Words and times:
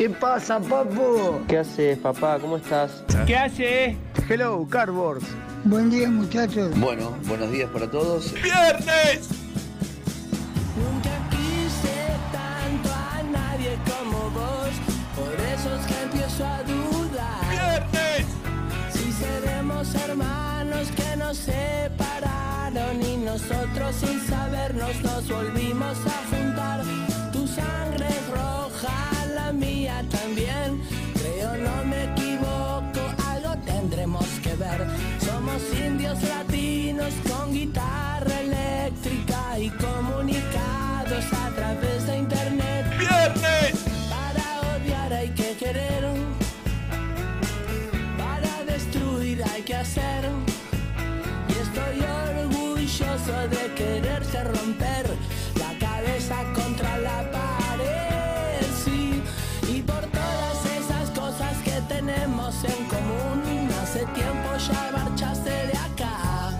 ¿Qué 0.00 0.08
pasa, 0.08 0.58
papu? 0.58 1.44
¿Qué 1.46 1.58
haces, 1.58 1.98
papá? 1.98 2.38
¿Cómo 2.40 2.56
estás? 2.56 3.04
¿qué 3.26 3.36
hace? 3.36 3.98
Hello, 4.30 4.66
Cardboards. 4.66 5.26
Buen 5.64 5.90
día, 5.90 6.08
muchachos. 6.08 6.70
Bueno, 6.80 7.14
buenos 7.26 7.50
días 7.50 7.68
para 7.68 7.86
todos. 7.86 8.32
¡Viernes! 8.32 9.28
Nunca 10.74 11.10
quise 11.28 12.16
tanto 12.32 12.88
a 12.88 13.22
nadie 13.24 13.76
como 13.84 14.30
vos, 14.30 14.70
por 15.14 15.34
eso 15.34 15.74
es 15.74 15.86
que 15.86 16.02
empiezo 16.02 16.46
a 16.46 16.62
dudar. 16.62 17.50
¡Viernes! 17.50 18.26
Si 18.94 19.12
seremos 19.12 19.94
hermanos 19.96 20.88
que 20.96 21.16
nos 21.18 21.36
separaron 21.36 23.02
y 23.02 23.18
nosotros 23.18 23.96
sin 23.96 24.18
sabernos 24.26 24.98
nos 25.02 25.28
volvimos 25.28 25.69
romper 54.44 55.06
la 55.56 55.78
cabeza 55.78 56.36
contra 56.54 56.98
la 56.98 57.30
pared. 57.30 58.66
Sí, 58.84 59.22
y 59.68 59.82
por 59.82 60.02
todas 60.18 60.58
esas 60.78 61.10
cosas 61.10 61.56
que 61.64 61.80
tenemos 61.88 62.54
en 62.64 62.84
común. 62.86 63.68
Hace 63.82 64.04
tiempo 64.06 64.48
ya 64.68 64.90
marchaste 64.92 65.50
de 65.50 65.76
acá. 65.88 66.52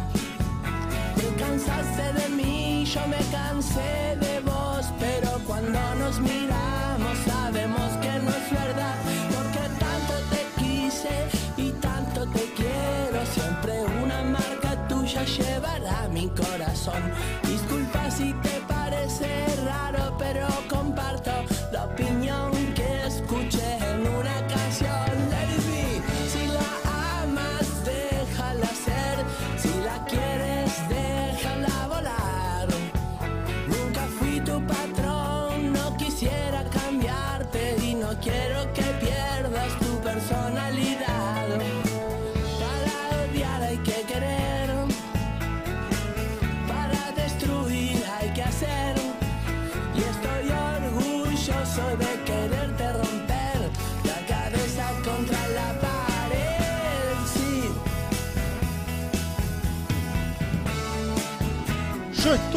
Te 1.15 1.29
cansaste 1.43 2.13
de 2.21 2.29
mí, 2.31 2.85
yo 2.85 3.07
me 3.07 3.23
cansé 3.31 4.17
de 4.21 4.41
vos, 4.41 4.87
pero 4.99 5.39
cuando 5.47 5.81
nos 5.97 6.19
miramos 6.21 7.17
sabemos 7.25 7.91
que 8.03 8.13
no 8.25 8.31
es 8.31 8.51
verdad, 8.51 8.97
porque 9.35 9.65
tanto 9.85 10.15
te 10.33 10.43
quise 10.61 11.17
y 11.57 11.71
tanto 11.73 12.27
te 12.27 12.45
quiero, 12.55 13.25
siempre 13.33 13.73
una 14.03 14.23
marca 14.25 14.89
tuya 14.89 15.25
llevará 15.25 16.09
mi 16.13 16.29
corazón. 16.29 17.03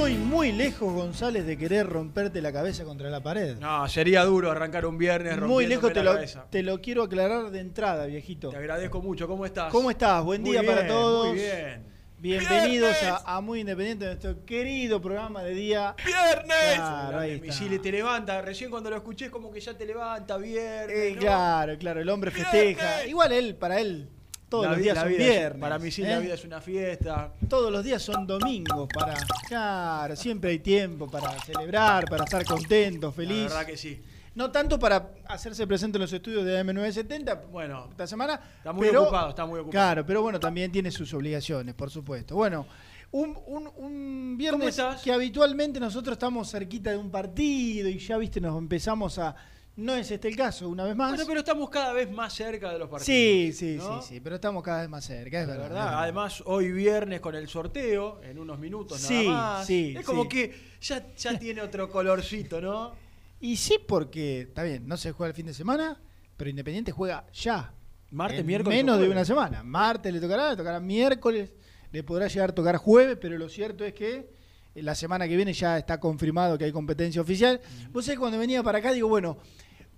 Estoy 0.05 0.21
muy 0.21 0.51
lejos, 0.51 0.93
González, 0.93 1.45
de 1.45 1.57
querer 1.57 1.87
romperte 1.87 2.41
la 2.41 2.51
cabeza 2.51 2.83
contra 2.83 3.09
la 3.09 3.21
pared. 3.21 3.57
No, 3.57 3.87
sería 3.87 4.25
duro 4.25 4.51
arrancar 4.51 4.85
un 4.85 4.97
viernes 4.97 5.39
muy 5.39 5.65
lejos, 5.65 5.93
te 5.93 6.03
la 6.03 6.13
lo, 6.13 6.19
te 6.49 6.61
lo 6.61 6.81
quiero 6.81 7.03
aclarar 7.03 7.51
de 7.51 7.59
entrada, 7.61 8.05
viejito. 8.05 8.49
Te 8.49 8.57
agradezco 8.57 9.01
mucho. 9.01 9.27
¿Cómo 9.27 9.45
estás? 9.45 9.71
¿Cómo 9.71 9.89
estás? 9.89 10.23
Buen 10.23 10.41
Muy 10.41 10.51
día 10.51 10.63
para 10.63 10.87
todos. 10.87 11.27
Muy 11.27 11.37
bien. 11.37 11.93
Bienvenidos 12.19 13.01
a, 13.03 13.35
a 13.35 13.41
Muy 13.41 13.61
Independiente, 13.61 14.05
nuestro 14.05 14.45
querido 14.45 15.01
programa 15.01 15.43
de 15.43 15.53
día. 15.53 15.95
¡Viernes! 16.05 16.75
Claro, 16.75 17.19
ahí 17.19 17.41
está. 17.43 17.81
Te 17.81 17.91
levanta. 17.91 18.41
Recién 18.41 18.71
cuando 18.71 18.89
lo 18.89 18.95
escuché 18.95 19.25
es 19.25 19.31
como 19.31 19.51
que 19.51 19.59
ya 19.59 19.77
te 19.77 19.85
levanta 19.85 20.37
viernes. 20.37 20.97
Eh, 20.97 21.11
¿no? 21.15 21.21
Claro, 21.21 21.77
claro, 21.77 22.01
el 22.01 22.09
hombre 22.09 22.31
¡Viernes! 22.31 22.51
festeja. 22.51 23.05
Igual 23.05 23.31
él, 23.33 23.55
para 23.55 23.79
él, 23.79 24.09
todos 24.53 24.65
La 24.65 24.71
los 24.73 24.81
días 24.83 24.93
la 24.95 25.01
son 25.01 25.09
vida 25.09 25.23
es- 25.23 25.29
viernes. 25.31 25.59
para 25.61 25.79
mí 25.79 25.89
sí, 25.89 26.03
¿eh? 26.03 26.07
la 26.09 26.19
vida 26.19 26.33
es 26.35 26.45
una 26.45 26.61
fiesta. 26.61 27.33
Todos 27.49 27.71
los 27.71 27.83
días 27.83 28.03
son 28.03 28.27
domingos 28.27 28.87
para. 28.93 29.15
Claro, 29.47 30.15
siempre 30.15 30.51
hay 30.51 30.59
tiempo 30.59 31.09
para 31.09 31.31
celebrar, 31.41 32.05
para 32.07 32.23
estar 32.25 32.45
contento, 32.45 33.11
feliz. 33.11 33.49
La 33.49 33.55
verdad 33.57 33.65
que 33.65 33.77
sí. 33.77 33.99
No 34.35 34.51
tanto 34.51 34.77
para 34.77 35.09
hacerse 35.25 35.65
presente 35.65 35.97
en 35.97 36.01
los 36.03 36.13
estudios 36.13 36.45
de 36.45 36.63
AM970 36.63 37.47
Bueno, 37.51 37.87
esta 37.89 38.05
semana. 38.05 38.39
Está 38.57 38.71
muy 38.73 38.85
pero- 38.87 39.03
ocupado, 39.03 39.29
está 39.29 39.45
muy 39.47 39.59
ocupado. 39.59 39.71
Claro, 39.71 40.05
pero 40.05 40.21
bueno, 40.21 40.39
también 40.39 40.71
tiene 40.71 40.91
sus 40.91 41.11
obligaciones, 41.15 41.73
por 41.73 41.89
supuesto. 41.89 42.35
Bueno, 42.35 42.67
un, 43.11 43.35
un- 43.47 43.71
un 43.75 44.35
viernes 44.37 44.79
que 45.03 45.11
habitualmente 45.11 45.79
nosotros 45.79 46.13
estamos 46.13 46.51
cerquita 46.51 46.91
de 46.91 46.97
un 46.97 47.09
partido 47.09 47.89
y 47.89 47.97
ya, 47.97 48.17
viste, 48.17 48.39
nos 48.39 48.55
empezamos 48.57 49.17
a... 49.17 49.35
No 49.75 49.95
es 49.95 50.11
este 50.11 50.27
el 50.27 50.35
caso, 50.35 50.69
una 50.69 50.83
vez 50.83 50.95
más. 50.95 51.09
Bueno, 51.11 51.25
pero 51.27 51.39
estamos 51.39 51.69
cada 51.69 51.93
vez 51.93 52.11
más 52.11 52.31
cerca 52.33 52.71
de 52.71 52.77
los 52.79 52.89
partidos. 52.89 53.05
sí, 53.05 53.51
sí, 53.53 53.75
¿no? 53.77 54.01
sí, 54.03 54.07
sí, 54.15 54.19
pero 54.19 54.35
estamos 54.35 54.61
cada 54.61 54.81
vez 54.81 54.89
más 54.89 55.03
cerca, 55.03 55.41
es 55.41 55.47
La 55.47 55.53
verdad. 55.55 55.69
verdad, 55.69 55.99
además 56.03 56.43
hoy 56.45 56.71
viernes 56.71 57.19
con 57.21 57.33
el 57.33 57.47
sorteo, 57.47 58.21
en 58.23 58.37
unos 58.37 58.59
minutos 58.59 58.99
Sí, 59.01 59.27
nada 59.27 59.57
más. 59.57 59.65
sí, 59.67 59.95
es 59.97 60.05
como 60.05 60.23
sí. 60.23 60.29
que 60.29 60.55
ya, 60.79 61.07
ya 61.15 61.39
tiene 61.39 61.61
otro 61.61 61.89
colorcito, 61.89 62.61
¿no? 62.61 62.93
Y 63.39 63.57
sí, 63.57 63.77
porque, 63.87 64.41
está 64.41 64.61
bien, 64.63 64.87
no 64.87 64.95
se 64.95 65.11
juega 65.11 65.29
el 65.29 65.35
fin 65.35 65.47
de 65.47 65.53
semana, 65.55 65.99
pero 66.37 66.49
Independiente 66.51 66.91
juega 66.91 67.25
ya. 67.33 67.73
Martes, 68.11 68.41
En 68.41 68.45
miércoles. 68.45 68.77
Menos 68.77 68.99
de 68.99 69.09
una 69.09 69.25
semana. 69.25 69.63
Martes 69.63 70.13
le 70.13 70.19
tocará, 70.19 70.51
le 70.51 70.55
tocará 70.55 70.79
miércoles, 70.79 71.51
le 71.91 72.03
podrá 72.03 72.27
llegar 72.27 72.51
a 72.51 72.55
tocar 72.55 72.77
jueves, 72.77 73.17
pero 73.19 73.39
lo 73.39 73.49
cierto 73.49 73.83
es 73.83 73.93
que 73.95 74.29
eh, 74.75 74.83
la 74.83 74.93
semana 74.93 75.27
que 75.27 75.35
viene 75.35 75.51
ya 75.51 75.79
está 75.79 75.99
confirmado 75.99 76.57
que 76.59 76.65
hay 76.65 76.71
competencia 76.71 77.21
oficial. 77.21 77.59
Vos 77.91 78.05
sabés, 78.05 78.19
cuando 78.19 78.37
venía 78.37 78.61
para 78.61 78.77
acá, 78.77 78.91
digo, 78.93 79.07
bueno, 79.09 79.39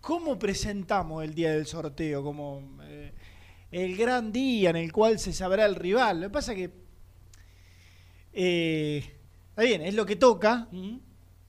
¿cómo 0.06 0.38
presentamos 0.38 1.24
el 1.24 1.34
día 1.34 1.52
del 1.52 1.66
sorteo? 1.66 2.24
Como, 2.24 2.78
eh, 2.84 3.12
el 3.72 3.98
gran 3.98 4.32
día 4.32 4.70
en 4.70 4.76
el 4.76 4.92
cual 4.92 5.18
se 5.18 5.34
sabrá 5.34 5.66
el 5.66 5.74
rival. 5.76 6.22
Lo 6.22 6.28
que 6.28 6.34
pasa 6.34 6.54
que. 6.54 6.70
eh, 8.34 9.04
está 9.50 9.64
bien, 9.64 9.82
es 9.82 9.94
lo 9.96 10.06
que 10.06 10.16
toca. 10.16 10.68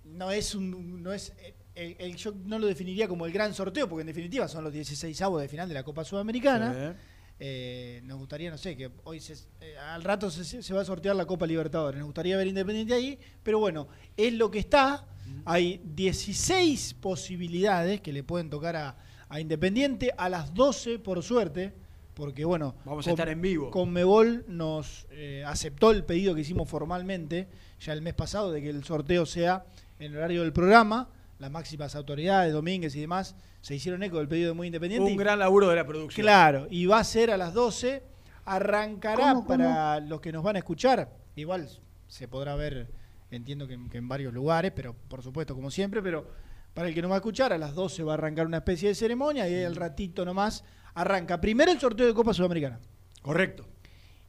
No 0.04 0.30
es 0.30 0.54
un. 0.54 1.02
No 1.02 1.12
es, 1.12 1.32
el- 1.74 1.96
el- 1.98 2.16
yo 2.16 2.32
no 2.46 2.58
lo 2.58 2.66
definiría 2.66 3.06
como 3.08 3.26
el 3.26 3.32
gran 3.32 3.52
sorteo, 3.52 3.88
porque 3.88 4.00
en 4.00 4.06
definitiva 4.06 4.48
son 4.48 4.64
los 4.64 4.72
16 4.72 5.20
avos 5.20 5.42
de 5.42 5.48
final 5.48 5.68
de 5.68 5.74
la 5.74 5.82
Copa 5.82 6.04
Sudamericana. 6.04 6.72
Sí. 6.94 6.98
Eh, 7.38 8.00
nos 8.04 8.18
gustaría, 8.18 8.50
no 8.50 8.56
sé, 8.56 8.74
que 8.78 8.90
hoy 9.04 9.20
se- 9.20 9.34
eh, 9.60 9.76
al 9.76 10.02
rato 10.02 10.30
se, 10.30 10.62
se 10.62 10.72
va 10.74 10.80
a 10.80 10.84
sortear 10.86 11.14
la 11.14 11.26
Copa 11.26 11.46
Libertadores. 11.46 11.98
Nos 11.98 12.06
gustaría 12.06 12.36
ver 12.38 12.46
Independiente 12.46 12.94
ahí, 12.94 13.18
pero 13.42 13.58
bueno, 13.58 13.88
es 14.16 14.32
lo 14.32 14.50
que 14.50 14.58
está. 14.60 15.06
Hay 15.44 15.80
16 15.84 16.94
posibilidades 16.94 18.00
que 18.00 18.12
le 18.12 18.22
pueden 18.24 18.50
tocar 18.50 18.76
a, 18.76 18.96
a 19.28 19.40
Independiente 19.40 20.12
a 20.16 20.28
las 20.28 20.52
12, 20.54 20.98
por 20.98 21.22
suerte, 21.22 21.72
porque 22.14 22.44
bueno, 22.44 22.74
Vamos 22.84 23.06
a 23.06 23.10
estar 23.10 23.28
en 23.28 23.40
vivo. 23.42 23.70
Conmebol 23.70 24.44
nos 24.48 25.06
eh, 25.10 25.44
aceptó 25.46 25.90
el 25.90 26.04
pedido 26.04 26.34
que 26.34 26.40
hicimos 26.40 26.68
formalmente 26.68 27.48
ya 27.80 27.92
el 27.92 28.02
mes 28.02 28.14
pasado 28.14 28.50
de 28.52 28.62
que 28.62 28.70
el 28.70 28.82
sorteo 28.84 29.26
sea 29.26 29.66
en 29.98 30.12
el 30.12 30.16
horario 30.18 30.42
del 30.42 30.52
programa. 30.52 31.10
Las 31.38 31.50
máximas 31.50 31.94
autoridades, 31.94 32.52
Domínguez 32.54 32.96
y 32.96 33.00
demás, 33.00 33.36
se 33.60 33.74
hicieron 33.74 34.02
eco 34.02 34.16
del 34.18 34.26
pedido 34.28 34.48
de 34.48 34.54
Muy 34.54 34.68
Independiente. 34.68 35.06
Un 35.06 35.12
y- 35.12 35.16
gran 35.18 35.38
laburo 35.38 35.68
de 35.68 35.76
la 35.76 35.86
producción. 35.86 36.24
Claro, 36.24 36.66
y 36.70 36.86
va 36.86 36.98
a 37.00 37.04
ser 37.04 37.30
a 37.30 37.36
las 37.36 37.52
12. 37.52 38.02
Arrancará 38.46 39.16
¿Cómo, 39.34 39.34
cómo? 39.44 39.46
para 39.46 40.00
los 40.00 40.20
que 40.20 40.32
nos 40.32 40.42
van 40.42 40.56
a 40.56 40.60
escuchar. 40.60 41.10
Igual 41.34 41.68
se 42.08 42.28
podrá 42.28 42.54
ver, 42.54 42.88
entiendo 43.30 43.66
que, 43.66 43.74
en- 43.74 43.88
que 43.88 43.98
en 43.98 44.08
varios 44.08 44.32
lugares, 44.32 44.72
pero 44.74 44.94
por 45.08 45.22
supuesto, 45.22 45.54
como 45.54 45.70
siempre, 45.70 46.02
pero 46.02 46.26
para 46.74 46.88
el 46.88 46.94
que 46.94 47.02
nos 47.02 47.10
va 47.10 47.16
a 47.16 47.18
escuchar, 47.18 47.52
a 47.52 47.58
las 47.58 47.74
12 47.74 48.02
va 48.02 48.12
a 48.12 48.14
arrancar 48.14 48.46
una 48.46 48.58
especie 48.58 48.88
de 48.90 48.94
ceremonia 48.94 49.48
y 49.48 49.54
ahí 49.54 49.64
al 49.64 49.76
ratito 49.76 50.24
nomás 50.24 50.62
arranca 50.94 51.40
primero 51.40 51.70
el 51.72 51.80
sorteo 51.80 52.06
de 52.06 52.14
Copa 52.14 52.32
Sudamericana 52.34 52.78
Correcto. 53.22 53.66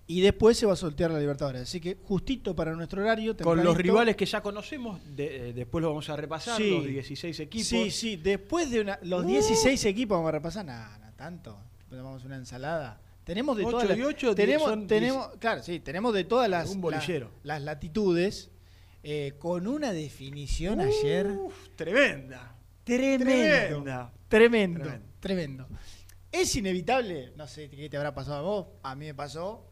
y 0.07 0.21
después 0.21 0.57
se 0.57 0.65
va 0.65 0.73
a 0.73 0.75
sortear 0.77 1.11
la 1.11 1.19
Libertadores. 1.19 1.61
Así 1.63 1.79
que 1.81 1.97
justito 2.03 2.55
para 2.55 2.73
nuestro 2.73 3.01
horario. 3.01 3.35
Con 3.37 3.63
los 3.63 3.75
rivales 3.77 4.15
que 4.15 4.25
ya 4.25 4.41
conocemos, 4.41 4.99
de- 5.15 5.49
eh, 5.49 5.53
después 5.53 5.81
lo 5.81 5.89
vamos 5.89 6.09
a 6.09 6.15
repasar, 6.15 6.57
Sí. 6.57 6.71
los 6.71 6.85
16 6.85 7.39
equipos. 7.41 7.67
Sí, 7.67 7.91
sí, 7.91 8.15
después 8.15 8.69
de 8.71 8.81
una, 8.81 8.99
los 9.03 9.23
Uh. 9.25 9.27
16 9.27 9.83
equipos 9.85 10.15
vamos 10.17 10.29
a 10.29 10.31
repasar, 10.33 10.65
nada, 10.65 10.97
nada 10.97 11.13
tanto. 11.17 11.57
A 11.91 11.95
una 12.25 12.35
ensalada. 12.37 12.99
Tenemos 13.23 13.57
de 13.57 13.63
Ocho 13.63 13.71
todas 13.71 13.89
las 13.89 13.97
y 13.97 14.03
ocho, 14.03 14.33
tenemos, 14.35 14.67
son 14.69 14.87
tenemos, 14.87 15.29
claro, 15.39 15.61
sí, 15.63 15.79
tenemos 15.81 16.13
de 16.13 16.23
todas 16.23 16.49
las, 16.49 16.69
Un 16.69 16.79
bolillero. 16.81 17.29
la- 17.43 17.55
las 17.55 17.63
latitudes 17.63 18.51
eh, 19.09 19.35
con 19.39 19.67
una 19.67 19.93
definición 19.93 20.81
ayer 20.81 21.27
Uf, 21.27 21.69
tremenda. 21.77 22.53
tremendo, 22.83 23.23
tremenda. 23.23 24.11
tremendo, 24.27 24.79
Tremendo. 24.83 25.07
tremendo. 25.21 25.67
Es 26.29 26.53
inevitable, 26.57 27.31
no 27.37 27.47
sé 27.47 27.69
qué 27.69 27.89
te 27.89 27.95
habrá 27.95 28.13
pasado 28.13 28.37
a 28.37 28.41
vos, 28.41 28.67
a 28.83 28.95
mí 28.95 29.05
me 29.05 29.13
pasó, 29.15 29.65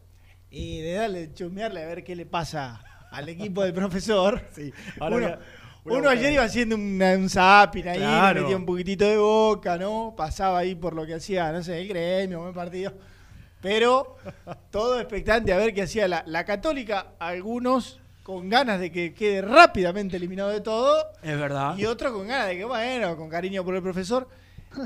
y 0.50 0.80
de 0.80 0.94
darle, 0.94 1.34
chumearle 1.34 1.82
a 1.82 1.86
ver 1.86 2.02
qué 2.02 2.16
le 2.16 2.24
pasa 2.24 2.82
al 3.10 3.28
equipo 3.28 3.62
del 3.62 3.74
profesor. 3.74 4.40
Sí, 4.54 4.72
uno 4.96 5.04
ahora 5.04 5.38
uno 5.84 6.08
ayer 6.08 6.32
iba 6.32 6.44
haciendo 6.44 6.74
una- 6.76 7.12
un 7.14 7.28
zapping 7.28 7.86
ahí, 7.88 7.98
Claro. 7.98 8.40
metía 8.40 8.56
un 8.56 8.64
poquitito 8.64 9.04
de 9.04 9.18
boca, 9.18 9.76
¿no? 9.76 10.14
Pasaba 10.16 10.60
ahí 10.60 10.74
por 10.74 10.94
lo 10.94 11.04
que 11.04 11.12
hacía, 11.14 11.52
no 11.52 11.62
sé, 11.62 11.78
el 11.82 11.88
gremio, 11.88 12.40
buen 12.40 12.54
partido. 12.54 12.94
Pero 13.60 14.16
todo 14.70 14.98
expectante 14.98 15.52
a 15.52 15.58
ver 15.58 15.74
qué 15.74 15.82
hacía 15.82 16.08
la, 16.08 16.24
la 16.26 16.44
Católica, 16.46 17.12
algunos 17.18 18.00
con 18.26 18.48
ganas 18.48 18.80
de 18.80 18.90
que 18.90 19.14
quede 19.14 19.40
rápidamente 19.40 20.16
eliminado 20.16 20.50
de 20.50 20.60
todo, 20.60 20.96
Es 21.22 21.38
verdad. 21.38 21.78
y 21.78 21.84
otros 21.84 22.10
con 22.10 22.26
ganas 22.26 22.48
de 22.48 22.56
que, 22.56 22.64
bueno, 22.64 23.16
con 23.16 23.28
cariño 23.28 23.64
por 23.64 23.76
el 23.76 23.82
profesor. 23.82 24.26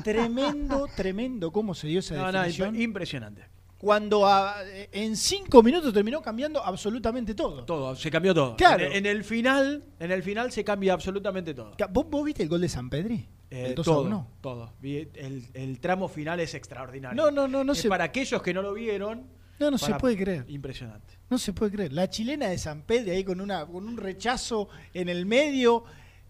Tremendo, 0.05 0.87
tremendo 0.95 1.51
cómo 1.51 1.75
se 1.75 1.87
dio 1.89 2.01
esa 2.01 2.17
No, 2.17 2.27
no, 2.31 2.33
definición. 2.33 2.75
imp- 2.75 2.83
impresionante. 2.83 3.45
cuando 3.79 4.27
a- 4.27 4.57
en 4.93 5.17
cinco 5.17 5.63
minutos 5.63 5.95
terminó 5.95 6.21
cambiando 6.21 6.63
absolutamente 6.63 7.35
todo. 7.35 7.65
Todo, 7.65 7.97
se 7.97 8.11
cambió 8.11 8.35
todo. 8.35 8.57
Claro. 8.57 8.85
En, 8.85 8.93
en 8.93 9.07
el 9.07 9.25
final, 9.25 9.85
en 9.99 10.11
el 10.13 10.23
final 10.23 10.53
se 10.53 10.63
cambia 10.63 10.93
absolutamente 10.93 11.55
todo. 11.55 11.73
¿Vos, 11.91 12.11
vos 12.11 12.23
viste 12.25 12.43
el 12.43 12.51
gol 12.51 12.61
de 12.61 12.69
San 12.69 12.91
Pedri? 12.91 13.27
Eh, 13.51 13.69
el 13.69 13.75
2 13.75 13.89
a 13.89 13.91
todo, 13.91 14.03
1. 14.03 14.27
todo. 14.43 14.73
El, 14.83 15.47
el 15.55 15.81
tramo 15.81 16.09
final 16.09 16.41
es 16.41 16.53
extraordinario. 16.55 17.17
No, 17.21 17.31
no, 17.31 17.49
no, 17.49 17.65
no 17.65 17.73
Es 17.73 17.79
se- 17.81 17.89
Para 17.89 18.05
aquellos 18.05 18.43
que 18.43 18.53
no 18.53 18.61
lo 18.61 18.75
vieron. 18.75 19.25
No, 19.61 19.71
no 19.71 19.77
se 19.79 19.95
puede 19.95 20.17
creer. 20.17 20.47
Impresionante. 20.49 21.19
No 21.29 21.37
se 21.37 21.53
puede 21.53 21.71
creer. 21.71 21.93
La 21.93 22.09
chilena 22.09 22.49
de 22.49 22.57
San 22.57 22.83
Pedro 22.83 23.13
ahí 23.13 23.23
con, 23.23 23.43
una, 23.43 23.67
con 23.67 23.87
un 23.87 23.99
rechazo 23.99 24.71
en 24.95 25.11
el 25.11 25.27
medio. 25.27 25.85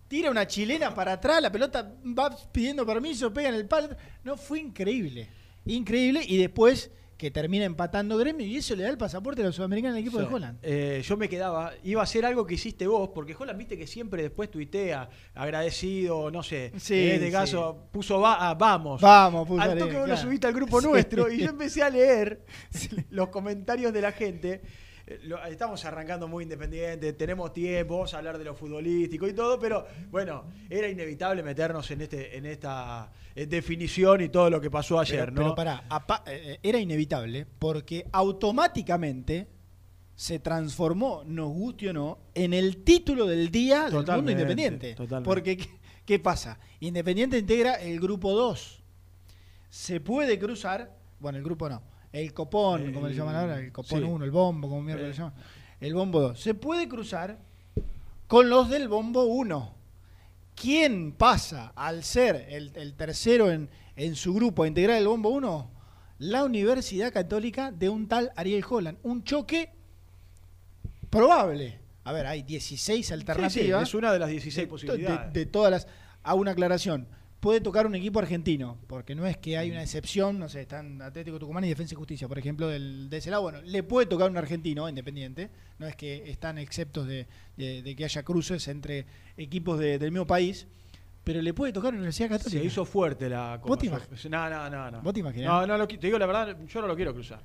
Tira 0.09 0.32
una 0.32 0.49
chilena 0.49 0.93
para 0.93 1.12
atrás, 1.12 1.41
la 1.41 1.53
pelota 1.53 1.94
va 2.05 2.37
pidiendo 2.50 2.85
permiso, 2.85 3.32
pega 3.32 3.50
en 3.50 3.55
el 3.55 3.67
palo. 3.67 3.97
No, 4.25 4.37
fue 4.37 4.59
increíble. 4.59 5.29
Increíble. 5.65 6.25
Y 6.27 6.38
después 6.38 6.91
que 7.21 7.31
termina 7.31 7.67
empatando 7.67 8.17
Gremio 8.17 8.47
y 8.47 8.57
eso 8.57 8.75
le 8.75 8.83
da 8.85 8.89
el 8.89 8.97
pasaporte 8.97 9.43
a 9.43 9.45
los 9.45 9.55
sudamericanos 9.55 9.95
al 9.97 10.01
equipo 10.01 10.19
Sí. 10.19 10.25
de 10.27 10.35
Holland. 10.35 10.59
Eh, 10.63 11.03
yo 11.05 11.19
me 11.19 11.29
quedaba, 11.29 11.73
iba 11.85 12.01
a 12.01 12.05
hacer 12.05 12.25
algo 12.25 12.47
que 12.47 12.55
hiciste 12.55 12.87
vos, 12.87 13.11
porque 13.15 13.37
Holland 13.39 13.59
viste 13.59 13.77
que 13.77 13.87
siempre 13.87 14.23
después 14.23 14.51
tuitea, 14.51 15.11
agradecido, 15.35 16.31
no 16.31 16.43
sé, 16.43 16.73
Sí, 16.79 16.95
en 16.95 17.11
este 17.17 17.27
sí. 17.27 17.33
caso 17.33 17.89
puso 17.93 18.21
va, 18.21 18.49
ah, 18.49 18.55
vamos. 18.55 19.03
Vamos, 19.03 19.47
puso 19.47 19.61
Al 19.61 19.71
toque 19.79 19.93
vos 19.93 20.01
lo 20.01 20.05
claro. 20.07 20.21
subiste 20.23 20.47
al 20.47 20.55
grupo 20.55 20.81
nuestro 20.81 21.31
y 21.31 21.41
yo 21.41 21.51
empecé 21.51 21.83
a 21.83 21.91
leer 21.91 22.45
los 23.11 23.29
comentarios 23.29 23.93
de 23.93 24.01
la 24.01 24.13
gente. 24.13 24.63
Eh, 25.11 25.19
lo- 25.25 25.45
estamos 25.45 25.85
arrancando 25.85 26.29
muy 26.29 26.45
independiente, 26.45 27.12
tenemos 27.15 27.53
tiempo, 27.53 27.95
vamos 27.95 28.15
a 28.15 28.19
hablar 28.19 28.39
de 28.39 28.45
lo 28.45 28.55
futbolístico 28.55 29.27
y 29.27 29.33
todo, 29.33 29.59
pero 29.59 29.85
bueno, 30.09 30.45
era 30.69 30.89
inevitable 30.89 31.43
meternos 31.43 31.91
en 31.91 32.03
este, 32.03 32.37
en 32.37 32.47
esta 32.47 33.11
eh, 33.35 33.47
definición 33.47 34.21
y 34.21 34.29
todo 34.29 34.49
lo 34.49 34.61
que 34.61 34.71
pasó 34.71 35.01
ayer, 35.01 35.19
pero, 35.27 35.33
¿no? 35.33 35.37
pero 35.43 35.55
pará, 35.57 35.85
apa- 35.89 36.23
eh, 36.29 36.61
era 36.62 36.79
inevitable 36.79 37.45
porque 37.59 38.07
automáticamente 38.12 39.49
se 40.15 40.39
transformó, 40.39 41.25
nos 41.27 41.49
guste 41.49 41.89
o 41.91 41.93
no, 41.93 42.19
en 42.35 42.53
el 42.55 42.85
título 42.85 43.27
del 43.27 43.51
día 43.51 43.85
del 43.91 43.95
mundo 43.95 44.31
independiente. 44.31 44.95
totalmente. 44.95 45.29
Porque, 45.29 45.57
¿qué, 45.57 45.69
qué 46.05 46.19
pasa? 46.21 46.61
Independiente 46.79 47.37
integra 47.37 47.75
el 47.75 47.99
grupo 47.99 48.33
2. 48.33 48.81
Se 49.71 49.99
puede 50.01 50.39
cruzar, 50.39 50.97
bueno, 51.19 51.39
el 51.39 51.45
grupo 51.45 51.69
no, 51.69 51.83
el 52.12 52.33
copón, 52.33 52.93
como 52.93 53.07
le 53.07 53.12
El- 53.12 53.19
llaman 53.19 53.37
ahora, 53.37 53.59
el 53.59 53.73
copón 53.73 54.01
sí. 54.01 54.05
1, 54.05 54.25
el 54.25 54.31
bombo, 54.31 54.69
como 54.69 54.83
mierda 54.83 55.05
Eh. 55.05 55.09
le 55.09 55.12
llaman, 55.15 55.35
el 55.81 55.95
bombo 55.95 56.21
2. 56.21 56.41
Se 56.41 56.55
puede 56.55 56.89
cruzar 56.89 57.39
con 58.27 58.49
los 58.51 58.69
del 58.69 58.89
bombo 58.89 59.25
1. 59.25 59.75
¿Quién 60.55 61.12
pasa 61.12 61.73
al 61.75 62.05
ser 62.05 62.47
el, 62.50 62.73
el 62.75 62.95
tercero 62.95 63.50
en, 63.50 63.71
en 63.97 64.14
su 64.14 64.35
grupo 64.35 64.64
a 64.64 64.69
integrar 64.69 64.99
el 64.99 65.07
bombo 65.09 65.31
1? 65.31 65.71
La 66.19 66.45
Universidad 66.45 67.12
Católica 67.12 67.73
de 67.73 67.88
un 67.88 68.07
tal 68.09 68.31
Ariel 68.37 68.62
Holland. 68.69 68.99
Un 69.02 69.25
choque 69.25 69.73
probable. 71.09 71.79
A 72.05 72.12
ver, 72.12 72.26
hay 72.26 72.43
16 72.43 73.07
Sí, 73.07 73.09
sí, 73.09 73.12
alternativas. 73.14 73.83
es 73.88 73.95
una 73.95 74.12
de 74.12 74.19
las 74.19 74.29
16 74.29 74.67
de, 74.67 74.71
posibilidades. 74.71 75.33
de 75.33 75.47
todas 75.47 75.71
las. 75.71 75.87
A 76.23 76.35
una 76.35 76.50
aclaración. 76.50 77.09
Puede 77.40 77.62
tocar 77.62 77.87
un 77.87 77.94
equipo 77.94 78.18
argentino, 78.18 78.76
porque 78.87 79.14
no 79.14 79.26
es 79.26 79.38
que 79.38 79.56
hay 79.56 79.70
una 79.70 79.82
excepción, 79.82 80.38
no 80.38 80.49
sé, 80.50 80.61
están 80.61 81.00
Atlético 81.00 81.38
Tucumán 81.38 81.64
y 81.64 81.68
Defensa 81.70 81.94
y 81.94 81.97
Justicia, 81.97 82.28
por 82.28 82.38
ejemplo, 82.38 82.68
del, 82.68 83.09
de 83.09 83.16
ese 83.16 83.30
lado. 83.30 83.42
Bueno, 83.42 83.62
le 83.62 83.82
puede 83.82 84.06
tocar 84.06 84.30
un 84.30 84.37
argentino 84.37 84.87
independiente, 84.87 85.49
no 85.78 85.87
es 85.87 85.97
que 85.97 86.30
están 86.30 86.59
exceptos 86.59 87.06
de, 87.06 87.26
de- 87.56 87.82
de 87.82 87.97
que 87.97 88.04
haya 88.04 88.23
cruces 88.23 88.68
entre 88.68 89.06
equipos 89.38 89.78
de- 89.78 89.99
del 89.99 90.11
mismo 90.12 90.26
país, 90.26 90.66
pero 91.25 91.40
le 91.40 91.54
puede 91.54 91.73
tocar 91.73 91.88
a 91.88 91.92
la 91.92 91.99
Universidad 91.99 92.28
Católica. 92.28 92.61
Se 92.61 92.66
hizo 92.66 92.85
fuerte 92.85 93.30
la 93.30 93.56
¿Vos 93.56 93.78
te 93.78 93.88
No, 94.28 94.50
no, 94.50 94.68
no, 94.68 94.90
no. 94.90 95.00
¿Vos 95.00 95.14
te 95.14 95.20
imaginás? 95.20 95.49
No, 95.49 95.66
no, 95.66 95.78
lo 95.78 95.88
te 95.88 95.97
digo 95.97 96.18
la 96.18 96.26
verdad, 96.26 96.56
yo 96.66 96.80
no 96.82 96.87
lo 96.87 96.94
quiero 96.97 97.14
cruzar. 97.14 97.40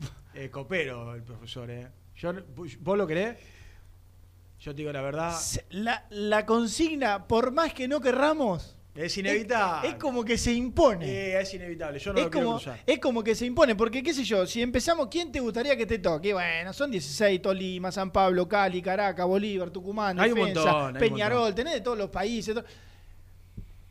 Eh, 0.34 0.50
copero 0.50 1.14
el 1.14 1.22
profesor, 1.22 1.70
¿eh? 1.70 1.86
Yo, 2.16 2.34
¿Vos 2.80 2.98
lo 2.98 3.06
querés? 3.06 3.38
Yo 4.60 4.72
te 4.72 4.78
digo 4.78 4.92
la 4.92 5.00
verdad, 5.02 5.34
La, 5.70 6.04
la 6.10 6.44
consigna, 6.44 7.26
por 7.26 7.52
más 7.52 7.72
que 7.72 7.88
no 7.88 8.00
querramos, 8.00 8.75
es 8.96 9.16
inevitable. 9.18 9.88
es, 9.88 9.94
es 9.94 10.00
como 10.00 10.24
que 10.24 10.38
se 10.38 10.52
impone. 10.52 11.06
Eh, 11.06 11.40
es 11.40 11.54
inevitable, 11.54 11.98
yo 11.98 12.12
no 12.12 12.18
es, 12.18 12.24
lo 12.26 12.30
como, 12.30 12.50
cruzar. 12.56 12.80
es 12.86 12.98
como 12.98 13.22
que 13.22 13.34
se 13.34 13.46
impone, 13.46 13.74
porque 13.76 14.02
qué 14.02 14.12
sé 14.14 14.24
yo, 14.24 14.46
si 14.46 14.62
empezamos, 14.62 15.08
¿quién 15.10 15.30
te 15.30 15.40
gustaría 15.40 15.76
que 15.76 15.86
te 15.86 15.98
toque? 15.98 16.32
Bueno, 16.32 16.72
son 16.72 16.90
16, 16.90 17.40
Tolima, 17.42 17.92
San 17.92 18.10
Pablo, 18.10 18.48
Cali, 18.48 18.80
Caracas, 18.82 19.26
Bolívar, 19.26 19.70
Tucumán, 19.70 20.18
Hay 20.20 20.30
un 20.32 20.38
Defensa, 20.38 20.72
montón, 20.72 20.94
Peñarol, 21.00 21.38
montón. 21.40 21.54
tenés 21.54 21.74
de 21.74 21.80
todos 21.80 21.98
los 21.98 22.10
países. 22.10 22.54
to- 22.54 22.64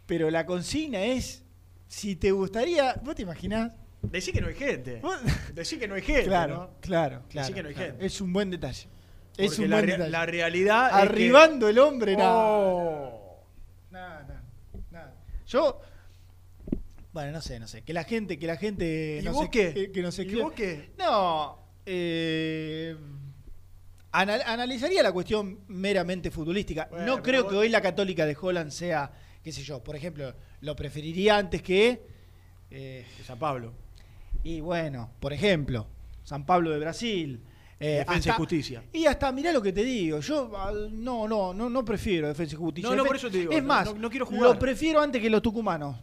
Pero 0.06 0.30
la 0.30 0.46
consigna 0.46 1.04
es, 1.04 1.44
si 1.88 2.16
te 2.16 2.32
gustaría, 2.32 2.96
¿vos 3.04 3.16
te 3.16 3.22
imaginás? 3.24 3.74
Decí 4.02 4.32
que 4.32 4.40
no 4.42 4.48
hay 4.48 4.56
gente. 4.56 5.00
Vos- 5.02 5.18
Decí 5.54 5.78
que 5.80 5.88
no 5.88 5.96
hay 5.96 6.02
gente, 6.04 6.26
claro, 6.26 6.54
¿no? 6.56 6.70
claro, 6.80 7.24
claro. 7.30 7.54
que 7.54 7.64
no 7.64 7.70
hay 7.70 7.76
claro. 7.76 7.92
gente. 7.92 8.06
Es 8.06 8.22
un 8.22 8.32
buen 8.34 8.52
detalle. 8.52 8.88
Es 9.38 9.58
un 9.60 9.70
la, 9.70 9.78
buen 9.78 9.88
detalle. 9.90 10.10
la 10.12 10.26
realidad 10.26 10.88
es 10.90 10.96
que- 10.96 11.02
Arribando 11.02 11.68
el 11.68 11.80
hombre, 11.80 12.16
nada. 12.16 12.34
Oh. 12.38 13.25
Yo. 15.48 15.82
Bueno, 17.14 17.32
no 17.32 17.42
sé, 17.42 17.60
no 17.60 17.68
sé. 17.68 17.82
Que 17.84 17.94
la 17.94 18.04
gente, 18.04 18.38
que 18.38 18.48
la 18.48 18.58
gente. 18.58 19.20
¿Y 19.22 19.26
no 19.26 19.32
vos 19.34 19.46
sé, 19.46 19.50
qué? 19.52 19.74
Que, 19.74 19.92
que 19.92 20.00
¿Y 20.02 20.06
escriba. 20.06 20.44
vos 20.44 20.54
qué? 20.54 20.90
No. 20.98 21.60
eh, 21.86 22.96
anal- 24.12 24.44
analizaría 24.46 25.02
la 25.04 25.12
cuestión 25.12 25.60
meramente 25.68 26.32
futbolística. 26.32 26.88
Bueno, 26.90 27.06
no 27.06 27.24
creo 27.24 27.44
vos- 27.44 27.52
que 27.52 27.58
hoy 27.58 27.70
la 27.70 27.82
Católica 27.82 28.26
de 28.26 28.36
Holland 28.40 28.72
sea, 28.72 29.12
qué 29.44 29.52
sé 29.52 29.64
yo, 29.64 29.84
por 29.84 29.96
ejemplo, 29.96 30.34
lo 30.62 30.76
preferiría 30.76 31.38
antes 31.38 31.62
que. 31.62 32.02
eh, 32.72 33.06
San 33.26 33.40
Pablo. 33.40 33.74
Y 34.44 34.60
bueno, 34.60 35.12
por 35.20 35.32
ejemplo, 35.32 35.88
San 36.24 36.46
Pablo 36.46 36.72
de 36.72 36.80
Brasil. 36.80 37.40
Eh, 37.80 38.04
Defensa 38.08 38.30
y 38.30 38.34
Justicia. 38.34 38.84
Y 38.94 39.06
hasta, 39.06 39.32
mirá 39.32 39.52
lo 39.52 39.62
que 39.62 39.74
te 39.74 39.84
digo, 39.84 40.20
yo 40.20 40.50
no, 40.92 41.28
no, 41.28 41.54
no, 41.54 41.70
no 41.70 41.86
prefiero 41.86 42.28
Defensa 42.28 42.56
y 42.56 42.58
Justicia. 42.58 42.90
No, 42.90 42.96
no, 42.96 43.06
por 43.06 43.16
eso 43.16 43.30
te 43.30 43.40
digo, 43.40 43.52
Es 43.52 43.62
no- 43.62 43.68
más, 43.68 43.86
no- 43.94 44.00
no 44.00 44.10
quiero 44.10 44.26
jugar. 44.26 44.54
lo 44.54 44.60
prefiero 44.60 45.02
antes 45.02 45.22
que 45.22 45.30
los 45.30 45.42
tucumanos. 45.42 45.98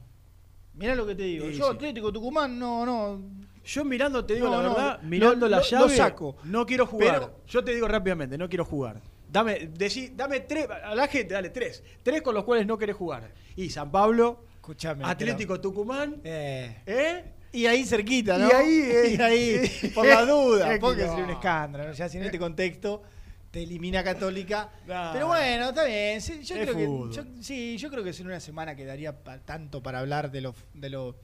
Mirá 0.75 0.95
lo 0.95 1.07
que 1.07 1.14
te 1.14 1.25
digo. 1.25 1.47
Sí, 1.47 1.55
yo 1.59 1.67
sí. 1.71 1.75
Atlético 1.75 2.12
Tucumán, 2.12 2.59
no, 2.59 2.87
no. 2.87 3.21
Yo 3.64 3.85
mirando, 3.85 4.25
te 4.25 4.35
digo 4.35 4.49
la 4.49 4.59
verdad, 4.59 5.02
mirando 5.02 5.49
la 5.49 5.61
llave, 5.62 5.85
lo 5.85 5.88
saco. 5.91 6.37
no 6.45 6.64
quiero 6.67 6.87
jugar. 6.87 7.21
Pero- 7.21 7.41
Yo 7.47 7.62
te 7.62 7.75
digo 7.75 7.87
rápidamente, 7.87 8.37
no 8.38 8.49
quiero 8.49 8.64
jugar. 8.64 9.00
Dame, 9.31 9.71
decí- 9.73 10.12
dame 10.14 10.41
tres, 10.41 10.67
a 10.71 10.95
la 10.95 11.07
gente, 11.09 11.35
dale 11.35 11.50
tres. 11.50 11.83
Tres 12.02 12.21
con 12.23 12.35
los 12.35 12.45
cuales 12.45 12.67
no 12.67 12.76
querés 12.76 12.97
jugar. 12.97 13.33
Y 13.57 13.71
San 13.71 13.91
Pablo, 13.91 14.45
Escuchame. 14.57 15.05
Atlético 15.05 15.61
Tucumán, 15.61 16.21
eh, 16.25 16.83
¿eh? 16.87 17.32
Y 17.52 17.66
ahí 17.66 17.85
cerquita, 17.85 18.38
¿no? 18.38 18.49
Y 18.50 18.52
ahí, 18.52 18.80
eh, 18.80 19.16
Y 19.18 19.23
ahí, 19.23 19.90
por 19.94 20.06
la 20.06 20.25
duda, 20.25 20.68
es 20.68 20.75
que 20.75 20.80
porque 20.80 21.02
no. 21.02 21.09
sería 21.11 21.25
un 21.25 21.30
escándalo. 21.30 21.87
¿no? 21.88 21.92
Ya 21.92 22.09
si 22.09 22.16
en 22.18 22.25
este 22.25 22.38
contexto 22.38 23.02
te 23.50 23.62
elimina 23.62 24.02
Católica. 24.02 24.71
Pero 24.87 25.26
bueno, 25.26 25.68
está 25.68 25.85
bien. 25.85 26.21
sí, 26.23 26.42
yo 26.42 26.56
Es 26.56 26.62
creo 26.71 26.75
fútbol. 26.75 27.11
que, 27.11 27.16
yo- 27.16 27.25
sí, 27.42 27.76
yo 27.76 27.90
creo 27.90 28.02
que 28.02 28.11
en 28.11 28.26
una 28.26 28.40
semana 28.40 28.75
quedaría 28.75 29.12
pa- 29.23 29.38
tanto 29.38 29.82
para 29.82 29.99
hablar 29.99 30.30
de 30.30 30.40
lo, 30.40 30.54
de 30.73 30.88
lo 30.88 31.14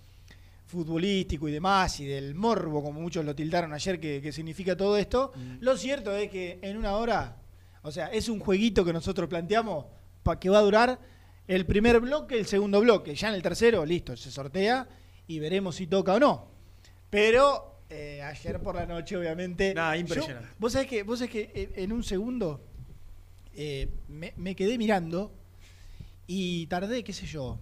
futbolístico 0.66 1.48
y 1.48 1.52
demás, 1.52 1.98
y 2.00 2.04
del 2.04 2.34
morbo, 2.34 2.82
como 2.82 3.00
muchos 3.00 3.24
lo 3.24 3.34
tildaron 3.34 3.72
ayer, 3.72 3.98
que, 3.98 4.20
que 4.20 4.32
significa 4.32 4.76
todo 4.76 4.98
esto. 4.98 5.32
Mm. 5.34 5.56
Lo 5.60 5.76
cierto 5.78 6.14
es 6.14 6.28
que 6.30 6.58
en 6.60 6.76
una 6.76 6.96
hora, 6.96 7.36
o 7.82 7.90
sea, 7.90 8.08
es 8.08 8.28
un 8.28 8.38
jueguito 8.40 8.84
que 8.84 8.92
nosotros 8.92 9.28
planteamos 9.30 9.86
para 10.22 10.38
que 10.38 10.50
va 10.50 10.58
a 10.58 10.62
durar 10.62 10.98
el 11.46 11.64
primer 11.64 12.00
bloque, 12.00 12.38
el 12.38 12.44
segundo 12.46 12.80
bloque. 12.82 13.14
Ya 13.14 13.28
en 13.28 13.34
el 13.36 13.42
tercero, 13.42 13.86
listo, 13.86 14.14
se 14.18 14.30
sortea 14.30 14.86
y 15.28 15.38
veremos 15.38 15.76
si 15.76 15.86
toca 15.86 16.14
o 16.14 16.18
no. 16.18 16.46
Pero 17.10 17.82
eh, 17.90 18.20
ayer 18.22 18.60
por 18.60 18.74
la 18.74 18.86
noche, 18.86 19.16
obviamente. 19.16 19.72
Yo- 19.74 19.94
impresionante. 19.94 20.48
vos 20.58 20.72
sabés 20.72 20.88
que, 20.88 21.02
vos 21.04 21.18
sabés 21.20 21.30
que 21.32 21.50
en, 21.76 21.84
en 21.84 21.92
un 21.92 22.02
segundo 22.02 22.60
eh, 23.54 23.88
me, 24.08 24.32
me 24.36 24.54
quedé 24.56 24.76
mirando 24.78 25.32
y 26.26 26.66
tardé, 26.66 27.02
qué 27.04 27.12
sé 27.12 27.26
yo, 27.26 27.58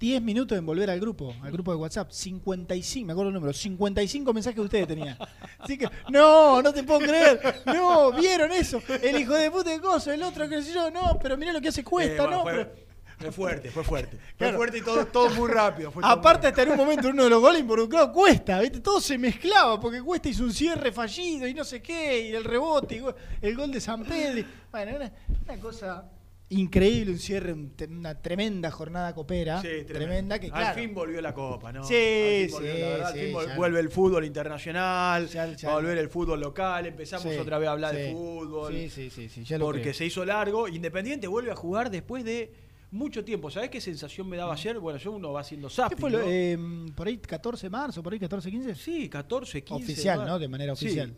10 0.00 0.20
minutos 0.22 0.58
en 0.58 0.66
volver 0.66 0.90
al 0.90 1.00
grupo, 1.00 1.34
al 1.42 1.50
grupo 1.52 1.70
de 1.70 1.76
WhatsApp. 1.78 2.10
55, 2.10 3.06
me 3.06 3.12
acuerdo 3.12 3.28
el 3.28 3.34
número, 3.34 3.52
55 3.52 4.34
mensajes 4.34 4.54
que 4.56 4.60
ustedes 4.60 4.86
tenían. 4.88 5.16
Así 5.58 5.78
que, 5.78 5.88
no, 6.10 6.60
no 6.60 6.72
te 6.74 6.82
puedo 6.82 6.98
creer. 7.00 7.62
No, 7.66 8.12
vieron 8.12 8.50
eso. 8.52 8.82
El 9.02 9.18
hijo 9.20 9.32
de 9.34 9.50
puta 9.50 9.70
de 9.70 9.80
coso, 9.80 10.12
el 10.12 10.22
otro, 10.22 10.48
qué 10.48 10.60
sé 10.62 10.74
yo, 10.74 10.90
no, 10.90 11.18
pero 11.22 11.36
mirá 11.38 11.52
lo 11.52 11.60
que 11.60 11.68
hace 11.68 11.84
cuesta, 11.84 12.24
Eh, 12.24 12.26
bueno, 12.26 12.36
no. 12.38 12.44
pero- 12.44 12.72
fue 13.18 13.32
fuerte, 13.32 13.70
fue 13.70 13.84
fuerte. 13.84 14.16
Fue 14.16 14.34
Claro. 14.38 14.56
fuerte 14.58 14.78
y 14.78 14.82
todo, 14.82 15.06
todo 15.06 15.30
muy 15.30 15.48
rápido. 15.50 15.90
fue 15.90 16.02
Aparte, 16.04 16.46
hasta 16.48 16.62
en 16.62 16.70
un 16.70 16.76
momento 16.76 17.08
uno 17.08 17.24
de 17.24 17.30
los 17.30 17.40
goles 17.40 17.60
involucrados 17.60 18.10
cuesta, 18.10 18.60
¿viste? 18.60 18.80
Todo 18.80 19.00
se 19.00 19.16
mezclaba, 19.18 19.80
porque 19.80 20.02
Cuesta 20.02 20.28
hizo 20.28 20.44
un 20.44 20.52
cierre 20.52 20.92
fallido 20.92 21.46
y 21.46 21.54
no 21.54 21.64
sé 21.64 21.80
qué, 21.80 22.28
y 22.28 22.34
el 22.34 22.44
rebote, 22.44 22.96
y 22.96 23.46
el 23.46 23.56
gol 23.56 23.70
de 23.72 23.80
San 23.80 24.04
Pedro. 24.04 24.46
Bueno, 24.70 24.96
una, 24.96 25.12
una 25.44 25.60
cosa 25.60 26.10
increíble, 26.50 27.10
un 27.12 27.18
cierre, 27.18 27.52
una 27.88 28.20
tremenda 28.20 28.70
jornada 28.70 29.14
copera. 29.14 29.60
Sí, 29.62 29.84
tremenda, 29.86 30.38
que 30.38 30.50
Al 30.52 30.74
fin 30.74 30.94
volvió 30.94 31.20
la 31.20 31.32
copa, 31.32 31.72
¿no? 31.72 31.82
Sí, 31.84 31.94
Al 31.94 32.48
fin 32.48 32.50
volvió, 32.52 32.74
sí, 32.74 32.80
la 32.80 32.88
verdad, 32.88 33.06
al 33.08 33.14
sí, 33.14 33.20
fin 33.20 33.34
vol- 33.34 33.46
ya. 33.48 33.56
vuelve 33.56 33.80
el 33.80 33.90
fútbol 33.90 34.24
internacional, 34.24 35.28
Ya- 35.28 35.46
ya- 35.52 35.68
va 35.68 35.74
a 35.74 35.76
volver 35.78 35.98
el 35.98 36.08
fútbol 36.08 36.40
local, 36.40 36.86
empezamos 36.86 37.26
otra 37.38 37.58
vez 37.58 37.68
a 37.68 37.72
hablar 37.72 37.94
de 37.94 38.12
fútbol. 38.12 38.72
Sí, 38.72 38.88
sí, 38.90 39.10
sí, 39.10 39.28
sí, 39.28 39.44
ya 39.44 39.58
lo 39.58 39.64
porque 39.64 39.80
creo. 39.82 39.94
se 39.94 40.04
hizo 40.06 40.24
largo. 40.24 40.68
Independiente 40.68 41.26
vuelve 41.26 41.50
a 41.50 41.56
jugar 41.56 41.90
después 41.90 42.24
de 42.24 42.52
mucho 42.94 43.24
tiempo. 43.24 43.50
¿Sabés 43.50 43.70
qué 43.70 43.80
sensación 43.80 44.28
me 44.28 44.36
daba 44.36 44.52
ayer? 44.54 44.78
Bueno, 44.78 44.98
yo 44.98 45.12
uno 45.12 45.32
va 45.32 45.40
haciendo 45.40 45.68
¿Qué 45.68 45.74
zapping, 45.74 45.98
fue 45.98 46.10
lo- 46.10 46.18
¿no? 46.20 46.24
eh, 46.28 46.58
por 46.94 47.06
ahí 47.08 47.18
14 47.18 47.66
de 47.66 47.70
marzo, 47.70 48.02
por 48.02 48.12
ahí 48.12 48.18
14, 48.18 48.50
15? 48.50 48.74
Sí, 48.74 49.08
14, 49.08 49.62
15. 49.64 49.84
Oficial, 49.92 50.24
¿no? 50.26 50.38
De 50.38 50.48
manera 50.48 50.74
Sí. 50.76 50.86
oficial. 50.86 51.14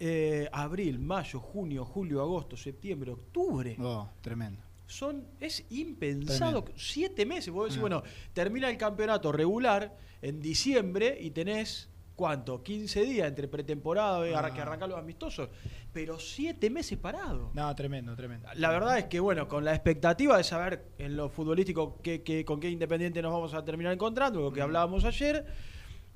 Eh, 0.00 0.48
abril, 0.52 0.98
mayo, 0.98 1.40
junio, 1.40 1.84
julio, 1.84 2.20
agosto, 2.20 2.56
septiembre, 2.56 3.10
octubre. 3.12 3.76
Oh, 3.80 4.08
tremendo. 4.20 4.62
Son, 4.86 5.24
es 5.40 5.64
impensado. 5.70 6.62
Tremendo. 6.62 6.72
Siete 6.80 7.26
meses. 7.26 7.52
Vos 7.52 7.64
decís, 7.64 7.78
Ah. 7.78 7.80
bueno, 7.80 8.02
termina 8.32 8.70
el 8.70 8.76
campeonato 8.76 9.32
regular 9.32 9.96
en 10.22 10.40
diciembre 10.40 11.18
y 11.20 11.30
tenés, 11.30 11.87
¿cuánto? 12.18 12.64
15 12.64 13.02
días 13.04 13.28
entre 13.28 13.46
pretemporada 13.46 14.28
y 14.28 14.34
Ah. 14.34 14.50
que 14.52 14.60
arrancar 14.60 14.88
los 14.88 14.98
amistosos. 14.98 15.48
Pero 15.92 16.18
siete 16.18 16.68
meses 16.68 16.98
parado. 16.98 17.52
No, 17.54 17.72
tremendo, 17.76 18.16
tremendo. 18.16 18.48
La 18.56 18.70
verdad 18.70 18.98
es 18.98 19.04
que, 19.04 19.20
bueno, 19.20 19.46
con 19.46 19.64
la 19.64 19.72
expectativa 19.72 20.36
de 20.36 20.42
saber 20.42 20.88
en 20.98 21.16
lo 21.16 21.28
futbolístico 21.30 22.00
qué, 22.02 22.22
qué- 22.24 22.44
con 22.44 22.58
qué 22.58 22.68
Independiente 22.70 23.22
nos 23.22 23.32
vamos 23.32 23.54
a 23.54 23.64
terminar 23.64 23.92
encontrando, 23.92 24.40
lo 24.40 24.52
que 24.52 24.60
hablábamos 24.60 25.04
ayer. 25.04 25.46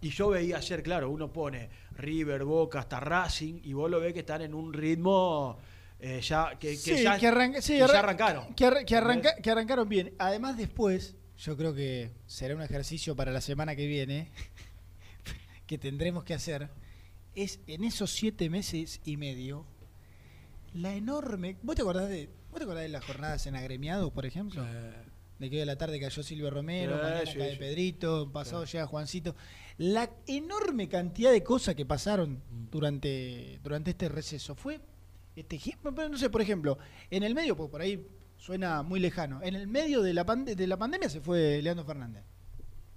Y 0.01 0.11
yo 0.11 0.31
veía 0.31 0.57
ayer, 0.57 0.83
claro, 0.83 1.09
uno 1.09 1.33
pone 1.33 1.71
River, 1.93 2.43
Boca, 2.45 2.81
hasta 2.81 2.99
Racing, 2.99 3.61
y 3.63 3.73
vos 3.73 3.89
lo 3.89 4.01
ves 4.01 4.13
que 4.13 4.19
están 4.21 4.43
en 4.43 4.53
un 4.55 4.73
ritmo 4.73 5.57
eh, 6.01 6.21
ya 6.21 6.59
que, 6.59 6.71
que 6.71 6.77
sí, 6.77 7.03
ya, 7.05 7.17
que, 7.17 7.29
arranca- 7.29 7.63
sí, 7.63 7.75
que 7.75 7.79
ya 7.79 7.85
arran- 7.87 7.99
arrancaron. 8.01 8.55
Que, 8.55 8.67
arra- 8.67 8.85
que 8.85 8.97
arranca- 8.97 9.37
que 9.41 9.51
arrancaron 9.53 9.89
bien. 9.89 10.13
Además, 10.19 10.57
después, 10.57 11.15
yo 11.39 11.57
creo 11.57 11.73
que 11.75 12.11
será 12.27 12.57
un 12.57 12.63
ejercicio 12.63 13.15
para 13.15 13.31
la 13.31 13.41
semana 13.41 13.77
que 13.77 13.87
viene 13.87 14.33
que 15.73 15.79
tendremos 15.79 16.23
que 16.25 16.35
hacer. 16.35 16.69
Es 17.35 17.59
en 17.67 17.83
esos 17.85 18.11
siete 18.11 18.51
meses 18.51 19.01
y 19.07 19.17
medio, 19.17 19.65
la 20.75 20.95
enorme. 20.95 21.57
¿Vos 21.63 21.77
te 21.77 21.81
acordás 21.81 22.11
de, 22.11 22.29
vos 22.51 22.59
te 22.59 22.65
acordás 22.65 22.83
de 22.83 22.91
las 22.91 23.03
jornadas 23.07 23.47
en 23.47 23.57
agremiados, 23.57 24.13
por 24.13 24.27
ejemplo? 24.27 24.63
De 25.39 25.49
que 25.49 25.57
hoy 25.57 25.63
a 25.63 25.67
la 25.67 25.77
tarde 25.79 25.99
cayó 25.99 26.23
Silvio 26.23 26.51
Romero, 26.51 26.95
Sí, 26.97 27.03
mañana 27.03 27.27
sí, 27.27 27.39
cae 27.39 27.53
sí. 27.53 27.59
Pedrito, 27.59 28.31
pasado 28.31 28.67
llega 28.67 28.87
Juancito. 28.87 29.35
La 29.79 30.11
enorme 30.27 30.91
cantidad 30.91 31.33
de 31.33 31.43
cosas 31.43 31.75
que 31.75 31.87
pasaron 31.87 32.43
Mm. 32.51 32.67
durante, 32.71 33.59
durante 33.63 33.93
este 33.93 34.11
receso 34.11 34.55
fue. 34.55 34.79
Este, 35.35 35.59
no 36.11 36.19
sé, 36.19 36.29
por 36.29 36.43
ejemplo, 36.43 36.77
en 37.11 37.23
el 37.23 37.35
medio, 37.35 37.57
pues 37.57 37.71
por 37.71 37.81
ahí 37.81 38.07
suena 38.37 38.83
muy 38.83 39.01
lejano, 39.01 39.41
en 39.43 39.55
el 39.55 39.67
medio 39.69 40.03
de 40.03 40.13
la, 40.13 40.27
pande- 40.27 40.55
de 40.55 40.67
la 40.67 40.77
pandemia 40.77 41.09
se 41.09 41.23
fue 41.23 41.63
Leandro 41.63 41.87
Fernández. 41.87 42.25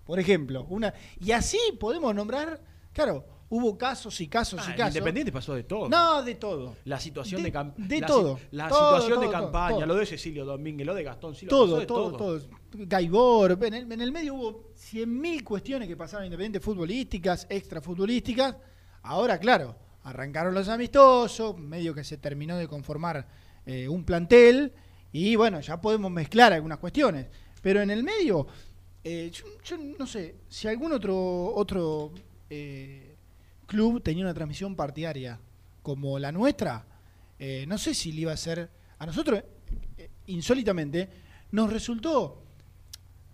Por 0.06 0.20
ejemplo, 0.20 0.66
una 0.70 0.94
y 1.20 1.32
así 1.32 1.58
podemos 1.80 2.14
nombrar, 2.14 2.62
claro, 2.94 3.26
hubo 3.50 3.78
casos 3.78 4.20
y 4.22 4.28
casos 4.28 4.60
Ah, 4.64 4.72
y 4.72 4.76
casos. 4.78 4.96
Independiente 4.96 5.32
pasó 5.32 5.54
de 5.56 5.64
todo. 5.64 5.90
No, 5.90 6.22
de 6.24 6.36
todo. 6.36 6.76
La 6.86 7.00
situación 7.00 7.42
De- 7.44 7.52
de, 7.52 7.72
de 7.78 8.00
la, 8.02 8.08
todo. 8.08 8.40
La 8.52 8.68
Todo, 8.70 8.96
situación 9.02 9.22
de 9.26 9.32
campaña, 9.32 9.76
todo. 9.78 9.86
lo 9.88 9.96
de 9.96 10.06
Cecilio 10.06 10.46
Domínguez, 10.46 10.86
lo 10.86 10.94
de 10.94 11.04
Gastón 11.04 11.36
Silva. 11.36 11.50
Todo, 11.50 11.80
de 11.80 11.86
todo, 11.86 12.12
todo. 12.18 12.40
Gaibor, 12.74 13.58
en 13.64 13.74
el, 13.74 13.92
en 13.92 14.02
el 14.02 14.12
medio 14.12 14.34
hubo 14.36 14.74
100.000 14.76 15.44
cuestiones 15.44 15.88
que 15.88 15.96
pasaron 15.96 16.26
independientes 16.26 16.62
futbolísticas, 16.64 17.48
extrafutbolísticas. 17.50 18.56
Ahora, 19.04 19.40
claro, 19.40 19.76
arrancaron 20.04 20.54
los 20.54 20.68
amistosos, 20.68 21.58
medio 21.58 21.94
que 21.96 22.04
se 22.04 22.18
terminó 22.18 22.58
de 22.58 22.68
conformar 22.68 23.28
eh, 23.66 23.88
un 23.88 24.04
plantel 24.04 24.74
y 25.12 25.36
bueno, 25.36 25.62
ya 25.62 25.80
podemos 25.80 26.12
mezclar 26.12 26.52
algunas 26.54 26.80
cuestiones. 26.80 27.28
Pero 27.62 27.82
en 27.82 27.90
el 27.90 28.04
medio, 28.04 28.46
eh, 29.06 29.30
yo, 29.32 29.46
yo 29.64 29.78
no 30.00 30.06
sé, 30.08 30.36
si 30.50 30.68
algún 30.68 30.92
otro, 30.92 31.54
otro 31.56 32.12
eh, 32.50 33.16
club 33.68 34.02
tenía 34.04 34.24
una 34.26 34.34
transmisión 34.34 34.76
partidaria 34.76 35.40
como 35.82 36.18
la 36.20 36.32
nuestra, 36.32 36.86
eh, 37.40 37.66
no 37.68 37.78
sé 37.78 37.94
si 37.94 38.12
le 38.12 38.22
iba 38.22 38.32
a 38.34 38.38
ser... 38.38 38.70
A 38.98 39.06
nosotros, 39.06 39.44
insólitamente, 40.28 41.10
nos 41.52 41.72
resultó 41.72 42.42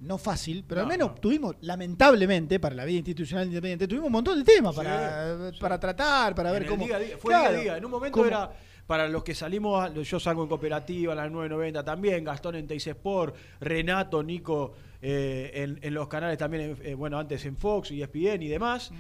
no 0.02 0.18
fácil, 0.18 0.64
pero 0.68 0.82
No, 0.82 0.86
al 0.88 0.90
menos 0.92 1.10
no. 1.10 1.16
tuvimos, 1.16 1.56
lamentablemente, 1.62 2.60
para 2.60 2.74
la 2.76 2.86
vida 2.86 2.98
institucional 2.98 3.46
independiente, 3.48 3.88
tuvimos 3.88 4.08
un 4.08 4.14
montón 4.14 4.40
de 4.40 4.44
temas 4.44 4.74
Sí, 4.74 4.78
para, 4.82 5.52
sí. 5.52 5.60
para 5.60 5.80
tratar, 5.80 6.34
para 6.34 6.50
En 6.50 6.54
ver 6.60 6.66
cómo. 6.68 6.86
día 6.86 6.98
fue 7.20 7.32
Claro, 7.34 7.62
día. 7.62 7.78
En 7.78 7.86
un 7.86 7.92
momento 7.92 8.16
cómo- 8.18 8.26
era 8.28 8.52
para 8.88 9.08
los 9.08 9.24
que 9.24 9.36
salimos, 9.36 9.80
a- 9.82 9.94
yo 9.94 10.20
salgo 10.20 10.42
en 10.42 10.50
cooperativa, 10.50 11.14
en 11.14 11.18
la 11.18 11.30
990 11.30 11.84
también, 11.86 12.24
Gastón 12.24 12.56
en 12.56 12.66
Teis 12.68 12.88
Sport, 12.88 13.36
Renato, 13.60 14.24
Nico 14.24 14.74
eh, 15.02 15.52
en, 15.56 15.80
en 15.82 15.94
los 15.94 16.08
canales 16.08 16.38
también, 16.38 16.78
eh, 16.84 16.94
bueno, 16.96 17.18
antes 17.20 17.46
en 17.46 17.58
Fox 17.58 17.92
y 17.92 18.02
ESPN 18.02 18.42
y 18.44 18.48
demás. 18.48 18.92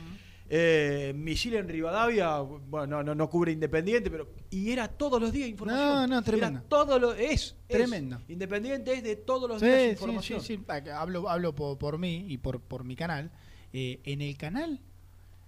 Eh, 0.53 1.13
Misil 1.15 1.53
en 1.55 1.69
Rivadavia, 1.69 2.39
bueno, 2.39 2.85
no, 2.87 3.03
no, 3.03 3.15
no 3.15 3.29
cubre 3.29 3.53
Independiente, 3.53 4.11
pero. 4.11 4.27
Y 4.49 4.71
era 4.71 4.89
todos 4.89 5.21
los 5.21 5.31
días 5.31 5.47
información. 5.47 5.85
No, 5.87 6.07
no, 6.07 6.13
Era 6.15 6.21
tremendo. 6.23 6.99
los- 6.99 7.17
es, 7.17 7.31
es. 7.31 7.55
Tremendo. 7.69 8.19
Independiente 8.27 8.91
es 8.93 9.01
de 9.01 9.15
todos 9.15 9.47
los 9.49 9.61
Sí, 9.61 9.65
días 9.67 9.81
sí, 9.83 9.89
información. 9.91 10.41
sí, 10.41 10.57
sí. 10.57 10.63
Ah, 10.67 10.81
Hablo, 10.99 11.29
hablo 11.29 11.55
por, 11.55 11.77
por 11.77 11.97
mí 11.97 12.25
y 12.27 12.37
por, 12.37 12.59
por 12.59 12.83
mi 12.83 12.97
canal. 12.97 13.31
Eh, 13.71 14.01
en 14.03 14.21
el 14.21 14.35
canal, 14.35 14.81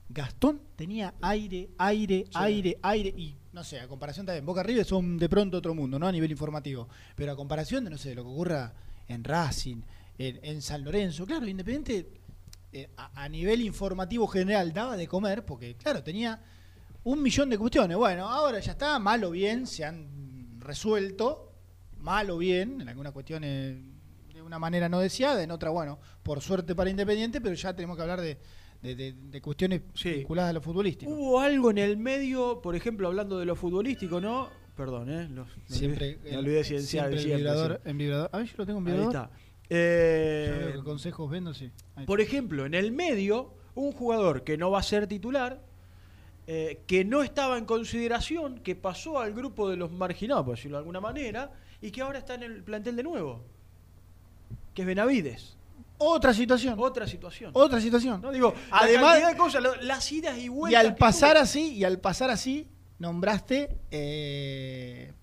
Gastón 0.07 0.61
tenía 0.77 1.13
aire, 1.21 1.69
aire, 1.77 2.25
aire, 2.33 2.77
aire. 2.81 3.09
Y 3.17 3.35
no 3.51 3.63
sé, 3.65 3.81
a 3.81 3.87
comparación 3.89 4.25
también, 4.25 4.45
Boca 4.45 4.63
River 4.63 4.85
son 4.85 5.17
de 5.17 5.27
pronto 5.27 5.57
otro 5.57 5.73
mundo, 5.75 5.99
¿no? 5.99 6.07
A 6.07 6.11
nivel 6.13 6.31
informativo. 6.31 6.87
Pero 7.15 7.33
a 7.33 7.35
comparación 7.35 7.83
de, 7.83 7.89
no 7.89 7.97
sé, 7.97 8.09
de 8.09 8.15
lo 8.15 8.23
que 8.23 8.29
ocurra 8.29 8.73
en 9.09 9.23
Racing, 9.23 9.81
en, 10.17 10.39
en 10.43 10.61
San 10.61 10.83
Lorenzo, 10.83 11.25
claro, 11.25 11.47
Independiente 11.47 12.07
eh, 12.71 12.89
a, 12.97 13.23
a 13.23 13.29
nivel 13.29 13.61
informativo 13.61 14.27
general 14.27 14.73
daba 14.73 14.97
de 14.97 15.07
comer, 15.07 15.45
porque 15.45 15.75
claro, 15.75 16.03
tenía 16.03 16.41
un 17.03 17.21
millón 17.21 17.49
de 17.49 17.57
cuestiones. 17.57 17.97
Bueno, 17.97 18.27
ahora 18.29 18.59
ya 18.59 18.71
está, 18.73 18.97
mal 18.99 19.23
o 19.23 19.31
bien, 19.31 19.67
se 19.67 19.83
han 19.85 20.59
resuelto, 20.59 21.51
mal 21.99 22.29
o 22.29 22.37
bien, 22.37 22.81
en 22.81 22.89
algunas 22.89 23.11
cuestiones 23.13 23.77
de 24.33 24.41
una 24.41 24.59
manera 24.59 24.89
no 24.89 24.99
deseada, 24.99 25.41
en 25.43 25.51
otra, 25.51 25.69
bueno, 25.69 25.99
por 26.23 26.41
suerte 26.41 26.73
para 26.75 26.89
Independiente, 26.89 27.39
pero 27.41 27.53
ya 27.55 27.73
tenemos 27.75 27.95
que 27.95 28.01
hablar 28.01 28.21
de, 28.21 28.37
de, 28.81 28.95
de- 28.95 29.13
de 29.13 29.41
cuestiones 29.41 29.81
Sí. 29.93 30.11
vinculadas 30.11 30.49
a 30.49 30.53
lo 30.53 30.61
futbolístico. 30.61 31.11
Hubo 31.11 31.39
algo 31.39 31.71
en 31.71 31.77
el 31.77 31.97
medio, 31.97 32.61
por 32.61 32.75
ejemplo, 32.75 33.07
hablando 33.07 33.37
de 33.39 33.45
lo 33.45 33.55
futbolístico, 33.55 34.19
¿no? 34.19 34.49
Perdón, 34.75 35.09
¿eh? 35.11 35.27
Los- 35.29 35.47
siempre 35.67 36.17
olvidé- 36.17 36.31
me 36.31 36.37
olvidé 36.37 36.63
siempre 36.63 37.19
el 37.21 37.37
vibrador, 37.37 37.81
en 37.85 37.97
vibrador. 37.97 38.29
A 38.33 38.37
ver, 38.39 38.47
yo 38.47 38.53
lo 38.57 38.65
tengo 38.65 38.79
en 38.79 38.87
Ahí 38.87 38.93
vibrador. 38.93 39.15
está. 39.15 39.29
Eh, 39.69 40.71
que 40.75 40.83
consejos 40.83 41.29
vendo, 41.29 41.53
sí. 41.53 41.71
Por 42.05 42.21
ejemplo, 42.21 42.65
en 42.65 42.73
el 42.73 42.91
medio, 42.91 43.53
un 43.75 43.91
jugador 43.91 44.43
que 44.43 44.57
no 44.57 44.71
va 44.71 44.79
a 44.79 44.83
ser 44.83 45.07
titular, 45.07 45.61
eh, 46.47 46.81
que 46.87 47.05
no 47.05 47.23
estaba 47.23 47.57
en 47.57 47.65
consideración, 47.65 48.59
que 48.59 48.75
pasó 48.75 49.19
al 49.19 49.33
grupo 49.33 49.69
de 49.69 49.77
los 49.77 49.91
marginados, 49.91 50.45
por 50.45 50.55
decirlo 50.55 50.77
de 50.77 50.81
alguna 50.81 50.99
manera, 50.99 51.51
y 51.81 51.91
que 51.91 52.01
ahora 52.01 52.19
está 52.19 52.35
en 52.35 52.43
el 52.43 52.63
plantel 52.63 52.95
de 52.95 53.03
nuevo, 53.03 53.43
que 54.73 54.81
es 54.81 54.87
Benavides. 54.87 55.55
Otra 55.97 56.33
situación. 56.33 56.75
Otra 56.77 57.07
situación. 57.07 57.51
Otra 57.53 57.79
situación. 57.79 58.21
¿No? 58.21 58.31
Digo, 58.31 58.53
Además- 58.71 59.01
la 59.03 59.09
cantidad 59.21 59.31
de 59.31 59.37
cosas, 59.37 59.63
lo- 59.63 59.75
las 59.83 60.11
idas 60.11 60.37
y 60.37 60.45
Y 60.45 60.49
vueltas. 60.49 60.81
al 60.83 60.93
que 60.95 60.99
pasar 60.99 61.33
tuvo. 61.35 61.43
así, 61.43 61.73
y 61.75 61.83
al 61.85 61.99
pasar 61.99 62.29
así, 62.29 62.67
nombraste 62.99 63.77
eh, 63.91 65.13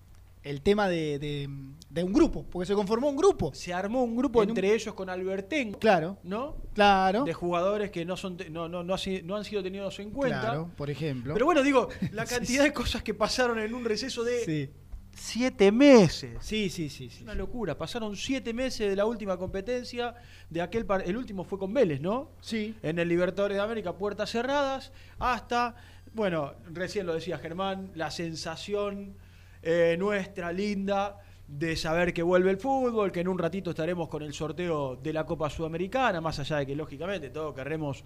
el 0.43 0.61
tema 0.61 0.87
de, 0.89 1.19
de- 1.19 1.49
de 1.91 2.03
un 2.05 2.13
grupo, 2.13 2.45
porque 2.49 2.65
se 2.65 2.73
conformó 2.73 3.09
un 3.09 3.17
grupo. 3.17 3.51
Se 3.53 3.73
armó 3.73 4.03
un 4.03 4.15
grupo 4.15 4.41
En 4.41 4.51
un- 4.51 4.57
entre 4.57 4.73
ellos 4.73 4.93
con 4.93 5.09
Albertengo, 5.09 5.77
Claro, 5.77 6.17
¿no? 6.23 6.55
claro. 6.73 7.25
De 7.25 7.33
jugadores 7.33 7.91
que 7.91 8.05
no, 8.05 8.15
son 8.15 8.37
no, 8.49 8.69
no, 8.69 8.81
no, 8.83 8.93
han 9.35 9.43
sido 9.45 9.61
tenidos 9.61 9.99
en 9.99 10.11
cuenta. 10.11 10.39
Claro, 10.41 10.69
por 10.77 10.89
ejemplo. 10.89 11.33
Pero 11.33 11.45
bueno, 11.45 11.61
digo, 11.61 11.89
la 12.13 12.25
cantidad 12.25 12.63
de 12.63 12.71
cosas 12.71 13.03
que 13.03 13.13
pasaron 13.13 13.59
en 13.59 13.73
un 13.73 13.83
receso 13.83 14.23
de 14.23 14.39
sí. 14.45 14.69
siete 15.13 15.69
meses. 15.69 16.37
Sí, 16.39 16.69
sí, 16.69 16.89
sí, 16.89 17.07
Es 17.07 17.13
sí. 17.15 17.23
una 17.23 17.35
locura. 17.35 17.77
Pasaron 17.77 18.15
siete 18.15 18.53
meses 18.53 18.89
de 18.89 18.95
la 18.95 19.05
última 19.05 19.35
competencia. 19.37 20.15
De 20.49 20.61
aquel 20.61 20.85
par- 20.85 21.03
el 21.05 21.17
último 21.17 21.43
fue 21.43 21.59
con 21.59 21.73
Vélez, 21.73 21.99
¿no? 21.99 22.31
Sí. 22.39 22.73
En 22.81 22.99
el 22.99 23.09
Libertadores 23.09 23.57
de 23.57 23.63
América, 23.63 23.97
puertas 23.97 24.29
cerradas. 24.31 24.93
Hasta, 25.19 25.75
bueno, 26.13 26.53
recién 26.71 27.05
lo 27.05 27.13
decía 27.13 27.37
Germán, 27.37 27.91
la 27.95 28.11
sensación 28.11 29.15
eh, 29.61 29.95
nuestra, 29.99 30.51
linda, 30.53 31.17
de 31.57 31.75
saber 31.75 32.13
que 32.13 32.23
vuelve 32.23 32.49
el 32.49 32.57
fútbol, 32.57 33.11
que 33.11 33.19
en 33.19 33.27
un 33.27 33.37
ratito 33.37 33.71
estaremos 33.71 34.07
con 34.07 34.23
el 34.23 34.33
sorteo 34.33 34.95
de 34.95 35.11
la 35.11 35.25
Copa 35.25 35.49
Sudamericana, 35.49 36.21
más 36.21 36.39
allá 36.39 36.57
de 36.57 36.65
que 36.65 36.75
lógicamente 36.75 37.29
todos 37.29 37.53
querremos 37.53 38.03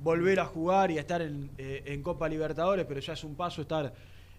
volver 0.00 0.40
a 0.40 0.46
jugar 0.46 0.90
y 0.90 0.98
a 0.98 1.00
estar 1.00 1.22
en, 1.22 1.50
eh, 1.58 1.84
en 1.86 2.02
Copa 2.02 2.28
Libertadores, 2.28 2.84
pero 2.86 2.98
ya 2.98 3.12
es 3.12 3.22
un 3.22 3.36
paso 3.36 3.62
estar 3.62 3.92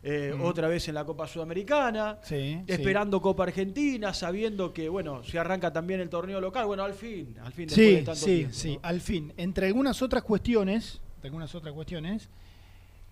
eh, 0.05 0.37
otra 0.41 0.67
vez 0.67 0.85
en 0.89 0.95
la 0.95 1.05
Copa 1.05 1.25
Sudamericana, 1.25 2.17
Sí, 2.21 2.59
esperando 2.67 3.21
Copa 3.21 3.43
Argentina, 3.43 4.13
sabiendo 4.13 4.73
que, 4.73 4.89
bueno, 4.89 5.23
se 5.23 5.39
arranca 5.39 5.71
también 5.71 6.01
el 6.01 6.09
torneo 6.09 6.41
local, 6.41 6.65
bueno, 6.65 6.83
al 6.83 6.93
fin, 6.93 7.37
al 7.41 7.53
fin, 7.53 7.67
después 7.67 7.87
Sí, 7.87 7.95
de 7.95 8.01
tanto 8.01 8.19
sí, 8.19 8.35
tiempo, 8.35 8.53
sí, 8.53 8.73
¿no? 8.73 8.79
al 8.83 8.99
fin. 8.99 9.33
Entre 9.37 9.67
algunas 9.67 10.01
otras 10.01 10.23
cuestiones, 10.23 10.99
entre 11.15 11.29
algunas 11.29 11.55
otras 11.55 11.73
cuestiones, 11.73 12.27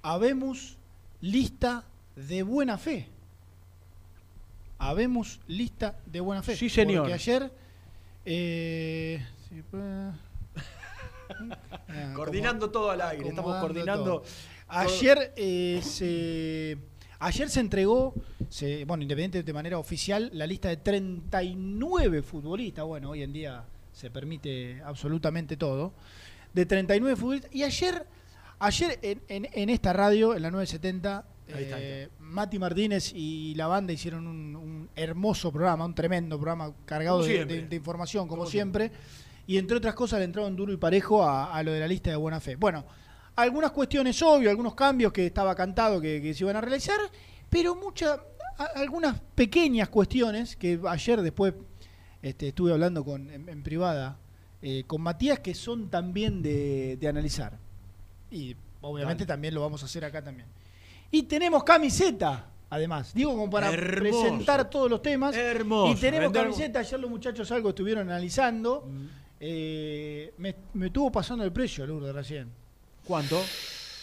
habemos 0.02 0.78
lista 1.22 1.86
de 2.18 2.44
buena 2.44 2.78
fe. 2.78 3.08
Habemos 4.84 5.40
lista 5.48 6.00
de 6.08 6.20
buena 6.22 6.42
fe. 6.42 6.56
Sí, 6.56 6.68
señor. 6.70 7.04
Porque 7.04 7.14
ayer... 7.14 7.52
eh, 8.26 9.24
ah, 11.32 12.14
Coordinando 12.16 12.70
todo 12.72 12.90
al 12.92 13.02
aire, 13.02 13.30
estamos 13.30 13.56
coordinando. 13.60 14.04
todo. 14.04 14.24
Ayer 14.68 15.34
eh, 15.36 15.82
se 15.84 16.78
ayer 17.20 17.50
se 17.50 17.60
entregó, 17.60 18.14
se, 18.50 18.86
bueno, 18.86 19.04
independiente 19.04 19.44
de 19.44 19.54
manera 19.54 19.78
oficial, 19.78 20.30
la 20.34 20.48
lista 20.48 20.70
de 20.70 20.78
39 20.78 22.22
futbolistas. 22.24 22.86
Bueno, 22.86 23.12
hoy 23.12 23.22
en 23.24 23.34
día 23.34 23.64
se 23.94 24.10
permite 24.10 24.82
absolutamente 24.84 25.58
todo. 25.58 25.94
De 26.54 26.66
39 26.66 27.16
futbolistas. 27.16 27.54
Y 27.54 27.64
ayer, 27.64 28.06
ayer 28.60 28.98
en, 29.02 29.22
en- 29.28 29.48
en 29.54 29.70
esta 29.70 29.94
radio, 29.94 30.36
en 30.36 30.42
la 30.42 30.52
970, 30.52 31.26
Ahí 31.54 31.64
está, 31.64 31.76
ahí 31.76 31.82
eh, 31.86 32.10
Mati 32.32 32.58
Martínez 32.60 33.12
y 33.14 33.54
la 33.56 33.68
banda 33.68 33.94
hicieron 33.94 34.26
un, 34.28 34.56
un 34.56 34.90
hermoso 34.96 35.52
programa, 35.52 35.86
un 35.86 35.94
tremendo 35.96 36.38
programa 36.38 36.74
cargado 36.86 37.22
de, 37.24 37.28
siempre. 37.36 37.56
de- 37.62 37.68
de 37.68 37.76
información, 37.76 38.28
como, 38.28 38.42
Como 38.44 38.50
siempre. 38.52 38.92
Y 39.48 39.58
entre 39.58 39.78
otras 39.78 39.94
cosas 39.96 40.20
le 40.20 40.26
entraron 40.26 40.56
duro 40.56 40.72
y 40.72 40.78
parejo 40.78 41.24
a, 41.24 41.54
a 41.54 41.64
lo 41.64 41.72
de 41.72 41.80
la 41.80 41.88
lista 41.88 42.10
de 42.10 42.16
buena 42.16 42.40
fe. 42.40 42.56
Bueno, 42.56 42.86
algunas 43.36 43.72
cuestiones 43.72 44.22
obvias, 44.22 44.52
algunos 44.52 44.76
cambios 44.76 45.12
que 45.12 45.26
estaba 45.26 45.54
cantado 45.56 46.00
que, 46.00 46.22
que 46.22 46.34
se 46.34 46.44
iban 46.44 46.56
a 46.56 46.62
realizar, 46.62 47.00
pero 47.50 47.76
muchas, 47.76 48.20
algunas 48.76 49.20
pequeñas 49.36 49.90
cuestiones 49.90 50.56
que 50.56 50.80
ayer 50.88 51.22
después 51.22 51.54
este, 52.22 52.50
estuve 52.50 52.72
hablando 52.72 53.04
con, 53.04 53.30
en, 53.30 53.50
en 53.50 53.64
privada 53.64 54.18
eh, 54.62 54.84
con 54.86 55.02
Matías 55.02 55.40
que 55.40 55.54
son 55.56 55.90
también 55.90 56.42
de, 56.42 56.98
de 56.98 57.08
analizar. 57.08 57.58
Y 58.30 58.56
obviamente 58.82 59.24
Dale. 59.26 59.34
también 59.34 59.54
lo 59.56 59.62
vamos 59.62 59.82
a 59.82 59.86
hacer 59.88 60.06
acá 60.06 60.24
también. 60.24 60.48
Y 61.12 61.24
tenemos 61.24 61.64
camiseta, 61.64 62.48
además. 62.70 63.14
Digo, 63.14 63.32
como 63.32 63.50
para 63.50 63.70
Hermoso. 63.72 64.22
presentar 64.24 64.70
todos 64.70 64.90
los 64.90 65.02
temas. 65.02 65.36
Hermoso. 65.36 65.92
Y 65.94 65.96
tenemos 66.00 66.32
Vender- 66.32 66.44
camiseta. 66.44 66.80
Ayer 66.80 67.00
los 67.00 67.10
muchachos 67.10 67.52
algo 67.52 67.70
estuvieron 67.70 68.10
analizando. 68.10 68.86
Mm. 68.88 69.06
Eh, 69.40 70.34
me, 70.38 70.56
me 70.74 70.88
estuvo 70.88 71.12
pasando 71.12 71.44
el 71.44 71.52
precio, 71.52 71.86
Lourdes, 71.86 72.14
recién. 72.14 72.50
¿Cuánto? 73.06 73.42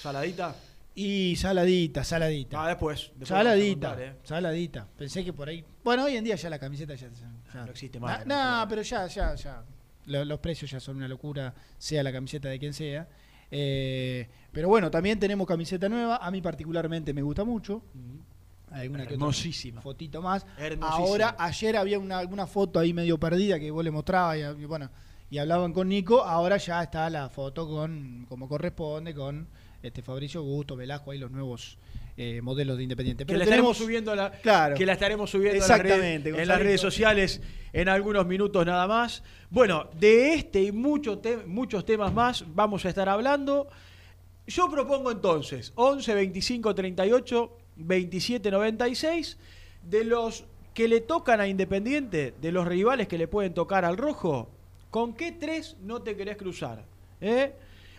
¿Saladita? 0.03 0.55
Y 0.95 1.37
saladita, 1.37 2.03
saladita. 2.03 2.65
Ah, 2.65 2.69
después. 2.69 3.11
después 3.11 3.29
saladita, 3.29 3.89
contar, 3.91 4.05
¿eh? 4.05 4.15
saladita. 4.25 4.89
Pensé 4.99 5.25
que 5.25 5.33
por 5.33 5.49
ahí. 5.49 5.65
Bueno, 5.85 6.05
hoy 6.05 6.17
en 6.17 6.25
día 6.25 6.35
ya 6.35 6.51
la 6.51 6.59
camiseta 6.59 6.95
ya. 6.97 7.09
ya- 7.09 7.65
No 7.65 7.71
existe 7.71 8.01
más, 8.01 8.27
no 8.27 8.67
pero 8.69 8.83
ya, 8.83 9.07
ya, 9.07 9.35
ya. 9.37 9.63
Lo- 10.07 10.25
los 10.25 10.41
precios 10.41 10.71
ya 10.73 10.81
son 10.81 10.97
una 10.97 11.07
locura, 11.07 11.55
sea 11.79 12.03
la 12.03 12.11
camiseta 12.13 12.49
de 12.49 12.59
quien 12.59 12.75
sea. 12.75 13.07
Eh, 13.51 14.29
pero 14.53 14.69
bueno, 14.69 14.91
también 14.91 15.19
tenemos 15.19 15.47
camiseta 15.47 15.89
nueva. 15.89 16.17
A 16.19 16.31
mí 16.31 16.41
particularmente 16.41 17.13
me 17.15 17.23
gusta 17.23 17.45
mucho. 17.45 17.83
Alguna 18.71 19.01
que 19.07 19.15
otra 19.15 19.15
Hermosísima. 19.15 19.81
fotito 19.81 20.21
más. 20.21 20.45
Hermosísima. 20.59 20.89
Ahora, 20.89 21.37
ayer 21.39 21.77
había 21.77 21.99
una, 21.99 22.19
alguna 22.19 22.47
foto 22.47 22.79
ahí 22.79 22.93
medio 22.93 23.19
perdida 23.19 23.59
que 23.59 23.71
vos 23.71 23.83
le 23.83 23.91
mostrabas 23.91 24.37
y, 24.37 24.41
y 24.63 24.65
bueno, 24.67 24.91
y 25.31 25.39
hablaban 25.39 25.73
con 25.73 25.89
Nico. 25.89 26.23
Ahora 26.23 26.57
ya 26.59 26.83
está 26.83 27.09
la 27.09 27.29
foto 27.29 27.69
con, 27.69 28.27
como 28.29 28.49
corresponde, 28.49 29.15
con 29.15 29.49
este 29.83 30.03
Fabricio 30.03 30.43
Gusto, 30.43 30.77
Velasco, 30.77 31.13
ahí 31.13 31.19
los 31.19 31.31
nuevos 31.31 31.79
eh, 32.19 32.41
modelos 32.43 32.77
de 32.77 32.83
Independiente. 32.83 33.25
Que 33.25 33.29
Pero 33.29 33.39
la 33.39 33.45
tenemos 33.45 33.77
estaremos 33.77 33.77
subiendo 33.79 34.13
a 34.13 34.17
la, 34.17 34.31
Claro. 34.43 34.75
que 34.77 34.85
la 34.85 34.93
estaremos 34.95 35.31
subiendo 35.31 35.63
en 35.63 35.69
las, 35.69 35.79
redes, 35.79 35.93
Exactamente, 35.93 36.43
en 36.43 36.49
las 36.49 36.59
redes 36.61 36.81
sociales 36.81 37.41
en 37.73 37.89
algunos 37.89 38.27
minutos 38.27 38.67
nada 38.67 38.87
más. 38.87 39.23
Bueno, 39.51 39.89
de 39.99 40.35
este 40.35 40.63
y 40.63 40.73
mucho 40.73 41.19
te- 41.19 41.39
muchos 41.47 41.85
temas 41.87 42.13
más 42.13 42.45
vamos 42.55 42.85
a 42.85 42.89
estar 42.89 43.09
hablando. 43.09 43.69
Yo 44.47 44.71
propongo 44.71 45.11
entonces 45.13 45.73
11 45.77 46.15
25 46.15 46.75
38 46.75 47.57
27 47.77 48.51
96 48.51 49.39
de 49.83 50.05
los 50.05 50.45
que 50.75 50.89
le 50.89 51.01
tocan 51.01 51.41
a 51.41 51.47
Independiente, 51.49 52.35
de 52.41 52.53
los 52.53 52.67
rivales 52.67 53.09
que 53.09 53.19
le 53.19 53.29
pueden 53.29 53.53
tocar 53.55 53.85
al 53.85 53.97
Rojo, 53.97 54.49
¿con 54.91 55.15
qué 55.15 55.33
tres 55.33 55.77
no 55.83 56.03
te 56.03 56.17
querés 56.17 56.37
cruzar? 56.37 56.85
¿Eh? 57.21 57.53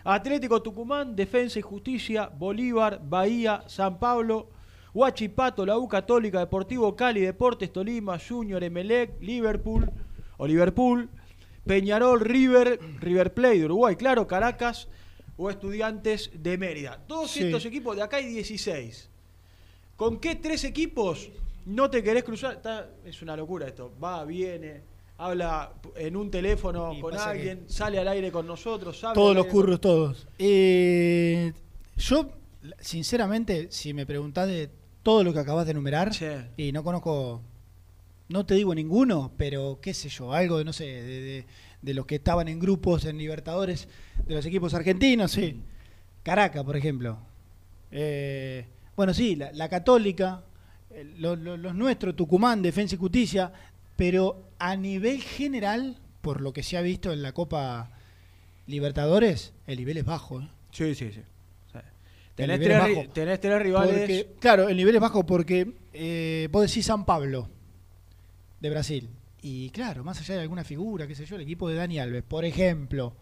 Atlético 0.04 0.62
Tucumán, 0.62 1.14
Defensa 1.14 1.58
y 1.58 1.62
Justicia, 1.62 2.28
Bolívar, 2.28 3.00
Bahía, 3.02 3.62
San 3.66 3.98
Pablo, 3.98 4.48
Huachipato, 4.94 5.64
la 5.66 5.78
U 5.78 5.86
Católica, 5.88 6.40
Deportivo 6.40 6.96
Cali, 6.96 7.20
Deportes 7.20 7.72
Tolima, 7.72 8.18
Junior, 8.18 8.62
Emelec, 8.64 9.20
Liverpool 9.20 9.90
o 10.38 10.46
Liverpool, 10.46 11.08
Peñarol, 11.66 12.20
River, 12.20 12.80
River 13.00 13.34
Plate 13.34 13.58
de 13.58 13.64
Uruguay, 13.66 13.94
claro, 13.96 14.26
Caracas 14.26 14.88
o 15.36 15.50
Estudiantes 15.50 16.30
de 16.34 16.58
Mérida. 16.58 16.98
Todos 17.06 17.30
Sí. 17.30 17.44
estos 17.44 17.64
equipos, 17.66 17.96
de 17.96 18.02
acá 18.02 18.16
hay 18.16 18.26
16. 18.26 19.08
¿Con 19.96 20.18
qué 20.18 20.34
tres 20.36 20.64
equipos 20.64 21.30
no 21.66 21.90
te 21.90 22.02
querés 22.02 22.24
cruzar? 22.24 22.54
Está- 22.54 22.88
es 23.04 23.20
una 23.22 23.36
locura 23.36 23.66
esto. 23.68 23.92
Va, 24.02 24.24
viene, 24.24 24.82
habla 25.20 25.74
en 25.96 26.16
un 26.16 26.30
teléfono 26.30 26.94
Y 26.94 27.00
con 27.00 27.14
alguien, 27.16 27.64
sale 27.68 27.98
al 27.98 28.08
aire 28.08 28.32
con 28.32 28.46
nosotros. 28.46 28.98
Todos 29.14 29.36
los 29.36 29.44
con- 29.46 29.52
curros, 29.52 29.80
todos. 29.80 30.26
Eh, 30.38 31.52
yo, 31.96 32.30
sinceramente, 32.80 33.68
si 33.70 33.92
me 33.92 34.06
preguntás 34.06 34.48
de 34.48 34.70
todo 35.02 35.22
lo 35.22 35.32
que 35.32 35.38
acabas 35.40 35.66
de 35.66 35.72
enumerar, 35.72 36.14
Sí. 36.14 36.26
y 36.56 36.72
no 36.72 36.82
conozco, 36.82 37.42
no 38.28 38.46
te 38.46 38.54
digo 38.54 38.74
ninguno, 38.74 39.32
pero 39.36 39.78
qué 39.82 39.92
sé 39.92 40.08
yo, 40.08 40.32
algo 40.32 40.56
de, 40.58 40.64
no 40.64 40.72
sé, 40.72 40.84
de, 40.84 41.20
de- 41.20 41.46
de 41.82 41.94
los 41.94 42.06
que 42.06 42.16
estaban 42.16 42.48
en 42.48 42.58
grupos 42.58 43.04
en 43.04 43.16
Libertadores 43.18 43.88
de 44.26 44.34
los 44.34 44.44
equipos 44.46 44.72
argentinos, 44.74 45.32
sí. 45.32 45.60
Caracas, 46.22 46.64
por 46.64 46.76
ejemplo. 46.76 47.18
Eh, 47.90 48.66
bueno, 48.96 49.12
sí, 49.14 49.36
la, 49.36 49.52
la 49.52 49.68
Católica, 49.68 50.44
eh, 50.90 51.04
lo- 51.18 51.36
lo- 51.36 51.56
los 51.56 51.74
nuestros, 51.74 52.14
Tucumán, 52.16 52.62
Defensa 52.62 52.94
y 52.94 52.98
Justicia, 52.98 53.52
pero 53.96 54.49
a 54.60 54.76
nivel 54.76 55.20
general, 55.20 55.98
por 56.20 56.40
lo 56.40 56.52
que 56.52 56.62
se 56.62 56.76
ha 56.76 56.82
visto 56.82 57.12
en 57.12 57.22
la 57.22 57.32
Copa 57.32 57.90
Libertadores, 58.66 59.52
el 59.66 59.78
nivel 59.78 59.96
es 59.96 60.04
bajo. 60.04 60.40
¿eh? 60.40 60.48
Sí, 60.70 60.94
sí, 60.94 61.10
sí. 61.12 61.22
Tenés, 62.36 62.60
tres, 62.60 62.78
bajo. 62.78 63.08
tenés 63.12 63.40
tres 63.40 63.60
rivales. 63.60 63.98
Porque, 63.98 64.28
claro, 64.38 64.68
el 64.68 64.76
nivel 64.76 64.94
es 64.94 65.00
bajo 65.00 65.26
porque 65.26 65.74
eh, 65.92 66.48
vos 66.50 66.66
decís 66.66 66.86
San 66.86 67.04
Pablo 67.04 67.48
de 68.60 68.70
Brasil. 68.70 69.10
Y 69.42 69.70
claro, 69.70 70.04
más 70.04 70.20
allá 70.20 70.36
de 70.36 70.42
alguna 70.42 70.64
figura, 70.64 71.06
qué 71.06 71.14
sé 71.14 71.26
yo, 71.26 71.36
el 71.36 71.42
equipo 71.42 71.68
de 71.68 71.74
Dani 71.74 71.98
Alves, 71.98 72.22
por 72.22 72.44
ejemplo, 72.44 73.14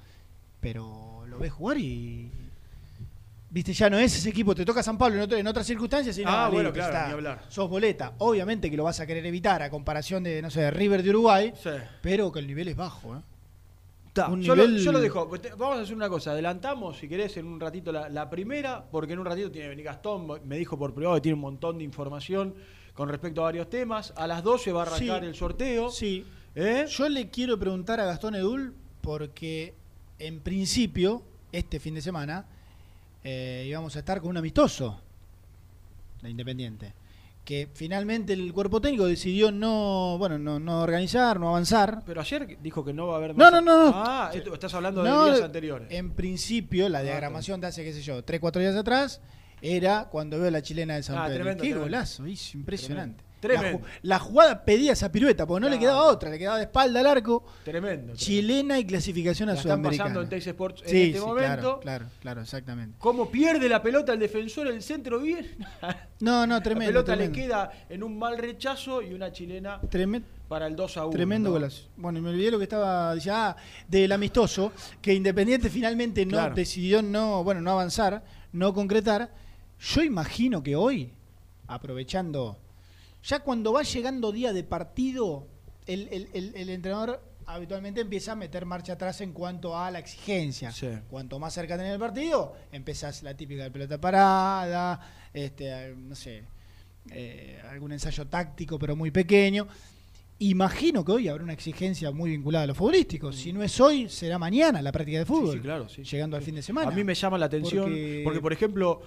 pero 0.60 1.24
lo 1.26 1.38
ves 1.38 1.52
jugar 1.52 1.78
y. 1.78 2.30
Viste, 3.50 3.72
ya 3.72 3.88
no 3.88 3.98
es 3.98 4.14
ese 4.14 4.28
equipo, 4.28 4.54
te 4.54 4.64
toca 4.64 4.82
San 4.82 4.98
Pablo 4.98 5.16
en, 5.16 5.22
otro- 5.22 5.38
en 5.38 5.46
otras 5.46 5.66
circunstancias 5.66 6.18
y 6.18 6.22
no, 6.24 6.30
Ah, 6.30 6.48
bueno, 6.50 6.70
claro, 6.70 6.92
está. 6.92 7.06
ni 7.06 7.12
hablar. 7.14 7.44
sos 7.48 7.68
boleta. 7.70 8.12
Obviamente 8.18 8.70
que 8.70 8.76
lo 8.76 8.84
vas 8.84 9.00
a 9.00 9.06
querer 9.06 9.24
evitar 9.24 9.62
a 9.62 9.70
comparación 9.70 10.22
de, 10.22 10.42
no 10.42 10.50
sé, 10.50 10.60
de 10.60 10.70
River 10.70 11.02
de 11.02 11.10
Uruguay, 11.10 11.52
Sí. 11.62 11.70
pero 12.02 12.30
que 12.30 12.40
el 12.40 12.46
nivel 12.46 12.68
es 12.68 12.76
bajo, 12.76 13.16
¿eh? 13.16 13.20
Yo, 14.14 14.28
nivel- 14.36 14.72
lo, 14.74 14.78
yo 14.80 14.92
lo 14.92 15.00
dejo. 15.00 15.28
Te- 15.38 15.50
Vamos 15.54 15.78
a 15.78 15.82
hacer 15.82 15.94
una 15.94 16.08
cosa. 16.08 16.32
Adelantamos, 16.32 16.98
si 16.98 17.08
querés, 17.08 17.36
en 17.36 17.46
un 17.46 17.60
ratito 17.60 17.92
la, 17.92 18.08
la 18.08 18.28
primera, 18.28 18.84
porque 18.90 19.12
en 19.12 19.20
un 19.20 19.24
ratito 19.24 19.50
tiene 19.50 19.66
que 19.66 19.70
venir 19.70 19.84
Gastón. 19.84 20.26
Me 20.44 20.58
dijo 20.58 20.76
por 20.76 20.92
privado 20.92 21.14
que 21.14 21.20
tiene 21.22 21.34
un 21.34 21.40
montón 21.40 21.78
de 21.78 21.84
información 21.84 22.54
con 22.94 23.08
respecto 23.08 23.42
a 23.42 23.44
varios 23.44 23.70
temas. 23.70 24.12
A 24.16 24.26
las 24.26 24.42
12 24.42 24.72
va 24.72 24.80
a 24.82 24.86
arrancar 24.86 25.20
Sí. 25.20 25.26
el 25.26 25.34
sorteo. 25.36 25.90
Sí. 25.90 26.26
¿Eh? 26.56 26.86
Yo 26.88 27.08
le 27.08 27.30
quiero 27.30 27.58
preguntar 27.60 28.00
a 28.00 28.04
Gastón 28.06 28.34
Edul 28.34 28.74
porque 29.00 29.74
en 30.18 30.40
principio, 30.40 31.22
este 31.52 31.78
fin 31.78 31.94
de 31.94 32.02
semana, 32.02 32.44
eh, 33.24 33.64
íbamos 33.68 33.94
a 33.96 33.98
estar 34.00 34.20
con 34.20 34.30
un 34.30 34.36
amistoso 34.36 35.00
de 36.22 36.30
Independiente. 36.30 36.92
Que 37.44 37.66
finalmente 37.72 38.34
el 38.34 38.52
cuerpo 38.52 38.78
técnico 38.80 39.06
decidió 39.06 39.50
no, 39.50 40.16
bueno, 40.18 40.38
no, 40.38 40.60
no 40.60 40.82
organizar, 40.82 41.40
no 41.40 41.48
avanzar. 41.48 42.02
Pero 42.04 42.20
ayer 42.20 42.58
dijo 42.62 42.84
que 42.84 42.92
no 42.92 43.06
va 43.06 43.14
a 43.14 43.16
haber 43.16 43.30
No, 43.34 43.44
más- 43.44 43.52
no, 43.52 43.60
no, 43.62 43.84
no. 43.90 43.92
Ah, 43.94 44.30
esto- 44.34 44.52
estás 44.52 44.74
hablando 44.74 45.02
de 45.02 45.10
días 45.10 45.40
anteriores. 45.42 45.88
En 45.90 46.10
principio, 46.12 46.88
la 46.90 46.98
Ah, 46.98 47.02
diagramación 47.02 47.58
de 47.60 47.68
hace, 47.68 47.84
qué 47.84 47.94
sé 47.94 48.02
yo, 48.02 48.22
3, 48.22 48.38
4 48.38 48.60
días 48.60 48.76
atrás, 48.76 49.22
era 49.62 50.08
cuando 50.10 50.38
veo 50.38 50.50
la 50.50 50.60
chilena 50.60 50.96
de 50.96 51.02
San 51.02 51.16
Ah, 51.16 51.22
Pedro. 51.24 51.36
tremendo, 51.36 51.62
Qué 51.62 51.68
tremendo. 51.70 51.84
golazo, 51.86 52.26
es 52.26 52.54
impresionante. 52.54 53.16
Tremendo. 53.16 53.27
La, 53.40 53.72
ju- 53.72 53.80
la 54.02 54.18
jugada 54.18 54.64
pedía 54.64 54.92
esa 54.92 55.12
pirueta, 55.12 55.46
porque 55.46 55.60
no 55.60 55.68
le 55.68 55.78
quedaba 55.78 56.02
otra, 56.04 56.28
le 56.30 56.38
quedaba 56.38 56.56
de 56.58 56.64
espalda 56.64 57.00
al 57.00 57.06
arco. 57.06 57.44
Tremendo. 57.64 57.88
tremendo. 57.88 58.16
Chilena 58.16 58.78
y 58.78 58.84
clasificación 58.84 59.48
a 59.48 59.52
La 59.52 59.58
están 59.58 59.70
Sudamericana. 59.78 60.04
pasando 60.04 60.22
en 60.22 60.28
Teis 60.28 60.46
Sports 60.46 60.82
en 60.82 60.88
Sí, 60.88 61.02
este 61.02 61.18
sí, 61.20 61.24
momento. 61.24 61.46
Claro, 61.46 61.80
claro, 61.80 62.06
claro, 62.20 62.40
exactamente. 62.42 62.96
¿Cómo 62.98 63.30
pierde 63.30 63.68
la 63.68 63.80
pelota 63.82 64.12
el 64.12 64.18
defensor 64.18 64.66
el 64.68 64.82
centro 64.82 65.20
bien? 65.20 65.56
No, 66.20 66.46
no, 66.48 66.54
la 66.56 66.62
tremendo. 66.64 66.88
pelota 66.90 67.12
tremendo. 67.14 67.36
le 67.36 67.42
queda 67.44 67.72
en 67.88 68.02
un 68.02 68.18
mal 68.18 68.36
rechazo 68.38 69.00
y 69.02 69.14
una 69.14 69.30
chilena 69.30 69.80
Tremen- 69.82 70.24
para 70.48 70.66
el 70.66 70.74
2 70.74 70.96
a 70.96 71.04
1. 71.04 71.10
Tremendo 71.12 71.48
¿no? 71.50 71.52
golazo. 71.54 71.84
Bueno, 71.96 72.18
y 72.18 72.22
me 72.22 72.30
olvidé 72.30 72.50
lo 72.50 72.58
que 72.58 72.64
estaba 72.64 73.14
diciendo. 73.14 73.38
Ah, 73.40 73.56
del 73.86 74.10
amistoso, 74.10 74.72
que 75.00 75.14
Independiente 75.14 75.70
finalmente 75.70 76.24
no 76.26 76.32
Claro. 76.32 76.54
decidió 76.56 77.02
no, 77.02 77.44
bueno, 77.44 77.60
no 77.60 77.70
avanzar, 77.70 78.24
no 78.52 78.74
concretar. 78.74 79.32
Yo 79.78 80.02
imagino 80.02 80.60
que 80.60 80.74
hoy, 80.74 81.12
aprovechando, 81.68 82.58
ya 83.28 83.40
cuando 83.40 83.72
va 83.74 83.82
llegando 83.82 84.32
día 84.32 84.52
de 84.52 84.64
partido, 84.64 85.46
el, 85.86 86.08
el- 86.10 86.28
el- 86.32 86.52
el 86.56 86.68
entrenador 86.70 87.22
habitualmente 87.46 88.00
empieza 88.00 88.32
a 88.32 88.36
meter 88.36 88.64
marcha 88.66 88.94
atrás 88.94 89.20
en 89.20 89.32
cuanto 89.32 89.76
a 89.78 89.90
la 89.90 89.98
exigencia. 89.98 90.70
Sí. 90.72 90.88
Cuanto 91.10 91.38
más 91.38 91.52
cerca 91.54 91.76
tenés 91.76 91.92
el 91.92 91.98
partido, 91.98 92.54
empezás 92.72 93.22
la 93.22 93.34
típica 93.34 93.62
de 93.64 93.70
pelota 93.70 93.98
parada, 94.00 95.00
este, 95.32 95.94
no 95.96 96.14
sé, 96.14 96.44
eh, 97.10 97.60
algún 97.70 97.92
ensayo 97.92 98.26
táctico 98.26 98.78
pero 98.78 98.96
muy 98.96 99.10
pequeño. 99.10 99.66
Imagino 100.40 101.04
que 101.04 101.12
hoy 101.12 101.28
habrá 101.28 101.42
una 101.42 101.52
exigencia 101.52 102.12
muy 102.12 102.30
vinculada 102.30 102.62
a 102.64 102.66
lo 102.68 102.74
futbolístico. 102.74 103.32
Si 103.32 103.52
no 103.52 103.62
es 103.62 103.80
hoy, 103.80 104.08
será 104.08 104.38
mañana 104.38 104.80
la 104.80 104.92
práctica 104.92 105.18
de 105.18 105.24
fútbol. 105.26 105.50
Sí, 105.52 105.56
sí, 105.56 105.60
claro. 105.62 105.86
Llegando 105.88 106.36
al 106.36 106.42
fin 106.42 106.54
de 106.54 106.62
semana. 106.62 106.90
A 106.90 106.94
mí 106.94 107.02
me 107.02 107.14
llama 107.14 107.38
la 107.38 107.46
atención 107.46 107.84
Porque- 107.84 108.20
porque, 108.24 108.40
por 108.40 108.52
ejemplo, 108.52 109.02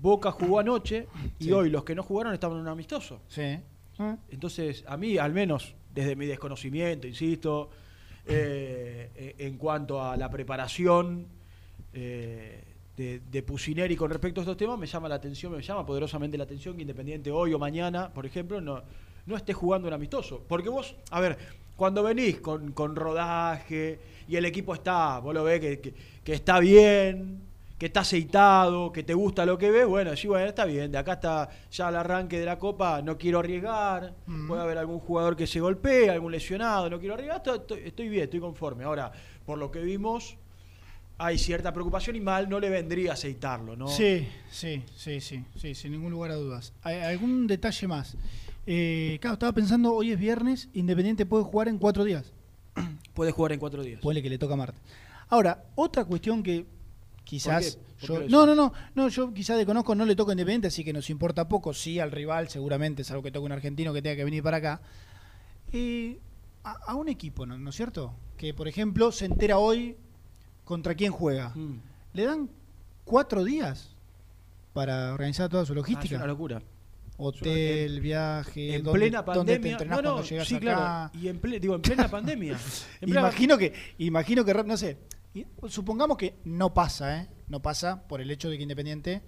Boca 0.00 0.30
jugó 0.32 0.58
anoche 0.60 1.06
y 1.38 1.44
Sí. 1.44 1.52
hoy 1.52 1.70
los 1.70 1.84
que 1.84 1.94
no 1.94 2.02
jugaron 2.02 2.32
estaban 2.34 2.56
en 2.58 2.62
un 2.62 2.68
amistoso. 2.68 3.20
Sí. 3.28 3.58
Ah, 3.98 4.16
Entonces, 4.30 4.84
a 4.86 4.96
mí, 4.96 5.18
al 5.18 5.32
menos 5.32 5.74
desde 5.94 6.16
mi 6.16 6.26
desconocimiento, 6.26 7.06
insisto, 7.06 7.70
eh, 8.26 9.10
eh, 9.14 9.34
en 9.38 9.58
cuanto 9.58 10.02
a 10.02 10.16
la 10.16 10.30
preparación 10.30 11.26
eh, 11.92 12.62
de, 12.96 13.20
de 13.30 13.42
Pusineri 13.42 13.96
con 13.96 14.10
respecto 14.10 14.40
a 14.40 14.42
estos 14.42 14.56
temas, 14.56 14.78
me 14.78 14.86
llama 14.86 15.08
la 15.08 15.16
atención, 15.16 15.52
me 15.52 15.62
llama 15.62 15.84
poderosamente 15.84 16.38
la 16.38 16.44
atención 16.44 16.74
que 16.76 16.82
Independiente 16.82 17.30
hoy 17.30 17.52
o 17.52 17.58
mañana, 17.58 18.08
por 18.12 18.24
ejemplo, 18.26 18.60
no, 18.60 18.82
no 19.26 19.36
esté 19.36 19.52
jugando 19.52 19.88
un 19.88 19.94
amistoso. 19.94 20.42
Porque 20.48 20.68
vos, 20.68 20.94
a 21.10 21.20
ver, 21.20 21.36
cuando 21.76 22.02
venís 22.02 22.38
con, 22.40 22.72
con 22.72 22.96
rodaje 22.96 23.98
y 24.28 24.36
el 24.36 24.44
equipo 24.44 24.74
está, 24.74 25.18
vos 25.18 25.34
lo 25.34 25.44
ves 25.44 25.60
que, 25.60 25.80
que- 25.80 25.94
que 26.24 26.32
está 26.34 26.60
bien, 26.60 27.40
que 27.82 27.86
está 27.86 28.02
aceitado, 28.02 28.92
que 28.92 29.02
te 29.02 29.12
gusta 29.12 29.44
lo 29.44 29.58
que 29.58 29.68
ves, 29.72 29.88
bueno, 29.88 30.14
sí, 30.16 30.28
bueno, 30.28 30.46
está 30.46 30.64
bien, 30.66 30.92
de 30.92 30.98
acá 30.98 31.14
está 31.14 31.48
ya 31.68 31.88
el 31.88 31.96
arranque 31.96 32.38
de 32.38 32.46
la 32.46 32.56
Copa, 32.56 33.02
no 33.02 33.18
quiero 33.18 33.40
arriesgar, 33.40 34.14
puede 34.46 34.62
haber 34.62 34.78
algún 34.78 35.00
jugador 35.00 35.34
que 35.34 35.48
se 35.48 35.58
golpee, 35.58 36.08
algún 36.08 36.30
lesionado, 36.30 36.88
no 36.88 37.00
quiero 37.00 37.14
arriesgar, 37.14 37.38
estoy, 37.38 37.58
estoy- 37.58 37.80
estoy 37.84 38.08
bien, 38.08 38.22
estoy 38.22 38.38
conforme. 38.38 38.84
Ahora, 38.84 39.10
por 39.44 39.58
lo 39.58 39.72
que 39.72 39.80
vimos, 39.80 40.36
hay 41.18 41.38
cierta 41.38 41.72
preocupación 41.72 42.14
y 42.14 42.20
mal 42.20 42.48
no 42.48 42.60
le 42.60 42.70
vendría 42.70 43.14
aceitarlo, 43.14 43.74
¿no? 43.74 43.88
Sí, 43.88 44.28
sí, 44.48 44.84
sí, 44.94 45.20
sí, 45.20 45.44
sí, 45.56 45.74
sin 45.74 45.90
ningún 45.90 46.12
lugar 46.12 46.30
a 46.30 46.34
dudas. 46.36 46.72
¿Hay 46.84 47.00
algún 47.00 47.48
detalle 47.48 47.88
más? 47.88 48.16
Eh, 48.64 49.18
claro, 49.20 49.34
estaba 49.34 49.50
pensando, 49.50 49.92
hoy 49.92 50.12
es 50.12 50.20
viernes, 50.20 50.68
Independiente 50.72 51.26
puede 51.26 51.42
jugar 51.42 51.66
en 51.66 51.78
cuatro 51.78 52.04
días. 52.04 52.32
Puede 53.12 53.32
jugar 53.32 53.50
en 53.50 53.58
cuatro 53.58 53.82
días. 53.82 54.00
Puede 54.00 54.22
que 54.22 54.30
le 54.30 54.38
toca 54.38 54.54
martes. 54.54 54.80
Ahora, 55.30 55.64
otra 55.74 56.04
cuestión 56.04 56.44
que 56.44 56.64
quizás 57.24 57.76
¿Por 57.76 58.00
qué? 58.00 58.06
¿Por 58.06 58.22
yo- 58.26 58.28
no, 58.28 58.46
no, 58.46 58.54
no, 58.54 58.72
no, 58.94 59.08
yo 59.08 59.32
quizás 59.32 59.56
desconozco, 59.56 59.94
no 59.94 60.04
le 60.04 60.16
toca 60.16 60.32
a 60.32 60.34
Independiente, 60.34 60.68
así 60.68 60.82
que 60.84 60.92
nos 60.92 61.08
importa 61.10 61.48
poco, 61.48 61.72
sí 61.72 61.98
al 62.00 62.10
rival, 62.10 62.48
seguramente 62.48 63.02
es 63.02 63.10
algo 63.10 63.22
que 63.22 63.30
toca 63.30 63.46
un 63.46 63.52
argentino 63.52 63.92
que 63.92 64.02
tenga 64.02 64.16
que 64.16 64.24
venir 64.24 64.42
para 64.42 64.56
acá. 64.58 64.82
Eh, 65.72 66.18
a, 66.64 66.72
a 66.86 66.94
un 66.94 67.08
equipo, 67.08 67.46
¿no, 67.46 67.56
¿no 67.58 67.70
es 67.70 67.76
cierto? 67.76 68.14
Que 68.36 68.54
por 68.54 68.68
ejemplo 68.68 69.10
se 69.12 69.24
entera 69.26 69.58
hoy 69.58 69.96
contra 70.64 70.94
quién 70.94 71.12
juega. 71.12 71.50
Mm. 71.54 71.80
Le 72.12 72.24
dan 72.24 72.50
cuatro 73.04 73.44
días 73.44 73.94
para 74.72 75.12
organizar 75.14 75.48
toda 75.48 75.64
su 75.64 75.72
Ah, 75.72 75.74
es 75.74 75.76
logística. 75.76 76.16
una 76.16 76.26
locura. 76.26 76.62
Hotel, 77.18 78.00
viaje, 78.00 78.76
En 78.76 78.82
dónde- 78.82 78.98
plena 79.00 79.22
dónde 79.22 79.32
te 79.32 79.38
pandemia. 79.58 79.72
entrenás 79.72 79.96
No, 79.98 80.02
no, 80.02 80.10
cuando 80.14 80.28
llegas 80.28 80.48
sí, 80.48 80.54
acá. 80.56 80.60
claro. 80.62 81.10
Y 81.22 81.28
en, 81.28 81.40
ple- 81.40 81.60
digo, 81.60 81.74
en 81.74 81.82
plena 81.82 82.08
pandemia. 82.08 82.52
En 83.00 83.10
plena- 83.10 83.20
Imagino 83.20 83.58
que, 83.58 83.72
imagino 83.98 84.44
que, 84.44 84.54
no 84.54 84.76
sé, 84.76 84.98
y- 85.34 85.46
supongamos 85.68 86.16
que 86.16 86.36
no 86.44 86.74
pasa, 86.74 87.22
¿eh? 87.22 87.28
No 87.48 87.60
pasa 87.62 88.06
por 88.08 88.20
el 88.20 88.30
hecho 88.30 88.48
de 88.50 88.56
que 88.56 88.62
Independiente 88.62 89.22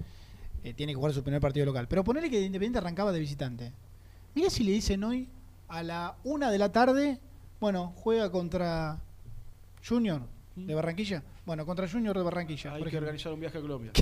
eh, 0.62 0.72
tiene 0.74 0.92
que 0.92 0.96
jugar 0.96 1.12
su 1.12 1.22
primer 1.22 1.40
partido 1.40 1.66
local. 1.66 1.86
Pero 1.88 2.04
ponerle 2.04 2.30
que 2.30 2.40
Independiente 2.40 2.78
arrancaba 2.78 3.12
de 3.12 3.20
visitante. 3.20 3.72
Mira 4.34 4.50
si 4.50 4.64
le 4.64 4.72
dicen 4.72 5.04
hoy 5.04 5.28
a 5.68 5.82
la 5.82 6.16
una 6.24 6.50
de 6.50 6.58
la 6.58 6.72
tarde, 6.72 7.20
bueno, 7.60 7.92
juega 7.96 8.30
contra 8.30 9.00
Junior 9.86 10.22
de 10.56 10.74
Barranquilla. 10.74 11.22
Bueno, 11.46 11.66
contra 11.66 11.88
Junior 11.88 12.16
de 12.16 12.22
Barranquilla. 12.24 12.74
Hay 12.74 12.82
por 12.82 12.90
que 12.90 12.96
organizar 12.98 13.32
un 13.32 13.40
viaje 13.40 13.58
a 13.58 13.60
Colombia. 13.60 13.92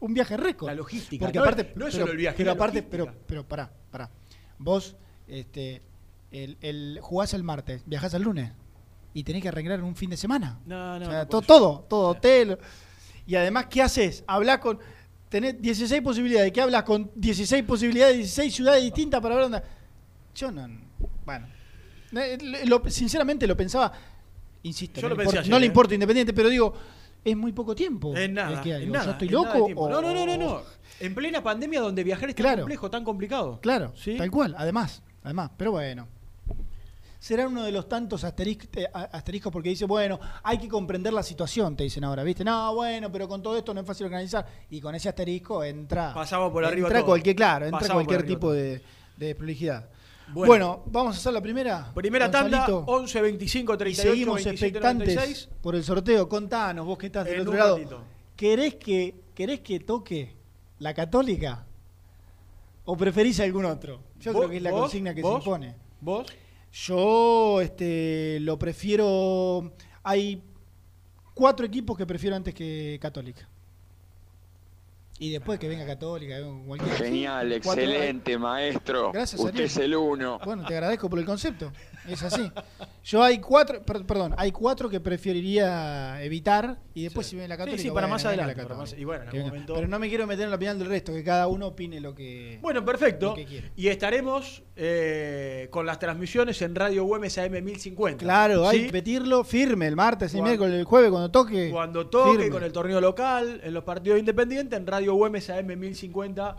Un 0.00 0.12
viaje 0.12 0.36
récord. 0.36 0.68
La 0.68 0.74
logística. 0.74 1.24
Porque 1.24 1.38
no, 1.38 1.44
aparte, 1.44 1.62
es- 1.70 1.76
no 1.76 1.86
es 1.86 1.94
pero, 1.94 2.04
solo 2.04 2.12
el 2.12 2.18
viaje, 2.18 2.36
pero 2.36 2.52
aparte, 2.52 2.78
logística. 2.80 3.04
pero, 3.04 3.18
pero 3.26 3.48
pará, 3.48 3.72
pará. 3.90 4.10
Vos, 4.58 4.96
este, 5.26 5.80
el, 6.30 6.58
el- 6.60 6.98
jugás 7.00 7.32
el 7.32 7.42
martes, 7.42 7.82
viajás 7.86 8.12
el 8.14 8.22
lunes 8.22 8.52
y 9.14 9.22
tenés 9.24 9.40
que 9.42 9.48
arreglar 9.48 9.78
en 9.78 9.84
un 9.86 9.96
fin 9.96 10.10
de 10.10 10.16
semana. 10.16 10.58
No, 10.66 10.98
no, 10.98 11.06
O 11.06 11.10
sea, 11.10 11.20
no 11.20 11.28
to- 11.28 11.40
todo, 11.42 11.86
todo, 11.88 12.08
hotel. 12.08 12.58
Y 13.26 13.36
además, 13.36 13.66
¿qué 13.70 13.80
haces? 13.80 14.22
Hablás 14.26 14.58
con. 14.58 14.78
Tenés 15.30 15.60
16 15.60 16.02
posibilidades. 16.02 16.52
¿Qué 16.52 16.60
hablas 16.60 16.82
con 16.84 17.10
16 17.14 17.62
posibilidades, 17.64 18.16
16 18.16 18.54
ciudades 18.54 18.82
distintas 18.82 19.20
para 19.20 19.34
ver 19.36 19.44
dónde? 19.44 19.62
Yo 20.34 20.50
no. 20.52 20.68
Bueno. 21.24 21.46
Eh, 22.16 22.38
lo- 22.66 22.82
sinceramente 22.90 23.46
lo 23.46 23.56
pensaba. 23.56 23.90
Insisto, 24.62 25.00
Yo 25.00 25.08
no, 25.08 25.14
lo 25.14 25.14
le 25.14 25.18
pensé 25.24 25.30
importa, 25.30 25.40
ayer, 25.40 25.50
no 25.50 25.58
le 25.58 25.64
¿eh? 25.64 25.68
importa 25.68 25.94
Independiente, 25.94 26.32
pero 26.32 26.48
digo, 26.48 26.74
es 27.24 27.36
muy 27.36 27.52
poco 27.52 27.74
tiempo. 27.74 28.14
Es 28.14 28.20
el 28.20 28.34
nada, 28.34 28.60
que 28.62 28.72
hay. 28.74 28.84
es 28.84 28.88
O 28.88 28.92
nada, 28.92 29.04
Yo 29.06 29.10
estoy 29.12 29.28
es 29.28 29.32
loco. 29.32 29.64
o- 29.76 29.88
No, 29.90 30.00
no, 30.00 30.12
no, 30.14 30.24
no, 30.26 30.36
no. 30.36 30.62
En 31.00 31.14
plena 31.14 31.42
pandemia 31.42 31.80
donde 31.80 32.04
viajar 32.04 32.28
es 32.28 32.34
tan 32.36 32.44
Claro. 32.44 32.62
complejo, 32.62 32.90
tan 32.90 33.04
complicado. 33.04 33.58
Claro, 33.60 33.92
¿Sí? 33.96 34.16
tal 34.16 34.30
cual, 34.30 34.54
además, 34.56 35.02
además, 35.22 35.50
pero 35.56 35.72
bueno. 35.72 36.06
Será 37.24 37.48
uno 37.48 37.62
de 37.64 37.72
los 37.72 37.88
tantos 37.88 38.22
asteriscos, 38.22 38.68
asteriscos 38.92 39.50
porque 39.50 39.70
dice, 39.70 39.86
bueno, 39.86 40.20
hay 40.42 40.58
que 40.58 40.68
comprender 40.68 41.10
la 41.10 41.22
situación, 41.22 41.74
te 41.74 41.82
dicen 41.84 42.04
ahora, 42.04 42.22
¿viste? 42.22 42.44
No, 42.44 42.74
bueno, 42.74 43.10
pero 43.10 43.26
con 43.26 43.42
todo 43.42 43.56
esto 43.56 43.72
no 43.72 43.80
es 43.80 43.86
fácil 43.86 44.04
organizar. 44.04 44.46
Y 44.68 44.78
con 44.78 44.94
ese 44.94 45.08
asterisco 45.08 45.64
entra. 45.64 46.12
Pasamos 46.12 46.52
por 46.52 46.66
arriba 46.66 46.86
Entra 46.88 46.98
todo. 47.00 47.06
cualquier, 47.06 47.34
claro, 47.34 47.64
entra 47.64 47.80
Pasamos 47.80 48.04
cualquier 48.04 48.26
tipo 48.26 48.48
todo. 48.48 48.52
de, 48.52 48.82
de 49.16 49.34
prolijidad. 49.34 49.88
Bueno. 50.34 50.46
Bueno, 50.48 50.82
vamos 50.84 51.16
a 51.16 51.18
hacer 51.18 51.32
la 51.32 51.40
primera. 51.40 51.90
Primera 51.94 52.30
tanda, 52.30 52.66
Gonzalito. 52.66 52.92
11, 52.92 53.20
25, 53.22 53.72
Y 53.72 53.76
38, 53.78 54.10
seguimos 54.12 54.34
27, 54.44 54.66
expectantes 54.66 55.14
96. 55.14 55.48
por 55.62 55.74
el 55.76 55.82
sorteo. 55.84 56.28
Contanos, 56.28 56.84
vos 56.84 56.98
que 56.98 57.06
estás 57.06 57.24
del 57.24 57.36
En 57.36 57.40
otro 57.40 57.54
lado. 57.54 57.76
ratito. 57.78 58.00
¿Querés 58.36 58.74
que, 58.74 59.14
¿Querés 59.34 59.60
que 59.60 59.80
toque 59.80 60.36
la 60.78 60.92
católica? 60.92 61.64
¿O 62.84 62.98
preferís 62.98 63.40
algún 63.40 63.64
otro? 63.64 64.00
Yo 64.20 64.34
¿Vos- 64.34 64.40
creo 64.42 64.50
que 64.50 64.56
es 64.58 64.62
la 64.62 64.70
consigna 64.72 65.14
que 65.14 65.22
se 65.22 65.26
impone. 65.32 65.74
¿Vos? 66.02 66.26
Yo 66.74 67.60
este, 67.60 68.38
lo 68.40 68.58
prefiero. 68.58 69.72
Hay 70.02 70.42
cuatro 71.32 71.64
equipos 71.64 71.96
que 71.96 72.04
prefiero 72.04 72.34
antes 72.34 72.52
que 72.52 72.98
Católica. 73.00 73.48
Y 75.20 75.30
después 75.30 75.60
que 75.60 75.68
venga 75.68 75.86
Católica, 75.86 76.34
cualquier. 76.66 76.96
Genial, 76.96 77.52
excelente, 77.52 78.36
maestro. 78.36 79.12
Gracias, 79.12 79.40
Usted 79.40 79.54
Ariel. 79.54 79.66
es 79.66 79.76
el 79.76 79.94
uno. 79.94 80.40
Bueno, 80.44 80.66
te 80.66 80.74
agradezco 80.74 81.08
por 81.08 81.20
el 81.20 81.24
concepto. 81.24 81.72
Es 82.08 82.22
así. 82.22 82.50
Yo 83.04 83.22
hay 83.22 83.38
cuatro, 83.38 83.82
per- 83.82 84.04
perdón, 84.06 84.34
hay 84.38 84.50
cuatro 84.52 84.88
que 84.88 85.00
preferiría 85.00 86.22
evitar 86.22 86.78
y 86.94 87.04
después 87.04 87.26
Sí. 87.26 87.30
si 87.30 87.36
viene 87.36 87.48
la 87.48 87.54
Sí, 87.56 87.58
católica. 87.58 87.82
sí, 87.82 87.88
para 87.88 87.92
bueno, 88.06 88.08
más 88.08 88.24
adelante, 88.24 88.62
para 88.62 88.74
más- 88.76 88.94
y 88.96 89.04
bueno, 89.04 89.24
en 89.24 89.30
Que 89.30 89.36
algún 89.36 89.50
venga. 89.50 89.62
momento- 89.64 89.74
Pero 89.74 89.88
no 89.88 89.98
me 89.98 90.08
quiero 90.08 90.26
meter 90.26 90.44
en 90.44 90.50
la 90.50 90.56
opinión 90.56 90.78
del 90.78 90.88
resto, 90.88 91.12
que 91.12 91.22
cada 91.24 91.46
uno 91.48 91.66
opine 91.68 92.00
lo 92.00 92.14
que. 92.14 92.58
Bueno, 92.62 92.84
perfecto. 92.84 93.26
Lo 93.30 93.34
que 93.34 93.44
quiere. 93.44 93.72
Y 93.76 93.88
estaremos 93.88 94.62
eh, 94.76 95.68
con 95.70 95.86
las 95.86 95.98
transmisiones 95.98 96.60
en 96.62 96.74
Radio 96.74 97.04
Güemes 97.04 97.38
AM 97.38 97.60
1050. 97.62 98.24
Claro, 98.24 98.66
hay 98.68 98.76
¿sí? 98.78 98.80
que 98.82 98.86
repetirlo 98.88 99.44
firme 99.44 99.86
el 99.86 99.94
martes, 99.96 100.32
el 100.32 100.40
Cuando- 100.40 100.50
miércoles, 100.50 100.78
el 100.80 100.84
jueves, 100.84 101.10
cuando 101.10 101.30
toque. 101.30 101.70
Cuando 101.70 102.06
toque 102.08 102.30
firme. 102.32 102.50
con 102.50 102.64
el 102.64 102.72
torneo 102.72 103.00
local, 103.00 103.60
en 103.62 103.72
los 103.74 103.84
partidos 103.84 104.18
independientes, 104.18 104.76
en 104.78 104.86
Radio 104.86 105.14
Güemes 105.14 105.48
AM 105.50 105.76
1050, 105.76 106.56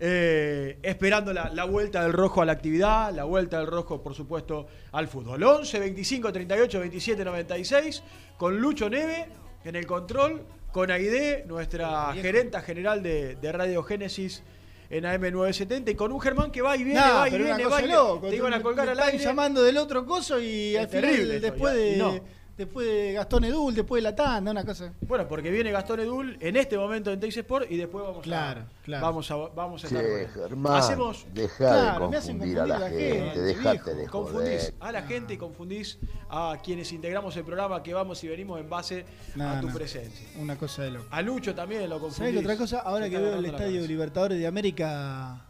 eh, 0.00 0.78
esperando 0.82 1.32
la, 1.32 1.50
la 1.50 1.64
vuelta 1.64 2.02
del 2.02 2.12
rojo 2.12 2.40
a 2.42 2.44
la 2.46 2.52
actividad, 2.52 3.12
la 3.12 3.24
vuelta 3.24 3.58
del 3.58 3.66
rojo, 3.66 4.02
por 4.02 4.14
supuesto, 4.14 4.66
al 4.92 5.08
fútbol. 5.08 5.42
11, 5.42 5.78
25, 5.80 6.32
38, 6.32 6.80
27, 6.80 7.24
96, 7.24 8.02
con 8.36 8.58
Lucho 8.58 8.88
Neve 8.88 9.26
en 9.64 9.76
el 9.76 9.86
control, 9.86 10.42
con 10.72 10.90
Aide, 10.90 11.44
nuestra 11.46 12.12
gerenta 12.14 12.60
general 12.60 13.02
de, 13.02 13.36
de 13.36 13.52
Radio 13.52 13.82
Génesis 13.82 14.42
en 14.90 15.04
AM970, 15.04 15.90
y 15.90 15.94
con 15.94 16.12
un 16.12 16.20
Germán 16.20 16.50
que 16.50 16.62
va 16.62 16.74
y 16.76 16.82
viene, 16.84 17.00
Nah, 17.00 17.12
va 17.18 17.28
y 17.28 17.36
viene, 17.36 17.66
va 17.66 17.82
y 17.82 17.88
loco, 17.88 18.20
viene. 18.20 18.30
Te 18.30 18.36
iban 18.36 18.54
a 18.54 18.62
colgar 18.62 18.88
al 18.88 18.98
aire. 19.00 19.18
llamando 19.22 19.62
del 19.62 19.76
otro 19.76 20.06
coso 20.06 20.40
y 20.40 20.76
Es 20.76 20.80
al 20.80 20.88
final, 20.88 21.40
después 21.40 21.74
ya, 21.74 21.78
de, 21.78 21.96
no. 21.96 22.20
Después 22.58 22.86
de 22.86 23.12
Gastón 23.14 23.44
Edul, 23.44 23.74
después 23.74 24.02
de 24.02 24.10
la 24.10 24.14
tanda, 24.16 24.50
una 24.50 24.64
cosa. 24.64 24.92
Bueno, 25.00 25.26
porque 25.28 25.50
viene 25.50 25.70
Gastón 25.70 26.00
Edul 26.00 26.36
en 26.40 26.56
este 26.56 26.76
momento 26.76 27.10
en 27.12 27.20
Teis 27.20 27.36
Sport 27.36 27.70
y 27.70 27.76
después 27.76 28.04
vamos 28.04 28.22
Claro, 28.22 28.60
a 28.62 28.82
claro. 28.84 29.06
vamos 29.06 29.30
a 29.30 29.36
vamos 29.36 29.84
a 29.84 29.86
estar 29.86 30.02
Che, 30.02 30.22
él. 30.22 30.28
Germán, 30.28 30.74
hacemos 30.76 31.26
deja 31.32 31.56
Claro, 31.56 32.04
de 32.04 32.08
me 32.10 32.16
hacen 32.18 32.38
confundir 32.38 32.60
a 32.60 32.66
la 32.66 32.78
la 32.80 32.88
gente, 32.90 33.12
gente, 33.20 33.40
dejate 33.40 33.94
de 33.94 34.06
confundís 34.08 34.60
joder. 34.60 34.74
a 34.80 34.92
la 34.92 35.02
gente 35.02 35.34
y 35.34 35.36
confundís 35.38 35.98
a 36.28 36.58
quienes 36.62 36.92
integramos 36.92 37.36
el 37.36 37.44
programa 37.44 37.82
que 37.82 37.94
vamos 37.94 38.22
y 38.24 38.28
venimos 38.28 38.60
en 38.60 38.68
base 38.68 39.06
No, 39.36 39.48
a 39.48 39.60
tu 39.60 39.68
no. 39.68 39.74
presencia. 39.74 40.26
Una 40.38 40.56
cosa 40.56 40.82
de 40.82 40.90
loco. 40.90 41.06
A 41.10 41.22
Lucho 41.22 41.54
también 41.54 41.88
lo 41.88 42.00
confundís. 42.00 42.16
¿Sabes 42.18 42.32
qué 42.32 42.38
otra 42.40 42.56
cosa? 42.56 42.80
Ahora 42.80 43.08
que 43.08 43.16
veo 43.18 43.36
el 43.38 43.44
Estadio 43.46 43.74
cabeza. 43.74 43.88
Libertadores 43.88 44.38
de 44.38 44.46
América 44.46 45.44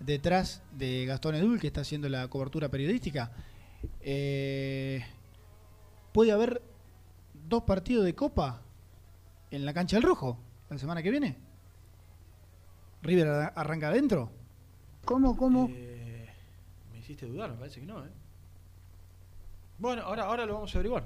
detrás 0.00 0.62
de 0.72 1.04
Gastón 1.06 1.34
Edul, 1.34 1.60
que 1.60 1.66
está 1.66 1.82
haciendo 1.82 2.08
la 2.08 2.28
cobertura 2.28 2.68
periodística, 2.70 3.30
eh, 4.00 5.04
puede 6.16 6.32
haber 6.32 6.62
dos 7.46 7.64
partidos 7.64 8.02
de 8.06 8.14
Copa 8.14 8.62
en 9.50 9.66
la 9.66 9.74
cancha 9.74 9.96
del 9.96 10.02
Rojo 10.02 10.38
la 10.70 10.78
semana 10.78 11.02
que 11.02 11.10
viene. 11.10 11.36
River 13.02 13.26
arra- 13.28 13.52
arranca 13.54 13.88
adentro. 13.88 14.30
¿Cómo, 15.04 15.36
cómo? 15.36 15.68
Eh, 15.70 16.26
me 16.90 17.00
hiciste 17.00 17.26
dudar, 17.26 17.50
me 17.50 17.56
parece 17.58 17.80
que 17.80 17.86
no, 17.86 18.02
¿eh? 18.02 18.08
Bueno, 19.76 20.04
ahora, 20.04 20.22
ahora 20.24 20.46
lo 20.46 20.54
vamos 20.54 20.74
a 20.74 20.78
averiguar. 20.78 21.04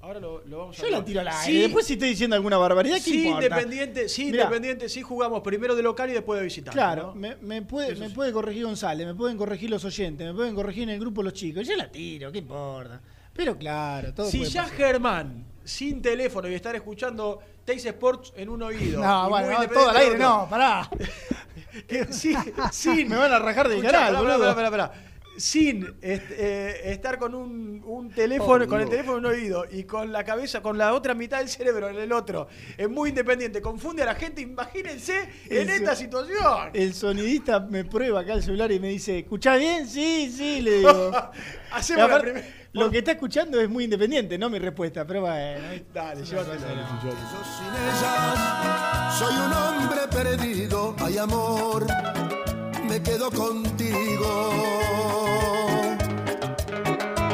Ahora 0.00 0.18
lo, 0.20 0.42
lo 0.46 0.56
vamos 0.60 0.78
a 0.78 0.82
Yo 0.84 0.88
la 0.88 1.04
tiro 1.04 1.20
al 1.20 1.28
aire. 1.28 1.44
Sí, 1.44 1.60
Después 1.60 1.86
si 1.86 1.92
estoy 1.92 2.08
diciendo 2.08 2.34
alguna 2.34 2.56
barbaridad, 2.56 2.96
¿qué 2.96 3.02
sí, 3.02 3.26
importa? 3.26 3.44
Independiente, 3.46 4.08
sí, 4.08 4.24
Mirá. 4.30 4.44
Independiente, 4.44 4.88
sí 4.88 5.02
jugamos 5.02 5.42
primero 5.42 5.76
de 5.76 5.82
local 5.82 6.08
y 6.08 6.14
después 6.14 6.38
de 6.40 6.44
visitante. 6.44 6.78
Claro, 6.78 7.08
¿no? 7.08 7.14
me, 7.14 7.36
me 7.36 7.60
puede, 7.60 7.94
me 7.94 8.08
sí. 8.08 8.14
puede 8.14 8.32
corregir 8.32 8.64
González, 8.64 9.06
me 9.06 9.14
pueden 9.14 9.36
corregir 9.36 9.68
los 9.68 9.84
oyentes, 9.84 10.26
me 10.26 10.32
pueden 10.32 10.54
corregir 10.54 10.84
en 10.84 10.90
el 10.90 10.98
grupo 11.00 11.22
los 11.22 11.34
chicos. 11.34 11.68
Yo 11.68 11.76
la 11.76 11.92
tiro, 11.92 12.32
¿qué 12.32 12.38
importa? 12.38 13.02
Pero 13.34 13.56
claro, 13.56 14.12
todo 14.12 14.26
Si 14.30 14.38
puede 14.38 14.50
ya 14.50 14.62
pasar. 14.64 14.76
Germán, 14.76 15.44
sin 15.64 16.02
teléfono 16.02 16.48
y 16.48 16.54
estar 16.54 16.74
escuchando 16.74 17.40
Teis 17.64 17.84
Sports 17.84 18.32
en 18.36 18.48
un 18.48 18.62
oído. 18.62 19.00
No, 19.02 19.26
y 19.26 19.30
bueno, 19.30 19.50
no, 19.62 19.68
todo 19.68 19.88
al 19.90 19.96
aire, 19.96 20.14
otro, 20.16 20.28
no, 20.28 20.48
pará. 20.50 20.90
que 21.86 22.06
sin, 22.12 22.36
Me 23.08 23.16
van 23.16 23.32
a 23.32 23.38
rajar 23.38 23.68
del 23.68 23.82
canal, 23.82 24.16
boludo. 24.16 24.38
pará, 24.40 24.54
pará, 24.54 24.70
pará. 24.70 24.92
Sin 25.36 25.86
est- 26.02 26.32
eh, 26.32 26.80
estar 26.92 27.18
con 27.18 27.34
un, 27.34 27.82
un 27.86 28.10
teléfono, 28.10 28.64
Oh, 28.64 28.68
con 28.68 28.80
el 28.80 28.90
teléfono 28.90 29.18
en 29.18 29.24
un 29.24 29.30
oído 29.30 29.64
y 29.70 29.84
con 29.84 30.12
la 30.12 30.22
cabeza, 30.22 30.60
con 30.60 30.76
la 30.76 30.92
otra 30.92 31.14
mitad 31.14 31.38
del 31.38 31.48
cerebro 31.48 31.88
en 31.88 31.96
el 31.98 32.12
otro, 32.12 32.48
es 32.76 32.90
muy 32.90 33.08
independiente, 33.10 33.62
confunde 33.62 34.02
a 34.02 34.06
la 34.06 34.16
gente, 34.16 34.42
imagínense 34.42 35.30
en 35.48 35.70
esta 35.70 35.96
situación. 35.96 36.70
El 36.74 36.92
sonidista 36.92 37.58
me 37.60 37.84
prueba 37.86 38.20
acá 38.20 38.34
el 38.34 38.42
celular 38.42 38.70
y 38.70 38.80
me 38.80 38.88
dice, 38.88 39.20
¿escuchás 39.20 39.58
bien? 39.58 39.88
Sí, 39.88 40.30
sí, 40.36 40.60
le 40.60 40.78
digo. 40.78 41.10
Hacemos 41.72 42.00
la 42.00 42.04
aparte, 42.16 42.32
primera. 42.32 42.54
Lo 42.72 42.88
que 42.88 42.98
está 42.98 43.12
escuchando 43.12 43.60
es 43.60 43.68
muy 43.68 43.84
independiente, 43.84 44.38
no 44.38 44.48
mi 44.48 44.60
respuesta, 44.60 45.04
pero 45.04 45.22
bueno. 45.22 45.60
Dale, 45.92 46.24
llévatelo. 46.24 46.60
sin 46.60 47.66
ellas 47.74 49.18
soy 49.18 49.34
un 49.34 49.52
hombre 49.52 50.00
perdido, 50.08 50.94
hay 51.00 51.18
amor, 51.18 51.84
me 52.88 53.02
quedo 53.02 53.28
contigo. 53.32 54.50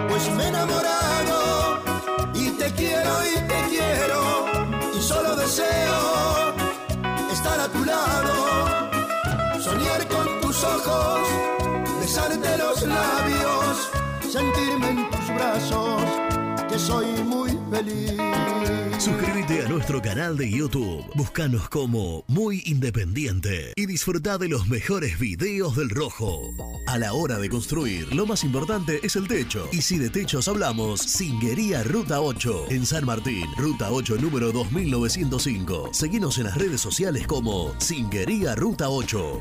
Pues 0.09 0.31
me 0.35 0.45
he 0.45 0.49
enamorado 0.49 1.83
y 2.35 2.49
te 2.53 2.73
quiero 2.73 3.13
y 3.27 3.35
te 3.35 3.61
quiero 3.69 4.47
y 4.97 5.03
solo 5.03 5.37
deseo 5.37 6.55
estar 7.31 7.61
a 7.61 7.69
tu 7.69 7.85
lado, 7.85 8.91
soñar 9.61 10.09
con 10.09 10.41
tus 10.41 10.65
ojos, 10.65 11.29
besarte 12.01 12.57
los 12.57 12.83
labios, 12.83 13.91
sentirme 14.33 14.91
en 14.91 15.16
que 16.69 16.79
soy 16.79 17.07
muy 17.25 17.51
feliz. 17.71 18.13
Suscríbete 18.99 19.65
a 19.65 19.69
nuestro 19.69 20.03
canal 20.03 20.37
de 20.37 20.51
YouTube. 20.51 21.05
Búscanos 21.15 21.69
como 21.69 22.25
Muy 22.27 22.63
Independiente 22.67 23.73
y 23.77 23.87
disfruta 23.87 24.39
de 24.39 24.49
los 24.49 24.67
mejores 24.69 25.19
videos 25.19 25.77
del 25.77 25.91
Rojo. 25.91 26.41
A 26.87 26.99
la 26.99 27.13
hora 27.13 27.39
de 27.39 27.49
construir, 27.49 28.13
lo 28.13 28.27
más 28.27 28.43
importante 28.43 28.99
es 29.03 29.15
el 29.17 29.29
techo. 29.29 29.69
Y 29.71 29.83
si 29.83 29.99
de 29.99 30.11
techos 30.11 30.49
hablamos, 30.49 31.01
Singuería 31.01 31.83
Ruta 31.85 32.21
8 32.21 32.67
en 32.71 32.85
San 32.85 33.05
Martín, 33.05 33.47
Ruta 33.57 33.93
8 33.93 34.17
número 34.21 34.51
2905. 34.51 35.91
Seguinos 35.93 36.39
en 36.39 36.45
las 36.45 36.57
redes 36.57 36.81
sociales 36.81 37.27
como 37.27 37.73
Singuería 37.79 38.55
Ruta 38.57 38.89
8. 38.89 39.41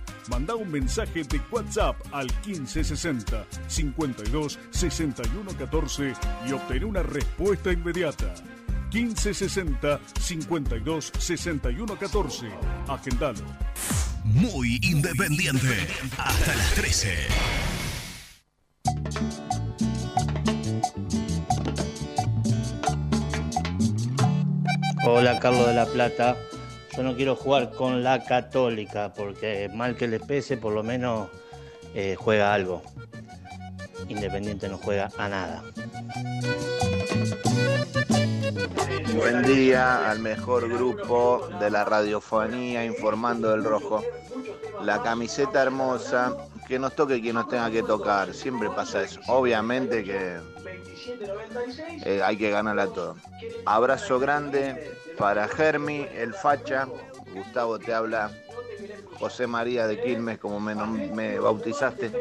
Manda 0.29 0.55
un 0.55 0.71
mensaje 0.71 1.23
de 1.23 1.41
WhatsApp 1.51 1.95
al 2.11 2.27
1560 2.45 3.45
52 3.67 4.59
61 4.69 5.51
14 5.57 6.13
y 6.47 6.51
obtén 6.53 6.83
una 6.83 7.03
respuesta 7.03 7.71
inmediata. 7.71 8.33
1560 8.93 9.99
52 10.19 11.11
61 11.17 11.97
14. 11.97 12.47
Agendalo. 12.87 13.45
Muy 14.23 14.79
independiente. 14.83 15.87
Hasta 16.17 16.55
las 16.55 16.73
13. 16.75 17.17
Hola 25.03 25.39
Carlos 25.39 25.65
de 25.67 25.73
la 25.73 25.85
Plata, 25.87 26.37
yo 26.95 27.03
no 27.03 27.15
quiero 27.15 27.35
jugar 27.35 27.71
con 27.71 28.03
la 28.03 28.23
Católica 28.23 29.13
porque 29.13 29.69
mal 29.73 29.95
que 29.95 30.07
les 30.07 30.21
pese, 30.21 30.57
por 30.57 30.73
lo 30.73 30.83
menos 30.83 31.29
eh, 31.95 32.15
juega 32.17 32.53
algo. 32.53 32.81
Independiente 34.09 34.67
no 34.67 34.77
juega 34.77 35.09
a 35.17 35.29
nada. 35.29 35.63
Buen 39.15 39.43
día 39.43 40.09
al 40.09 40.19
mejor 40.19 40.67
grupo 40.67 41.47
de 41.59 41.69
la 41.69 41.85
radiofonía 41.85 42.83
informando 42.83 43.51
del 43.51 43.63
rojo. 43.63 44.03
La 44.83 45.01
camiseta 45.01 45.61
hermosa, 45.61 46.35
que 46.71 46.79
nos 46.79 46.95
toque 46.95 47.19
quien 47.19 47.35
nos 47.35 47.49
tenga 47.49 47.69
que 47.69 47.83
tocar, 47.83 48.33
siempre 48.33 48.69
pasa 48.69 49.03
eso. 49.03 49.19
Obviamente 49.27 50.05
que 50.05 50.39
eh, 52.05 52.21
hay 52.23 52.37
que 52.37 52.49
ganarla 52.49 52.87
todo. 52.87 53.17
Abrazo 53.65 54.19
grande 54.19 54.95
para 55.17 55.49
Germi, 55.49 56.07
el 56.15 56.33
facha. 56.33 56.87
Gustavo 57.35 57.77
te 57.77 57.93
habla. 57.93 58.31
José 59.21 59.45
María 59.45 59.85
de 59.85 60.01
Quilmes, 60.01 60.39
como 60.39 60.59
me, 60.59 61.39
bautizaste. 61.39 62.11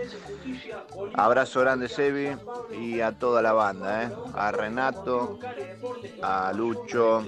Abrazo 1.15 1.61
grande, 1.61 1.89
Sebi, 1.89 2.37
y 2.79 3.01
a 3.01 3.13
toda 3.13 3.41
la 3.41 3.55
banda, 3.55 4.05
¿eh? 4.05 4.11
a 4.35 4.53
Renato, 4.53 5.39
a 6.21 6.53
Lucho, 6.53 7.25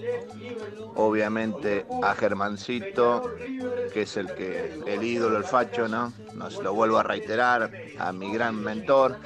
obviamente 0.94 1.86
a 2.02 2.14
Germancito, 2.14 3.34
que 3.94 4.02
es 4.02 4.16
el 4.18 4.34
que 4.34 4.78
el 4.86 5.02
ídolo, 5.02 5.38
el 5.38 5.44
facho, 5.44 5.88
¿no? 5.88 6.12
Nos 6.34 6.62
lo 6.62 6.74
vuelvo 6.74 6.98
a 6.98 7.02
reiterar, 7.02 7.72
a 7.98 8.12
mi 8.12 8.30
gran 8.30 8.62
mentor, 8.62 9.16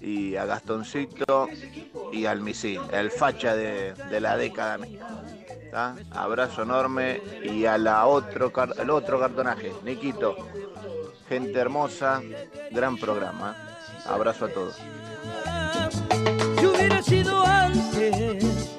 y 0.00 0.36
a 0.36 0.44
Gastoncito 0.44 1.48
y 2.12 2.26
al 2.26 2.40
Misil, 2.40 2.80
el 2.92 3.10
facha 3.10 3.54
de, 3.54 3.94
la 4.20 4.36
década. 4.36 4.78
¿Tá? 5.74 5.96
Abrazo 6.12 6.62
enorme 6.62 7.20
y 7.42 7.64
a 7.66 7.76
la 7.78 8.06
otro, 8.06 8.52
al 8.54 8.90
otro 8.90 9.18
cartonaje, 9.18 9.72
Niquito. 9.82 10.36
Gente 11.28 11.58
hermosa, 11.58 12.22
gran 12.70 12.96
programa. 12.96 13.56
Abrazo 14.06 14.44
a 14.44 14.48
todos. 14.50 14.76
Si 16.58 16.66
hubiera 16.66 17.02
sido 17.02 17.44
antes, 17.44 18.70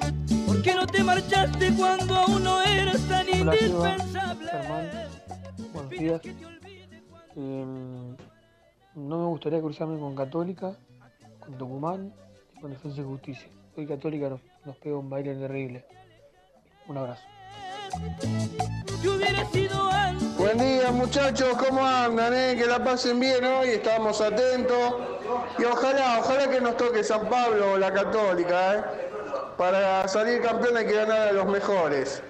¿por 0.46 0.62
qué 0.62 0.74
no 0.74 0.86
te 0.86 1.04
marchaste 1.04 1.74
cuando 1.76 2.14
aún 2.14 2.42
no 2.42 2.62
eras 2.62 3.06
tan 3.08 3.26
Hola, 3.42 3.52
Seba. 3.52 3.90
indispensable? 3.90 4.48
Germán, 4.48 4.90
buenos 5.74 5.90
días. 5.90 6.20
Em, 7.36 8.16
no 8.94 9.18
me 9.18 9.26
gustaría 9.26 9.60
cruzarme 9.60 9.98
con 10.00 10.14
Católica, 10.16 10.74
con 11.40 11.58
Tucumán 11.58 12.14
y 12.56 12.60
con 12.60 12.70
Defensa 12.70 13.02
y 13.02 13.04
Justicia. 13.04 13.48
Hoy 13.76 13.86
Católica 13.86 14.30
nos, 14.30 14.40
nos 14.64 14.76
pega 14.78 14.96
un 14.96 15.10
baile 15.10 15.34
terrible. 15.34 15.84
Un 16.88 16.98
abrazo. 16.98 17.22
Buen 20.38 20.58
día 20.58 20.90
muchachos, 20.92 21.56
¿cómo 21.58 21.84
andan? 21.84 22.32
eh? 22.34 22.54
Que 22.56 22.66
la 22.66 22.82
pasen 22.84 23.18
bien 23.18 23.44
hoy, 23.44 23.70
estamos 23.70 24.20
atentos. 24.20 24.94
Y 25.58 25.64
ojalá, 25.64 26.18
ojalá 26.20 26.48
que 26.48 26.60
nos 26.60 26.76
toque 26.76 27.02
San 27.02 27.28
Pablo 27.28 27.72
o 27.72 27.78
la 27.78 27.92
Católica, 27.92 28.74
¿eh? 28.74 28.84
Para 29.56 30.06
salir 30.06 30.42
campeón 30.42 30.76
hay 30.76 30.86
que 30.86 30.92
ganar 30.92 31.28
a 31.28 31.32
los 31.32 31.46
mejores. 31.46 32.22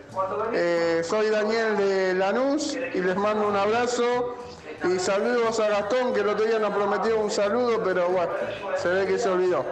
Eh, 0.54 1.02
soy 1.04 1.28
Daniel 1.28 1.76
de 1.76 2.14
Lanús 2.14 2.74
y 2.74 3.00
les 3.00 3.16
mando 3.16 3.48
un 3.48 3.56
abrazo. 3.56 4.36
Y 4.84 4.98
saludos 4.98 5.58
a 5.58 5.68
Gastón, 5.68 6.12
que 6.14 6.20
el 6.20 6.28
otro 6.28 6.44
día 6.44 6.58
nos 6.58 6.72
prometió 6.72 7.18
un 7.18 7.30
saludo, 7.30 7.82
pero 7.82 8.08
bueno, 8.08 8.30
se 8.76 8.88
ve 8.88 9.06
que 9.06 9.18
se 9.18 9.28
olvidó. 9.28 9.64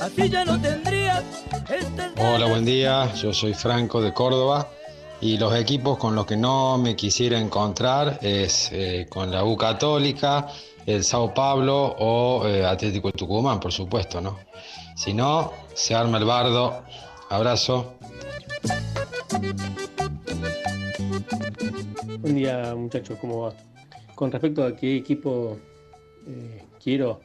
Así 0.00 0.28
ya 0.28 0.44
no 0.44 0.60
tendrías 0.60 1.24
este 1.70 2.22
Hola, 2.22 2.46
buen 2.46 2.64
día. 2.64 3.12
Yo 3.14 3.32
soy 3.32 3.54
Franco 3.54 4.00
de 4.00 4.12
Córdoba 4.12 4.68
y 5.20 5.36
los 5.36 5.54
equipos 5.54 5.98
con 5.98 6.14
los 6.14 6.26
que 6.26 6.36
no 6.36 6.78
me 6.78 6.94
quisiera 6.94 7.38
encontrar 7.38 8.18
es 8.22 8.70
eh, 8.72 9.06
con 9.08 9.30
la 9.30 9.44
U 9.44 9.56
Católica, 9.56 10.46
el 10.86 11.02
Sao 11.02 11.34
Paulo 11.34 11.96
o 11.98 12.46
eh, 12.46 12.64
Atlético 12.64 13.10
Tucumán, 13.12 13.58
por 13.58 13.72
supuesto, 13.72 14.20
¿no? 14.20 14.38
Si 14.94 15.12
no, 15.12 15.52
se 15.74 15.94
arma 15.94 16.18
el 16.18 16.24
bardo. 16.24 16.82
Abrazo. 17.30 17.94
Buen 22.20 22.34
día 22.34 22.74
muchachos, 22.74 23.18
¿cómo 23.20 23.42
va? 23.42 23.54
Con 24.14 24.32
respecto 24.32 24.64
a 24.64 24.74
qué 24.74 24.96
equipo 24.96 25.58
eh, 26.26 26.64
quiero, 26.82 27.20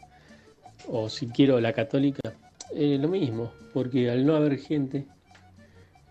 o 0.87 1.09
si 1.09 1.27
quiero 1.27 1.59
la 1.59 1.73
católica, 1.73 2.33
eh, 2.75 2.97
lo 2.99 3.07
mismo, 3.07 3.51
porque 3.73 4.09
al 4.09 4.25
no 4.25 4.35
haber 4.35 4.57
gente, 4.57 5.05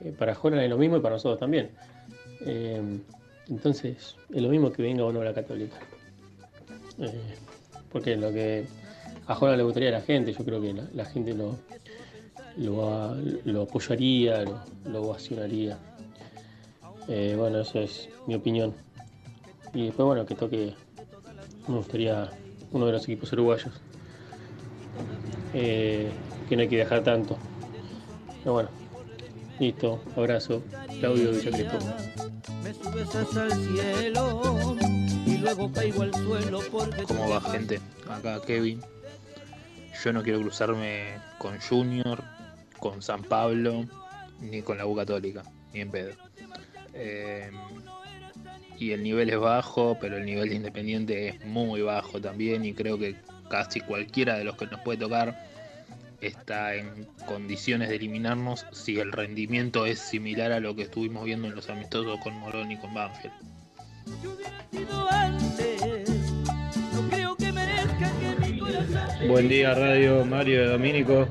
eh, 0.00 0.12
para 0.18 0.34
Joran 0.34 0.60
es 0.60 0.70
lo 0.70 0.78
mismo 0.78 0.96
y 0.96 1.00
para 1.00 1.14
nosotros 1.16 1.38
también. 1.40 1.70
Eh, 2.44 2.80
entonces, 3.48 4.16
es 4.32 4.42
lo 4.42 4.48
mismo 4.48 4.72
que 4.72 4.82
venga 4.82 5.04
o 5.04 5.12
no 5.12 5.22
la 5.22 5.34
católica. 5.34 5.76
Eh, 6.98 7.10
porque 7.90 8.16
lo 8.16 8.32
que 8.32 8.64
a 9.26 9.34
Joran 9.34 9.56
le 9.58 9.64
gustaría 9.64 9.88
a 9.90 9.92
la 9.92 10.00
gente, 10.00 10.32
yo 10.32 10.44
creo 10.44 10.60
que 10.60 10.74
la, 10.94 11.04
gente 11.04 11.34
lo, 11.34 11.56
lo, 12.56 12.88
a- 12.88 13.16
apoyaría, 13.62 14.42
lo, 14.42 14.60
lo 14.86 15.14
bueno, 17.36 17.60
eso 17.60 17.80
es 17.80 18.08
mi 18.26 18.34
opinión. 18.34 18.72
Y 19.74 19.86
después, 19.86 20.06
bueno, 20.06 20.26
que 20.26 20.34
toque, 20.34 20.74
me 21.66 21.76
gustaría 21.76 22.30
uno 22.72 22.86
de 22.86 22.92
los 22.92 23.02
equipos 23.04 23.32
uruguayos. 23.32 23.72
Que 26.52 26.56
no 26.56 26.62
hay 26.64 26.68
que 26.68 26.76
dejar 26.76 27.02
tanto. 27.02 27.38
Pero 28.40 28.52
bueno, 28.52 28.68
listo, 29.58 30.02
abrazo, 30.14 30.62
Claudio 31.00 31.30
Villacrespo. 31.30 31.78
Me 32.62 32.74
subes 32.74 33.14
hasta 33.14 33.46
el 33.46 33.52
cielo 33.52 34.76
y 35.24 35.38
luego 35.38 35.72
caigo 35.72 36.02
al 36.02 36.12
suelo 36.12 36.60
porque 36.70 37.04
¿Cómo 37.04 37.30
va 37.30 37.40
gente? 37.40 37.80
Acá 38.06 38.38
Kevin. 38.46 38.82
Yo 40.04 40.12
no 40.12 40.22
quiero 40.22 40.42
cruzarme 40.42 41.14
con 41.38 41.58
Junior, 41.58 42.22
con 42.78 43.00
San 43.00 43.22
Pablo, 43.22 43.86
ni 44.38 44.60
con 44.60 44.76
la 44.76 44.84
U 44.84 44.94
Católica, 44.94 45.44
ni 45.72 45.80
en 45.80 45.90
pedo. 45.90 46.12
Eh, 46.92 47.50
y 48.78 48.90
el 48.90 49.02
nivel 49.02 49.30
es 49.30 49.38
bajo, 49.38 49.96
pero 49.98 50.18
el 50.18 50.26
nivel 50.26 50.50
de 50.50 50.56
Independiente 50.56 51.28
es 51.28 51.46
muy 51.46 51.80
bajo 51.80 52.20
también 52.20 52.62
y 52.66 52.74
creo 52.74 52.98
que 52.98 53.16
casi 53.48 53.80
cualquiera 53.80 54.36
de 54.36 54.44
los 54.44 54.58
que 54.58 54.66
nos 54.66 54.82
puede 54.82 54.98
tocar 54.98 55.50
está 56.22 56.74
en 56.76 57.06
condiciones 57.26 57.88
de 57.88 57.96
eliminarnos 57.96 58.64
si 58.72 58.98
el 58.98 59.12
rendimiento 59.12 59.84
es 59.86 59.98
similar 59.98 60.52
a 60.52 60.60
lo 60.60 60.74
que 60.74 60.82
estuvimos 60.82 61.24
viendo 61.24 61.48
en 61.48 61.54
los 61.54 61.68
amistosos 61.68 62.18
con 62.20 62.34
Morón 62.38 62.70
y 62.70 62.78
con 62.78 62.94
Banfield. 62.94 63.34
Buen 69.28 69.48
día 69.48 69.74
Radio 69.74 70.24
Mario 70.24 70.60
de 70.60 70.66
Domínico. 70.68 71.26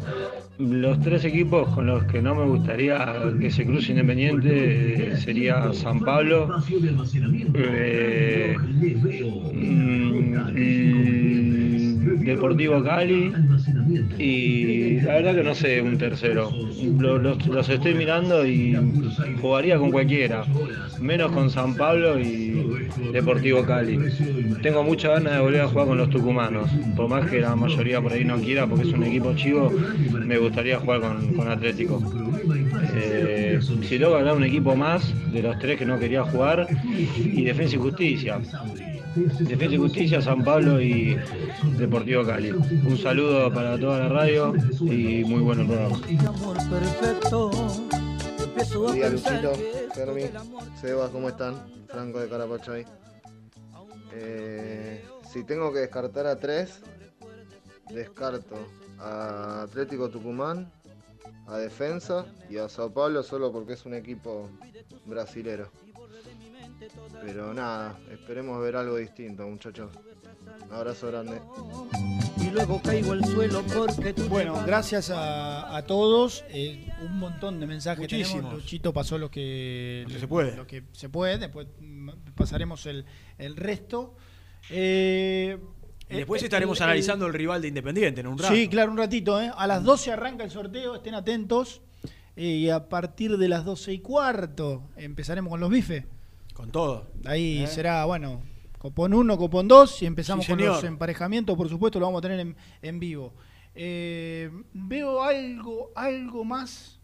Los 0.57 0.99
tres 1.01 1.25
equipos 1.25 1.67
con 1.73 1.87
los 1.87 2.03
que 2.03 2.21
no 2.21 2.35
me 2.35 2.45
gustaría 2.45 3.15
que 3.39 3.49
se 3.49 3.65
cruce 3.65 3.93
Independiente 3.93 5.13
eh, 5.13 5.17
sería 5.17 5.73
San 5.73 5.99
Pablo, 6.01 6.61
eh, 7.55 8.55
mm, 9.53 10.35
Deportivo 12.24 12.84
Cali 12.84 13.41
y 14.17 15.01
la 15.01 15.15
verdad 15.15 15.36
que 15.36 15.43
no 15.43 15.55
sé 15.55 15.82
un 15.82 15.97
tercero. 15.97 16.59
Lo- 16.97 17.19
Los, 17.19 17.45
los 17.47 17.69
estoy 17.69 17.95
mirando 17.95 18.45
y 18.47 18.88
jugaría 19.34 19.78
con 19.80 19.91
cualquiera, 19.91 20.49
menos 20.97 21.32
con 21.32 21.49
San 21.51 21.78
Pablo 21.78 22.19
y 22.19 22.82
Deportivo 23.11 23.65
Cali. 23.65 24.05
Tengo 24.61 24.84
mucha 24.84 25.09
ganas 25.09 25.34
de 25.36 25.39
volver 25.41 25.61
a 25.61 25.69
jugar 25.69 25.88
con 25.88 25.97
los 25.97 26.09
tucumanos, 26.09 26.80
por 26.95 27.09
más 27.09 27.26
que 27.28 27.41
la 27.41 27.55
mayoría 27.55 28.01
por 28.01 28.13
ahí 28.13 28.26
no 28.26 28.39
quiera 28.41 28.67
porque 28.67 28.84
es 28.86 28.93
un 28.93 29.03
equipo 29.03 29.34
chivo, 29.34 29.76
me 30.24 30.38
gustaría 30.39 30.80
jugar 30.80 31.01
con, 31.01 31.34
con 31.34 31.49
Atlético. 31.49 32.07
Eh, 32.88 33.61
si 33.82 33.97
luego 33.99 34.15
ganar 34.15 34.36
un 34.36 34.43
equipo 34.43 34.76
más 34.76 35.15
de 35.24 35.41
los 35.43 35.57
tres 35.59 35.78
que 35.78 35.86
no 35.86 35.99
quería 35.99 36.24
jugar 36.24 36.72
y 37.32 37.43
Defensa 37.45 37.76
y 37.76 37.80
Justicia. 37.80 38.41
Defensa 39.16 39.76
y 39.76 39.78
Justicia, 39.78 40.22
San 40.22 40.43
Pablo 40.43 40.82
y 40.82 41.18
Deportivo 41.78 42.26
Cali. 42.26 42.51
Un 42.51 42.97
saludo 42.97 43.53
para 43.53 43.78
toda 43.80 43.99
la 43.99 44.09
radio 44.09 44.53
y 44.80 45.24
muy 45.26 45.41
bueno 45.41 45.62
el 45.64 45.68
programa. 45.68 45.99
Buen 48.74 48.95
día, 48.95 49.09
Luchito, 49.09 49.53
Fermi, 49.93 50.24
Sebas, 50.80 51.09
¿cómo 51.09 51.30
están? 51.30 51.55
Franco 51.88 52.20
de 52.20 52.30
Carapachay. 52.30 52.86
Eh, 54.14 55.03
si 55.32 55.43
tengo 55.43 55.74
que 55.74 55.80
descartar 55.80 56.28
a 56.28 56.38
tres, 56.38 56.80
descarto 57.93 58.55
a 58.99 59.64
Atlético 59.64 60.09
Tucumán, 60.09 60.72
a 61.47 61.57
Defensa 61.57 62.26
y 62.49 62.57
a 62.57 62.70
Sao 62.70 62.91
Paulo 62.91 63.24
solo 63.24 63.51
porque 63.51 63.74
es 63.74 63.86
un 63.86 63.93
equipo 63.93 64.49
brasilero. 65.05 65.70
Pero 67.23 67.53
nada, 67.53 67.99
esperemos 68.11 68.61
ver 68.61 68.75
algo 68.75 68.97
distinto, 68.97 69.47
muchachos. 69.47 69.91
Un 70.67 70.73
abrazo 70.75 71.07
grande. 71.07 71.39
Y 72.41 72.49
luego 72.49 72.81
caigo 72.81 73.11
al 73.13 73.23
suelo 73.25 73.61
porque 73.63 74.13
tú 74.13 74.27
Bueno, 74.27 74.61
gracias 74.65 75.09
a, 75.09 75.75
a 75.75 75.85
todos. 75.85 76.43
eh, 76.49 76.91
un 77.03 77.19
montón 77.19 77.59
de 77.59 77.67
mensajes. 77.67 77.99
Muchísimos. 78.01 78.53
Luchito 78.53 78.91
pasó 78.93 79.17
lo 79.17 79.29
que, 79.29 80.03
Lo 80.07 80.13
que 80.13 80.19
se 80.19 80.27
puede. 80.27 80.55
Lo 80.55 80.67
que 80.67 80.83
se 80.93 81.09
puede. 81.09 81.37
Después 81.37 81.67
pasaremos 82.35 82.85
el, 82.85 83.05
el 83.37 83.55
resto. 83.55 84.15
Eh, 84.69 85.57
Y 86.09 86.15
después 86.15 86.41
estaremos 86.43 86.79
el- 86.79 86.83
el- 86.83 86.89
analizando 86.89 87.27
el 87.27 87.33
rival 87.33 87.61
de 87.61 87.67
Independiente 87.67 88.21
en 88.21 88.27
un 88.27 88.37
rato. 88.37 88.53
Sí, 88.53 88.67
claro, 88.67 88.91
un 88.91 88.97
ratito. 88.97 89.39
¿eh? 89.41 89.51
A 89.55 89.67
las 89.67 89.83
12 89.83 90.11
arranca 90.11 90.43
el 90.43 90.51
sorteo, 90.51 90.95
estén 90.95 91.13
atentos. 91.15 91.81
Eh, 92.35 92.45
y 92.45 92.69
a 92.69 92.87
partir 92.89 93.37
de 93.37 93.49
las 93.49 93.65
12 93.65 93.91
y 93.93 93.99
cuarto 93.99 94.89
empezaremos 94.95 95.51
con 95.51 95.59
los 95.59 95.69
bifes. 95.69 96.05
Con 96.53 96.71
todo. 96.71 97.07
Ahí 97.25 97.63
¿Eh? 97.63 97.67
será, 97.67 98.05
bueno, 98.05 98.41
copón 98.77 99.13
1, 99.13 99.37
copón 99.37 99.67
2 99.67 100.01
y 100.01 100.05
empezamos 100.05 100.45
Sí, 100.45 100.51
con 100.51 100.63
los 100.63 100.83
emparejamientos, 100.83 101.55
por 101.57 101.69
supuesto, 101.69 101.99
lo 101.99 102.05
vamos 102.07 102.19
a 102.19 102.21
tener 102.23 102.39
en, 102.39 102.55
en 102.81 102.99
vivo. 102.99 103.33
Eh, 103.73 104.49
veo 104.73 105.23
algo, 105.23 105.91
algo 105.95 106.43
más. 106.43 106.99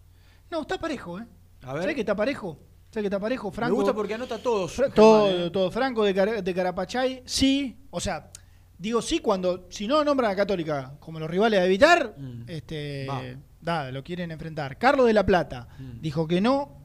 No, 0.52 0.62
está 0.62 0.78
parejo, 0.80 1.20
¿eh? 1.20 1.26
A 1.64 1.74
ver. 1.74 1.84
¿Sabes 1.84 1.96
que 1.96 2.02
está 2.02 2.16
parejo? 2.16 2.60
¿Sabes 2.92 3.04
que 3.04 3.08
está 3.08 3.20
parejo? 3.20 3.52
Franco. 3.52 3.72
Me 3.72 3.76
gusta 3.82 3.94
porque 3.94 4.14
anota 4.14 4.38
todos. 4.38 4.72
Fra- 4.74 4.90
todo, 4.90 5.30
¿eh? 5.48 5.50
todo. 5.50 5.72
Franco 5.72 6.04
de, 6.04 6.14
Car- 6.14 6.44
de 6.44 6.54
Carapachay, 6.54 7.24
sí. 7.26 7.78
O 7.90 8.00
sea, 8.00 8.32
digo 8.78 9.02
sí 9.02 9.20
cuando, 9.20 9.68
si 9.70 9.88
no 9.88 10.04
nombran 10.04 10.32
a 10.32 10.36
Católica 10.36 10.94
como 11.00 11.20
los 11.20 11.30
rivales 11.30 11.60
a 11.60 11.66
evitar, 11.66 12.16
este, 12.48 13.06
Mm. 13.06 13.10
Va. 13.10 13.22
da, 13.62 13.92
lo 13.92 14.04
quieren 14.04 14.32
enfrentar. 14.32 14.78
Carlos 14.78 15.06
de 15.08 15.14
la 15.14 15.26
Plata 15.26 15.68
Mm. 15.80 16.02
dijo 16.02 16.28
que 16.28 16.42
no. 16.42 16.77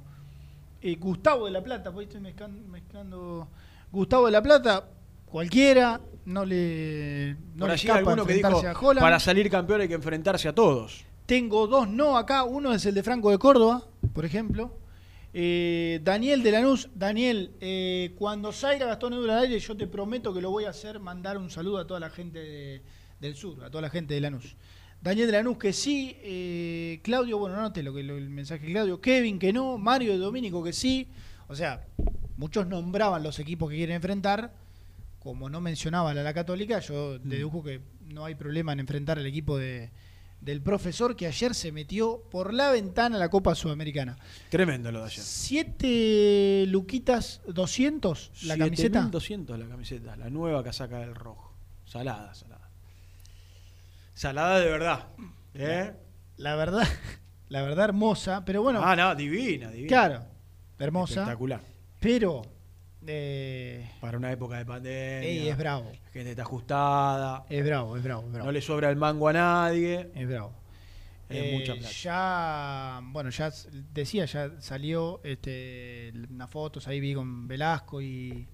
Eh, 0.82 0.96
Gustavo 0.96 1.46
de 1.46 1.52
la 1.52 1.62
Plata, 1.62 1.92
pues 1.92 2.06
estoy 2.08 2.20
mezclando, 2.20 2.60
mezclando- 2.68 3.48
Gustavo 3.92 4.26
de 4.26 4.32
la 4.32 4.42
Plata, 4.42 4.88
cualquiera, 5.26 6.00
no 6.24 6.44
le, 6.44 7.36
no 7.54 7.60
Por 7.60 7.68
le 7.68 7.74
escapa 7.74 7.98
alguno 7.98 8.26
que 8.26 8.34
dijo, 8.34 8.48
a 8.66 8.72
Holland. 8.78 9.00
para 9.00 9.20
salir 9.20 9.48
campeón 9.50 9.80
hay 9.82 9.88
que 9.88 9.94
enfrentarse 9.94 10.48
a 10.48 10.54
todos. 10.54 11.04
Tengo 11.26 11.66
dos 11.66 11.88
no 11.88 12.16
acá. 12.18 12.42
Uno 12.44 12.72
es 12.74 12.84
el 12.86 12.94
de 12.94 13.02
Franco 13.02 13.30
de 13.30 13.38
Córdoba, 13.38 13.86
por 14.12 14.24
ejemplo. 14.24 14.76
Eh, 15.32 16.00
Daniel 16.02 16.42
de 16.42 16.50
Lanús. 16.52 16.88
Daniel, 16.94 17.52
eh, 17.60 18.14
cuando 18.18 18.52
salga 18.52 18.86
Gastón 18.86 19.14
Edu 19.14 19.24
al 19.24 19.38
aire, 19.38 19.58
yo 19.58 19.76
te 19.76 19.86
prometo 19.86 20.34
que 20.34 20.42
lo 20.42 20.50
voy 20.50 20.64
a 20.64 20.70
hacer 20.70 20.98
mandar 21.00 21.38
un 21.38 21.48
saludo 21.48 21.78
a 21.78 21.86
toda 21.86 22.00
la 22.00 22.10
gente 22.10 22.38
de- 22.40 22.82
del 23.20 23.34
sur, 23.36 23.64
a 23.64 23.70
toda 23.70 23.82
la 23.82 23.90
gente 23.90 24.14
de 24.14 24.20
Lanús. 24.20 24.56
Daniel 25.02 25.26
de 25.26 25.32
Lanús 25.32 25.58
que 25.58 25.72
sí. 25.72 26.16
eh, 26.22 27.00
Claudio, 27.02 27.38
bueno, 27.38 27.56
no 27.56 27.62
noté 27.62 27.82
lo 27.82 27.92
que, 27.92 28.02
lo- 28.02 28.16
el 28.16 28.30
mensaje 28.30 28.66
de 28.66 28.72
Claudio. 28.72 29.00
Kevin 29.00 29.38
que 29.38 29.52
no. 29.52 29.76
Mario 29.78 30.12
de 30.12 30.18
Domínico 30.18 30.62
que 30.62 30.72
sí. 30.72 31.08
O 31.48 31.54
sea, 31.56 31.84
muchos 32.36 32.66
nombraban 32.66 33.22
los 33.22 33.38
equipos 33.38 33.68
que 33.70 33.76
quieren 33.76 33.96
enfrentar. 33.96 34.52
Como 35.18 35.48
no 35.50 35.60
mencionaban 35.60 36.16
a 36.18 36.22
la 36.22 36.32
Católica, 36.34 36.78
yo 36.80 37.18
dedujo 37.18 37.62
que 37.62 37.80
no 38.08 38.24
hay 38.24 38.34
problema 38.34 38.72
en 38.72 38.80
enfrentar 38.80 39.18
al 39.18 39.26
equipo 39.26 39.56
de, 39.56 39.90
del 40.40 40.60
profesor 40.62 41.14
que 41.14 41.26
ayer 41.28 41.54
se 41.54 41.70
metió 41.70 42.22
por 42.30 42.52
la 42.52 42.70
ventana 42.72 43.16
a 43.16 43.18
la 43.20 43.28
Copa 43.28 43.54
Sudamericana. 43.54 44.16
Tremendo 44.50 44.90
lo 44.90 44.98
de 45.00 45.06
ayer. 45.06 45.22
Siete 45.24 46.64
luquitas 46.68 47.40
200 47.46 48.44
la 48.46 48.58
camiseta. 48.58 49.02
200 49.02 49.58
la 49.58 49.68
camiseta, 49.68 50.16
la 50.16 50.28
nueva 50.30 50.64
casaca 50.64 50.98
del 50.98 51.14
rojo. 51.14 51.52
Salada, 51.84 52.34
salada. 52.34 52.68
Salada 54.14 54.58
de 54.60 54.70
verdad. 54.70 55.06
¿eh? 55.54 55.92
La 56.36 56.54
verdad, 56.56 56.86
la 57.48 57.62
verdad 57.62 57.86
hermosa, 57.86 58.44
pero 58.44 58.62
bueno. 58.62 58.80
Ah, 58.84 58.94
no, 58.96 59.14
divina, 59.14 59.70
divina. 59.70 59.88
Claro, 59.88 60.24
hermosa. 60.78 61.20
Espectacular. 61.22 61.60
Pero 62.00 62.42
eh, 63.06 63.90
Para 64.00 64.18
una 64.18 64.30
época 64.32 64.58
de 64.58 64.66
pandemia. 64.66 65.28
Ey, 65.28 65.48
es 65.48 65.56
bravo. 65.56 65.90
La 66.04 66.10
gente 66.10 66.30
está 66.30 66.42
ajustada. 66.42 67.44
es 67.48 67.64
bravo, 67.64 67.96
es 67.96 68.02
bravo, 68.02 68.22
es 68.26 68.32
bravo. 68.32 68.46
No 68.46 68.52
le 68.52 68.60
sobra 68.60 68.90
el 68.90 68.96
mango 68.96 69.28
a 69.28 69.32
nadie. 69.32 70.10
Es 70.14 70.28
bravo. 70.28 70.52
Es 71.28 71.36
Eh, 71.38 71.58
mucha 71.58 71.72
plata. 71.74 71.88
Ya, 72.02 73.00
bueno, 73.04 73.30
ya 73.30 73.50
decía, 73.94 74.24
ya 74.26 74.50
salió 74.60 75.20
este, 75.24 76.12
unas 76.30 76.50
fotos 76.50 76.86
ahí 76.88 77.00
vi 77.00 77.14
con 77.14 77.48
Velasco 77.48 78.02
y, 78.02 78.46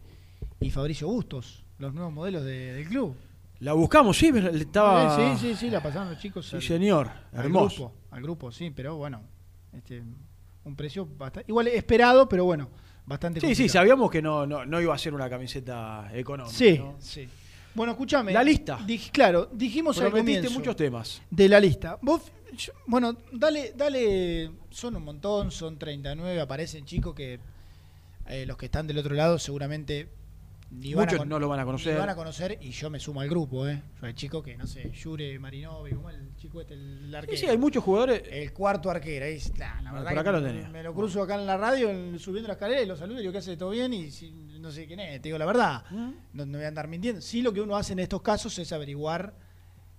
y 0.60 0.70
Fabricio 0.70 1.08
Bustos, 1.08 1.64
los 1.78 1.92
nuevos 1.92 2.12
modelos 2.12 2.44
de- 2.44 2.74
del 2.74 2.86
club. 2.86 3.16
La 3.60 3.72
buscamos, 3.72 4.16
sí, 4.16 4.30
pero 4.32 4.48
estaba. 4.50 5.16
Sí, 5.36 5.48
sí, 5.48 5.54
sí, 5.56 5.70
la 5.70 5.82
pasaron 5.82 6.10
los 6.10 6.18
chicos. 6.20 6.46
Sí, 6.48 6.56
al- 6.56 6.62
señor. 6.62 7.10
Al 7.32 7.44
Hermoso. 7.46 7.88
grupo, 7.88 7.94
al 8.10 8.22
grupo, 8.22 8.52
sí, 8.52 8.70
pero 8.70 8.96
bueno, 8.96 9.22
este, 9.72 10.02
un 10.64 10.76
precio 10.76 11.06
bastante, 11.06 11.50
igual 11.50 11.66
esperado, 11.68 12.28
pero 12.28 12.44
bueno, 12.44 12.68
bastante 13.04 13.40
Sí, 13.40 13.54
sí, 13.54 13.68
sabíamos 13.68 14.10
que 14.10 14.22
no, 14.22 14.46
no, 14.46 14.64
no 14.64 14.80
iba 14.80 14.94
a 14.94 14.98
ser 14.98 15.12
una 15.14 15.28
camiseta 15.28 16.08
económica. 16.14 16.56
Sí, 16.56 16.78
¿no? 16.78 16.96
sí. 17.00 17.28
Bueno, 17.74 17.92
escúchame. 17.92 18.32
La 18.32 18.42
lista. 18.44 18.78
Dij- 18.80 19.10
claro, 19.10 19.48
dijimos 19.52 19.96
al 19.98 20.04
Prometiste 20.10 20.38
comienzo 20.40 20.58
muchos 20.58 20.76
temas. 20.76 21.22
de 21.30 21.48
la 21.48 21.58
lista. 21.60 21.98
Vos, 22.02 22.22
yo- 22.56 22.72
bueno, 22.86 23.16
dale, 23.32 23.72
dale, 23.76 24.50
son 24.70 24.94
un 24.96 25.04
montón, 25.04 25.50
son 25.50 25.78
39, 25.78 26.40
aparecen 26.40 26.84
chicos 26.84 27.14
que 27.14 27.38
eh, 28.28 28.46
los 28.46 28.56
que 28.56 28.66
están 28.66 28.86
del 28.86 28.98
otro 28.98 29.14
lado 29.14 29.38
seguramente 29.38 30.08
ni 30.70 30.94
Muchos 30.94 31.26
no 31.26 31.38
lo 31.38 31.48
van 31.48 31.60
a 31.60 31.64
conocer. 31.64 31.94
ni 31.94 31.98
van 31.98 32.10
a 32.10 32.14
conocer 32.14 32.58
y 32.60 32.70
yo 32.70 32.90
me 32.90 33.00
sumo 33.00 33.20
al 33.22 33.28
grupo, 33.28 33.66
¿eh? 33.66 33.82
Yo 34.00 34.06
hay 34.06 34.12
chicos 34.14 34.44
que, 34.44 34.56
no 34.56 34.66
sé, 34.66 34.90
Yure, 34.92 35.38
Marinovi, 35.38 35.92
como 35.92 36.10
el 36.10 36.36
chico 36.36 36.60
este, 36.60 36.74
el 36.74 37.14
arquero. 37.14 37.36
Sí, 37.38 37.44
sí, 37.44 37.50
hay 37.50 37.56
muchos 37.56 37.82
jugadores. 37.82 38.22
El 38.30 38.52
cuarto 38.52 38.90
arquero. 38.90 39.24
ahí, 39.24 39.38
la, 39.56 39.80
la 39.80 39.92
verdad 39.92 40.04
por 40.06 40.12
que 40.14 40.20
acá 40.20 40.32
lo 40.32 40.40
me- 40.42 40.48
tenía. 40.48 40.68
Me 40.68 40.82
lo 40.82 40.94
cruzo 40.94 41.22
acá 41.22 41.36
en 41.36 41.46
la 41.46 41.56
radio, 41.56 41.88
en- 41.90 42.18
subiendo 42.18 42.48
la 42.48 42.54
escalera 42.54 42.82
y 42.82 42.86
lo 42.86 42.96
saludo 42.96 43.16
y 43.18 43.20
digo, 43.22 43.32
¿qué 43.32 43.38
hace? 43.38 43.56
¿Todo 43.56 43.70
bien? 43.70 43.92
Y 43.94 44.10
si- 44.10 44.30
no 44.60 44.70
sé 44.70 44.86
quién 44.86 45.00
es, 45.00 45.22
te 45.22 45.28
digo 45.28 45.38
la 45.38 45.46
verdad. 45.46 45.84
¿Mm? 45.90 46.10
No, 46.34 46.44
no 46.46 46.58
voy 46.58 46.64
a 46.64 46.68
andar 46.68 46.86
mintiendo. 46.88 47.20
Sí, 47.22 47.40
lo 47.42 47.52
que 47.52 47.60
uno 47.62 47.76
hace 47.76 47.94
en 47.94 48.00
estos 48.00 48.20
casos 48.22 48.58
es 48.58 48.70
averiguar 48.72 49.34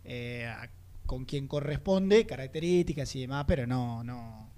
eh, 0.04 0.46
a- 0.46 0.70
con 1.06 1.26
quién 1.26 1.48
corresponde, 1.48 2.26
características 2.28 3.16
y 3.16 3.22
demás, 3.22 3.46
pero 3.48 3.66
no, 3.66 4.04
no. 4.04 4.50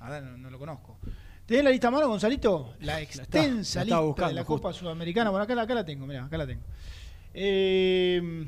Ahora 0.00 0.20
no, 0.22 0.38
no 0.38 0.48
lo 0.50 0.58
conozco. 0.58 0.98
¿Tenés 1.48 1.64
la 1.64 1.70
lista 1.70 1.88
a 1.88 1.90
mano, 1.90 2.08
Gonzalito? 2.08 2.74
La 2.80 3.00
extensa 3.00 3.82
la 3.82 3.84
lista 4.02 4.28
de 4.28 4.34
la 4.34 4.44
justo. 4.44 4.62
Copa 4.62 4.72
Sudamericana. 4.74 5.30
Bueno, 5.30 5.44
acá, 5.44 5.54
la- 5.54 5.62
acá 5.62 5.74
la 5.74 5.84
tengo, 5.84 6.06
mirá, 6.06 6.26
acá 6.26 6.36
la 6.36 6.46
tengo. 6.46 6.60
Eh, 7.32 8.46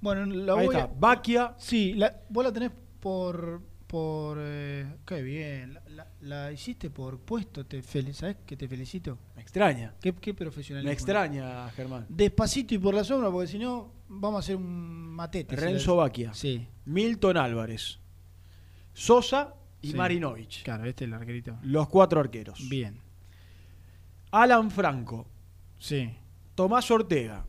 bueno, 0.00 0.26
la 0.26 0.54
Ahí 0.54 0.66
voy 0.66 0.76
a- 0.76 0.86
Baquia. 0.86 1.54
Sí, 1.58 1.94
la, 1.94 2.14
vos 2.28 2.44
la 2.44 2.52
tenés 2.52 2.70
por. 3.00 3.60
por 3.88 4.38
eh, 4.40 4.86
qué 5.04 5.22
bien. 5.22 5.76
La, 6.20 6.52
hiciste 6.52 6.88
por 6.90 7.18
puesto. 7.18 7.66
Te 7.66 7.82
fel- 7.82 8.12
¿Sabés 8.12 8.36
que 8.46 8.56
te 8.56 8.68
felicito? 8.68 9.18
Me 9.34 9.42
extraña. 9.42 9.92
Qué, 10.00 10.12
qué 10.14 10.34
profesionalismo. 10.34 10.88
Me 10.88 10.92
extraña, 10.94 11.68
Germán. 11.70 12.06
Despacito 12.08 12.74
y 12.74 12.78
por 12.78 12.94
la 12.94 13.02
sombra, 13.02 13.28
porque 13.30 13.48
si 13.48 13.58
no, 13.58 13.92
vamos 14.08 14.36
a 14.36 14.38
hacer 14.40 14.54
un 14.54 15.08
matete. 15.08 15.56
Renzo 15.56 15.92
Si 15.92 15.96
Baquia. 15.98 16.32
Sí. 16.32 16.64
Milton 16.84 17.36
Álvarez. 17.36 17.98
Sosa 18.92 19.54
y 19.86 19.90
Sí. 19.92 19.96
Marinovich. 19.96 20.62
Claro, 20.64 20.84
este 20.84 21.04
es 21.04 21.08
el 21.08 21.14
arquerito. 21.14 21.58
Los 21.62 21.88
cuatro 21.88 22.20
arqueros. 22.20 22.68
Bien. 22.68 22.98
Alan 24.30 24.70
Franco. 24.70 25.26
Sí. 25.78 26.10
Tomás 26.54 26.90
Ortega. 26.90 27.44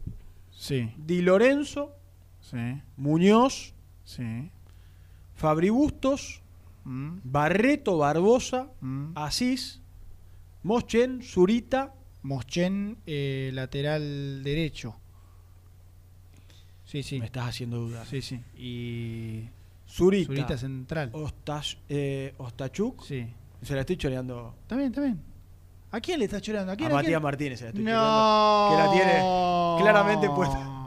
Sí. 0.52 0.92
Di 0.98 1.22
Lorenzo. 1.22 1.96
Sí. 2.42 2.82
Muñoz. 2.98 3.74
Sí. 4.04 4.50
Fabri 5.36 5.70
Bustos. 5.70 6.42
Mm, 6.84 7.20
Barreto 7.24 7.98
Barbosa. 7.98 8.70
mm. 8.82 9.12
Asís. 9.16 9.82
Moschen. 10.64 11.22
Zurita. 11.22 11.94
Moschen, 12.24 12.98
eh, 13.06 13.52
lateral 13.54 14.44
derecho. 14.44 14.96
Sí, 16.86 17.04
sí. 17.04 17.20
Me 17.20 17.26
estás 17.26 17.48
haciendo 17.50 17.78
dudar. 17.78 18.06
Sí, 18.06 18.22
sí. 18.22 18.42
Y. 18.58 19.50
Zurita. 19.90 20.28
Zurita 20.28 20.58
central. 20.58 21.12
Ostach- 21.14 21.78
eh, 21.90 22.34
Ostachuk. 22.38 23.04
Sí. 23.06 23.26
Se 23.62 23.74
la 23.74 23.82
estoy 23.82 23.98
choreando 23.98 24.54
Está 24.62 24.76
bien, 24.76 24.90
está 24.90 25.02
bien. 25.02 25.20
¿A 25.92 26.02
quién 26.02 26.20
le 26.20 26.26
estás 26.26 26.42
llorando? 26.42 26.72
¿A 26.74 26.76
quién? 26.76 26.92
a 26.92 26.96
¿A 26.96 27.00
quién? 27.00 27.06
Matías 27.14 27.22
Martínez. 27.22 27.60
Se 27.60 27.66
la 27.66 27.70
estoy 27.70 27.84
No. 27.86 27.92
choreando. 27.92 28.92
Que 28.94 29.00
la 29.00 29.06
tiene 29.06 29.82
claramente 29.82 30.30
puesta. 30.30 30.74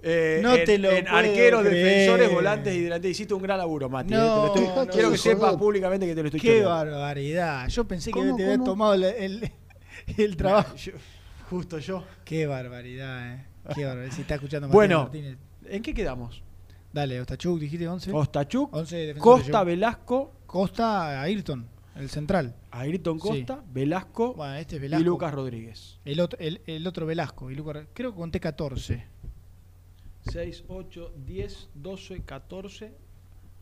Eh, 0.00 0.38
No 0.44 0.54
en, 0.54 0.64
te 0.64 0.78
lo 0.78 0.92
en 0.92 1.08
arqueros, 1.08 1.62
creer. 1.66 1.84
defensores, 1.84 2.32
volantes 2.32 2.72
y 2.72 2.82
delanteros. 2.82 3.10
Hiciste 3.10 3.34
un 3.34 3.42
gran 3.42 3.58
laburo, 3.58 3.88
Mati. 3.90 4.14
eh, 4.14 4.16
No, 4.16 4.52
te 4.52 4.60
lo 4.60 4.66
estoy- 4.66 4.76
no, 4.86 4.92
quiero 4.92 5.08
no, 5.08 5.12
que 5.12 5.18
sepas 5.18 5.56
públicamente 5.56 6.06
que 6.06 6.14
te 6.14 6.22
lo 6.22 6.28
estoy 6.28 6.40
Qué 6.40 6.46
choreando. 6.62 6.70
barbaridad. 6.70 7.66
Yo 7.68 7.84
pensé 7.88 8.12
que 8.12 8.20
¿Cómo, 8.20 8.36
te 8.36 8.44
había 8.44 8.58
tomado 8.64 8.94
el, 8.94 9.02
el, 9.02 9.52
el 10.16 10.36
trabajo. 10.36 10.76
Yo- 10.76 10.92
justo 11.50 11.80
yo. 11.80 12.04
Qué 12.24 12.46
barbaridad, 12.46 13.34
eh. 13.34 13.44
Qué 13.74 13.84
barbaridad. 13.86 14.14
Si 14.14 14.20
está 14.20 14.36
escuchando 14.36 14.68
Matías 14.68 14.74
Bueno, 14.76 15.02
Martínez. 15.02 15.36
¿en 15.66 15.82
qué 15.82 15.92
quedamos? 15.92 16.44
Dale, 16.92 17.20
Ostachuk, 17.20 17.58
dijiste 17.58 17.86
11. 17.86 18.12
Ostachuk, 18.12 18.72
11 18.74 18.96
defensores 18.96 19.42
Costa. 19.44 19.64
Velasco, 19.64 20.32
Costa 20.46 21.20
Ayrton, 21.22 21.68
el 21.96 22.08
central. 22.08 22.56
Ayrton 22.70 23.20
Sí. 23.20 23.28
Costa, 23.28 23.62
Velasco, 23.72 24.34
Bueno, 24.34 24.54
este 24.54 24.76
es 24.76 24.80
y 24.80 24.82
Velasco. 24.82 25.04
Lucas 25.04 25.34
Rodríguez. 25.34 25.98
El 26.04 26.20
otro, 26.20 26.38
el, 26.40 26.60
el 26.66 26.86
otro 26.86 27.04
Velasco. 27.06 27.50
Y 27.50 27.54
Lucas, 27.54 27.86
creo 27.92 28.12
que 28.12 28.16
conté 28.18 28.40
14. 28.40 29.04
6, 30.30 30.64
8, 30.68 31.12
10, 31.26 31.68
12, 31.74 32.20
14. 32.22 32.92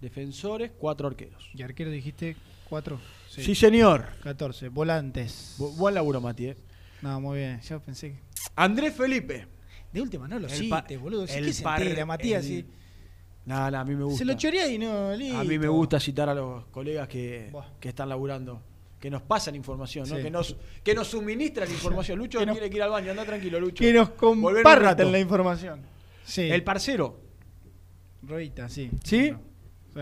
defensores, 0.01 0.72
cuatro 0.79 1.09
arqueros. 1.09 1.49
¿Y 1.55 1.62
arquero 1.62 1.91
dijiste 1.91 2.37
cuatro? 2.68 3.01
Sí, 3.29 3.55
señor. 3.55 4.07
14. 4.22 4.68
Volantes. 4.68 5.57
Bu- 5.59 5.74
buen 5.77 5.95
laburo, 5.95 6.20
Mati. 6.20 6.47
eh. 6.49 6.57
No, 7.03 7.20
muy 7.20 7.39
bien. 7.39 7.61
Yo 7.62 7.81
pensé 7.81 8.11
que. 8.12 8.18
Andrés 8.55 8.95
Felipe. 8.95 9.47
De 9.93 10.03
última 10.03 10.29
no 10.29 10.39
lo 10.39 10.49
cites, 10.49 11.01
boludo. 11.01 11.27
Sí 11.27 11.39
el 11.39 11.47
que 11.47 11.53
se 11.55 11.64
entera, 11.64 12.05
Matías. 12.05 12.45
el- 12.45 12.49
sí. 12.64 12.66
No, 13.47 13.55
a 13.57 13.85
mí 13.85 13.95
me 13.95 14.05
gusta. 14.05 14.19
Se 14.19 14.25
lo 14.25 14.35
chorea 14.35 14.67
y 14.69 14.77
no, 14.77 15.11
A 15.11 15.17
mí 15.17 15.19
me 15.19 15.45
listo. 15.59 15.73
gusta 15.73 16.01
citar 16.01 16.29
a 16.29 16.35
los 16.35 16.67
colegas 16.67 17.07
que, 17.09 17.53
que 17.81 17.89
están 17.91 18.09
laburando, 18.09 18.61
que 18.99 19.09
nos 19.09 19.23
pasan 19.23 19.55
información, 19.55 20.09
¿no? 20.09 20.17
Sí. 20.17 20.23
que, 20.23 20.31
nos, 20.31 20.57
que 20.83 20.95
nos 20.95 21.07
suministran 21.07 21.71
información. 21.71 22.19
Lucho 22.19 22.39
Que 22.41 22.47
nos- 22.47 22.57
tiene 22.57 22.69
que 22.69 22.77
ir 22.77 22.83
al 22.83 22.91
baño, 22.91 23.11
anda 23.13 23.25
tranquilo, 23.25 23.61
Lucho. 23.61 23.83
Que 23.85 23.93
nos 23.93 24.11
compartan 24.11 25.13
la 25.13 25.19
información. 25.21 25.81
Sí. 26.25 26.43
El 26.43 26.65
parcero. 26.65 27.21
Rodita, 28.23 28.69
sí. 28.69 28.91
¿Sí? 29.05 29.33
Sí. 29.95 30.01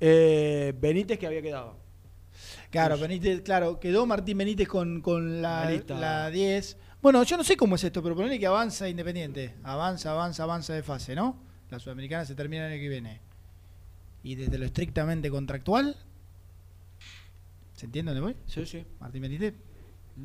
Eh, 0.00 0.72
Benítez 0.80 1.18
que 1.18 1.26
había 1.26 1.42
quedado. 1.42 1.76
Claro, 2.70 2.96
Benítez, 2.96 3.42
claro, 3.42 3.78
quedó 3.78 4.06
Martín 4.06 4.38
Benítez 4.38 4.66
con, 4.68 5.02
con 5.02 5.42
la, 5.42 5.70
la 5.88 6.30
10. 6.30 6.76
Bueno, 7.02 7.22
yo 7.24 7.36
no 7.36 7.44
sé 7.44 7.56
cómo 7.56 7.74
es 7.74 7.84
esto, 7.84 8.02
pero 8.02 8.14
ponele 8.14 8.38
que 8.38 8.46
avanza 8.46 8.88
Independiente. 8.88 9.56
Avanza, 9.62 10.12
avanza, 10.12 10.44
avanza 10.44 10.72
de 10.72 10.82
fase, 10.82 11.14
¿no? 11.14 11.49
La 11.70 11.78
Sudamericana 11.78 12.24
se 12.24 12.34
termina 12.34 12.66
el 12.66 12.72
año 12.72 12.80
que 12.80 12.88
viene. 12.88 13.20
Y 14.22 14.34
desde 14.34 14.58
lo 14.58 14.64
estrictamente 14.66 15.30
contractual, 15.30 15.96
¿se 17.74 17.86
entiende 17.86 18.12
dónde 18.12 18.32
voy? 18.32 18.36
Sí, 18.46 18.66
sí. 18.66 18.84
Martín 18.98 19.22
Benítez, 19.22 19.54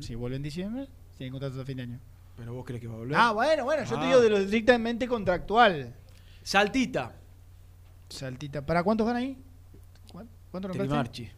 si 0.00 0.14
vuelve 0.14 0.36
en 0.36 0.42
diciembre, 0.42 0.88
tiene 1.16 1.30
contrato 1.30 1.54
hasta 1.54 1.64
fin 1.66 1.76
de 1.78 1.82
año. 1.84 2.00
Pero 2.36 2.52
vos 2.52 2.64
crees 2.66 2.80
que 2.82 2.88
va 2.88 2.94
a 2.94 2.98
volver. 2.98 3.16
Ah, 3.18 3.32
bueno, 3.32 3.64
bueno, 3.64 3.84
yo 3.84 3.96
te 3.96 4.04
Ah. 4.04 4.06
digo 4.08 4.20
de 4.20 4.28
lo 4.30 4.36
estrictamente 4.38 5.08
contractual. 5.08 5.94
Saltita. 6.42 7.16
Saltita. 8.10 8.64
¿Para 8.64 8.82
cuántos 8.84 9.06
van 9.06 9.16
ahí? 9.16 9.38
¿Cuán- 10.12 10.28
¿Cuántos 10.50 10.76
nombraste? 10.76 10.88
Trimarchi. 10.88 11.28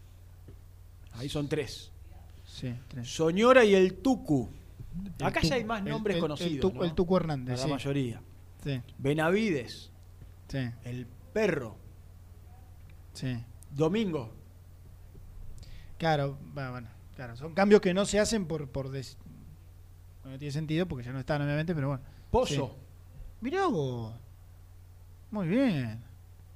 Ahí 1.13 1.29
son 1.29 1.49
tres. 1.49 1.93
Sí, 2.45 2.75
tres. 2.89 3.09
Soñora 3.09 3.65
y 3.65 3.75
el 3.75 3.95
Tucu. 3.99 4.51
El 5.21 5.25
Acá 5.27 5.41
Tucu- 5.41 5.49
ya 5.49 5.55
hay 5.55 5.65
más 5.65 5.83
nombres 5.85 6.15
el- 6.17 6.19
el 6.19 6.21
conocidos. 6.23 6.73
Tucu- 6.73 6.79
¿no? 6.79 6.85
el 6.85 6.95
Tucu 6.95 7.17
Hernández, 7.17 7.59
La 7.59 7.65
sí. 7.65 7.71
mayoría. 7.71 8.21
Sí. 8.65 8.81
Benavides. 8.99 9.93
Sí. 10.49 10.71
El 10.85 11.07
perro. 11.33 11.77
Sí. 13.13 13.37
Domingo. 13.71 14.33
Claro, 15.99 16.39
bueno, 16.55 16.89
claro, 17.17 17.37
son 17.37 17.55
cambios 17.55 17.81
que 17.81 17.93
no 17.93 18.05
se 18.07 18.19
hacen 18.21 18.47
por 18.47 18.69
por 18.71 18.89
des- 18.91 19.19
no 20.25 20.39
tiene 20.39 20.53
sentido 20.53 20.87
porque 20.87 21.05
ya 21.05 21.13
no 21.13 21.19
están 21.21 21.43
obviamente, 21.43 21.75
pero 21.75 21.89
bueno. 21.89 22.03
Pozo. 22.31 22.69
Sí. 22.69 22.73
Mirá 23.41 23.67
vos. 23.67 24.15
Muy 25.31 25.49
bien. 25.49 26.05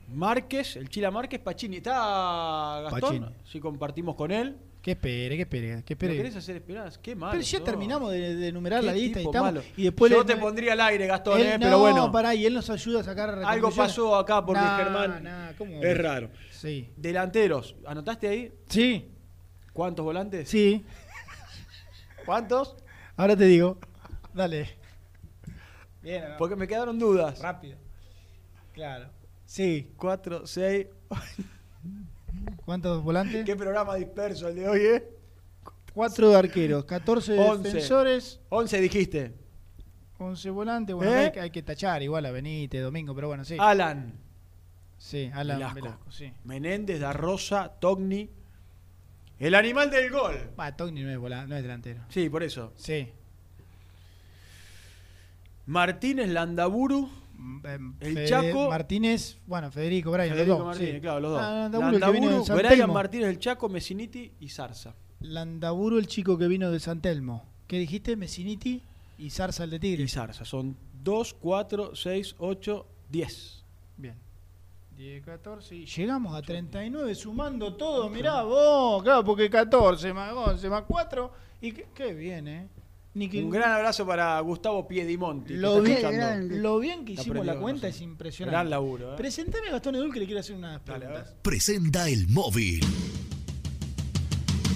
Márquez, 0.09 0.77
el 0.77 0.89
Chila 0.89 1.11
Márquez, 1.11 1.41
Pachini. 1.41 1.77
¿Está 1.79 2.81
Gastón? 2.83 3.01
Pacini. 3.21 3.37
Si 3.45 3.61
compartimos 3.61 4.15
con 4.15 4.31
él. 4.31 4.59
Que 4.83 4.91
espere, 4.93 5.37
que 5.37 5.43
espere, 5.43 5.67
que 5.69 5.75
¿Lo 5.75 5.81
espere. 5.95 6.17
querés 6.17 6.35
hacer 6.37 6.57
esperar? 6.57 6.93
Qué 7.01 7.15
malo. 7.15 7.31
Pero 7.33 7.45
ya 7.45 7.63
terminamos 7.63 8.11
de, 8.11 8.35
de 8.35 8.49
enumerar 8.49 8.83
la 8.83 8.93
lista 8.93 9.21
y 9.21 9.25
estamos 9.27 9.65
y 9.77 9.85
después 9.85 10.11
Yo 10.11 10.19
le- 10.19 10.25
te 10.25 10.37
pondría 10.37 10.73
al 10.73 10.81
aire, 10.81 11.07
Gastón, 11.07 11.41
Él- 11.41 11.47
eh, 11.47 11.53
no, 11.53 11.61
pero 11.67 11.79
bueno. 11.79 12.11
pará, 12.11 12.35
y 12.35 12.45
él 12.47 12.53
nos 12.55 12.69
ayuda 12.69 13.01
a 13.01 13.05
sacar 13.05 13.31
Algo 13.45 13.71
pasó 13.71 14.17
acá 14.17 14.45
porque 14.45 14.61
Nah, 14.61 14.77
Germán 14.79 15.23
nah, 15.23 15.53
¿cómo? 15.57 15.81
es 15.81 15.99
raro. 15.99 16.31
Sí. 16.51 16.91
Delanteros, 16.97 17.77
¿anotaste 17.87 18.27
ahí? 18.27 18.53
Sí. 18.69 19.09
¿Cuántos 19.73 20.05
volantes? 20.05 20.49
Sí. 20.49 20.85
¿Cuántos? 22.27 22.77
Ahora 23.17 23.37
te 23.37 23.45
digo. 23.45 23.79
Dale. 24.35 24.69
Bien, 26.03 26.25
¿no? 26.31 26.37
Porque 26.39 26.57
me 26.57 26.67
quedaron 26.67 26.99
dudas. 26.99 27.39
Rápido. 27.41 27.79
Claro. 28.73 29.11
Sí. 29.47 29.93
Cuatro, 29.97 30.45
seis. 30.47 30.87
¿Cuántos 32.65 33.03
volantes? 33.03 33.45
Qué 33.45 33.57
programa 33.57 33.95
disperso 33.97 34.49
el 34.49 34.57
de 34.57 34.69
hoy, 34.69 34.81
¿eh? 34.81 35.09
Cuatro 35.95 36.31
de 36.31 36.37
arqueros, 36.37 36.85
14 36.87 37.39
Once. 37.39 37.63
defensores, 37.69 38.41
11 38.49 38.81
dijiste. 38.81 39.35
11 40.19 40.51
volantes. 40.51 40.95
Bueno, 40.97 41.13
¿Eh? 41.13 41.17
hay, 41.27 41.33
que- 41.33 41.41
hay 41.41 41.51
que 41.51 41.63
tachar 41.63 42.03
igual 42.03 42.25
a 42.27 42.31
Benítez, 42.31 42.81
Domingo, 42.83 43.15
pero 43.15 43.29
bueno, 43.29 43.45
sí. 43.45 43.57
Alan. 43.59 44.15
Sí, 44.97 45.31
Alan 45.35 45.59
Velasco. 45.59 45.75
Velasco, 45.75 46.11
sí. 46.13 46.33
Menéndez, 46.45 47.01
Da 47.01 47.13
Rosa, 47.13 47.73
Togni. 47.81 48.31
El 49.39 49.55
animal 49.57 49.91
del 49.91 50.11
gol. 50.13 50.53
Va, 50.59 50.77
Togni 50.77 51.03
no 51.03 51.11
es, 51.11 51.19
vola- 51.19 51.47
no 51.47 51.57
es 51.57 51.63
delantero. 51.63 52.03
Sí, 52.09 52.29
por 52.31 52.43
eso. 52.45 52.73
Sí. 52.77 53.09
Martínez, 55.67 56.29
Landaburu. 56.29 57.11
El 58.01 58.15
Fede- 58.15 58.27
Chaco. 58.29 58.69
Martínez, 58.71 59.39
bueno, 59.47 59.71
Federico 59.71 60.11
Brian, 60.11 60.31
Federico 60.31 60.49
los 60.51 60.59
dos. 60.59 60.67
Martínez, 60.67 60.95
sí. 60.95 61.01
claro, 61.01 61.21
los 61.21 61.31
dos. 61.33 61.41
Ah, 61.43 61.55
Landaburu, 61.71 61.93
de 61.93 61.99
Landaburu, 62.01 62.45
San 62.45 62.57
Brian 62.59 62.75
Telmo. 62.77 62.95
Martínez, 62.95 63.29
el 63.29 63.39
Chaco, 63.39 63.69
Messiniti 63.69 64.33
y 64.41 64.49
Zarza. 64.49 64.95
Landaburu, 65.21 65.99
el 65.99 66.07
chico 66.07 66.37
que 66.39 66.49
vino 66.49 66.71
de 66.71 66.81
San 66.81 67.01
Telmo. 67.01 67.45
¿Qué 67.67 67.79
dijiste? 67.79 68.17
Messiniti 68.17 68.83
y 69.19 69.31
Zarza, 69.31 69.65
el 69.65 69.71
de 69.71 69.79
Tigre. 69.79 70.03
Y 70.03 70.09
Zarza. 70.09 70.45
Son 70.45 70.77
2, 71.03 71.35
4, 71.35 71.95
6, 71.95 72.35
8, 72.39 72.87
10. 73.11 73.65
Bien. 73.97 74.17
10, 74.97 75.25
14 75.25 75.75
y 75.75 75.87
llegamos 75.87 76.35
a 76.35 76.43
39 76.43 77.15
sumando 77.15 77.75
todo, 77.75 78.09
mirá 78.11 78.43
vos, 78.43 79.03
claro, 79.03 79.25
porque 79.25 79.49
14 79.49 80.13
más 80.13 80.33
11 80.33 80.69
más 80.69 80.83
4 80.87 81.33
y 81.63 81.73
qué, 81.73 81.87
qué 81.95 82.13
bien, 82.13 82.47
¿eh? 82.47 82.69
Ni 83.15 83.29
que- 83.29 83.43
Un 83.45 83.51
gran 83.51 83.73
abrazo 83.73 84.07
para 84.07 84.41
Gustavo 84.41 84.89
Piedimonti. 84.89 85.53
que 85.55 85.61
lo, 85.61 85.85
está 85.85 86.09
bien, 86.09 86.21
escuchando. 86.23 86.55
lo 86.57 86.79
bien 86.79 87.05
que 87.05 87.13
hicimos 87.13 87.45
la 87.45 87.59
cuenta 87.59 87.89
es 87.89 88.01
impresionante. 88.01 88.53
Gran 88.55 88.71
laburo, 88.71 89.13
¿eh? 89.13 89.17
Presentame 89.19 89.69
a 89.69 89.73
Gastón 89.73 89.97
Edul 89.97 90.13
que 90.13 90.21
le 90.21 90.25
quiero 90.27 90.41
hacer 90.41 90.57
unas 90.57 90.81
preguntas. 90.81 91.35
Presenta 91.43 92.09
el 92.09 92.27
móvil. 92.29 92.81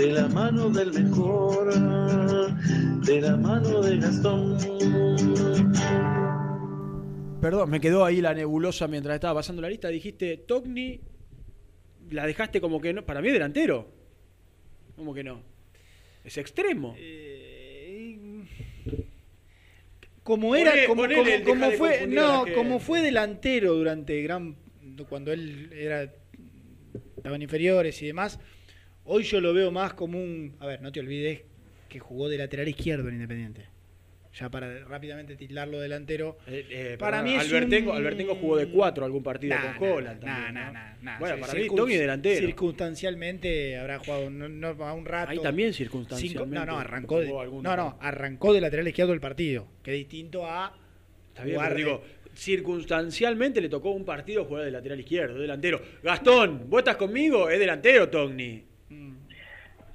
de 0.00 0.12
la 0.12 0.28
mano 0.28 0.70
del 0.70 0.92
mejor, 0.92 1.74
de 3.04 3.20
la 3.20 3.36
mano 3.36 3.82
de 3.82 3.98
Gastón. 3.98 4.56
Perdón, 7.40 7.70
me 7.70 7.80
quedó 7.80 8.04
ahí 8.04 8.20
la 8.20 8.34
nebulosa 8.34 8.86
mientras 8.88 9.14
estaba 9.14 9.40
pasando 9.40 9.62
la 9.62 9.68
lista. 9.68 9.88
Dijiste 9.88 10.36
Togni, 10.38 11.00
la 12.10 12.26
dejaste 12.26 12.60
como 12.60 12.80
que 12.80 12.92
no. 12.92 13.04
Para 13.04 13.20
mí 13.20 13.28
es 13.28 13.34
delantero. 13.34 13.88
¿Cómo 14.96 15.14
que 15.14 15.24
no? 15.24 15.42
Es 16.24 16.36
extremo. 16.38 16.94
Como 20.22 20.54
era, 20.54 20.72
Poné- 20.72 20.86
como, 20.86 21.02
como- 21.02 21.44
como 21.44 21.70
fue, 21.72 22.06
no, 22.06 22.44
como 22.54 22.78
fue 22.78 23.00
delantero 23.00 23.74
durante 23.74 24.20
gran 24.22 24.56
cuando 25.08 25.32
él 25.32 25.70
era 25.72 26.12
estaban 27.16 27.40
inferiores 27.42 28.00
y 28.02 28.06
demás. 28.06 28.38
Hoy 29.12 29.24
yo 29.24 29.40
lo 29.40 29.52
veo 29.52 29.72
más 29.72 29.94
como 29.94 30.22
un, 30.22 30.54
a 30.60 30.66
ver, 30.66 30.80
no 30.82 30.92
te 30.92 31.00
olvides 31.00 31.40
que 31.88 31.98
jugó 31.98 32.28
de 32.28 32.38
lateral 32.38 32.68
izquierdo 32.68 33.08
en 33.08 33.14
Independiente. 33.14 33.66
Ya 34.38 34.48
para 34.48 34.84
rápidamente 34.84 35.34
titularlo 35.34 35.80
delantero. 35.80 36.38
Eh, 36.46 36.94
para 36.96 37.16
perdón, 37.16 37.24
mí 37.24 37.34
es 37.36 37.40
Albertengo, 37.50 37.90
un- 37.90 37.96
Albertengo 37.96 38.34
jugó 38.36 38.56
de 38.56 38.68
cuatro 38.68 39.04
algún 39.04 39.24
partido 39.24 39.56
Nah, 39.56 39.76
con 39.76 39.88
nah, 39.88 39.94
Holland. 39.96 40.22
nah, 40.22 40.34
también, 40.34 40.54
nah, 40.54 40.66
¿no? 40.66 40.72
nah, 40.72 40.94
nah. 41.02 41.18
Bueno, 41.18 41.34
Sí, 41.34 41.40
para 41.40 41.54
mí 41.54 41.66
Togni 41.74 41.94
delantero. 41.96 42.46
Circunstancialmente 42.46 43.76
habrá 43.76 43.98
jugado 43.98 44.30
no, 44.30 44.48
no, 44.48 44.68
a 44.84 44.94
un 44.94 45.04
rato. 45.04 45.30
Ahí 45.32 45.38
también 45.40 45.72
Cinco- 45.74 45.78
circunstancialmente. 46.06 46.54
no, 46.54 46.64
no, 46.66 46.78
arrancó 46.78 47.18
de, 47.18 47.26
no, 47.28 47.76
no, 47.76 47.98
arrancó 48.00 48.52
de 48.54 48.60
lateral 48.60 48.86
izquierdo 48.86 49.12
el 49.12 49.20
partido, 49.20 49.66
que 49.82 49.90
distinto 49.90 50.46
a 50.46 50.72
Está 51.30 51.42
bien, 51.42 51.56
jugar 51.56 51.74
digo, 51.74 52.04
circunstancialmente 52.32 53.60
le 53.60 53.68
tocó 53.68 53.90
un 53.90 54.04
partido 54.04 54.44
jugar 54.44 54.64
de 54.64 54.70
lateral 54.70 55.00
izquierdo, 55.00 55.34
de 55.34 55.40
delantero. 55.42 55.82
Gastón, 56.04 56.70
¿vos 56.70 56.78
estás 56.78 56.94
conmigo? 56.96 57.50
Es 57.50 57.58
delantero, 57.58 58.08
Togni. 58.08 58.69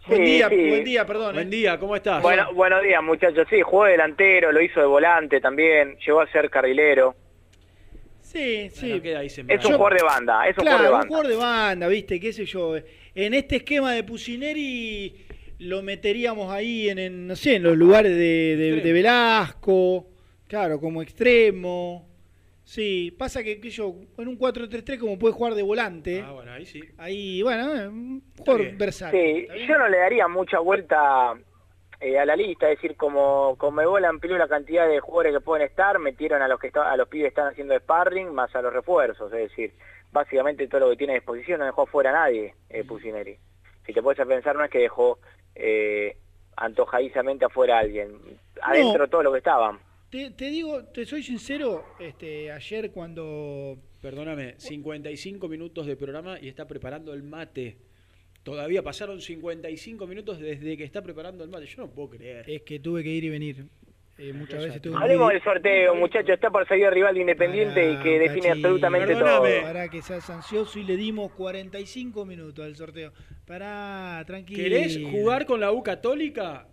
Buen 0.08 0.24
día, 0.24 0.50
sí. 0.50 0.70
buen 0.70 0.84
día, 0.84 1.06
perdón. 1.06 1.34
Buen 1.36 1.50
día, 1.50 1.80
¿cómo 1.80 1.96
estás? 1.96 2.22
Bueno, 2.22 2.54
buenos 2.54 2.84
días 2.84 3.02
muchachos. 3.04 3.48
Sí, 3.50 3.62
jugó 3.62 3.86
de 3.86 3.92
delantero, 3.94 4.52
lo 4.52 4.62
hizo 4.62 4.80
de 4.80 4.86
volante 4.86 5.40
también, 5.42 5.98
llegó 6.06 6.22
a 6.22 6.32
ser 6.32 6.50
carrilero. 6.50 7.16
Sí, 8.22 8.70
sí. 8.70 8.88
Bueno, 8.90 9.02
queda 9.04 9.20
ahí 9.20 9.28
Es 9.28 9.38
un 9.40 9.46
jugador 9.74 9.96
de 9.98 10.04
banda, 10.04 10.48
es 10.48 10.58
un 10.58 10.64
claro, 10.64 10.78
jugador 10.78 10.82
de 10.82 10.88
un 10.88 10.92
banda. 11.00 11.08
jugador 11.08 11.28
de 11.32 11.36
banda, 11.38 11.88
viste, 11.88 12.20
qué 12.20 12.34
sé 12.34 12.46
yo. 12.46 12.76
En 13.16 13.34
este 13.34 13.58
esquema 13.58 13.94
de 13.94 14.04
Pusineri 14.04 15.26
lo 15.60 15.82
meteríamos 15.82 16.52
ahí 16.52 16.90
en, 16.90 17.00
en, 17.00 17.28
no 17.28 17.36
sé, 17.36 17.56
en 17.56 17.64
los 17.64 17.78
lugares 17.78 18.12
de, 18.16 18.56
de- 18.58 18.82
de 18.82 18.94
Velasco, 18.94 20.08
claro, 20.48 20.80
como 20.80 21.02
extremo. 21.02 22.08
Sí, 22.66 23.16
pasa 23.18 23.44
que, 23.44 23.62
que 23.62 23.70
yo 23.70 23.94
en 24.18 24.28
un 24.28 24.40
4-3-3 24.40 25.00
como 25.00 25.20
puede 25.20 25.34
jugar 25.36 25.54
de 25.54 25.62
volante. 25.62 26.24
Ah, 26.26 26.32
bueno, 26.32 26.52
ahí 26.52 26.66
sí. 26.66 26.82
Ahí, 26.98 27.42
bueno, 27.44 27.76
eh, 27.76 27.88
un 27.88 28.24
jugador 28.38 28.76
versátil. 28.76 29.48
Sí, 29.54 29.66
yo 29.68 29.78
no 29.78 29.88
le 29.88 29.98
daría 30.00 30.28
mucha 30.28 30.58
vuelta 30.60 31.36
eh, 32.00 32.18
a 32.18 32.26
la 32.26 32.36
lista, 32.36 32.70
es 32.70 32.78
decir, 32.82 32.98
como 32.98 33.56
Conmebol 33.58 34.04
amplió 34.04 34.36
la 34.38 34.48
cantidad 34.48 34.88
de 34.88 35.00
jugadores 35.00 35.34
que 35.34 35.42
pueden 35.42 35.68
estar, 35.68 36.00
metieron 36.00 36.42
a 36.42 36.48
los 36.48 36.60
que 36.60 36.68
está- 36.68 36.92
a 36.92 36.98
los 36.98 37.08
pibes 37.08 37.26
que 37.26 37.30
están 37.30 37.48
haciendo 37.50 37.78
sparring 37.78 38.34
más 38.34 38.54
a 38.56 38.62
los 38.64 38.74
refuerzos, 38.74 39.32
es 39.32 39.50
decir, 39.50 39.72
básicamente 40.12 40.68
todo 40.68 40.82
lo 40.82 40.90
que 40.90 40.98
tiene 40.98 41.14
a 41.14 41.18
disposición 41.18 41.60
no 41.60 41.66
dejó 41.66 41.86
fuera 41.86 42.10
a 42.10 42.14
nadie 42.14 42.56
eh, 42.70 42.84
Pusineri. 42.84 43.38
Si 43.86 43.94
te 43.94 44.02
puedes 44.02 44.20
a 44.20 44.26
pensar 44.26 44.56
no 44.56 44.64
es 44.66 44.72
que 44.72 44.80
dejó 44.80 45.20
eh, 45.54 46.18
antojadizamente 46.58 47.46
afuera 47.46 47.78
a 47.78 47.80
alguien, 47.82 48.18
adentro 48.62 49.08
todo 49.08 49.22
lo 49.24 49.32
que 49.32 49.38
estaban. 49.38 49.78
Te, 50.16 50.32
te 50.32 50.46
digo, 50.46 50.82
te 50.86 51.06
soy 51.06 51.24
sincero, 51.24 51.84
este, 52.00 52.50
ayer 52.50 52.92
cuando... 52.92 53.78
Perdóname, 54.02 54.54
55 54.56 55.50
minutos 55.50 55.86
de 55.86 55.98
programa 55.98 56.40
y 56.40 56.48
está 56.48 56.66
preparando 56.66 57.14
el 57.14 57.22
mate. 57.22 57.76
Todavía 58.42 58.82
pasaron 58.82 59.20
55 59.20 60.08
minutos 60.08 60.40
desde 60.40 60.78
que 60.78 60.86
está 60.86 61.02
preparando 61.02 61.44
el 61.44 61.50
mate. 61.50 61.66
Yo 61.66 61.82
no 61.82 61.90
puedo 61.90 62.12
creer. 62.12 62.50
Es 62.50 62.62
que 62.62 62.80
tuve 62.80 63.04
que 63.04 63.10
ir 63.10 63.26
y 63.26 63.30
venir. 63.30 63.66
Eh, 64.18 64.32
muchas 64.32 64.64
veces 64.64 64.82
tuve 64.82 64.96
Hablemos 64.96 65.28
que 65.28 65.34
del 65.34 65.44
sorteo, 65.44 65.96
muchachos, 65.96 66.30
está 66.30 66.50
por 66.50 66.66
salir 66.66 66.86
el 66.86 66.94
rival 66.94 67.14
de 67.14 67.20
Independiente 67.20 67.92
y 67.92 67.98
que 67.98 68.18
define 68.18 68.52
absolutamente 68.52 69.16
todo. 69.16 69.44
Para 69.64 69.90
que 69.90 70.02
seas 70.02 70.30
ansioso 70.30 70.80
y 70.80 70.84
le 70.84 70.96
dimos 70.96 71.34
45 71.34 72.26
minutos 72.26 72.64
al 72.64 72.78
sorteo. 72.78 73.12
Pará, 73.46 74.24
tranquilo. 74.26 74.64
¿Querés 74.64 74.98
jugar 75.12 75.46
con 75.46 75.60
la 75.60 75.74
U 75.74 75.84
Católica? 75.84 76.70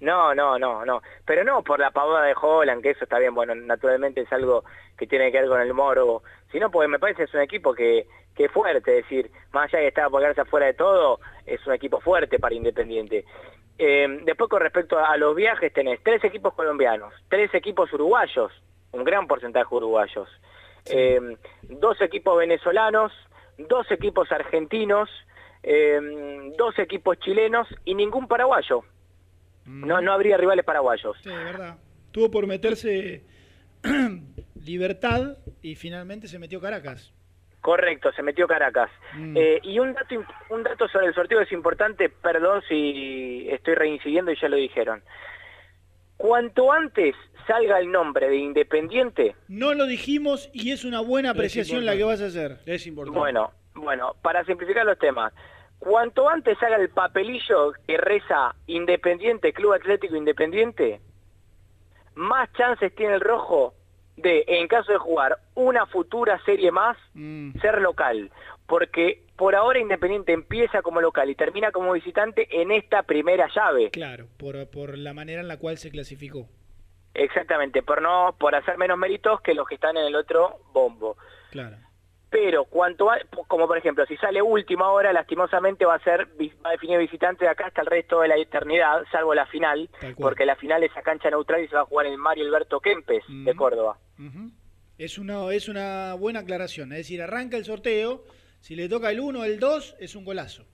No, 0.00 0.34
no, 0.34 0.58
no, 0.58 0.84
no. 0.84 1.02
Pero 1.24 1.42
no 1.44 1.62
por 1.62 1.80
la 1.80 1.90
pavada 1.90 2.26
de 2.26 2.34
Holland, 2.40 2.82
que 2.82 2.90
eso 2.90 3.04
está 3.04 3.18
bien, 3.18 3.34
bueno, 3.34 3.54
naturalmente 3.54 4.20
es 4.20 4.32
algo 4.32 4.64
que 4.96 5.06
tiene 5.06 5.32
que 5.32 5.40
ver 5.40 5.48
con 5.48 5.60
el 5.60 5.72
morbo, 5.72 6.22
sino 6.52 6.70
porque 6.70 6.88
me 6.88 6.98
parece 6.98 7.18
que 7.18 7.24
es 7.24 7.34
un 7.34 7.40
equipo 7.40 7.74
que, 7.74 8.06
que 8.34 8.44
es 8.44 8.52
fuerte, 8.52 8.98
es 8.98 9.04
decir, 9.04 9.30
más 9.52 9.64
allá 9.64 9.78
de 9.78 9.84
que 9.84 9.88
está 9.88 10.10
por 10.10 10.20
quedarse 10.20 10.42
afuera 10.42 10.66
de 10.66 10.74
todo, 10.74 11.20
es 11.46 11.66
un 11.66 11.72
equipo 11.72 12.00
fuerte 12.00 12.38
para 12.38 12.54
Independiente. 12.54 13.24
Eh, 13.78 14.20
después 14.24 14.48
con 14.48 14.60
respecto 14.60 14.98
a 14.98 15.16
los 15.16 15.34
viajes 15.34 15.72
tenés 15.72 16.02
tres 16.02 16.22
equipos 16.24 16.54
colombianos, 16.54 17.12
tres 17.28 17.52
equipos 17.54 17.92
uruguayos, 17.92 18.52
un 18.92 19.04
gran 19.04 19.26
porcentaje 19.26 19.74
uruguayos, 19.74 20.28
eh, 20.86 21.36
dos 21.62 22.00
equipos 22.00 22.38
venezolanos, 22.38 23.12
dos 23.58 23.90
equipos 23.90 24.30
argentinos, 24.32 25.10
eh, 25.62 26.00
dos 26.56 26.78
equipos 26.78 27.18
chilenos 27.18 27.68
y 27.84 27.94
ningún 27.94 28.28
paraguayo. 28.28 28.82
No, 29.66 30.00
no 30.00 30.12
habría 30.12 30.36
rivales 30.36 30.64
paraguayos. 30.64 31.16
Sí, 31.22 31.28
verdad. 31.28 31.76
Tuvo 32.12 32.30
por 32.30 32.46
meterse 32.46 33.24
Libertad 34.64 35.36
y 35.62 35.74
finalmente 35.74 36.28
se 36.28 36.38
metió 36.38 36.60
Caracas. 36.60 37.12
Correcto, 37.60 38.12
se 38.12 38.22
metió 38.22 38.46
Caracas. 38.46 38.90
Mm. 39.14 39.36
Eh, 39.36 39.60
y 39.64 39.78
un 39.80 39.92
dato, 39.92 40.14
un 40.50 40.62
dato 40.62 40.86
sobre 40.88 41.06
el 41.06 41.14
sorteo 41.14 41.40
es 41.40 41.50
importante, 41.50 42.08
perdón 42.08 42.62
si 42.68 43.48
estoy 43.50 43.74
reincidiendo 43.74 44.30
y 44.30 44.40
ya 44.40 44.48
lo 44.48 44.56
dijeron. 44.56 45.02
Cuanto 46.16 46.72
antes 46.72 47.14
salga 47.46 47.78
el 47.78 47.90
nombre 47.90 48.28
de 48.28 48.36
Independiente, 48.36 49.34
No 49.48 49.74
lo 49.74 49.86
dijimos 49.86 50.48
y 50.52 50.70
es 50.72 50.84
una 50.84 51.00
buena 51.00 51.30
apreciación 51.30 51.84
la 51.84 51.96
que 51.96 52.04
vas 52.04 52.20
a 52.22 52.26
hacer. 52.26 52.58
Es 52.66 52.86
importante. 52.86 53.18
bueno, 53.18 53.52
bueno, 53.74 54.14
para 54.22 54.44
simplificar 54.44 54.86
los 54.86 54.98
temas, 54.98 55.32
cuanto 55.78 56.28
antes 56.28 56.58
salga 56.58 56.76
el 56.76 56.90
papelillo 56.90 57.72
que 57.86 57.96
reza 57.96 58.54
Independiente, 58.66 59.52
Club 59.52 59.74
Atlético 59.74 60.16
Independiente, 60.16 61.00
más 62.14 62.52
chances 62.54 62.94
tiene 62.94 63.14
el 63.14 63.20
rojo 63.20 63.74
de, 64.16 64.44
en 64.46 64.68
caso 64.68 64.92
de 64.92 64.98
jugar 64.98 65.38
una 65.54 65.86
futura 65.86 66.40
serie 66.44 66.70
más, 66.70 66.96
ser 67.60 67.80
local. 67.80 68.30
Porque 68.66 69.22
por 69.36 69.54
ahora 69.54 69.78
Independiente 69.78 70.32
empieza 70.32 70.82
como 70.82 71.00
local 71.00 71.30
y 71.30 71.34
termina 71.34 71.70
como 71.70 71.92
visitante 71.92 72.48
en 72.50 72.72
esta 72.72 73.02
primera 73.02 73.48
llave. 73.54 73.90
Claro, 73.90 74.26
por, 74.38 74.68
por 74.70 74.96
la 74.98 75.12
manera 75.12 75.40
en 75.40 75.48
la 75.48 75.58
cual 75.58 75.78
se 75.78 75.90
clasificó. 75.90 76.48
Exactamente, 77.14 77.82
por 77.82 78.02
no 78.02 78.34
por 78.38 78.54
hacer 78.54 78.76
menos 78.76 78.98
méritos 78.98 79.40
que 79.40 79.54
los 79.54 79.66
que 79.66 79.76
están 79.76 79.96
en 79.96 80.06
el 80.06 80.16
otro 80.16 80.58
bombo. 80.72 81.16
Claro. 81.50 81.76
Pero 82.28 82.64
cuanto 82.64 83.10
a- 83.10 83.18
como 83.46 83.66
por 83.68 83.78
ejemplo, 83.78 84.04
si 84.06 84.16
sale 84.16 84.42
última 84.42 84.90
hora, 84.90 85.12
lastimosamente 85.12 85.84
va 85.84 85.94
a 85.94 86.02
ser 86.04 86.26
va 86.64 86.70
a 86.70 86.72
definir 86.72 86.98
visitante 86.98 87.44
de 87.44 87.50
acá 87.50 87.66
hasta 87.68 87.80
el 87.82 87.86
resto 87.86 88.20
de 88.20 88.28
la 88.28 88.36
eternidad, 88.36 89.04
salvo 89.12 89.32
la 89.34 89.46
final, 89.46 89.88
porque 90.22 90.44
la 90.44 90.56
final 90.56 90.82
es 90.82 90.96
a 90.96 91.02
cancha 91.02 91.30
neutral 91.30 91.62
y 91.64 91.68
se 91.68 91.76
va 91.76 91.82
a 91.82 91.86
jugar 91.86 92.06
en 92.06 92.12
el 92.12 92.18
Mario 92.18 92.44
Alberto 92.44 92.80
Kempes 92.80 93.22
de 93.28 93.54
Córdoba. 93.54 93.98
Es 94.98 95.18
una, 95.18 95.52
es 95.52 95.68
una 95.68 96.14
buena 96.14 96.40
aclaración. 96.40 96.90
Es 96.92 96.98
decir, 96.98 97.22
arranca 97.22 97.56
el 97.56 97.64
sorteo. 97.64 98.24
Si 98.60 98.74
le 98.74 98.88
toca 98.88 99.10
el 99.10 99.20
1 99.20 99.40
o 99.40 99.44
el 99.44 99.60
2, 99.60 99.96
es 100.00 100.16
un 100.16 100.24
golazo. 100.24 100.64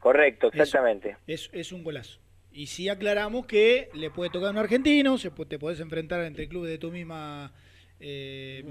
Correcto, 0.00 0.48
exactamente. 0.48 1.16
Es, 1.26 1.48
es 1.52 1.72
un 1.72 1.82
golazo. 1.82 2.20
Y 2.52 2.66
si 2.66 2.88
aclaramos 2.88 3.46
que 3.46 3.88
le 3.94 4.10
puede 4.10 4.30
tocar 4.30 4.48
a 4.48 4.50
un 4.52 4.58
argentino, 4.58 5.16
se, 5.18 5.30
te 5.30 5.58
podés 5.58 5.80
enfrentar 5.80 6.20
entre 6.24 6.46
clubes 6.48 6.70
de 6.70 6.78
tu 6.78 6.90
misma 6.90 7.52
eh, 7.98 8.62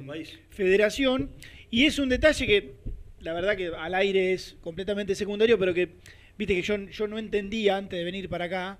federación. 0.51 1.31
Y 1.71 1.85
es 1.85 1.97
un 1.99 2.09
detalle 2.09 2.45
que, 2.45 2.73
la 3.21 3.33
verdad 3.33 3.55
que 3.55 3.67
al 3.75 3.95
aire 3.95 4.33
es 4.33 4.57
completamente 4.61 5.15
secundario, 5.15 5.57
pero 5.57 5.73
que, 5.73 5.89
viste 6.37 6.53
que 6.55 6.61
yo, 6.61 6.77
yo 6.77 7.07
no 7.07 7.17
entendía 7.17 7.77
antes 7.77 7.97
de 7.97 8.03
venir 8.05 8.29
para 8.29 8.45
acá, 8.45 8.77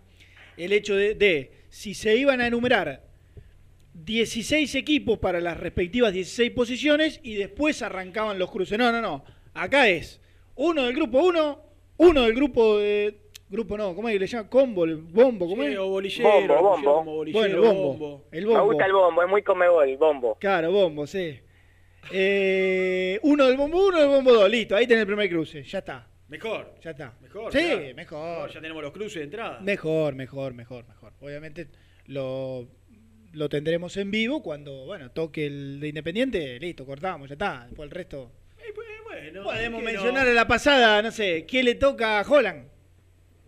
el 0.58 0.74
hecho 0.74 0.96
de, 0.96 1.16
de 1.16 1.52
si 1.70 1.94
se 1.94 2.16
iban 2.18 2.42
a 2.42 2.48
enumerar 2.48 3.02
16 3.94 4.76
equipos 4.76 5.20
para 5.20 5.40
las 5.42 5.58
respectivas 5.60 6.14
16 6.14 6.52
posiciones 6.52 7.20
y 7.24 7.36
después 7.36 7.82
arrancaban 7.82 8.38
los 8.40 8.52
cruces. 8.52 8.78
No, 8.78 8.92
no, 8.92 9.02
no. 9.02 9.24
Acá 9.54 9.90
es 9.90 10.20
uno 10.56 10.84
del 10.84 10.96
grupo 10.96 11.20
1, 11.24 11.62
uno 11.98 12.22
del 12.24 12.34
grupo 12.34 12.78
de... 12.80 13.18
Grupo 13.50 13.78
no, 13.78 13.94
¿cómo 13.94 14.08
es 14.08 14.14
que 14.16 14.20
le 14.20 14.28
llama? 14.28 14.48
Combo, 14.50 14.86
el 14.86 14.96
bombo, 14.96 15.46
¿cómo 15.46 15.62
Sí, 15.64 15.72
es? 15.74 15.78
o 15.78 15.88
bolillero, 15.90 16.30
Bombo, 16.30 16.54
bombo. 16.56 16.72
pusieron 16.72 16.96
como 16.96 17.16
bolillero, 17.18 17.40
Bueno, 17.42 17.56
el 17.56 17.62
bombo. 17.62 17.84
bombo. 17.98 18.24
El 18.32 18.42
Me 18.46 18.50
bombo. 18.54 18.66
gusta 18.66 18.86
el 18.86 18.94
bombo, 18.94 19.24
es 19.24 19.30
muy 19.30 19.42
comebol, 19.44 19.98
bombo. 19.98 20.38
Claro, 20.40 20.72
bombo, 20.72 21.06
sí. 21.06 21.38
Eh, 22.10 23.20
uno 23.24 23.46
del 23.46 23.58
bombo 23.58 23.88
1, 23.88 24.00
del 24.00 24.08
bombo 24.08 24.34
2, 24.34 24.50
listo, 24.50 24.76
ahí 24.76 24.88
tenés 24.88 25.02
el 25.02 25.08
primer 25.08 25.30
cruce, 25.30 25.64
ya 25.64 25.80
está. 25.80 26.08
Mejor. 26.28 26.76
Ya 26.82 26.92
está. 26.92 27.14
Mejor. 27.22 27.52
Sí, 27.52 27.60
claro. 27.60 27.96
mejor. 27.96 28.50
Ya 28.50 28.62
tenemos 28.62 28.82
los 28.82 28.94
cruces 28.94 29.16
de 29.16 29.24
entrada. 29.24 29.60
Mejor, 29.60 30.16
mejor, 30.16 30.54
mejor, 30.54 30.88
mejor. 30.88 31.14
Obviamente 31.20 31.68
lo, 32.08 32.68
lo 33.34 33.50
tendremos 33.50 33.96
en 33.98 34.12
vivo 34.12 34.42
cuando, 34.42 34.86
bueno, 34.86 35.12
toque 35.12 35.46
el 35.46 35.80
de 35.80 35.90
Independiente, 35.90 36.58
listo, 36.60 36.86
cortamos, 36.86 37.28
ya 37.30 37.34
está. 37.34 37.66
Después 37.68 37.88
el 37.88 37.92
resto. 37.92 38.32
Bueno, 39.06 39.44
Podemos 39.44 39.82
¿por 39.82 39.90
qué 39.90 39.94
no? 39.94 40.02
mencionar 40.02 40.28
a 40.28 40.34
la 40.34 40.48
pasada, 40.48 41.02
no 41.02 41.12
sé, 41.12 41.46
¿qué 41.46 41.62
le 41.64 41.76
toca 41.76 42.20
a 42.20 42.24
Holland? 42.24 42.66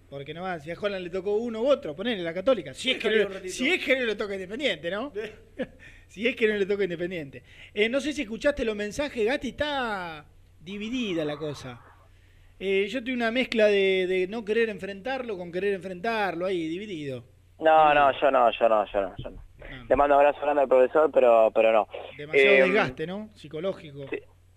Porque 0.10 0.34
no 0.34 0.44
va, 0.44 0.60
si 0.60 0.70
a 0.70 0.80
Holland 0.80 1.04
le 1.06 1.10
tocó 1.10 1.38
uno 1.38 1.62
u 1.62 1.68
otro, 1.68 1.96
ponele 1.96 2.22
la 2.22 2.34
católica. 2.34 2.74
Si 2.74 2.92
es, 2.92 2.98
que 3.00 3.50
si 3.50 3.70
es 3.70 3.84
que 3.84 4.06
le 4.06 4.16
toca 4.16 4.34
Independiente, 4.34 4.92
¿no? 4.92 5.12
si 6.14 6.28
es 6.28 6.36
que 6.36 6.48
no 6.48 6.54
le 6.54 6.68
toca 6.68 6.84
Independiente. 6.84 7.42
Eh, 7.74 7.90
no 7.90 8.00
sé 8.00 8.14
si 8.14 8.22
escuchaste 8.22 8.64
los 8.64 8.76
mensajes, 8.76 9.26
Gati, 9.26 9.50
está 9.50 10.24
dividida 10.60 11.26
la 11.26 11.38
cosa. 11.38 11.82
Eh, 12.60 12.86
yo 12.88 13.04
tengo 13.04 13.16
una 13.18 13.32
mezcla 13.32 13.66
de, 13.66 14.06
de 14.06 14.28
no 14.28 14.46
querer 14.46 14.70
enfrentarlo 14.70 15.36
con 15.40 15.52
querer 15.52 15.74
enfrentarlo 15.74 16.46
ahí, 16.46 16.68
dividido. 16.68 17.24
No, 17.60 17.96
no, 17.96 18.12
yo 18.22 18.30
no, 18.30 18.52
yo 18.52 18.70
no, 18.70 18.86
yo 18.94 19.02
no, 19.02 19.16
yo 19.18 19.30
no. 19.32 19.44
Le 19.90 19.96
mando 19.96 20.16
un 20.16 20.22
abrazo 20.22 20.40
grande 20.42 20.62
al 20.62 20.68
profesor, 20.68 21.10
pero, 21.12 21.50
pero 21.52 21.72
no. 21.72 21.88
Demasiado 22.16 22.56
Eh, 22.56 22.62
desgaste, 22.62 23.08
¿no? 23.08 23.30
Psicológico. 23.34 24.06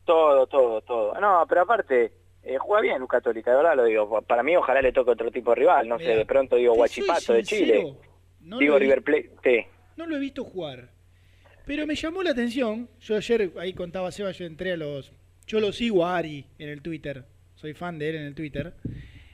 Todo, 0.04 0.46
todo, 0.46 0.82
todo. 0.82 1.18
No, 1.18 1.46
pero 1.48 1.62
aparte, 1.62 2.12
eh, 2.42 2.58
juega 2.58 2.82
bien 2.82 2.98
Luz 2.98 3.08
Católica, 3.08 3.50
de 3.50 3.56
verdad 3.56 3.76
lo 3.76 3.84
digo. 3.84 4.20
Para 4.22 4.42
mí 4.42 4.54
ojalá 4.56 4.82
le 4.82 4.92
toque 4.92 5.12
otro 5.12 5.30
tipo 5.30 5.52
de 5.52 5.60
rival, 5.60 5.88
no 5.88 5.98
sé, 5.98 6.16
de 6.16 6.26
pronto 6.26 6.56
digo 6.56 6.74
Guachipato 6.74 7.32
de 7.32 7.44
Chile. 7.44 7.94
no 8.40 8.58
digo 8.58 8.78
River 8.78 9.02
Plate, 9.02 9.30
sí. 9.42 9.64
No 9.96 10.04
lo 10.06 10.16
he 10.16 10.20
visto 10.20 10.44
jugar. 10.44 10.90
Pero 11.66 11.86
me 11.86 11.94
llamó 11.94 12.22
la 12.22 12.30
atención. 12.30 12.88
Yo 13.00 13.16
ayer, 13.16 13.50
ahí 13.58 13.74
contaba 13.74 14.10
Seba, 14.12 14.30
yo 14.30 14.46
entré 14.46 14.72
a 14.72 14.76
los. 14.78 15.12
Yo 15.46 15.60
lo 15.60 15.72
sigo 15.72 16.06
a 16.06 16.16
Ari 16.16 16.46
en 16.58 16.68
el 16.70 16.80
Twitter. 16.80 17.24
Soy 17.56 17.74
fan 17.74 17.98
de 17.98 18.08
él 18.08 18.16
en 18.16 18.22
el 18.22 18.34
Twitter. 18.34 18.72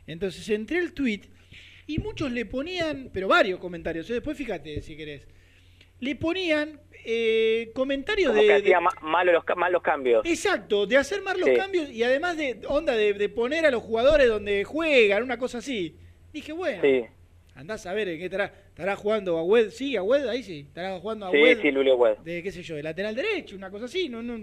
Entonces 0.07 0.49
entré 0.49 0.79
al 0.79 0.93
tweet 0.93 1.21
y 1.87 1.99
muchos 1.99 2.33
le 2.33 2.45
ponían, 2.47 3.11
pero 3.13 3.29
varios 3.29 3.61
comentarios. 3.61 4.09
Después 4.09 4.37
fíjate 4.37 4.81
si 4.83 4.97
querés. 4.97 5.27
Le 6.01 6.17
ponían 6.17 6.81
eh, 7.05 7.71
comentarios 7.75 8.31
Como 8.31 8.41
de. 8.43 8.47
que 8.49 8.53
de- 8.55 8.61
hacía 8.61 8.81
ma- 8.81 8.91
malo 9.03 9.33
los, 9.33 9.45
ca- 9.45 9.55
mal 9.55 9.73
los 9.73 9.83
cambios. 9.83 10.25
Exacto, 10.27 10.87
de 10.87 10.97
hacer 10.97 11.21
más 11.23 11.39
los 11.39 11.49
Sí. 11.49 11.55
cambios 11.57 11.91
y 11.91 12.03
además 12.03 12.37
de 12.37 12.61
onda 12.67 12.95
de, 12.97 13.13
de 13.15 13.29
poner 13.29 13.67
a 13.67 13.71
los 13.71 13.83
jugadores 13.83 14.29
donde 14.29 14.65
juegan, 14.65 15.23
una 15.23 15.39
cosa 15.39 15.59
así. 15.59 15.97
Dije, 16.33 16.53
bueno, 16.53 16.81
Sí, 16.83 17.05
andás 17.55 17.87
a 17.87 17.93
ver 17.93 18.09
en 18.09 18.19
qué 18.19 18.25
estará. 18.27 18.55
¿Estará 18.73 18.97
jugando 18.97 19.37
a 19.39 19.43
Wed? 19.45 19.71
Sí, 19.71 19.97
a 19.97 20.03
Wed, 20.03 20.27
ahí 20.29 20.43
sí. 20.43 20.61
Estará 20.69 20.99
jugando 20.99 21.27
a 21.27 21.31
sí, 21.31 21.37
Wed 21.43 21.61
sí, 21.61 21.71
Lulio 21.71 21.97
Wed. 21.97 22.19
de, 22.19 22.43
qué 22.43 22.51
sé 22.51 22.63
yo, 22.63 22.75
de 22.77 22.83
lateral 22.83 23.15
derecho, 23.15 23.55
una 23.57 23.71
cosa 23.71 23.85
así. 23.85 24.09
No, 24.09 24.23
no, 24.23 24.39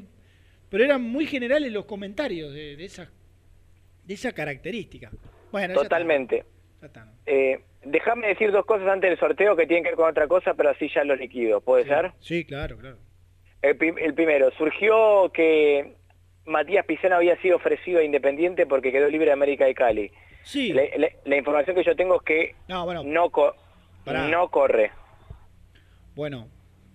pero 0.70 0.84
eran 0.84 1.02
muy 1.02 1.26
generales 1.26 1.72
los 1.72 1.86
comentarios 1.86 2.54
de, 2.54 2.76
de 2.76 2.86
esa, 2.86 3.10
de 4.06 4.14
esa 4.14 4.32
característica. 4.32 5.10
Bueno, 5.52 5.68
ya 5.70 5.74
está, 5.74 5.84
Totalmente. 5.84 6.44
ya. 6.82 7.08
Eh, 7.26 7.60
Déjame 7.84 8.28
decir 8.28 8.52
dos 8.52 8.66
cosas 8.66 8.88
antes 8.90 9.10
del 9.10 9.18
sorteo 9.18 9.56
que 9.56 9.66
tienen 9.66 9.84
que 9.84 9.92
ver 9.92 9.96
con 9.96 10.10
otra 10.10 10.28
cosa, 10.28 10.54
pero 10.54 10.70
así 10.70 10.90
ya 10.94 11.04
los 11.06 11.18
liquido. 11.18 11.62
¿Puede 11.62 11.86
ser? 11.86 12.12
Sí, 12.20 12.44
claro, 12.44 12.78
claro. 12.78 12.98
El, 13.62 13.78
prim- 13.78 13.98
el 13.98 14.14
primero, 14.14 14.52
surgió 14.58 15.32
que 15.34 15.94
Matías 16.46 16.86
Pizano 16.86 17.16
había 17.16 17.40
sido 17.42 17.56
ofrecido 17.56 18.00
a 18.00 18.04
Independiente 18.04 18.66
porque 18.66 18.92
quedó 18.92 19.08
libre 19.10 19.28
de 19.28 19.32
América 19.32 19.66
de 19.66 19.74
Cali. 19.74 20.12
Sí. 20.44 20.74
La 20.74 21.38
información 21.38 21.74
que 21.76 21.84
yo 21.86 21.96
tengo 21.96 22.18
es 22.18 22.22
que 22.24 22.56
No, 22.68 22.84
bueno, 22.84 23.02
no, 23.04 23.30
co- 23.30 23.56
Pará. 24.14 24.28
no 24.28 24.50
corre. 24.50 24.92
Bueno, 26.16 26.48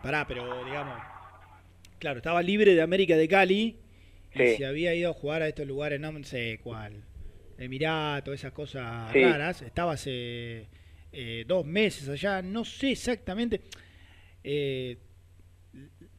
pará, 0.03 0.27
pero 0.27 0.65
digamos, 0.65 0.99
claro, 1.99 2.19
estaba 2.19 2.43
libre 2.43 2.75
de 2.75 2.83
América 2.83 3.17
de 3.17 3.29
Cali 3.29 3.77
y 4.35 4.39
Sí. 4.39 4.57
se 4.57 4.67
había 4.67 4.95
ido 4.95 5.11
a 5.11 5.15
jugar 5.15 5.43
a 5.43 5.49
estos 5.49 5.67
lugares, 5.67 6.01
no 6.01 6.13
sé 6.25 6.61
cuál, 6.63 7.03
Emirato, 7.57 8.33
esas 8.33 8.53
cosas 8.53 9.13
Sí. 9.13 9.23
raras. 9.23 9.63
Estaba 9.63 9.93
hace 9.93 10.67
eh, 11.13 11.45
dos 11.47 11.65
meses 11.65 12.09
allá, 12.09 12.43
no 12.43 12.65
sé 12.65 12.91
exactamente. 12.91 13.61
Eh, 14.43 14.99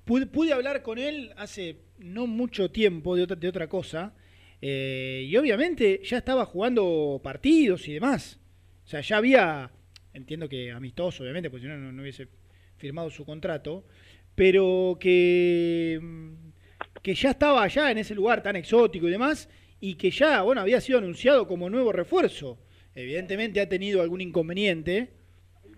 pude, 0.06 0.26
pude 0.28 0.54
hablar 0.54 0.82
con 0.82 0.98
él 0.98 1.34
hace 1.38 1.78
no 2.00 2.28
mucho 2.28 2.72
tiempo 2.72 3.16
de 3.16 3.24
otra, 3.24 3.36
de 3.36 3.48
otra 3.50 3.68
cosa 3.68 4.14
eh, 4.62 5.26
y 5.28 5.36
obviamente 5.38 6.00
ya 6.04 6.18
estaba 6.18 6.46
jugando 6.46 7.20
partidos 7.24 7.88
y 7.90 7.94
demás. 7.94 8.40
O 8.86 8.88
sea, 8.88 9.02
ya 9.02 9.18
había, 9.18 9.70
entiendo 10.16 10.50
que 10.50 10.72
amistoso, 10.72 11.24
obviamente, 11.24 11.50
porque 11.50 11.66
si 11.66 11.68
no, 11.68 11.78
no, 11.78 12.02
hubiese 12.02 12.28
firmado 12.78 13.10
su 13.10 13.26
contrato, 13.26 13.86
pero 14.34 14.98
que, 15.00 16.00
mm, 16.02 16.34
que 17.02 17.14
ya 17.14 17.32
estaba 17.32 17.64
allá 17.64 17.92
en 17.92 18.00
ese 18.00 18.16
lugar 18.16 18.42
tan 18.42 18.56
exótico 18.56 19.08
y 19.08 19.12
demás, 19.12 19.50
y 19.80 19.96
que 19.96 20.10
ya, 20.10 20.42
bueno, 20.42 20.62
había 20.62 20.82
sido 20.82 21.00
anunciado 21.00 21.48
como 21.48 21.70
nuevo 21.70 21.92
refuerzo. 21.92 22.58
Evidentemente 22.96 23.60
ha 23.60 23.70
tenido 23.70 24.02
algún 24.02 24.22
inconveniente, 24.22 25.10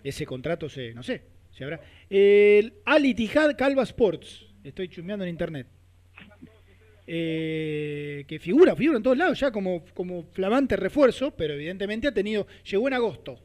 ese 0.03 0.25
contrato 0.25 0.69
se, 0.69 0.93
no 0.93 1.03
sé, 1.03 1.23
se 1.51 1.63
habrá. 1.63 1.81
El 2.09 2.75
Al 2.85 3.05
Ittihad 3.05 3.57
Calva 3.57 3.83
Sports, 3.83 4.45
estoy 4.63 4.87
chusmeando 4.87 5.25
en 5.25 5.31
internet. 5.31 5.67
Eh, 7.09 8.25
que 8.27 8.37
figura, 8.37 8.75
figura 8.75 8.97
en 8.97 9.03
todos 9.03 9.17
lados 9.17 9.39
ya 9.39 9.49
como, 9.49 9.85
como 9.93 10.25
flamante 10.25 10.75
refuerzo, 10.75 11.31
pero 11.31 11.53
evidentemente 11.53 12.09
ha 12.09 12.13
tenido, 12.13 12.45
llegó 12.69 12.89
en 12.89 12.93
agosto, 12.95 13.39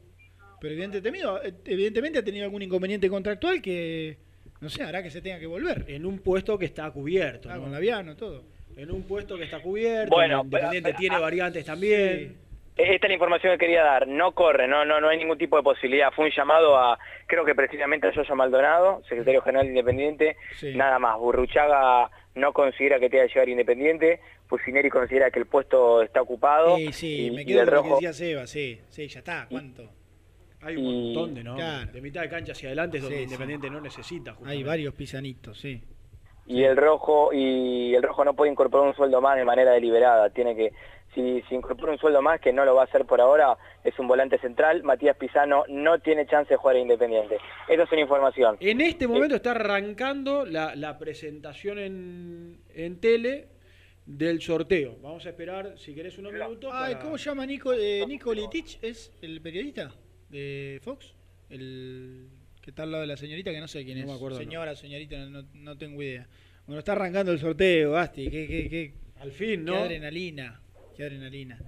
pero 0.63 0.75
evidentemente, 0.75 1.53
evidentemente 1.65 2.19
ha 2.19 2.23
tenido 2.23 2.45
algún 2.45 2.61
inconveniente 2.61 3.09
contractual 3.09 3.61
que, 3.61 4.15
no 4.61 4.69
sé, 4.69 4.81
hará 4.81 5.03
que 5.03 5.11
se 5.11 5.21
tenga 5.21 5.37
que 5.37 5.45
volver. 5.45 5.83
En 5.89 6.05
un 6.05 6.19
puesto 6.19 6.57
que 6.57 6.63
está 6.63 6.89
cubierto. 6.89 7.49
Ah, 7.51 7.55
¿no? 7.57 7.63
con 7.63 7.71
Laviano, 7.73 8.15
todo. 8.15 8.45
En 8.77 8.89
un 8.89 9.03
puesto 9.03 9.37
que 9.37 9.43
está 9.43 9.61
cubierto. 9.61 10.15
Bueno, 10.15 10.39
Independiente 10.45 10.89
pero- 10.91 10.99
tiene 10.99 11.19
variantes 11.19 11.65
también. 11.65 12.37
Esta 12.77 13.05
es 13.07 13.09
la 13.09 13.13
información 13.13 13.51
que 13.51 13.57
quería 13.65 13.83
dar. 13.83 14.07
No 14.07 14.31
corre, 14.31 14.65
no, 14.69 14.85
no, 14.85 15.01
no 15.01 15.09
hay 15.09 15.17
ningún 15.17 15.37
tipo 15.37 15.57
de 15.57 15.63
posibilidad. 15.63 16.11
Fue 16.15 16.25
un 16.25 16.31
llamado 16.31 16.77
a, 16.77 16.97
creo 17.27 17.43
que 17.43 17.53
precisamente 17.53 18.07
a 18.07 18.13
Yoyo 18.13 18.33
Maldonado, 18.33 19.03
secretario 19.09 19.41
general 19.41 19.65
de 19.65 19.71
Independiente. 19.73 20.37
Sí. 20.61 20.73
Nada 20.75 20.97
más. 20.97 21.19
Burruchaga 21.19 22.09
no 22.35 22.53
considera 22.53 23.01
que 23.01 23.09
tenga 23.09 23.27
que 23.27 23.33
llegar 23.33 23.49
Independiente. 23.49 24.21
Fusineri 24.47 24.89
considera 24.89 25.29
que 25.29 25.39
el 25.39 25.45
puesto 25.45 26.01
está 26.01 26.21
ocupado. 26.21 26.77
Sí, 26.77 26.93
sí, 26.93 27.25
y- 27.27 27.31
me 27.31 27.45
quedo 27.45 27.59
con 27.59 27.65
lo 27.65 27.71
que 27.71 27.75
rojo. 27.89 27.95
decía 27.97 28.13
Seba, 28.13 28.47
sí, 28.47 28.79
sí, 28.89 29.07
ya 29.09 29.19
está, 29.19 29.45
¿cuánto? 29.51 29.89
Hay 30.63 30.75
un 30.77 30.83
Y- 30.85 31.13
montón 31.13 31.35
de, 31.35 31.43
¿no? 31.43 31.55
Claro. 31.55 31.91
De 31.91 32.01
mitad 32.01 32.21
de 32.21 32.29
cancha 32.29 32.51
hacia 32.53 32.69
adelante 32.69 32.97
es 32.97 33.03
donde 33.03 33.17
Sí, 33.17 33.23
sí. 33.23 33.25
Independiente 33.25 33.69
no 33.69 33.81
necesita. 33.81 34.31
Hay 34.31 34.35
justamente. 34.37 34.63
varios 34.67 34.93
pisanitos, 34.95 35.59
sí. 35.59 35.81
y 36.45 36.63
el 36.63 36.75
rojo 36.75 37.31
y 37.31 37.95
el 37.95 38.03
rojo 38.03 38.25
no 38.25 38.33
puede 38.33 38.51
incorporar 38.51 38.85
un 38.89 38.93
sueldo 38.95 39.21
más 39.21 39.37
de 39.37 39.45
manera 39.45 39.71
deliberada 39.71 40.29
tiene 40.31 40.53
que 40.57 40.73
si, 41.15 41.41
si 41.47 41.55
incorpora 41.55 41.93
un 41.93 41.97
sueldo 41.97 42.21
más 42.21 42.41
que 42.41 42.51
no 42.51 42.65
lo 42.65 42.75
va 42.75 42.81
a 42.81 42.83
hacer 42.83 43.05
por 43.05 43.21
ahora 43.21 43.55
es 43.81 43.97
un 43.97 44.09
volante 44.09 44.37
central 44.39 44.83
Matías 44.83 45.15
Pizano 45.15 45.63
no 45.69 45.99
tiene 45.99 46.25
chance 46.27 46.49
de 46.53 46.57
jugar 46.57 46.75
a 46.75 46.79
Independiente 46.79 47.37
esa 47.69 47.83
es 47.83 47.91
una 47.93 48.01
información 48.01 48.57
En 48.59 48.81
este 48.81 49.07
momento 49.07 49.35
está 49.37 49.51
arrancando 49.51 50.45
la, 50.45 50.75
la 50.75 50.97
presentación 50.99 51.79
en, 51.79 52.59
en 52.75 52.99
tele 52.99 53.47
del 54.05 54.41
sorteo. 54.41 54.97
Vamos 55.01 55.25
a 55.25 55.29
esperar, 55.29 55.77
si 55.77 55.95
querés, 55.95 56.17
unos 56.17 56.33
minutos. 56.33 56.69
Ay, 56.73 56.95
para- 56.95 57.05
¿cómo 57.05 57.17
se 57.17 57.29
llama 57.29 57.45
Nico, 57.45 57.71
eh, 57.71 58.03
Nico 58.05 58.33
Litich? 58.33 58.77
¿Es 58.81 59.13
el 59.21 59.39
periodista 59.39 59.91
de 60.33 60.79
Fox? 60.83 61.13
El 61.49 62.27
que 62.61 62.71
está 62.71 62.83
al 62.83 62.91
lado 62.91 63.01
de 63.01 63.07
la 63.07 63.17
señorita, 63.17 63.51
que 63.51 63.59
no 63.59 63.67
sé 63.67 63.83
quién 63.85 63.97
No 63.99 64.03
es. 64.05 64.09
me 64.09 64.15
acuerdo, 64.15 64.37
Señora, 64.37 64.75
señorita, 64.75 65.17
no, 65.25 65.43
no- 65.53 65.77
tengo 65.77 66.01
idea. 66.01 66.27
Bueno, 66.65 66.79
está 66.79 66.93
arrancando 66.93 67.31
el 67.31 67.39
sorteo, 67.39 67.91
Gasti. 67.91 68.29
Qué, 68.29 68.47
qué, 68.47 68.69
qué, 68.69 68.93
Al 69.19 69.31
fin, 69.31 69.59
qué 69.65 69.71
¿no? 69.71 69.77
adrenalina. 69.77 70.61
Qué 70.95 71.03
adrenalina. 71.03 71.59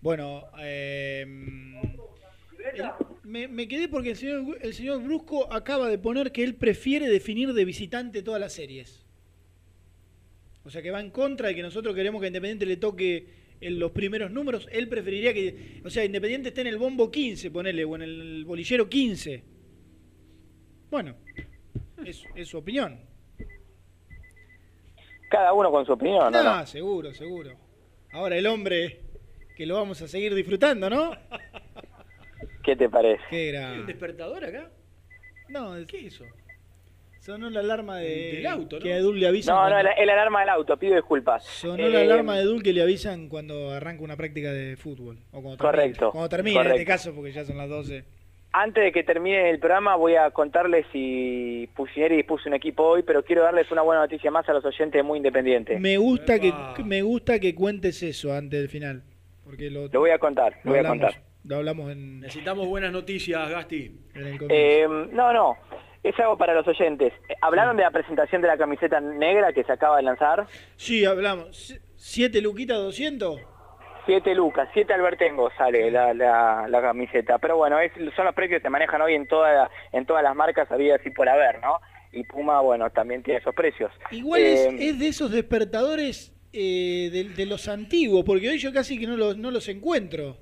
Bueno, 0.00 0.44
eh, 0.60 1.22
el- 1.22 2.84
me, 3.24 3.48
me 3.48 3.66
quedé 3.68 3.88
porque 3.88 4.10
el 4.10 4.16
señor, 4.16 4.58
el 4.60 4.74
señor 4.74 5.02
Brusco 5.02 5.52
acaba 5.52 5.88
de 5.88 5.98
poner 5.98 6.30
que 6.32 6.44
él 6.44 6.54
prefiere 6.54 7.08
definir 7.08 7.52
de 7.52 7.64
visitante 7.64 8.22
todas 8.22 8.40
las 8.40 8.52
series. 8.52 9.04
O 10.64 10.70
sea 10.70 10.80
que 10.82 10.90
va 10.90 11.00
en 11.00 11.10
contra 11.10 11.48
de 11.48 11.54
que 11.54 11.62
nosotros 11.62 11.94
queremos 11.94 12.20
que 12.20 12.26
a 12.26 12.28
Independiente 12.28 12.64
le 12.64 12.76
toque 12.76 13.26
en 13.66 13.78
los 13.78 13.92
primeros 13.92 14.30
números. 14.30 14.68
Él 14.72 14.88
preferiría 14.88 15.32
que, 15.34 15.80
o 15.84 15.90
sea, 15.90 16.04
Independiente 16.04 16.48
esté 16.48 16.60
en 16.62 16.66
el 16.68 16.78
bombo 16.78 17.10
15, 17.10 17.50
ponele, 17.50 17.84
o 17.84 17.94
en 17.96 18.02
el 18.02 18.44
bolillero 18.44 18.88
15. 18.88 19.42
Bueno, 20.90 21.16
es, 22.04 22.24
es 22.34 22.48
su 22.48 22.58
opinión. 22.58 23.00
cada 25.30 25.52
uno 25.52 25.70
con 25.70 25.84
su 25.84 25.92
opinión 25.92 26.32
¿no? 26.32 26.38
Ah, 26.38 26.60
no? 26.60 26.66
seguro, 26.66 27.12
seguro. 27.12 27.56
Ahora 28.12 28.36
el 28.36 28.46
hombre 28.46 29.00
que 29.56 29.66
lo 29.66 29.74
vamos 29.76 30.00
a 30.02 30.08
seguir 30.08 30.34
disfrutando, 30.34 30.88
¿no? 30.90 31.12
¿qué 32.62 32.76
te 32.76 32.88
parece? 32.88 33.22
Qué 33.30 33.36
¿Hay 33.36 33.48
un 33.48 33.52
gran. 33.76 33.86
despertador 33.86 34.44
acá? 34.44 34.70
No, 35.48 35.76
es- 35.76 35.86
¿Qué 35.86 35.98
hizo? 36.00 36.24
Sonó 37.24 37.48
la 37.50 37.60
alarma 37.60 37.98
de 37.98 38.32
Del 38.36 38.46
auto, 38.46 38.76
¿no? 38.76 38.82
que 38.82 38.92
a 38.92 38.96
Edul 38.98 39.18
le 39.18 39.26
avisan. 39.28 39.54
no 39.54 39.70
no 39.70 39.78
el, 39.78 39.86
el 39.96 40.10
alarma 40.10 40.40
del 40.40 40.48
auto 40.50 40.76
pido 40.76 40.94
disculpas 40.94 41.44
Sonó 41.44 41.88
la 41.88 42.00
Eh, 42.00 42.04
alarma 42.04 42.36
de 42.36 42.42
Edul 42.42 42.62
que 42.62 42.72
le 42.72 42.82
avisan 42.82 43.28
cuando 43.28 43.70
arranca 43.70 44.02
una 44.02 44.16
práctica 44.16 44.52
de 44.52 44.76
fútbol. 44.76 45.18
O 45.32 45.40
cuando 45.42 45.56
termine. 45.56 45.72
Correcto, 45.72 46.10
Cuando 46.12 46.28
termine, 46.28 46.56
en 46.56 46.60
este 46.62 46.70
correcto. 46.72 46.92
caso, 46.92 47.14
porque 47.14 47.32
ya 47.32 47.44
son 47.44 47.56
las 47.56 47.68
12. 47.68 48.04
Antes 48.56 48.84
de 48.84 48.92
que 48.92 49.02
termine 49.02 49.50
el 49.50 49.58
programa 49.58 49.96
voy 49.96 50.14
a 50.14 50.30
contarles 50.30 50.86
si 50.92 51.68
Pusineri 51.74 52.16
dispuso 52.18 52.48
un 52.48 52.54
equipo 52.54 52.84
hoy, 52.84 53.02
pero 53.02 53.24
quiero 53.24 53.42
darles 53.42 53.68
una 53.72 53.82
buena 53.82 54.02
noticia 54.02 54.30
más 54.30 54.48
a 54.48 54.52
los 54.52 54.64
oyentes 54.64 54.92
de 54.92 55.02
Muy 55.02 55.16
Independiente. 55.16 55.78
Me 55.80 55.96
gusta 55.96 56.38
que 56.38 56.52
me 56.84 57.02
gusta 57.02 57.40
que 57.40 57.52
cuentes 57.54 58.00
eso 58.04 58.32
antes 58.32 58.60
del 58.60 58.68
final. 58.68 59.02
Porque 59.44 59.70
lo, 59.70 59.88
Lo 59.88 60.00
voy 60.00 60.10
a 60.10 60.18
contar, 60.18 60.52
lo 60.62 60.70
lo 60.70 60.70
voy 60.76 60.86
a 60.86 60.88
contar. 60.88 61.14
lo 61.44 61.56
hablamos 61.56 61.90
en, 61.90 62.20
Necesitamos 62.20 62.68
buenas 62.68 62.92
noticias, 62.92 63.50
Gasti. 63.50 63.90
en 64.14 64.24
el 64.26 64.38
comienzo. 64.38 64.46
Eh, 64.50 64.86
no, 65.12 65.32
no, 65.32 65.56
es 66.04 66.18
algo 66.20 66.36
para 66.38 66.54
los 66.54 66.66
oyentes. 66.68 67.12
¿Hablaron 67.40 67.76
de 67.76 67.82
la 67.82 67.90
presentación 67.90 68.42
de 68.42 68.48
la 68.48 68.56
camiseta 68.56 69.00
negra 69.00 69.52
que 69.52 69.64
se 69.64 69.72
acaba 69.72 69.96
de 69.96 70.02
lanzar? 70.04 70.46
Sí, 70.76 71.04
hablamos. 71.04 71.74
¿Siete 71.96 72.40
luquitas 72.40 72.76
200? 72.76 73.40
Siete 74.06 74.34
lucas, 74.34 74.68
siete 74.74 74.92
albertengo 74.92 75.50
sale 75.56 75.90
la, 75.90 76.12
la, 76.12 76.66
la 76.68 76.82
camiseta. 76.82 77.38
Pero 77.38 77.56
bueno, 77.56 77.80
es, 77.80 77.90
son 78.14 78.26
los 78.26 78.34
precios 78.34 78.58
que 78.60 78.62
se 78.62 78.68
manejan 78.70 79.00
hoy 79.00 79.14
en, 79.14 79.26
toda, 79.26 79.70
en 79.92 80.04
todas 80.04 80.22
las 80.22 80.36
marcas, 80.36 80.70
había 80.70 80.96
así 80.96 81.08
por 81.10 81.26
haber, 81.26 81.60
¿no? 81.62 81.78
Y 82.12 82.22
Puma, 82.24 82.60
bueno, 82.60 82.90
también 82.90 83.22
tiene 83.22 83.40
esos 83.40 83.54
precios. 83.54 83.90
Igual 84.10 84.42
es, 84.42 84.60
Eh, 84.66 84.76
es 84.90 84.98
de 84.98 85.08
esos 85.08 85.30
despertadores 85.30 86.36
eh, 86.52 87.08
de, 87.10 87.30
de 87.30 87.46
los 87.46 87.66
antiguos, 87.66 88.24
porque 88.26 88.50
hoy 88.50 88.58
yo 88.58 88.72
casi 88.74 89.00
que 89.00 89.06
no 89.06 89.16
los, 89.16 89.38
no 89.38 89.50
los 89.50 89.68
encuentro. 89.68 90.36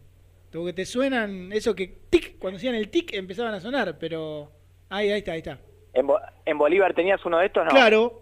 Porque 0.51 0.73
te 0.73 0.85
suenan, 0.85 1.53
eso 1.53 1.75
que 1.77 1.87
tic, 2.11 2.39
cuando 2.39 2.57
hacían 2.57 2.75
el 2.75 2.91
tic 2.91 3.15
empezaban 3.15 3.55
a 3.55 3.61
sonar, 3.61 3.97
pero... 3.99 4.51
Ahí, 4.93 5.11
ahí 5.11 5.19
está, 5.21 5.33
ahí 5.33 5.39
está. 5.39 5.59
¿en, 5.95 6.07
Bo- 6.07 6.21
en 6.45 6.59
Bolívar 6.59 6.95
tenías 6.95 7.25
uno 7.25 7.39
de 7.39 7.47
estos? 7.47 7.65
No. 7.65 7.71
Claro, 7.71 8.21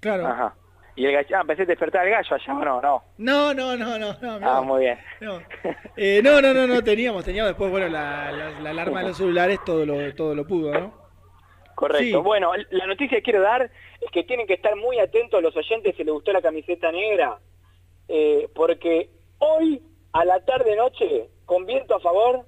claro. 0.00 0.26
Ajá. 0.26 0.54
Y 0.96 1.06
el 1.06 1.12
gallo, 1.12 1.36
ah, 1.38 1.44
pensé 1.46 1.64
despertar 1.66 2.04
el 2.06 2.12
gallo 2.12 2.34
allá, 2.34 2.54
¿o 2.54 2.64
no? 2.64 2.80
No. 2.82 3.02
No, 3.18 3.54
no, 3.54 3.76
no, 3.76 3.98
no, 3.98 4.12
no. 4.20 4.40
no. 4.40 4.50
Ah, 4.50 4.60
muy 4.62 4.80
bien. 4.80 4.98
No. 5.20 5.40
Eh, 5.96 6.20
no, 6.22 6.40
no, 6.42 6.52
no, 6.52 6.66
no, 6.66 6.82
teníamos, 6.82 7.24
teníamos 7.24 7.50
después, 7.50 7.70
bueno, 7.70 7.88
la, 7.88 8.32
la- 8.32 8.60
la 8.60 8.70
alarma 8.70 9.00
de 9.02 9.08
los 9.08 9.16
celulares 9.16 9.60
todo 9.64 9.84
lo, 9.86 10.14
todo 10.14 10.34
lo 10.34 10.46
pudo, 10.46 10.72
¿no? 10.72 10.94
Correcto. 11.74 12.04
Sí. 12.04 12.12
Bueno, 12.24 12.52
la 12.70 12.86
noticia 12.86 13.18
que 13.18 13.22
quiero 13.22 13.40
dar 13.40 13.62
es 13.62 14.10
que 14.12 14.24
tienen 14.24 14.46
que 14.46 14.54
estar 14.54 14.76
muy 14.76 14.98
atentos 14.98 15.42
los 15.42 15.56
oyentes 15.56 15.94
si 15.96 16.04
les 16.04 16.12
gustó 16.12 16.32
la 16.32 16.42
camiseta 16.42 16.90
negra, 16.92 17.38
eh, 18.08 18.48
porque 18.54 19.08
hoy 19.38 19.82
a 20.12 20.24
la 20.24 20.44
tarde-noche, 20.44 21.28
con 21.46 21.64
viento 21.66 21.94
a 21.94 22.00
favor, 22.00 22.44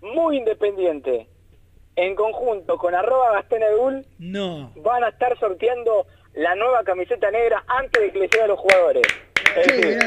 muy 0.00 0.38
independiente, 0.38 1.28
en 1.96 2.14
conjunto 2.14 2.76
con 2.76 2.94
arroba 2.94 3.32
Gastón 3.32 3.62
Edul, 3.62 4.06
No. 4.18 4.72
van 4.76 5.02
a 5.04 5.08
estar 5.08 5.38
sorteando 5.38 6.06
la 6.34 6.54
nueva 6.54 6.84
camiseta 6.84 7.30
negra 7.30 7.64
antes 7.66 8.02
de 8.02 8.10
que 8.12 8.18
le 8.18 8.28
llegue 8.28 8.42
a 8.42 8.46
los 8.48 8.58
jugadores. 8.58 9.02
Es 9.56 9.66
decir, 9.66 9.98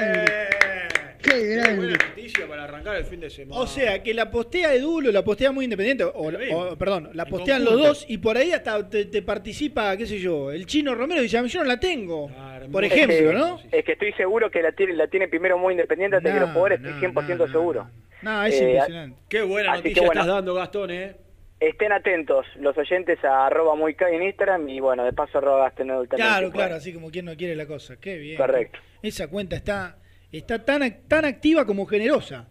Qué 1.22 1.32
Qué 1.32 1.76
buena 1.76 1.98
noticia 1.98 2.48
para 2.48 2.64
arrancar 2.64 2.96
el 2.96 3.04
fin 3.04 3.20
de 3.20 3.30
semana. 3.30 3.60
O 3.62 3.68
sea, 3.68 4.02
que 4.02 4.14
la 4.14 4.32
postea 4.32 4.74
Edul 4.74 5.08
o 5.08 5.12
la 5.12 5.22
postea 5.22 5.52
muy 5.52 5.66
independiente, 5.66 6.06
o, 6.06 6.12
o, 6.14 6.78
perdón, 6.78 7.10
la 7.14 7.26
postean 7.26 7.66
los 7.66 7.78
dos 7.78 8.06
y 8.08 8.20
por 8.20 8.38
ahí 8.38 8.54
hasta 8.54 8.88
te, 8.90 9.06
te 9.06 9.22
participa, 9.22 9.98
qué 9.98 10.06
sé 10.08 10.18
yo, 10.20 10.50
el 10.50 10.66
chino 10.66 10.96
Romero 10.96 11.20
y 11.20 11.24
dice, 11.24 11.38
"A 11.38 11.44
mí 11.44 11.50
yo 11.50 11.60
no 11.60 11.66
la 11.68 11.78
tengo. 11.80 12.32
Por 12.72 12.86
es 12.86 12.92
ejemplo, 12.94 13.32
que- 13.32 13.38
¿no? 13.38 13.60
Es 13.72 13.84
que 13.84 13.92
estoy 13.94 14.14
seguro 14.14 14.50
que 14.50 14.62
la 14.62 14.72
tiene, 14.72 14.94
la 14.94 15.08
tiene 15.08 15.28
primero 15.28 15.58
muy 15.58 15.74
independiente 15.74 16.16
antes 16.18 16.32
de 16.32 16.40
que 16.40 16.46
los 16.46 16.52
jugadores, 16.52 16.80
estoy 16.80 17.00
100% 17.00 17.48
seguro. 17.52 17.90
No, 18.22 18.44
es 18.46 18.56
Eh, 18.62 18.72
impresionante. 18.72 19.18
Qué 19.28 19.42
buena 19.42 19.76
noticia 19.76 19.94
que 20.02 20.06
bueno. 20.08 20.22
estás 20.22 20.36
dando, 20.36 20.54
Gastón, 20.54 20.92
¿eh? 20.92 21.16
Estén 21.60 21.92
atentos 21.92 22.46
los 22.58 22.78
oyentes 22.78 23.24
a 23.24 23.46
arroba 23.48 23.76
muy 23.76 23.96
en 24.00 24.24
Instagram 24.24 24.70
y 24.70 24.80
bueno, 24.80 25.04
de 25.04 25.14
paso 25.14 25.38
arroba 25.40 25.66
Gastenol 25.66 26.08
también. 26.08 26.28
Claro, 26.30 26.52
claro, 26.52 26.76
así 26.76 26.94
como 26.94 27.10
quien 27.12 27.26
no 27.26 27.36
quiere 27.36 27.56
la 27.56 27.66
cosa. 27.68 27.98
Qué 28.00 28.18
bien. 28.18 28.38
Correcto. 28.38 28.80
Esa 29.02 29.28
cuenta 29.28 29.56
está, 29.56 29.98
está 30.32 30.64
tan, 30.64 31.08
tan 31.08 31.26
activa 31.26 31.66
como 31.66 31.86
generosa. 31.86 32.48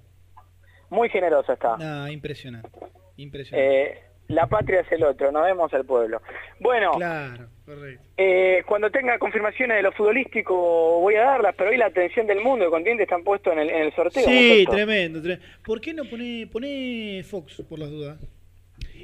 Muy 0.90 1.09
generosa 1.11 1.54
está. 1.54 1.76
No, 1.76 2.09
impresionante. 2.09 2.68
Impresionante. 3.16 3.82
Eh, 3.92 3.98
la 4.28 4.46
patria 4.46 4.80
es 4.80 4.92
el 4.92 5.02
otro, 5.04 5.32
nos 5.32 5.42
vemos 5.44 5.72
al 5.72 5.86
pueblo. 5.86 6.20
Bueno, 6.61 6.92
Claro, 6.92 7.48
correcto. 7.64 8.04
eh, 8.18 8.62
cuando 8.66 8.90
tenga 8.90 9.18
confirmaciones 9.18 9.78
de 9.78 9.82
lo 9.82 9.92
futbolístico 9.92 10.54
voy 11.00 11.14
a 11.14 11.22
darlas, 11.22 11.54
pero 11.56 11.70
hoy 11.70 11.78
la 11.78 11.86
atención 11.86 12.26
del 12.26 12.40
mundo 12.40 12.66
de 12.66 12.70
continente 12.70 13.04
están 13.04 13.24
puestos 13.24 13.54
en 13.54 13.61
el, 13.61 13.70
en 13.70 13.82
el 13.86 13.94
sorteo. 13.94 14.24
Sí, 14.24 14.66
tremendo, 14.70 15.22
tremendo. 15.22 15.46
¿Por 15.64 15.80
qué 15.80 15.94
no 15.94 16.04
pone, 16.04 16.46
pone 16.52 17.22
Fox 17.24 17.62
por 17.68 17.78
las 17.78 17.90
dudas? 17.90 18.18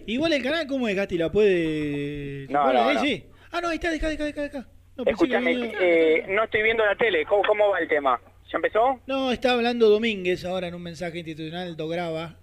Igual 0.07 0.32
el 0.32 0.42
canal, 0.42 0.66
¿cómo 0.66 0.88
es, 0.88 0.97
Gati? 0.97 1.16
¿La 1.18 1.30
puede...? 1.30 2.47
No, 2.51 2.72
no, 2.72 3.01
sí. 3.01 3.24
Ah, 3.51 3.61
no, 3.61 3.68
ahí 3.68 3.76
está, 3.76 3.90
deja, 3.90 4.09
deja, 4.09 4.24
deja, 4.24 4.42
deja. 4.42 4.68
No, 4.97 5.05
Escúchame, 5.07 5.53
había- 5.55 5.72
eh, 5.80 6.26
no 6.28 6.45
estoy 6.45 6.62
viendo 6.62 6.84
la 6.84 6.97
tele, 6.97 7.24
¿Cómo, 7.26 7.42
¿cómo 7.42 7.70
va 7.70 7.78
el 7.80 7.88
tema? 7.88 8.20
¿Ya 8.51 8.57
empezó? 8.59 9.01
No, 9.07 9.32
está 9.32 9.53
hablando 9.53 9.88
Domínguez 9.88 10.45
ahora 10.45 10.68
en 10.68 10.74
un 10.74 10.82
mensaje 10.82 11.18
institucional, 11.18 11.76
do 11.76 11.88
graba. 11.88 12.36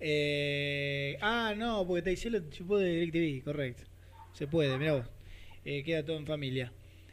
Eh, 0.00 1.16
ah, 1.20 1.54
no, 1.56 1.86
porque 1.86 2.02
te 2.16 2.30
lo 2.30 2.50
chupó 2.50 2.78
de 2.78 2.90
DirecTV, 2.90 3.44
correcto. 3.44 3.84
Se 4.32 4.46
puede, 4.46 4.76
mirá 4.78 4.94
vos. 4.94 5.06
Eh, 5.64 5.82
queda 5.84 6.04
todo 6.04 6.16
en 6.18 6.26
familia. 6.26 6.72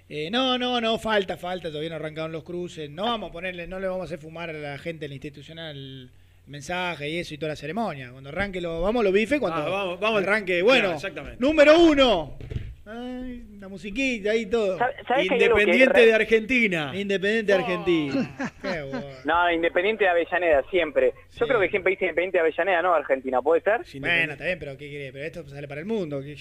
Eh, 0.09 0.29
no, 0.29 0.57
no, 0.57 0.81
no, 0.81 0.97
falta, 0.99 1.37
falta, 1.37 1.69
todavía 1.69 1.89
no 1.91 1.95
arrancaron 1.95 2.31
los 2.31 2.43
cruces. 2.43 2.89
No 2.89 3.03
vamos 3.05 3.29
a 3.29 3.31
ponerle, 3.33 3.67
no 3.67 3.79
le 3.79 3.87
vamos 3.87 4.01
a 4.01 4.05
hacer 4.05 4.19
fumar 4.19 4.49
a 4.49 4.53
la 4.53 4.77
gente 4.77 5.05
en 5.05 5.11
la 5.11 5.15
institucional 5.15 6.11
mensaje 6.47 7.09
y 7.09 7.17
eso 7.19 7.33
y 7.33 7.37
toda 7.37 7.49
la 7.51 7.55
ceremonia. 7.55 8.09
Cuando 8.11 8.29
arranque 8.29 8.59
lo, 8.61 8.81
vamos 8.81 9.03
los 9.03 9.13
bifes, 9.13 9.39
cuando 9.39 9.61
Ah, 9.61 9.69
vamos, 9.69 9.99
vamos. 9.99 10.23
arranque, 10.23 10.61
bueno, 10.61 10.79
Claro, 10.81 10.95
exactamente. 10.95 11.37
número 11.39 11.79
uno. 11.79 12.37
Ay, 12.85 13.45
la 13.59 13.67
musiquita 13.67 14.31
ahí 14.31 14.47
todo. 14.47 14.77
¿Sabes 14.77 14.95
que 15.07 15.13
hay 15.13 15.19
algo 15.21 15.29
que 15.29 15.43
Independiente 15.61 16.05
de 16.05 16.13
Argentina. 16.13 16.91
Independiente 16.93 17.53
de 17.53 17.57
Argentina. 17.59 18.35
Qué 18.61 18.81
bueno. 18.81 19.03
No, 19.23 19.51
Independiente 19.51 20.03
de 20.03 20.09
Avellaneda, 20.09 20.63
siempre. 20.71 21.13
Yo 21.39 21.47
creo 21.47 21.59
que 21.61 21.69
siempre 21.69 21.91
dice 21.91 22.05
Independiente 22.05 22.37
de 22.37 22.41
Avellaneda, 22.41 22.81
¿no? 22.81 22.93
Argentina, 22.93 23.41
¿puede 23.41 23.61
ser? 23.61 23.81
Bueno, 23.99 24.33
está 24.33 24.45
bien, 24.45 24.59
pero 24.59 24.71
¿qué 24.77 24.89
quiere? 24.89 25.13
Pero 25.13 25.25
esto 25.25 25.47
sale 25.47 25.67
para 25.67 25.79
el 25.79 25.85
mundo. 25.85 26.21
que 26.21 26.35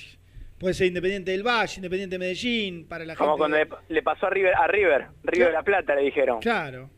puede 0.58 0.74
ser 0.74 0.86
Independiente 0.88 1.30
del 1.30 1.42
Valle, 1.46 1.74
Independiente 1.76 2.14
de 2.14 2.18
Medellín, 2.18 2.88
para 2.88 3.04
la 3.04 3.14
Como 3.16 3.32
gente. 3.36 3.38
cuando 3.38 3.56
le, 3.58 3.94
le 3.94 4.02
pasó 4.02 4.26
a 4.26 4.30
River, 4.30 4.54
a 4.54 4.66
River, 4.66 5.06
River 5.22 5.48
de 5.48 5.52
la 5.54 5.62
Plata 5.62 5.94
le 5.94 6.02
dijeron. 6.02 6.40
Claro, 6.40 6.88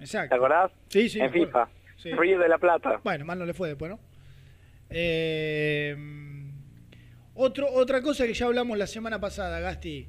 exacto. 0.00 0.28
¿Te 0.28 0.34
acordás? 0.36 0.70
Sí, 0.88 1.08
sí. 1.08 1.18
En 1.18 1.32
FIFA. 1.32 1.62
acuerdo. 1.62 1.81
Sí. 2.02 2.10
River 2.12 2.40
de 2.40 2.48
la 2.48 2.58
Plata. 2.58 3.00
Bueno, 3.04 3.24
mal 3.24 3.38
no 3.38 3.46
le 3.46 3.54
fue 3.54 3.68
después, 3.68 3.90
¿no? 3.90 4.00
Eh, 4.90 5.96
otro, 7.34 7.68
otra 7.72 8.02
cosa 8.02 8.26
que 8.26 8.34
ya 8.34 8.46
hablamos 8.46 8.76
la 8.76 8.86
semana 8.86 9.20
pasada, 9.20 9.60
Gasti. 9.60 10.08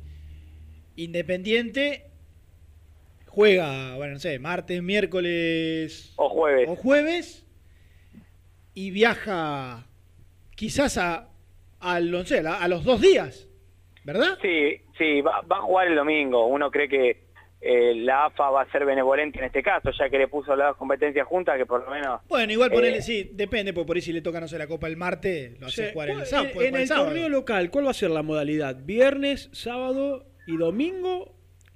Independiente 0.95 2.05
juega, 3.27 3.95
bueno, 3.95 4.13
no 4.13 4.19
sé, 4.19 4.37
martes, 4.39 4.81
miércoles 4.83 6.13
O 6.17 6.29
jueves. 6.29 6.69
o 6.69 6.75
jueves 6.75 7.45
y 8.75 8.91
viaja 8.91 9.87
quizás 10.55 10.97
a, 10.97 11.29
al, 11.79 12.11
no 12.11 12.25
sé, 12.25 12.45
a, 12.47 12.55
a 12.61 12.67
los 12.67 12.83
dos 12.83 13.01
días, 13.01 13.47
¿verdad? 14.03 14.37
Sí, 14.41 14.77
sí, 14.97 15.21
va, 15.21 15.41
va 15.41 15.57
a 15.57 15.61
jugar 15.61 15.87
el 15.87 15.95
domingo. 15.95 16.45
Uno 16.47 16.69
cree 16.69 16.87
que 16.89 17.23
eh, 17.66 17.95
la 17.95 18.26
AFA 18.26 18.49
va 18.49 18.61
a 18.64 18.72
ser 18.72 18.84
benevolente 18.86 19.39
en 19.39 19.45
este 19.45 19.64
caso, 19.64 19.89
ya 19.97 20.09
que 20.09 20.18
le 20.18 20.28
puso 20.28 20.53
las 20.55 20.76
competencias 20.76 21.26
juntas, 21.26 21.57
que 21.57 21.66
por 21.66 21.84
lo 21.86 21.91
menos... 21.91 22.20
Bueno, 22.28 22.51
igual 22.51 22.72
Eh, 22.72 22.76
ponerle, 22.76 23.01
sí, 23.01 23.30
depende, 23.34 23.72
porque 23.74 23.88
por 23.88 23.95
ahí 23.95 24.01
si 24.01 24.11
le 24.11 24.22
toca, 24.22 24.41
no 24.41 24.47
sé, 24.49 24.57
la 24.57 24.68
Copa 24.68 24.88
el 24.88 24.97
martes, 24.97 25.59
lo 25.61 25.68
hace 25.68 25.88
Sí, 25.88 25.93
jugar 25.93 26.09
el 26.09 26.16
¿cuál- 26.16 26.26
sábado. 26.28 26.61
en- 26.61 26.76
el 26.76 26.88
sábado. 26.88 27.05
torneo 27.07 27.30
local, 27.30 27.70
¿cuál 27.72 27.86
va 27.86 27.91
a 27.91 27.93
ser 27.93 28.09
la 28.11 28.22
modalidad? 28.22 28.76
¿Viernes, 28.84 29.49
sábado 29.53 30.26
y 30.45 30.57
domingo? 30.57 31.34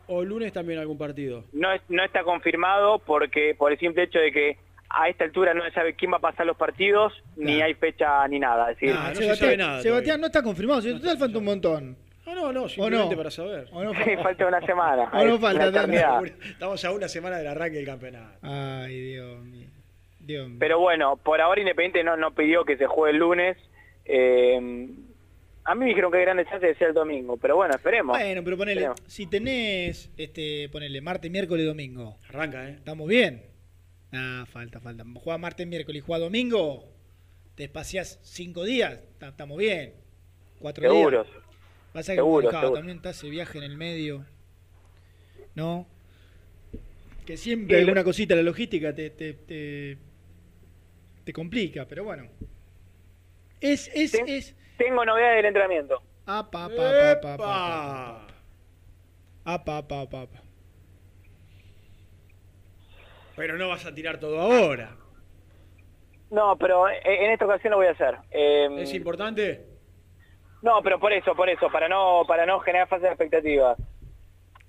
¿O 0.10 0.24
lunes 0.24 0.54
también 0.54 0.80
algún 0.80 0.98
partido? 0.98 1.46
No, 1.54 1.72
es- 1.74 1.82
no 1.90 2.04
está 2.04 2.24
confirmado 2.24 3.00
porque 3.00 3.56
por 3.58 3.72
el 3.72 3.80
simple 3.80 4.04
hecho 4.04 4.20
de 4.20 4.32
que 4.32 4.58
a 4.90 5.10
esta 5.10 5.26
altura 5.26 5.54
no 5.54 5.64
se 5.66 5.72
sabe 5.72 5.96
quién 5.96 6.12
va 6.14 6.18
a 6.18 6.22
pasar 6.22 6.46
los 6.46 6.56
partidos, 6.56 7.12
ni 7.36 7.62
hay 7.62 7.74
fecha 7.74 8.26
ni 8.30 8.40
nada. 8.40 8.72
Es 8.72 8.80
decir, 8.80 8.96
Ah, 8.98 9.14
Sebastián, 9.14 9.82
Sebastián 9.82 10.22
no 10.22 10.28
está 10.28 10.42
confirmado, 10.42 10.82
si 10.82 10.94
total 10.94 11.18
falta 11.18 11.38
un 11.38 11.44
montón. 11.46 11.98
No, 12.28 12.36
no, 12.36 12.52
no, 12.54 12.64
¿O 12.64 12.70
simplemente 12.70 13.16
no? 13.16 13.18
para 13.18 13.32
saber. 13.32 13.68
¿O 13.72 13.84
no? 13.84 13.94
falta 14.22 14.46
una 14.48 14.60
semana. 14.66 15.10
O 15.14 15.24
no 15.26 15.40
falta. 15.40 15.68
Estamos 16.44 16.84
a 16.86 16.92
una 16.92 17.08
semana 17.08 17.38
del 17.38 17.48
arranque 17.48 17.78
del 17.78 17.86
campeonato. 17.86 18.38
Ay, 18.42 19.00
Dios 19.00 19.44
mío. 19.46 19.68
Dios 20.20 20.50
mío. 20.50 20.58
Pero 20.60 20.80
bueno, 20.80 21.16
por 21.18 21.40
ahora 21.40 21.62
Independiente 21.62 22.04
no, 22.04 22.18
no 22.18 22.36
pidió 22.36 22.66
que 22.66 22.76
se 22.78 22.86
juegue 22.86 23.14
el 23.14 23.20
lunes. 23.20 23.58
Eh, 24.04 24.58
a 25.64 25.74
mí 25.76 25.80
me 25.80 25.86
dijeron 25.88 26.12
que 26.12 26.18
hay 26.18 26.24
grandes 26.26 26.48
chances 26.50 26.70
de 26.70 26.76
ser 26.76 26.90
el 26.90 26.94
domingo, 26.94 27.38
pero 27.38 27.56
bueno, 27.58 27.74
esperemos. 27.76 28.18
Bueno, 28.18 28.42
pero 28.44 28.58
ponele, 28.58 28.82
Esperemos. 28.82 29.02
si 29.14 29.28
tenés, 29.28 30.10
este, 30.18 30.70
ponele, 30.70 31.00
martes, 31.02 31.30
miércoles, 31.32 31.66
domingo. 31.66 32.18
Arranca, 32.30 32.68
¿eh? 32.70 32.74
¿Estamos 32.74 33.08
bien? 33.08 33.44
Ah, 34.14 34.46
falta, 34.52 34.80
falta. 34.80 35.04
Juega 35.16 35.38
martes, 35.38 35.66
miércoles 35.68 36.02
y 36.02 36.06
juega 36.06 36.24
domingo. 36.24 36.86
Te 37.56 37.64
espaciás 37.66 38.20
cinco 38.22 38.64
días. 38.66 39.00
ta- 39.18 39.30
Estamos 39.30 39.58
bien. 39.58 39.94
Cuatro 40.60 40.84
Seguros. 40.84 41.28
días. 41.28 41.44
Pasa 41.94 42.12
que 42.14 42.18
Seguro, 42.18 42.50
también 42.50 42.98
está 42.98 43.10
ese 43.12 43.30
viaje 43.30 43.58
en 43.58 43.64
el 43.64 43.78
medio. 43.78 44.26
¿No? 45.56 45.88
Que 47.26 47.36
siempre 47.38 47.80
alguna 47.80 48.04
cosita, 48.04 48.36
la 48.36 48.44
logística 48.44 48.94
te, 48.94 49.10
te, 49.10 49.34
te, 49.34 49.98
te 51.24 51.34
complica, 51.34 51.86
pero 51.86 52.04
bueno. 52.04 52.28
Es, 53.60 53.90
es, 53.94 54.12
Ten- 54.12 54.28
es. 54.28 54.56
Tengo 54.78 55.04
novedades 55.04 55.38
del 55.38 55.46
entrenamiento. 55.48 56.02
Ah, 56.26 56.48
pa, 56.50 56.70
pa, 56.70 56.76
pa, 56.76 57.22
pa, 57.22 57.22
pa, 57.22 57.38
pa, 57.38 57.38
pa. 57.38 58.28
Ah, 59.46 59.64
pa, 59.66 59.88
pa, 59.88 60.10
pa, 60.10 60.28
pa. 60.28 60.42
Pero 63.36 63.58
no 63.58 63.70
vas 63.70 63.86
a 63.86 63.94
tirar 63.94 64.20
todo 64.20 64.40
ahora. 64.40 64.96
No, 66.30 66.58
pero 66.58 66.90
en 66.90 67.32
esta 67.32 67.46
ocasión 67.46 67.72
lo 67.72 67.78
voy 67.78 67.88
a 67.88 67.92
hacer. 67.92 68.16
Eh, 68.32 68.68
¿Es 68.80 68.94
importante? 68.94 69.66
No, 70.68 70.82
pero 70.84 71.00
por 71.00 71.12
eso, 71.14 71.34
por 71.36 71.50
eso, 71.50 71.70
para 71.72 71.88
no 71.90 72.24
para 72.28 72.46
no 72.46 72.60
generar 72.60 72.88
falsas 72.88 73.10
expectativas. 73.10 73.78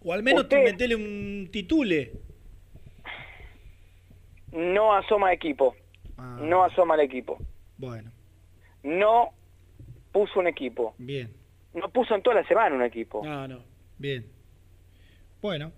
O 0.04 0.12
al 0.12 0.22
menos 0.22 0.42
Usted- 0.44 0.64
te 0.64 0.70
metele 0.72 0.94
un 0.94 1.48
titule. 1.52 2.12
No 4.52 4.94
asoma 4.94 5.32
equipo. 5.32 5.74
Ah. 6.16 6.38
No 6.40 6.64
asoma 6.64 6.94
el 6.94 7.00
equipo. 7.02 7.38
Bueno, 7.76 8.10
No 8.82 9.30
puso 10.12 10.40
un 10.40 10.46
equipo. 10.46 10.94
bien, 10.98 11.32
No 11.74 11.88
puso 11.90 12.14
en 12.14 12.22
toda 12.22 12.36
la 12.40 12.48
semana 12.48 12.74
un 12.74 12.82
equipo. 12.82 13.24
No, 13.24 13.46
no. 13.46 13.62
bien. 13.98 14.26
Bueno. 15.42 15.72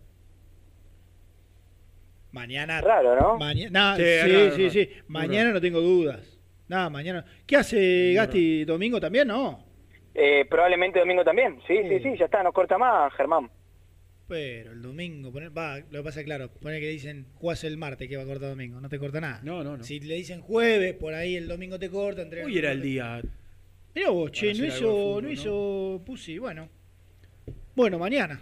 Mañana. 2.32 2.80
Raro, 2.80 3.16
¿no? 3.20 3.38
Mañana, 3.38 3.96
Sí, 3.96 4.02
sí, 4.04 4.08
sí, 4.22 4.32
raro, 4.32 4.54
sí, 4.54 4.84
raro. 4.84 4.96
Muy 5.08 5.12
Mañana 5.20 5.42
raro. 5.44 5.54
no 5.54 5.60
tengo 5.60 5.80
dudas. 5.80 6.38
Nada, 6.68 6.88
mañana. 6.90 7.24
¿Qué 7.46 7.56
hace 7.56 8.12
Gasti 8.14 8.64
domingo 8.64 9.00
también? 9.00 9.26
No. 9.26 9.64
Eh, 10.14 10.44
probablemente 10.48 10.98
domingo 10.98 11.24
también. 11.24 11.58
Sí, 11.66 11.76
sí, 11.88 12.00
sí, 12.02 12.18
ya 12.18 12.24
está, 12.26 12.42
no 12.42 12.52
corta 12.52 12.76
más, 12.78 13.12
Germán. 13.14 13.50
Pero 14.28 14.72
el 14.72 14.82
domingo, 14.82 15.32
poner, 15.32 15.56
va, 15.56 15.78
lo 15.78 15.98
que 16.00 16.02
pasa 16.04 16.20
es 16.20 16.26
claro, 16.26 16.50
poner 16.60 16.80
que 16.80 16.88
dicen 16.88 17.26
jugás 17.34 17.64
el 17.64 17.76
martes 17.76 18.08
que 18.08 18.16
va 18.16 18.22
a 18.22 18.26
cortar 18.26 18.50
domingo, 18.50 18.80
no 18.80 18.88
te 18.88 18.98
corta 18.98 19.20
nada. 19.20 19.40
No, 19.42 19.64
no, 19.64 19.76
no. 19.76 19.82
Si 19.84 19.98
le 20.00 20.14
dicen 20.14 20.40
jueves, 20.40 20.94
por 20.94 21.14
ahí 21.14 21.34
el 21.36 21.48
domingo 21.48 21.78
te 21.78 21.90
corta. 21.90 22.22
entre- 22.22 22.44
Hoy 22.44 22.56
era 22.58 22.70
el 22.70 22.80
día. 22.80 23.20
Mirá 23.94 24.10
vos, 24.10 24.30
che, 24.30 24.54
no 24.54 24.64
hizo, 24.66 24.86
fútbol, 24.86 25.22
no 25.22 25.28
¿no? 25.28 25.32
hizo 25.34 26.02
Pussy, 26.06 26.38
bueno. 26.38 26.68
Bueno, 27.74 27.98
mañana. 27.98 28.40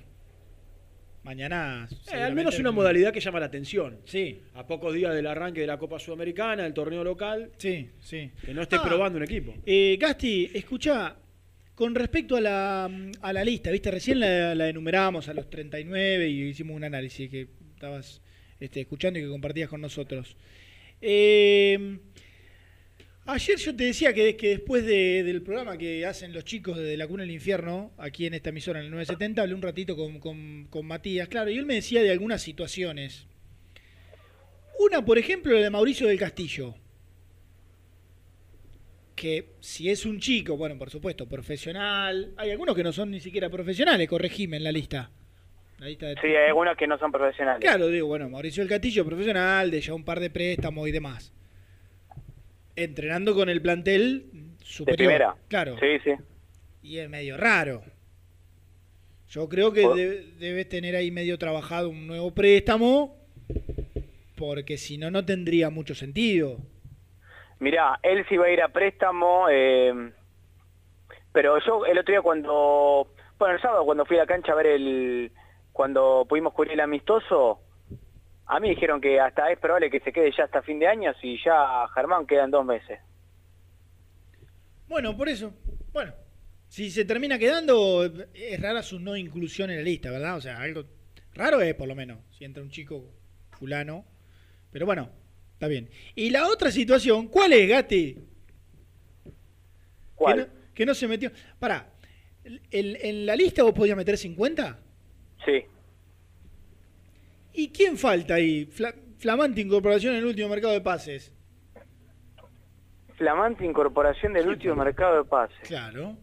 Mañana. 1.24 1.88
Eh, 2.12 2.16
al 2.16 2.34
menos 2.34 2.58
una 2.58 2.70
modalidad 2.70 3.12
que 3.12 3.20
llama 3.20 3.40
la 3.40 3.46
atención. 3.46 3.98
Sí, 4.04 4.42
A 4.54 4.66
pocos 4.66 4.94
días 4.94 5.14
del 5.14 5.26
arranque 5.26 5.60
de 5.60 5.66
la 5.66 5.78
Copa 5.78 5.98
Sudamericana, 5.98 6.64
el 6.66 6.72
torneo 6.72 7.04
local, 7.04 7.50
sí, 7.58 7.90
sí. 8.00 8.30
que 8.44 8.54
no 8.54 8.62
esté 8.62 8.76
Ah. 8.76 8.82
probando 8.86 9.18
un 9.18 9.24
equipo. 9.24 9.54
Eh, 9.66 9.96
Gasti, 10.00 10.50
escucha, 10.54 11.16
con 11.78 11.94
respecto 11.94 12.34
a 12.34 12.40
la, 12.40 13.44
lista, 13.44 13.70
viste, 13.70 13.88
recién 13.92 14.18
la, 14.18 14.52
la 14.56 14.68
enumeramos 14.68 15.28
a 15.28 15.32
los 15.32 15.48
39 15.48 16.28
y 16.28 16.42
hicimos 16.48 16.74
un 16.74 16.82
análisis 16.82 17.30
que 17.30 17.46
estabas 17.72 18.20
este, 18.58 18.80
escuchando 18.80 19.20
y 19.20 19.22
que 19.22 19.28
compartías 19.28 19.68
con 19.68 19.80
nosotros. 19.80 20.36
Eh, 21.00 21.98
ayer 23.26 23.58
yo 23.58 23.76
te 23.76 23.84
decía 23.84 24.12
que, 24.12 24.34
después 24.40 24.84
de- 24.84 25.22
del 25.22 25.40
programa 25.42 25.78
que 25.78 26.04
hacen 26.04 26.32
los 26.32 26.44
chicos 26.44 26.76
de 26.78 26.96
La 26.96 27.06
Cuna 27.06 27.22
del 27.22 27.30
Infierno, 27.30 27.92
aquí 27.96 28.26
en 28.26 28.34
esta 28.34 28.48
emisora 28.48 28.80
en 28.80 28.86
el 28.86 28.90
970, 28.90 29.42
hablé 29.42 29.54
un 29.54 29.62
ratito 29.62 29.96
con, 29.96 30.18
con- 30.18 30.66
con 30.70 30.84
Matías, 30.84 31.28
claro, 31.28 31.48
y 31.48 31.58
él 31.58 31.64
me 31.66 31.74
decía 31.74 32.02
de 32.02 32.10
algunas 32.10 32.42
situaciones. 32.42 33.28
Una, 34.80 35.04
por 35.04 35.16
ejemplo, 35.16 35.54
la 35.54 35.60
de 35.60 35.70
Mauricio 35.70 36.08
del 36.08 36.18
Castillo 36.18 36.74
que 39.20 39.54
si 39.60 39.90
es 39.90 40.06
un 40.06 40.20
chico, 40.20 40.56
bueno, 40.56 40.78
por 40.78 40.90
supuesto, 40.90 41.26
profesional, 41.28 42.32
hay 42.36 42.50
algunos 42.50 42.76
que 42.76 42.82
no 42.84 42.92
son 42.92 43.10
ni 43.10 43.20
siquiera 43.20 43.50
profesionales, 43.50 44.08
corregime 44.08 44.56
en 44.58 44.64
la 44.64 44.72
lista. 44.72 45.10
La 45.78 45.86
lista 45.88 46.06
de 46.06 46.14
Sí, 46.20 46.26
hay 46.28 46.48
algunos 46.48 46.76
que 46.76 46.86
no 46.86 46.98
son 46.98 47.10
profesionales. 47.12 47.60
Claro, 47.60 47.88
digo, 47.88 48.06
bueno, 48.08 48.28
Mauricio 48.28 48.62
del 48.62 48.68
Castillo, 48.70 49.04
profesional, 49.04 49.70
de 49.70 49.80
ya 49.80 49.94
un 49.94 50.04
par 50.04 50.20
de 50.20 50.30
préstamos 50.30 50.88
y 50.88 50.92
demás. 50.92 51.32
Entrenando 52.76 53.34
con 53.34 53.48
el 53.48 53.60
plantel 53.60 54.26
superior. 54.62 54.96
primera. 54.96 55.36
Claro. 55.48 55.76
Sí, 55.80 55.98
sí. 56.04 56.10
Y 56.82 56.98
es 56.98 57.08
medio 57.10 57.36
raro. 57.36 57.82
Yo 59.30 59.48
creo 59.48 59.72
que 59.72 59.86
de- 59.88 60.22
debes 60.38 60.68
tener 60.68 60.94
ahí 60.96 61.10
medio 61.10 61.38
trabajado 61.38 61.90
un 61.90 62.06
nuevo 62.06 62.32
préstamo, 62.34 63.16
porque 64.36 64.78
si 64.78 64.96
no, 64.96 65.10
no 65.10 65.24
tendría 65.24 65.70
mucho 65.70 65.94
sentido. 65.94 66.58
Mirá, 67.60 67.98
él 68.02 68.24
sí 68.28 68.36
va 68.36 68.46
a 68.46 68.50
ir 68.50 68.62
a 68.62 68.68
préstamo, 68.68 69.48
eh, 69.50 70.12
pero 71.32 71.58
yo 71.66 71.84
el 71.86 71.98
otro 71.98 72.12
día 72.12 72.22
cuando, 72.22 73.08
bueno, 73.38 73.54
el 73.54 73.60
sábado 73.60 73.84
cuando 73.84 74.04
fui 74.04 74.16
a 74.16 74.20
la 74.20 74.26
cancha 74.26 74.52
a 74.52 74.56
ver 74.56 74.66
el, 74.66 75.32
cuando 75.72 76.24
pudimos 76.28 76.52
cubrir 76.52 76.74
el 76.74 76.80
amistoso, 76.80 77.60
a 78.46 78.60
mí 78.60 78.70
dijeron 78.70 79.00
que 79.00 79.20
hasta 79.20 79.50
es 79.50 79.58
probable 79.58 79.90
que 79.90 80.00
se 80.00 80.12
quede 80.12 80.32
ya 80.36 80.44
hasta 80.44 80.62
fin 80.62 80.78
de 80.78 80.86
año 80.86 81.12
y 81.22 81.42
ya 81.44 81.86
Germán 81.94 82.26
quedan 82.26 82.50
dos 82.50 82.64
meses. 82.64 82.98
Bueno, 84.88 85.16
por 85.16 85.28
eso. 85.28 85.52
Bueno, 85.92 86.12
si 86.68 86.90
se 86.90 87.04
termina 87.04 87.38
quedando, 87.38 88.04
es 88.34 88.60
rara 88.60 88.82
su 88.82 89.00
no 89.00 89.16
inclusión 89.16 89.70
en 89.70 89.76
la 89.76 89.82
lista, 89.82 90.10
¿verdad? 90.10 90.36
O 90.36 90.40
sea, 90.40 90.58
algo 90.60 90.84
raro 91.34 91.60
es, 91.60 91.74
por 91.74 91.88
lo 91.88 91.94
menos, 91.94 92.18
si 92.30 92.44
entra 92.44 92.62
un 92.62 92.70
chico 92.70 93.04
fulano. 93.50 94.04
Pero 94.70 94.86
bueno, 94.86 95.10
está 95.58 95.66
bien. 95.66 95.90
Y 96.14 96.30
la 96.30 96.46
otra 96.48 96.70
situación, 96.70 97.26
¿cuál 97.26 97.52
es, 97.52 97.68
Gati? 97.68 98.16
¿Cuál? 100.14 100.36
Que 100.36 100.42
no, 100.46 100.48
que 100.74 100.86
no 100.86 100.94
se 100.94 101.08
metió. 101.08 101.32
Pará, 101.58 101.90
¿el- 102.70 102.96
¿en 103.02 103.26
la 103.26 103.34
lista 103.34 103.64
vos 103.64 103.72
podías 103.72 103.96
meter 103.96 104.16
50? 104.16 104.78
Sí. 105.44 105.64
¿Y 107.54 107.68
quién 107.70 107.96
falta 107.98 108.34
ahí? 108.34 108.66
Fla- 108.66 108.94
flamante 109.18 109.60
incorporación 109.60 110.12
en 110.14 110.20
el 110.20 110.26
último 110.26 110.48
mercado 110.48 110.72
de 110.74 110.80
pases. 110.80 111.34
Flamante 113.16 113.64
incorporación 113.64 114.32
del 114.34 114.46
último 114.48 114.76
mercado 114.76 115.24
de 115.24 115.28
pases. 115.28 115.58
Claro. 115.66 116.16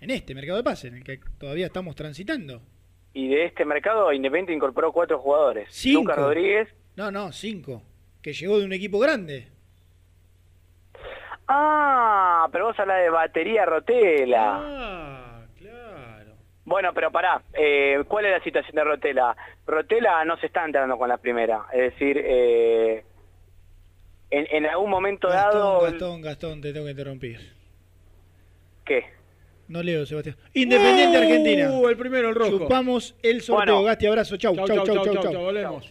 En 0.00 0.10
este 0.10 0.32
mercado 0.34 0.58
de 0.58 0.62
pases, 0.64 0.92
en 0.92 0.98
el 0.98 1.02
que 1.04 1.18
todavía 1.38 1.66
estamos 1.66 1.96
transitando. 1.96 2.62
Y 3.14 3.28
de 3.28 3.46
este 3.46 3.64
mercado 3.64 4.12
Independiente 4.12 4.52
incorporó 4.52 4.92
cuatro 4.92 5.18
jugadores. 5.18 5.68
Cinco. 5.72 6.02
Lucas 6.02 6.16
Rodríguez. 6.18 6.68
No, 6.96 7.10
no, 7.10 7.32
cinco. 7.32 7.82
Que 8.22 8.32
llegó 8.32 8.58
de 8.58 8.64
un 8.64 8.72
equipo 8.72 8.98
grande. 8.98 9.48
Ah, 11.46 12.48
pero 12.52 12.66
vos 12.66 12.78
hablas 12.78 13.02
de 13.02 13.10
batería 13.10 13.66
Rotela. 13.66 14.60
Ah, 14.62 15.46
claro. 15.58 16.32
Bueno, 16.64 16.94
pero 16.94 17.10
pará, 17.10 17.42
eh, 17.52 18.02
¿cuál 18.08 18.26
es 18.26 18.32
la 18.32 18.42
situación 18.42 18.74
de 18.76 18.84
Rotela? 18.84 19.36
Rotela 19.66 20.24
no 20.24 20.38
se 20.38 20.46
está 20.46 20.64
entrando 20.64 20.96
con 20.96 21.08
la 21.08 21.18
primera, 21.18 21.66
es 21.72 21.92
decir, 21.92 22.16
eh, 22.24 23.04
en, 24.30 24.46
en 24.50 24.66
algún 24.66 24.88
momento 24.88 25.28
dado... 25.28 25.80
Gastón, 25.82 25.90
Gastón, 25.90 26.22
Gastón, 26.22 26.60
te 26.62 26.72
tengo 26.72 26.86
que 26.86 26.92
interrumpir. 26.92 27.40
¿Qué? 28.86 29.04
No 29.68 29.82
leo, 29.82 30.04
Sebastián. 30.06 30.36
Independiente 30.54 31.18
Uh, 31.18 31.22
Argentina. 31.22 31.70
el 31.90 31.96
primero, 31.96 32.28
el 32.30 32.34
rojo. 32.34 32.58
Chupamos 32.58 33.14
el 33.22 33.40
sorteo. 33.42 33.74
Bueno. 33.76 33.82
Gasti, 33.82 34.06
abrazo. 34.06 34.36
Chau, 34.36 34.54
chau, 34.56 34.66
chau, 34.66 35.04
chau, 35.04 35.22
chau. 35.22 35.42
volvemos. 35.42 35.90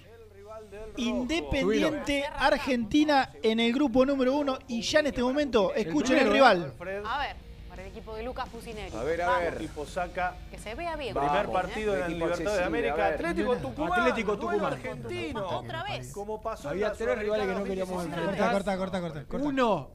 Independiente 0.98 2.26
Argentina 2.26 3.30
en 3.42 3.60
el 3.60 3.74
grupo 3.74 4.06
número 4.06 4.36
uno. 4.36 4.60
Y 4.68 4.82
ya 4.82 5.00
en 5.00 5.08
este 5.08 5.24
momento, 5.24 5.74
escuchen 5.74 6.18
el, 6.18 6.32
rival. 6.32 6.74
A 7.06 7.20
ver, 7.20 7.36
para 7.70 7.82
el 7.82 7.88
equipo 7.90 8.16
de 8.16 8.24
Lucas 8.24 8.48
Fusinelli. 8.50 8.96
A 8.96 9.04
ver, 9.04 9.22
a 9.22 9.40
ver. 9.40 9.54
Equipo 9.56 9.86
saca. 9.86 10.36
Que 10.52 10.60
se 10.60 10.76
vea 10.76 10.96
bien. 10.96 11.14
Primer 11.16 11.48
Vamos, 11.48 11.54
partido 11.54 11.96
¿eh? 11.96 12.00
en 12.00 12.06
el 12.06 12.14
Libertadores 12.14 12.58
de 12.58 12.64
América. 12.64 13.08
Atlético 13.08 13.56
Tucumán. 13.58 14.00
Atlético 14.00 14.38
Tucumán. 14.38 14.74
argentino. 14.74 15.48
Otra 15.48 15.84
vez. 15.84 16.14
Como 16.14 16.42
pasó 16.42 16.70
Había 16.70 16.92
tres 16.94 17.18
rivales 17.18 17.48
que 17.48 17.54
no 17.54 17.64
queríamos 17.64 17.96
2019. 17.96 18.32
enfrentar. 18.32 18.54
Corta, 18.54 18.78
corta, 18.78 19.02
corta, 19.02 19.26
corta. 19.26 19.48
Uno 19.48 19.92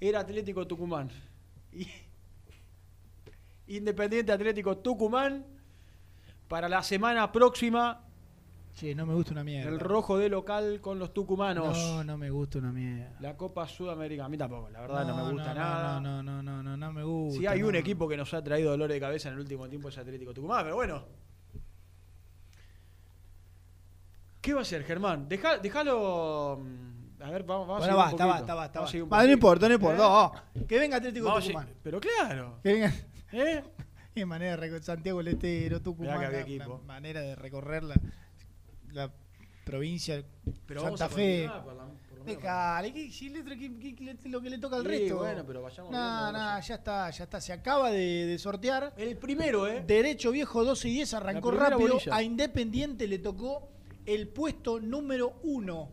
era 0.00 0.20
Atlético 0.20 0.66
Tucumán. 0.66 1.10
Independiente 3.66 4.32
Atlético 4.32 4.78
Tucumán. 4.78 5.46
Para 6.48 6.68
la 6.68 6.82
semana 6.82 7.30
próxima, 7.30 8.07
Che, 8.78 8.94
no 8.94 9.06
me 9.06 9.14
gusta 9.14 9.32
una 9.32 9.42
mierda. 9.42 9.68
el 9.70 9.80
rojo 9.80 10.16
de 10.18 10.28
local 10.28 10.80
con 10.80 11.00
los 11.00 11.12
tucumanos. 11.12 11.76
No, 11.76 12.04
no 12.04 12.16
me 12.16 12.30
gusta 12.30 12.58
una 12.58 12.70
mierda. 12.70 13.16
La 13.18 13.36
Copa 13.36 13.66
Sudamericana. 13.66 14.26
A 14.26 14.28
mí 14.28 14.38
tampoco, 14.38 14.70
la 14.70 14.82
verdad 14.82 15.04
no, 15.04 15.16
me 15.16 15.32
gusta 15.32 15.52
nada. 15.52 16.00
No, 16.00 16.22
no, 16.22 16.40
no, 16.42 16.62
no, 16.62 16.76
no 16.76 16.92
me 16.92 17.02
gusta. 17.02 17.40
Si 17.40 17.46
hay 17.48 17.62
un 17.64 17.72
no. 17.72 17.78
equipo 17.78 18.06
que 18.08 18.16
nos 18.16 18.32
ha 18.34 18.44
traído 18.44 18.70
dolor 18.70 18.88
de 18.88 19.00
cabeza 19.00 19.30
en 19.30 19.34
el 19.34 19.40
último 19.40 19.68
tiempo 19.68 19.88
es 19.88 19.98
Atlético 19.98 20.32
Tucumán, 20.32 20.62
pero 20.62 20.76
bueno. 20.76 21.02
¿Qué 24.40 24.52
va 24.54 24.60
a 24.60 24.62
hacer, 24.62 24.84
Germán? 24.84 25.28
Deja- 25.28 25.58
déjalo. 25.58 26.60
mm, 26.62 27.22
A 27.22 27.30
ver, 27.30 27.42
vamos, 27.42 27.66
vamos 27.66 27.80
Bueno, 27.84 28.00
a 28.00 28.10
seguir 28.10 28.22
un 28.22 28.28
basta, 28.30 28.54
basta, 28.54 28.80
basta. 28.80 29.02
Va, 29.06 29.24
no 29.24 29.32
importa, 29.32 29.68
no 29.68 29.74
importa. 29.74 29.96
¿Eh? 30.54 30.60
No, 30.60 30.66
que 30.68 30.78
venga 30.78 30.98
Atlético 30.98 31.26
Vamos 31.26 31.44
Tucumán. 31.44 31.68
Pero 31.82 32.00
claro. 32.00 32.60
Que 32.62 32.72
venga. 32.74 32.94
¿Eh? 33.32 33.64
Manera 34.24 34.52
de 34.52 34.56
recorrer 34.56 34.84
Santiago 34.84 35.18
del 35.18 35.28
Estero, 35.34 35.82
Tucumán. 35.82 36.20
Manera 36.86 37.20
de 37.20 37.34
recorrer 37.34 37.82
la, 38.98 39.10
provincia 39.64 40.24
Pero 40.66 40.80
Santa 40.80 41.08
Fe. 41.08 41.46
continuar, 41.46 41.64
por 41.64 41.74
la- 41.74 41.84
por 41.84 42.18
menos. 42.24 42.26
Dejale, 42.26 42.92
¿qué- 42.94 43.10
qué- 43.10 43.94
qué- 43.94 44.28
lo 44.30 44.40
que 44.40 44.48
le 44.50 44.58
toca 44.58 44.76
al 44.76 44.82
Sí, 44.82 44.88
resto. 44.88 45.16
bueno, 45.18 45.44
pero 45.46 45.62
vayamos 45.62 45.92
No, 45.92 46.32
no, 46.32 46.60
ya 46.60 46.74
está, 46.74 47.10
ya 47.10 47.24
está. 47.24 47.40
Se 47.40 47.52
acaba 47.52 47.90
de, 47.90 48.26
de 48.26 48.38
sortear. 48.38 48.94
El 48.96 49.16
primero, 49.18 49.66
¿eh? 49.66 49.84
Derecho 49.86 50.30
Viejo 50.30 50.64
12 50.64 50.88
y 50.88 50.92
10 50.94 51.12
arrancó 51.14 51.50
rápido. 51.50 51.80
bolilla. 51.90 52.14
A 52.14 52.22
Independiente 52.22 53.06
le 53.06 53.18
tocó 53.18 53.68
el 54.06 54.28
puesto 54.28 54.80
número 54.80 55.38
uno. 55.42 55.90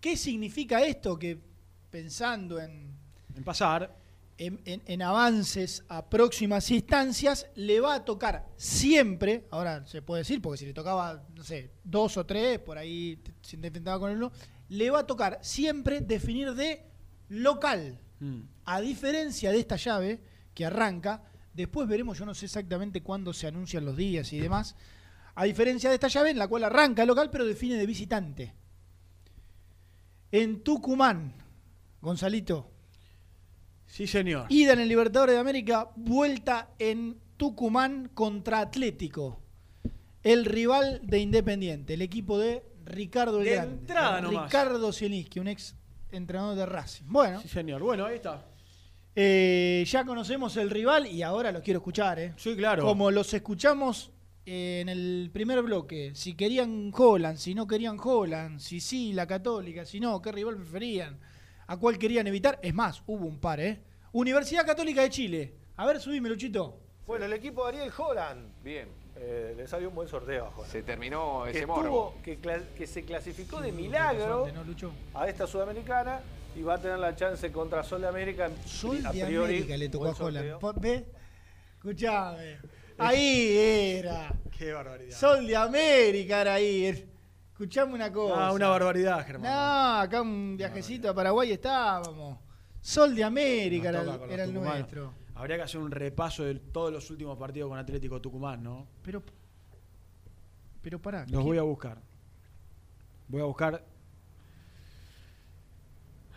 ¿Qué 0.00 0.16
significa 0.16 0.82
esto? 0.84 1.16
Que 1.18 1.38
pensando 1.90 2.60
en, 2.60 2.94
En 3.36 3.44
pasar. 3.44 3.94
En, 4.38 4.60
en- 4.64 4.82
en 4.86 5.02
avances 5.02 5.84
a 5.88 6.08
próximas 6.10 6.70
instancias, 6.70 7.46
le 7.54 7.80
va 7.80 7.94
a 7.94 8.04
tocar 8.04 8.48
siempre, 8.56 9.46
ahora 9.50 9.86
se 9.86 10.02
puede 10.02 10.20
decir, 10.22 10.42
porque 10.42 10.58
si 10.58 10.66
le 10.66 10.74
tocaba, 10.74 11.22
no 11.34 11.44
sé, 11.44 11.70
dos 11.84 12.16
o 12.16 12.26
tres, 12.26 12.58
por 12.58 12.76
ahí 12.78 13.22
se 13.42 13.56
intentaba 13.56 13.98
con 13.98 14.10
el 14.10 14.16
uno, 14.16 14.32
le 14.68 14.90
va 14.90 15.00
a 15.00 15.06
tocar 15.06 15.38
siempre 15.42 16.00
definir 16.00 16.54
de 16.54 16.84
local. 17.28 18.00
Mm. 18.20 18.40
A 18.64 18.80
diferencia 18.80 19.50
de 19.52 19.58
esta 19.60 19.76
llave 19.76 20.20
que 20.54 20.64
arranca, 20.64 21.22
después 21.52 21.86
veremos, 21.88 22.18
yo 22.18 22.24
no 22.26 22.34
sé 22.34 22.46
exactamente 22.46 23.02
cuándo 23.02 23.32
se 23.32 23.46
anuncian 23.46 23.84
los 23.84 23.96
días 23.96 24.32
y 24.32 24.40
demás, 24.40 24.74
a 25.36 25.44
diferencia 25.44 25.90
de 25.90 25.94
esta 25.94 26.08
llave 26.08 26.30
en 26.30 26.38
la 26.38 26.48
cual 26.48 26.64
arranca 26.64 27.02
el 27.02 27.08
local 27.08 27.28
pero 27.30 27.44
define 27.44 27.74
de 27.76 27.86
visitante. 27.86 28.54
En 30.32 30.62
Tucumán, 30.62 31.34
Gonzalito, 32.00 32.70
Sí, 33.86 34.06
señor. 34.06 34.46
ida 34.48 34.72
en 34.72 34.80
el 34.80 34.88
Libertadores 34.88 35.34
de 35.34 35.40
América, 35.40 35.90
vuelta 35.96 36.70
en 36.78 37.16
Tucumán 37.36 38.10
contra 38.14 38.60
Atlético, 38.60 39.40
el 40.22 40.44
rival 40.44 41.00
de 41.04 41.18
Independiente, 41.20 41.94
el 41.94 42.02
equipo 42.02 42.38
de 42.38 42.64
Ricardo 42.84 43.38
el 43.40 43.44
De 43.44 43.50
Grande. 43.52 43.74
entrada 43.80 44.20
nomás. 44.20 44.44
Ricardo 44.46 44.92
Zielinski, 44.92 45.38
un 45.40 45.48
ex 45.48 45.74
entrenador 46.10 46.56
de 46.56 46.66
Racing. 46.66 47.04
Bueno, 47.08 47.40
Sí, 47.40 47.48
señor. 47.48 47.82
Bueno, 47.82 48.04
ahí 48.06 48.16
está. 48.16 48.44
eh, 49.14 49.84
ya 49.86 50.04
conocemos 50.04 50.56
el 50.56 50.70
rival 50.70 51.06
y 51.06 51.22
ahora 51.22 51.52
los 51.52 51.62
quiero 51.62 51.78
escuchar, 51.78 52.18
¿eh? 52.18 52.34
Sí, 52.36 52.56
claro. 52.56 52.82
Como 52.84 53.10
los 53.10 53.32
escuchamos 53.32 54.10
eh, 54.46 54.80
en 54.82 54.88
el 54.88 55.30
primer 55.32 55.62
bloque, 55.62 56.12
si 56.14 56.34
querían 56.34 56.90
Holland, 56.94 57.38
si 57.38 57.54
no 57.54 57.66
querían 57.66 57.96
Holland, 58.02 58.58
si 58.60 58.80
sí, 58.80 59.12
la 59.12 59.26
Católica, 59.26 59.84
si 59.84 60.00
no, 60.00 60.20
qué 60.20 60.32
rival 60.32 60.56
preferían, 60.56 61.18
a 61.66 61.76
cuál 61.76 61.98
querían 61.98 62.26
evitar. 62.26 62.58
Es 62.62 62.74
más, 62.74 63.02
hubo 63.06 63.26
un 63.26 63.38
par, 63.38 63.60
¿eh? 63.60 63.80
Universidad 64.12 64.64
Católica 64.66 65.02
de 65.02 65.10
Chile. 65.10 65.54
A 65.76 65.86
ver, 65.86 66.00
subime, 66.00 66.28
Luchito. 66.28 66.78
Bueno, 67.06 67.24
el 67.26 67.32
equipo 67.32 67.62
de 67.64 67.68
Ariel 67.78 67.92
Holland. 67.96 68.52
Bien. 68.62 68.88
eh, 69.16 69.54
le 69.56 69.66
salió 69.68 69.88
un 69.90 69.94
buen 69.94 70.08
sorteo 70.08 70.46
a 70.46 70.48
Holland. 70.48 70.72
Se 70.72 70.82
terminó 70.82 71.42
que 71.44 71.50
ese 71.50 71.60
estuvo- 71.60 71.76
morbo. 71.76 72.14
que, 72.24 72.38
que 72.76 72.86
se 72.86 73.04
clasificó 73.04 73.60
de 73.60 73.70
milagro 73.72 74.48
¿No, 74.52 74.64
Lucho? 74.64 74.92
a 75.14 75.28
esta 75.28 75.46
sudamericana 75.46 76.20
y 76.56 76.62
va 76.62 76.74
a 76.74 76.78
tener 76.80 76.98
la 76.98 77.14
chance 77.14 77.50
contra 77.52 77.82
Sol 77.84 78.00
de 78.02 78.08
América. 78.08 78.50
Sol 78.66 79.04
a 79.06 79.12
de 79.12 79.24
priori, 79.24 79.54
América 79.54 79.76
le 79.76 79.88
tocó 79.88 80.06
a 80.06 80.10
Holland. 80.12 80.80
¿Ve? 80.80 81.04
Escuchame. 81.76 82.58
Ahí 82.98 83.56
era. 83.98 84.32
Qué 84.56 84.72
barbaridad. 84.72 85.16
Sol 85.16 85.46
de 85.46 85.56
América 85.56 86.40
era 86.40 86.54
ahí. 86.54 87.08
Escuchame 87.54 87.94
una 87.94 88.12
cosa. 88.12 88.48
Ah, 88.48 88.52
una 88.52 88.66
barbaridad, 88.68 89.24
Germán. 89.24 89.50
No, 89.50 90.00
acá 90.00 90.20
un 90.22 90.56
viajecito 90.56 91.08
a 91.08 91.14
Paraguay 91.14 91.52
estábamos. 91.52 92.38
Sol 92.80 93.14
de 93.14 93.22
América 93.24 93.90
era, 93.90 94.00
el- 94.02 94.06
con 94.08 94.20
los 94.22 94.30
era 94.30 94.44
el 94.44 94.50
tucumanos. 94.52 94.78
nuestro. 94.80 95.14
Habría 95.36 95.56
que 95.56 95.62
hacer 95.62 95.80
un 95.80 95.90
repaso 95.90 96.42
de 96.44 96.56
todos 96.56 96.92
los 96.92 97.08
últimos 97.10 97.38
partidos 97.38 97.68
con 97.68 97.78
Atlético 97.78 98.20
Tucumán, 98.20 98.62
¿no? 98.62 98.86
Pero, 99.02 99.22
pero 100.82 101.00
pará. 101.00 101.20
Los 101.28 101.30
¿qué- 101.42 101.48
voy 101.48 101.58
a 101.58 101.62
buscar. 101.62 101.98
Voy 103.28 103.40
a 103.40 103.44
buscar. 103.44 103.84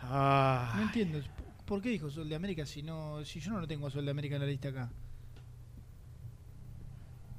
Ah, 0.00 0.74
No 0.76 0.82
entiendo. 0.82 1.20
¿Por 1.64 1.82
qué 1.82 1.90
dijo 1.90 2.08
Sol 2.10 2.28
de 2.28 2.34
América 2.34 2.64
si 2.64 2.82
no, 2.82 3.24
si 3.24 3.40
yo 3.40 3.50
no 3.52 3.60
lo 3.60 3.66
tengo 3.66 3.88
a 3.88 3.90
Sol 3.90 4.04
de 4.04 4.10
América 4.10 4.36
en 4.36 4.40
la 4.42 4.46
lista 4.46 4.68
acá? 4.68 4.88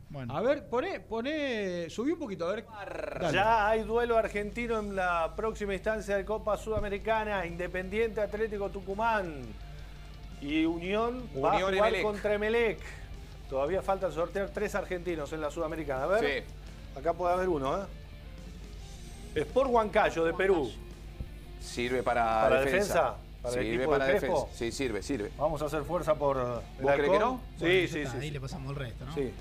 Bueno. 0.09 0.35
a 0.35 0.41
ver, 0.41 0.67
poné, 0.67 0.99
poné, 0.99 1.87
subí 1.89 2.11
un 2.11 2.19
poquito, 2.19 2.47
a 2.47 2.55
ver. 2.55 2.65
Dale. 3.19 3.33
Ya 3.33 3.69
hay 3.69 3.83
duelo 3.83 4.17
argentino 4.17 4.79
en 4.79 4.95
la 4.95 5.33
próxima 5.35 5.75
instancia 5.75 6.17
de 6.17 6.25
Copa 6.25 6.57
Sudamericana. 6.57 7.45
Independiente 7.45 8.19
Atlético 8.19 8.69
Tucumán. 8.69 9.43
Y 10.41 10.65
Unión, 10.65 11.29
va 11.35 11.51
a 11.51 11.55
Unión 11.55 11.73
jugar 11.73 11.89
Emelec. 11.89 12.01
contra 12.03 12.33
Emelec. 12.33 12.79
Todavía 13.49 13.81
falta 13.81 14.11
sortear 14.11 14.49
tres 14.49 14.73
argentinos 14.73 15.31
en 15.33 15.41
la 15.41 15.51
Sudamericana. 15.51 16.03
A 16.05 16.07
ver, 16.07 16.43
acá 16.97 17.13
puede 17.13 17.33
haber 17.33 17.49
uno, 17.49 17.77
¿eh? 17.77 17.85
Sport 19.35 19.69
Huancayo 19.69 20.25
de 20.25 20.33
Perú. 20.33 20.71
Sirve 21.59 22.01
para, 22.01 22.23
¿Para 22.41 22.61
defensa. 22.61 22.93
defensa? 22.93 23.15
¿Para 23.43 23.55
el 23.55 23.61
sirve 23.61 23.75
equipo 23.75 23.91
para 23.91 24.05
de 24.05 24.13
defensa. 24.13 24.45
Sí, 24.53 24.71
sirve, 24.71 25.03
sirve. 25.03 25.31
Vamos 25.37 25.61
a 25.61 25.65
hacer 25.65 25.83
fuerza 25.83 26.15
por 26.15 26.37
¿Vos 26.37 26.63
crees 26.93 27.11
que 27.11 27.19
no? 27.19 27.41
Sí, 27.59 27.87
sí, 27.87 28.05
sí. 28.05 28.11
Ahí 28.15 28.21
sí. 28.21 28.31
le 28.31 28.41
pasamos 28.41 28.71
el 28.71 28.75
resto, 28.75 29.05
¿no? 29.05 29.13
Sí. 29.13 29.31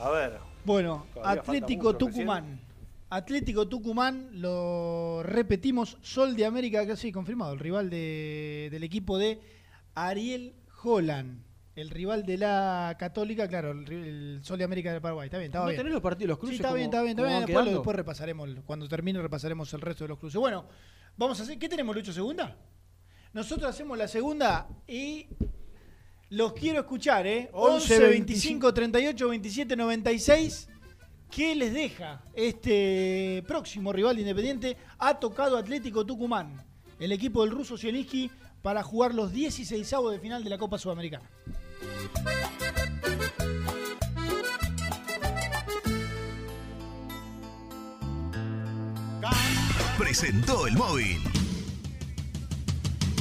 A 0.00 0.10
ver. 0.10 0.38
Bueno, 0.64 1.06
Atlético 1.22 1.96
Tucumán. 1.96 2.60
Atlético 3.10 3.66
Tucumán, 3.66 4.28
lo 4.40 5.22
repetimos, 5.24 5.98
Sol 6.00 6.36
de 6.36 6.44
América, 6.46 6.86
casi 6.86 7.10
confirmado, 7.10 7.52
el 7.54 7.58
rival 7.58 7.90
de- 7.90 8.68
del 8.70 8.84
equipo 8.84 9.18
de 9.18 9.40
Ariel 9.96 10.54
Holland, 10.84 11.42
el 11.74 11.90
rival 11.90 12.24
de 12.24 12.38
la 12.38 12.94
Católica, 13.00 13.48
claro, 13.48 13.72
el, 13.72 14.38
Sol 14.42 14.58
de 14.58 14.64
América 14.64 14.92
del 14.92 15.00
Paraguay. 15.02 15.26
Está 15.26 15.38
bien, 15.38 15.48
estaba 15.50 15.66
¿No 15.66 15.72
bien. 15.72 15.92
los 15.92 16.00
partidos, 16.00 16.28
los 16.28 16.36
Sí, 16.36 16.40
cruces? 16.42 16.60
está 16.60 16.72
bien, 16.72 16.84
está 16.86 17.02
bien, 17.02 17.18
está 17.18 17.28
bien. 17.28 17.46
Después, 17.46 17.66
después 17.66 17.96
repasaremos, 17.96 18.48
cuando 18.64 18.86
termine 18.88 19.20
repasaremos 19.20 19.72
el 19.74 19.80
resto 19.80 20.04
de 20.04 20.08
los 20.08 20.18
cruces. 20.18 20.38
Bueno, 20.40 20.66
vamos 21.16 21.40
a 21.40 21.42
hacer, 21.42 21.58
¿qué 21.58 21.68
tenemos, 21.68 21.96
Lucho, 21.96 22.12
segunda? 22.12 22.56
Nosotros 23.32 23.68
hacemos 23.68 23.98
la 23.98 24.06
segunda 24.06 24.68
y 24.86 25.26
los 26.30 26.52
quiero 26.52 26.80
escuchar, 26.80 27.26
¿eh? 27.26 27.50
11, 27.52 27.98
25, 27.98 28.72
38, 28.72 29.28
27, 29.28 29.76
96. 29.76 30.68
¿Qué 31.30 31.54
les 31.54 31.72
deja 31.72 32.22
este 32.34 33.44
próximo 33.46 33.92
rival 33.92 34.16
de 34.16 34.22
Independiente? 34.22 34.76
Ha 34.98 35.18
tocado 35.18 35.56
Atlético 35.56 36.04
Tucumán, 36.04 36.64
el 36.98 37.12
equipo 37.12 37.44
del 37.44 37.52
ruso 37.52 37.76
Zielinski, 37.76 38.30
para 38.62 38.82
jugar 38.82 39.14
los 39.14 39.32
16 39.32 39.94
de 40.10 40.18
final 40.18 40.42
de 40.42 40.50
la 40.50 40.58
Copa 40.58 40.78
Sudamericana. 40.78 41.30
Presentó 49.98 50.66
el 50.66 50.74
móvil. 50.76 51.39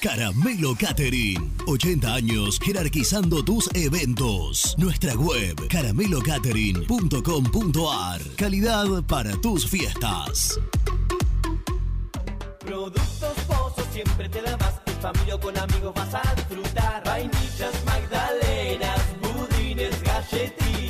Caramelo 0.00 0.74
Catering. 0.74 1.52
80 1.66 2.14
años 2.14 2.58
jerarquizando 2.60 3.44
tus 3.44 3.68
eventos. 3.74 4.74
Nuestra 4.78 5.12
web 5.14 5.68
caramelocatering.com.ar. 5.68 8.22
Calidad 8.36 9.02
para 9.06 9.38
tus 9.42 9.68
fiestas. 9.68 10.58
Productos 12.60 13.34
Pozos 13.46 13.84
siempre 13.92 14.30
te 14.30 14.40
da 14.40 14.56
más. 14.56 14.80
En 14.86 14.96
familia 15.02 15.34
o 15.34 15.40
con 15.40 15.58
amigos 15.58 15.92
vas 15.94 16.14
a 16.14 16.22
disfrutar. 16.34 17.04
Vainillas, 17.04 17.84
magdalenas, 17.84 19.00
budines, 19.20 20.02
galletitas. 20.02 20.89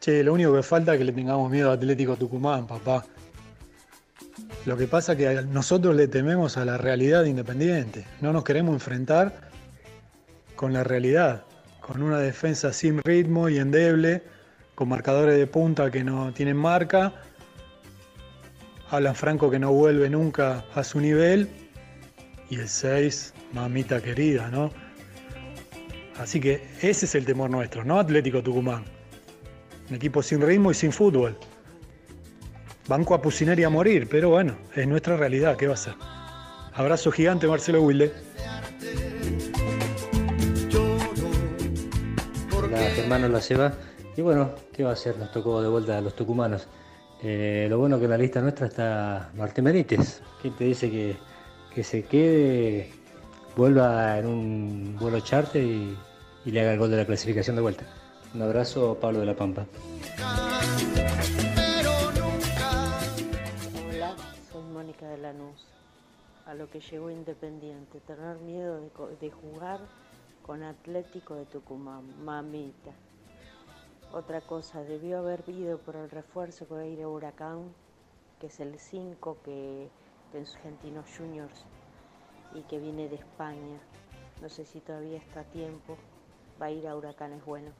Che, 0.00 0.24
lo 0.24 0.32
único 0.32 0.54
que 0.54 0.62
falta 0.62 0.94
es 0.94 0.98
que 0.98 1.04
le 1.04 1.12
tengamos 1.12 1.50
miedo 1.50 1.70
a 1.70 1.74
Atlético 1.74 2.16
Tucumán, 2.16 2.66
papá. 2.66 3.04
Lo 4.64 4.74
que 4.74 4.86
pasa 4.86 5.12
es 5.12 5.18
que 5.18 5.42
nosotros 5.42 5.94
le 5.94 6.08
tememos 6.08 6.56
a 6.56 6.64
la 6.64 6.78
realidad 6.78 7.22
de 7.22 7.28
Independiente. 7.28 8.06
No 8.22 8.32
nos 8.32 8.42
queremos 8.42 8.72
enfrentar 8.72 9.50
con 10.56 10.72
la 10.72 10.84
realidad, 10.84 11.44
con 11.82 12.02
una 12.02 12.18
defensa 12.18 12.72
sin 12.72 13.02
ritmo 13.02 13.50
y 13.50 13.58
endeble, 13.58 14.22
con 14.74 14.88
marcadores 14.88 15.36
de 15.36 15.46
punta 15.46 15.90
que 15.90 16.02
no 16.02 16.32
tienen 16.32 16.56
marca. 16.56 17.12
Alan 18.88 19.14
Franco 19.14 19.50
que 19.50 19.58
no 19.58 19.70
vuelve 19.70 20.08
nunca 20.08 20.64
a 20.74 20.82
su 20.82 20.98
nivel. 20.98 21.46
Y 22.48 22.54
el 22.54 22.68
6, 22.68 23.34
mamita 23.52 24.00
querida, 24.00 24.48
¿no? 24.48 24.72
Así 26.18 26.40
que 26.40 26.66
ese 26.80 27.04
es 27.04 27.14
el 27.14 27.26
temor 27.26 27.50
nuestro, 27.50 27.84
no 27.84 27.98
Atlético 27.98 28.42
Tucumán. 28.42 28.99
Un 29.90 29.96
equipo 29.96 30.22
sin 30.22 30.40
ritmo 30.40 30.70
y 30.70 30.74
sin 30.74 30.92
fútbol. 30.92 31.36
Banco 32.86 33.12
a 33.12 33.20
Pusineri 33.20 33.64
a 33.64 33.70
morir, 33.70 34.08
pero 34.08 34.30
bueno, 34.30 34.56
es 34.76 34.86
nuestra 34.86 35.16
realidad, 35.16 35.56
¿qué 35.56 35.66
va 35.66 35.74
a 35.74 35.76
ser? 35.76 35.94
Abrazo 36.74 37.10
gigante, 37.10 37.48
Marcelo 37.48 37.82
Wilde. 37.82 38.12
La 42.70 42.78
Germano 42.94 43.28
la 43.28 43.40
lleva. 43.40 43.72
Y 44.16 44.22
bueno, 44.22 44.52
¿qué 44.72 44.84
va 44.84 44.90
a 44.90 44.92
hacer? 44.92 45.18
Nos 45.18 45.32
tocó 45.32 45.60
de 45.60 45.68
vuelta 45.68 45.98
a 45.98 46.00
los 46.00 46.14
tucumanos. 46.14 46.68
Eh, 47.22 47.66
lo 47.68 47.78
bueno 47.78 47.98
que 47.98 48.04
en 48.04 48.10
la 48.10 48.18
lista 48.18 48.40
nuestra 48.40 48.68
está 48.68 49.30
Martín 49.34 49.64
Benítez. 49.64 50.22
¿Quién 50.40 50.54
te 50.54 50.64
dice 50.64 50.88
que, 50.88 51.16
que 51.74 51.82
se 51.82 52.04
quede, 52.04 52.92
vuelva 53.56 54.18
en 54.18 54.26
un 54.26 54.96
vuelo 55.00 55.18
charter 55.18 55.62
y, 55.62 55.96
y 56.44 56.50
le 56.52 56.60
haga 56.60 56.74
el 56.74 56.78
gol 56.78 56.92
de 56.92 56.96
la 56.96 57.06
clasificación 57.06 57.56
de 57.56 57.62
vuelta? 57.62 57.84
Un 58.32 58.42
abrazo, 58.42 58.96
Pablo 59.00 59.18
de 59.20 59.26
la 59.26 59.34
Pampa. 59.34 59.66
Hola, 63.88 64.14
soy 64.52 64.62
Mónica 64.72 65.08
de 65.08 65.18
Lanús. 65.18 65.66
A 66.46 66.54
lo 66.54 66.70
que 66.70 66.78
llegó 66.78 67.10
Independiente, 67.10 67.98
tener 67.98 68.38
miedo 68.38 68.80
de, 69.20 69.30
jugar 69.32 69.80
con 70.46 70.62
Atlético 70.62 71.34
de 71.34 71.44
Tucumán, 71.46 72.24
mamita. 72.24 72.92
Otra 74.12 74.40
cosa, 74.42 74.84
debió 74.84 75.18
haber 75.18 75.42
ido 75.48 75.78
por 75.78 75.96
el 75.96 76.08
refuerzo 76.08 76.68
que 76.68 76.74
va 76.74 76.80
a 76.80 76.86
ir 76.86 77.02
a 77.02 77.08
Huracán, 77.08 77.74
que 78.40 78.46
es 78.46 78.60
el 78.60 78.78
5 78.78 79.38
que 79.44 79.88
de 80.32 80.40
Argentinos 80.40 81.06
Juniors 81.18 81.64
y 82.54 82.62
que 82.62 82.78
viene 82.78 83.08
de 83.08 83.16
España. 83.16 83.80
No 84.40 84.48
sé 84.48 84.64
si 84.66 84.78
todavía 84.78 85.18
está 85.18 85.40
a 85.40 85.44
tiempo. 85.44 85.96
Va 86.62 86.66
a 86.66 86.70
ir 86.70 86.86
a 86.86 86.94
Huracán, 86.94 87.32
es 87.32 87.44
bueno. 87.44 87.72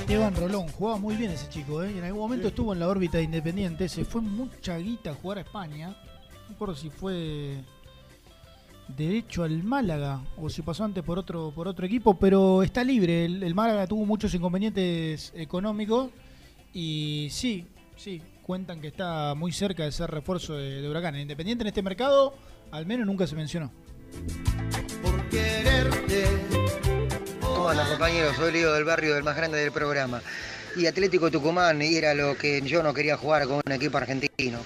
Esteban 0.00 0.34
Rolón, 0.36 0.68
jugaba 0.68 0.98
muy 0.98 1.16
bien 1.16 1.30
ese 1.32 1.48
chico, 1.50 1.82
¿eh? 1.82 1.90
En 1.90 2.02
algún 2.02 2.22
momento 2.22 2.48
estuvo 2.48 2.72
en 2.72 2.80
la 2.80 2.88
órbita 2.88 3.18
de 3.18 3.24
Independiente, 3.24 3.88
se 3.90 4.06
fue 4.06 4.22
mucha 4.22 4.78
guita 4.78 5.10
a 5.10 5.14
jugar 5.14 5.38
a 5.38 5.40
España. 5.42 5.88
No 5.88 6.48
recuerdo 6.48 6.74
si 6.74 6.88
fue 6.88 7.62
derecho 8.96 9.44
al 9.44 9.62
Málaga 9.62 10.22
o 10.38 10.48
si 10.48 10.62
pasó 10.62 10.84
antes 10.84 11.04
por 11.04 11.18
otro, 11.18 11.52
por 11.54 11.68
otro 11.68 11.84
equipo, 11.84 12.14
pero 12.18 12.62
está 12.62 12.82
libre. 12.82 13.26
El, 13.26 13.42
el 13.42 13.54
Málaga 13.54 13.86
tuvo 13.86 14.06
muchos 14.06 14.32
inconvenientes 14.32 15.30
económicos 15.36 16.10
y 16.72 17.28
sí, 17.30 17.66
sí, 17.96 18.22
cuentan 18.42 18.80
que 18.80 18.88
está 18.88 19.34
muy 19.34 19.52
cerca 19.52 19.84
de 19.84 19.92
ser 19.92 20.10
refuerzo 20.10 20.54
de, 20.54 20.80
de 20.80 20.88
Huracán. 20.88 21.16
En 21.16 21.20
Independiente 21.20 21.64
en 21.64 21.68
este 21.68 21.82
mercado, 21.82 22.34
al 22.70 22.86
menos 22.86 23.06
nunca 23.06 23.26
se 23.26 23.36
mencionó. 23.36 23.70
Quererte. 25.30 26.24
¿Cómo 27.40 27.68
andan 27.68 27.88
compañeros? 27.88 28.36
Soy 28.36 28.52
Leo 28.52 28.72
del 28.72 28.84
barrio 28.84 29.14
del 29.14 29.24
más 29.24 29.36
grande 29.36 29.58
del 29.58 29.72
programa. 29.72 30.22
Y 30.76 30.86
Atlético 30.86 31.30
Tucumán 31.30 31.82
era 31.82 32.14
lo 32.14 32.36
que 32.36 32.60
yo 32.62 32.82
no 32.82 32.94
quería 32.94 33.16
jugar 33.16 33.46
con 33.46 33.60
un 33.64 33.72
equipo 33.72 33.98
argentino. 33.98 34.58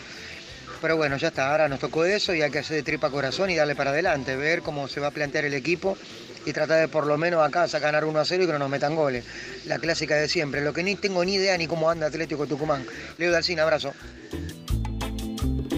Pero 0.80 0.96
bueno, 0.96 1.16
ya 1.16 1.28
está, 1.28 1.52
ahora 1.52 1.68
nos 1.68 1.78
tocó 1.78 2.04
eso 2.04 2.34
y 2.34 2.42
hay 2.42 2.50
que 2.50 2.58
hacer 2.58 2.76
de 2.76 2.82
tripa 2.82 3.08
corazón 3.08 3.50
y 3.50 3.54
darle 3.54 3.76
para 3.76 3.90
adelante, 3.90 4.34
ver 4.34 4.62
cómo 4.62 4.88
se 4.88 4.98
va 4.98 5.06
a 5.06 5.10
plantear 5.12 5.44
el 5.44 5.54
equipo 5.54 5.96
y 6.44 6.52
tratar 6.52 6.80
de 6.80 6.88
por 6.88 7.06
lo 7.06 7.16
menos 7.16 7.46
acá 7.46 7.68
sacar 7.68 7.92
ganar 7.92 8.04
1 8.04 8.18
a 8.18 8.24
0 8.24 8.42
y 8.42 8.46
que 8.46 8.52
no 8.52 8.58
nos 8.58 8.68
metan 8.68 8.96
goles. 8.96 9.24
La 9.64 9.78
clásica 9.78 10.16
de 10.16 10.28
siempre, 10.28 10.60
lo 10.60 10.72
que 10.72 10.82
ni 10.82 10.96
tengo 10.96 11.24
ni 11.24 11.34
idea 11.34 11.56
ni 11.56 11.68
cómo 11.68 11.88
anda 11.88 12.08
Atlético 12.08 12.46
Tucumán. 12.46 12.84
Leo 13.16 13.30
del 13.32 13.44
Cine, 13.44 13.60
abrazo. 13.60 13.92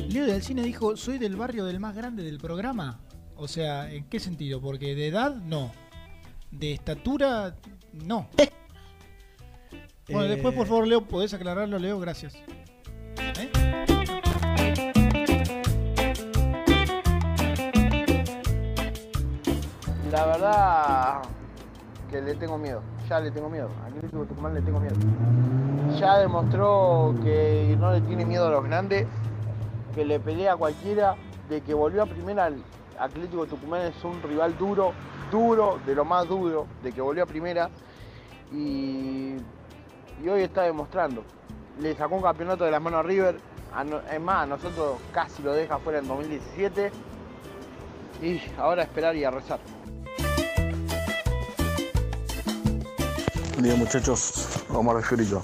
Leo 0.08 0.26
del 0.26 0.42
Cine 0.42 0.62
dijo, 0.62 0.96
soy 0.96 1.18
del 1.18 1.36
barrio 1.36 1.66
del 1.66 1.80
más 1.80 1.94
grande 1.94 2.22
del 2.22 2.38
programa. 2.38 2.98
O 3.36 3.48
sea, 3.48 3.90
¿en 3.92 4.04
qué 4.04 4.20
sentido? 4.20 4.60
Porque 4.60 4.94
de 4.94 5.08
edad, 5.08 5.34
no. 5.34 5.72
De 6.50 6.72
estatura, 6.72 7.56
no. 7.92 8.28
Bueno, 10.08 10.24
Eh, 10.24 10.28
después, 10.28 10.54
por 10.54 10.66
favor, 10.66 10.86
Leo, 10.86 11.02
¿podés 11.02 11.34
aclararlo, 11.34 11.78
Leo? 11.78 11.98
Gracias. 11.98 12.36
La 20.10 20.26
verdad 20.26 21.22
que 22.10 22.22
le 22.22 22.34
tengo 22.34 22.56
miedo, 22.56 22.82
ya 23.08 23.18
le 23.18 23.30
tengo 23.30 23.48
miedo. 23.48 23.68
A 23.82 23.86
Atlético 23.88 24.24
Tucumán 24.24 24.54
le 24.54 24.62
tengo 24.62 24.78
miedo. 24.78 24.94
Ya 25.98 26.18
demostró 26.18 27.14
que 27.22 27.76
no 27.80 27.92
le 27.92 28.00
tiene 28.02 28.24
miedo 28.24 28.46
a 28.46 28.50
los 28.50 28.64
grandes, 28.64 29.06
que 29.94 30.04
le 30.04 30.20
pelea 30.20 30.52
a 30.52 30.56
cualquiera, 30.56 31.16
de 31.48 31.60
que 31.62 31.74
volvió 31.74 32.02
a 32.02 32.06
primera 32.06 32.44
al 32.44 32.56
Atlético 32.98 33.46
Tucumán 33.46 33.82
es 33.82 34.04
un 34.04 34.22
rival 34.22 34.56
duro, 34.56 34.92
duro, 35.30 35.78
de 35.84 35.94
lo 35.94 36.04
más 36.04 36.28
duro, 36.28 36.66
de 36.82 36.92
que 36.92 37.00
volvió 37.00 37.24
a 37.24 37.26
primera 37.26 37.70
y, 38.52 39.34
hoy 40.28 40.42
está 40.42 40.62
demostrando. 40.62 41.24
Le 41.80 41.94
sacó 41.96 42.16
un 42.16 42.22
campeonato 42.22 42.64
de 42.64 42.70
las 42.70 42.80
manos 42.80 43.00
a 43.00 43.02
River, 43.02 43.36
es 44.12 44.20
más, 44.20 44.44
a 44.44 44.46
nosotros 44.46 44.98
casi 45.12 45.42
lo 45.42 45.52
deja 45.52 45.78
fuera 45.78 45.98
en 45.98 46.06
2017 46.06 46.92
y 48.22 48.40
ahora 48.58 48.82
a 48.82 48.84
esperar 48.84 49.16
y 49.16 49.24
a 49.24 49.30
rezar. 49.30 49.58
Buen 53.52 53.62
día 53.62 53.74
muchachos, 53.76 54.64
Omar 54.70 54.96
de 54.96 55.02
Fiorito. 55.02 55.42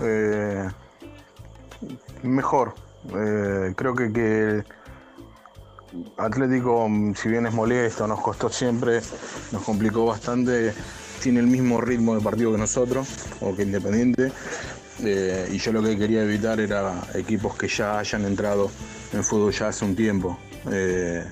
Eh, 0.00 0.68
mejor, 2.22 2.74
Eh, 3.14 3.72
creo 3.76 3.94
que, 3.94 4.12
que 4.12 4.64
Atlético, 6.16 6.88
mm, 6.88 7.14
si 7.14 7.28
bien 7.28 7.46
es 7.46 7.54
molesto, 7.54 8.06
nos 8.06 8.20
costó 8.20 8.48
siempre, 8.48 9.00
nos 9.52 9.62
complicó 9.62 10.06
bastante, 10.06 10.72
tiene 11.22 11.40
el 11.40 11.46
mismo 11.46 11.80
ritmo 11.80 12.14
de 12.14 12.20
partido 12.20 12.52
que 12.52 12.58
nosotros, 12.58 13.08
o 13.40 13.54
que 13.54 13.62
Independiente, 13.62 14.32
Eh, 15.00 15.48
y 15.52 15.58
yo 15.58 15.72
lo 15.72 15.80
que 15.80 15.96
quería 15.96 16.22
evitar 16.22 16.58
era 16.58 17.00
equipos 17.14 17.56
que 17.56 17.68
ya 17.68 18.00
hayan 18.00 18.24
entrado 18.24 18.68
en 19.12 19.22
fútbol 19.22 19.52
ya 19.52 19.68
hace 19.68 19.84
un 19.84 19.94
tiempo. 19.94 20.36
Eh, 20.72 21.24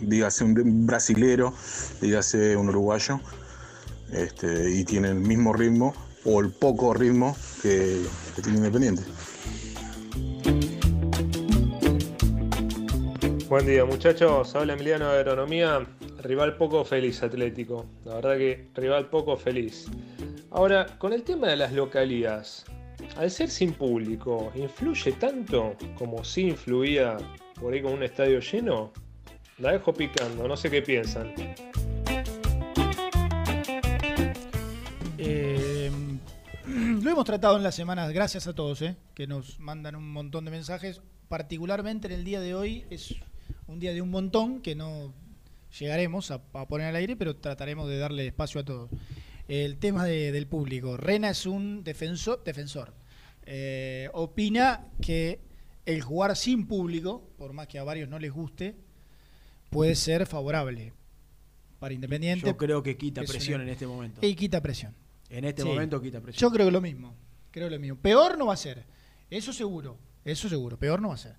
dígase 0.00 0.42
un 0.42 0.84
brasilero, 0.84 1.54
dígase 2.00 2.56
un 2.56 2.68
uruguayo, 2.70 3.20
este, 4.12 4.68
y 4.72 4.84
tiene 4.84 5.10
el 5.10 5.20
mismo 5.20 5.52
ritmo 5.52 5.94
o 6.24 6.40
el 6.40 6.50
poco 6.50 6.92
ritmo 6.92 7.36
que, 7.62 8.02
que 8.34 8.42
tiene 8.42 8.58
Independiente. 8.58 9.02
Buen 13.54 13.66
día 13.66 13.84
muchachos, 13.84 14.52
habla 14.56 14.72
Emiliano 14.72 15.12
de 15.12 15.20
Agronomía, 15.20 15.86
rival 16.24 16.56
poco 16.56 16.84
feliz 16.84 17.22
Atlético, 17.22 17.86
la 18.04 18.16
verdad 18.16 18.36
que 18.36 18.68
rival 18.74 19.08
poco 19.10 19.36
feliz. 19.36 19.86
Ahora, 20.50 20.86
con 20.98 21.12
el 21.12 21.22
tema 21.22 21.46
de 21.46 21.58
las 21.58 21.72
localías, 21.72 22.64
al 23.16 23.30
ser 23.30 23.48
sin 23.48 23.72
público, 23.72 24.50
¿influye 24.56 25.12
tanto 25.12 25.76
como 25.96 26.24
si 26.24 26.48
influía 26.48 27.16
por 27.60 27.72
ahí 27.72 27.80
con 27.80 27.92
un 27.92 28.02
estadio 28.02 28.40
lleno? 28.40 28.92
La 29.58 29.70
dejo 29.70 29.94
picando, 29.94 30.48
no 30.48 30.56
sé 30.56 30.68
qué 30.68 30.82
piensan. 30.82 31.32
Eh, 35.16 35.92
lo 36.66 37.08
hemos 37.08 37.24
tratado 37.24 37.56
en 37.56 37.62
las 37.62 37.76
semanas, 37.76 38.10
gracias 38.10 38.48
a 38.48 38.52
todos, 38.52 38.82
eh, 38.82 38.96
que 39.14 39.28
nos 39.28 39.60
mandan 39.60 39.94
un 39.94 40.10
montón 40.12 40.44
de 40.44 40.50
mensajes. 40.50 41.02
Particularmente 41.28 42.08
en 42.08 42.12
el 42.14 42.24
día 42.24 42.40
de 42.40 42.54
hoy 42.54 42.84
es 42.90 43.14
un 43.66 43.80
día 43.80 43.92
de 43.92 44.02
un 44.02 44.10
montón 44.10 44.60
que 44.60 44.74
no 44.74 45.12
llegaremos 45.78 46.30
a, 46.30 46.42
a 46.52 46.68
poner 46.68 46.88
al 46.88 46.96
aire, 46.96 47.16
pero 47.16 47.36
trataremos 47.36 47.88
de 47.88 47.98
darle 47.98 48.26
espacio 48.26 48.60
a 48.60 48.64
todos. 48.64 48.90
El 49.48 49.76
tema 49.78 50.04
de- 50.06 50.32
del 50.32 50.46
público. 50.46 50.96
Rena 50.96 51.30
es 51.30 51.46
un 51.46 51.82
defensor. 51.84 52.42
defensor. 52.44 52.94
Eh, 53.46 54.08
opina 54.14 54.86
que 55.02 55.40
el 55.84 56.00
jugar 56.00 56.34
sin 56.36 56.66
público, 56.66 57.28
por 57.36 57.52
más 57.52 57.66
que 57.66 57.78
a 57.78 57.84
varios 57.84 58.08
no 58.08 58.18
les 58.18 58.32
guste, 58.32 58.74
puede 59.70 59.94
ser 59.96 60.26
favorable 60.26 60.92
para 61.78 61.92
Independiente. 61.92 62.46
Yo 62.46 62.56
creo 62.56 62.82
que 62.82 62.96
quita 62.96 63.20
es 63.22 63.30
presión 63.30 63.60
en 63.60 63.68
este 63.68 63.86
momento. 63.86 64.20
Y 64.26 64.34
quita 64.34 64.62
presión. 64.62 64.94
En 65.28 65.44
este 65.44 65.62
Sí. 65.62 65.68
momento 65.68 66.00
quita 66.00 66.20
presión. 66.20 66.40
Yo 66.40 66.54
creo 66.54 66.66
que 66.66 66.72
lo 66.72 66.80
mismo. 66.80 67.14
Creo 67.50 67.68
lo 67.68 67.78
mismo. 67.78 67.98
Peor 67.98 68.38
no 68.38 68.46
va 68.46 68.54
a 68.54 68.56
ser. 68.56 68.84
Eso 69.28 69.52
seguro. 69.52 69.98
Eso 70.24 70.48
seguro. 70.48 70.78
Peor 70.78 71.02
no 71.02 71.08
va 71.08 71.14
a 71.14 71.18
ser. 71.18 71.36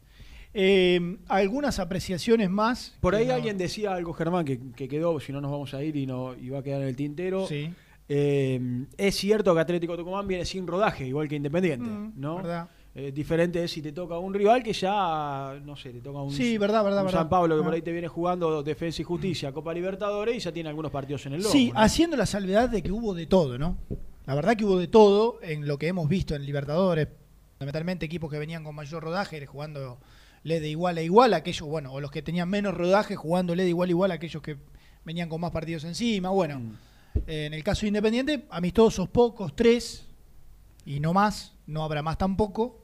Eh, 0.58 1.18
algunas 1.28 1.80
apreciaciones 1.80 2.50
más. 2.50 2.96
Por 3.02 3.14
ahí 3.14 3.28
no- 3.28 3.34
alguien 3.34 3.58
decía 3.58 3.94
algo, 3.94 4.14
Germán, 4.14 4.46
que, 4.46 4.58
que 4.76 4.88
quedó, 4.88 5.20
si 5.20 5.34
no 5.34 5.42
nos 5.42 5.52
vamos 5.52 5.74
a 5.74 5.84
ir 5.84 5.96
y 5.98 6.06
no 6.06 6.34
y 6.34 6.50
va 6.50 6.60
a 6.60 6.64
quedar 6.64 6.82
en 6.82 6.88
el 6.88 6.96
tintero. 6.96 7.46
Sí. 7.46 7.70
Eh, 8.08 8.86
es 8.98 9.16
cierto 9.16 9.54
que 9.54 9.60
Atlético 9.60 9.98
Tucumán 9.98 10.28
viene 10.28 10.46
sin 10.46 10.66
rodaje, 10.66 11.06
igual 11.08 11.28
que 11.28 11.36
Independiente, 11.36 11.90
Mm, 11.90 12.14
¿no? 12.16 12.38
verdad. 12.38 12.70
Eh, 12.98 13.12
diferente 13.12 13.62
es 13.62 13.72
si 13.72 13.82
te 13.82 13.92
toca 13.92 14.18
un 14.20 14.34
rival 14.34 14.64
que 14.64 14.72
ya, 14.72 15.60
no 15.66 15.76
sé, 15.76 15.90
te 15.90 16.00
toca 16.00 16.22
un, 16.22 16.32
Sí, 16.32 16.58
verdad, 16.58 16.82
verdad, 16.84 17.02
un 17.02 17.08
verdad. 17.08 17.20
San 17.22 17.30
Pablo 17.30 17.58
que 17.58 17.64
por 17.64 17.74
Ah. 17.74 17.76
ahí 17.76 17.82
te 17.82 17.92
viene 17.92 18.08
jugando 18.08 18.64
Defensa 18.64 19.02
y 19.02 19.06
Justicia, 19.06 19.52
Copa 19.52 19.74
Libertadores 19.74 20.38
y 20.38 20.40
ya 20.40 20.54
tiene 20.54 20.70
algunos 20.70 20.92
partidos 20.92 21.26
en 21.26 21.34
el 21.34 21.40
lomo. 21.42 21.52
Sí, 21.52 21.72
¿no? 21.74 21.80
haciendo 21.82 22.16
la 22.16 22.26
salvedad 22.26 22.70
de 22.70 22.82
que 22.82 22.92
hubo 22.94 23.14
de 23.14 23.26
todo, 23.26 23.58
¿no? 23.58 23.78
La 24.26 24.34
verdad 24.36 24.56
que 24.56 24.64
hubo 24.64 24.78
de 24.80 24.88
todo 24.88 25.40
en 25.42 25.68
lo 25.68 25.78
que 25.78 25.88
hemos 25.88 26.08
visto 26.08 26.36
en 26.36 26.46
Libertadores. 26.46 27.10
Fundamentalmente 27.58 28.06
equipos 28.06 28.32
que 28.32 28.40
venían 28.40 28.64
con 28.64 28.74
mayor 28.76 29.04
rodaje, 29.04 29.46
jugando 29.46 29.98
de 30.46 30.70
igual 30.70 30.98
a 30.98 31.02
igual, 31.02 31.34
aquellos, 31.34 31.68
bueno, 31.68 31.92
o 31.92 32.00
los 32.00 32.12
que 32.12 32.22
tenían 32.22 32.48
menos 32.50 32.74
rodaje, 32.76 33.16
jugándole 33.16 33.64
de 33.64 33.70
igual 33.70 33.90
a 33.90 33.92
igual 33.92 34.12
a 34.12 34.14
aquellos 34.16 34.42
que 34.44 34.58
venían 35.04 35.28
con 35.30 35.42
más 35.42 35.52
partidos 35.52 35.84
encima. 35.84 36.30
Bueno, 36.30 36.60
Mm. 36.60 36.72
eh, 37.28 37.46
en 37.48 37.54
el 37.54 37.64
caso 37.64 37.82
de 37.82 37.88
Independiente, 37.88 38.46
amistosos 38.50 39.10
pocos, 39.10 39.56
tres, 39.56 40.08
y 40.86 41.00
no 41.00 41.14
más, 41.14 41.54
no 41.66 41.84
habrá 41.84 42.02
más 42.04 42.18
tampoco. 42.18 42.82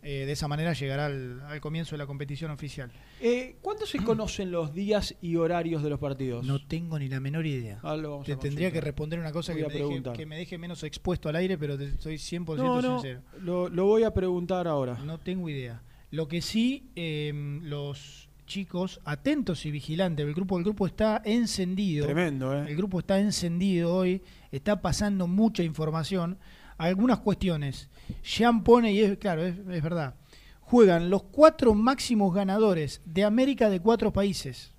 Eh, 0.00 0.26
de 0.26 0.32
esa 0.32 0.46
manera 0.46 0.74
llegará 0.74 1.06
al, 1.06 1.40
al 1.40 1.60
comienzo 1.60 1.90
de 1.96 1.98
la 1.98 2.06
competición 2.06 2.52
oficial. 2.52 2.88
Eh, 3.20 3.56
¿Cuándo 3.60 3.84
se 3.84 3.98
conocen 3.98 4.52
los 4.52 4.72
días 4.72 5.16
y 5.20 5.34
horarios 5.34 5.82
de 5.82 5.90
los 5.90 5.98
partidos? 5.98 6.46
No 6.46 6.64
tengo 6.64 7.00
ni 7.00 7.08
la 7.08 7.18
menor 7.18 7.46
idea. 7.46 7.80
Ah, 7.82 7.96
Te 8.24 8.34
a 8.34 8.38
tendría 8.38 8.70
que 8.70 8.80
responder 8.80 9.18
una 9.18 9.32
cosa 9.32 9.54
que 9.56 9.64
a 9.64 9.66
me, 9.68 9.74
deje, 9.74 10.02
que 10.14 10.24
me 10.24 10.36
deje 10.36 10.56
menos 10.56 10.84
expuesto 10.84 11.28
al 11.28 11.34
aire, 11.34 11.58
pero 11.58 11.76
te 11.76 11.98
soy 11.98 12.14
100% 12.14 12.56
No, 12.58 12.80
no, 12.80 13.00
sincero. 13.00 13.22
lo, 13.40 13.68
lo 13.68 13.86
voy 13.86 14.04
a 14.04 14.14
preguntar 14.14 14.68
ahora. 14.68 14.94
No 15.04 15.18
tengo 15.18 15.48
idea. 15.48 15.82
Lo 16.10 16.28
que 16.28 16.40
sí, 16.40 16.90
eh, 16.96 17.60
los 17.62 18.28
chicos 18.46 19.00
atentos 19.04 19.66
y 19.66 19.70
vigilantes, 19.70 20.26
el 20.26 20.34
grupo, 20.34 20.58
el 20.58 20.64
grupo 20.64 20.86
está 20.86 21.20
encendido. 21.24 22.06
Tremendo, 22.06 22.56
¿eh? 22.56 22.64
El 22.68 22.76
grupo 22.76 23.00
está 23.00 23.20
encendido 23.20 23.94
hoy, 23.94 24.22
está 24.50 24.80
pasando 24.80 25.26
mucha 25.26 25.62
información. 25.62 26.38
Algunas 26.78 27.18
cuestiones. 27.18 27.88
Jean 28.22 28.64
pone, 28.64 28.92
y 28.92 29.00
es 29.00 29.18
claro, 29.18 29.44
es, 29.44 29.56
es 29.58 29.82
verdad. 29.82 30.14
Juegan 30.60 31.10
los 31.10 31.24
cuatro 31.24 31.74
máximos 31.74 32.34
ganadores 32.34 33.02
de 33.04 33.24
América 33.24 33.68
de 33.68 33.80
cuatro 33.80 34.12
países. 34.12 34.72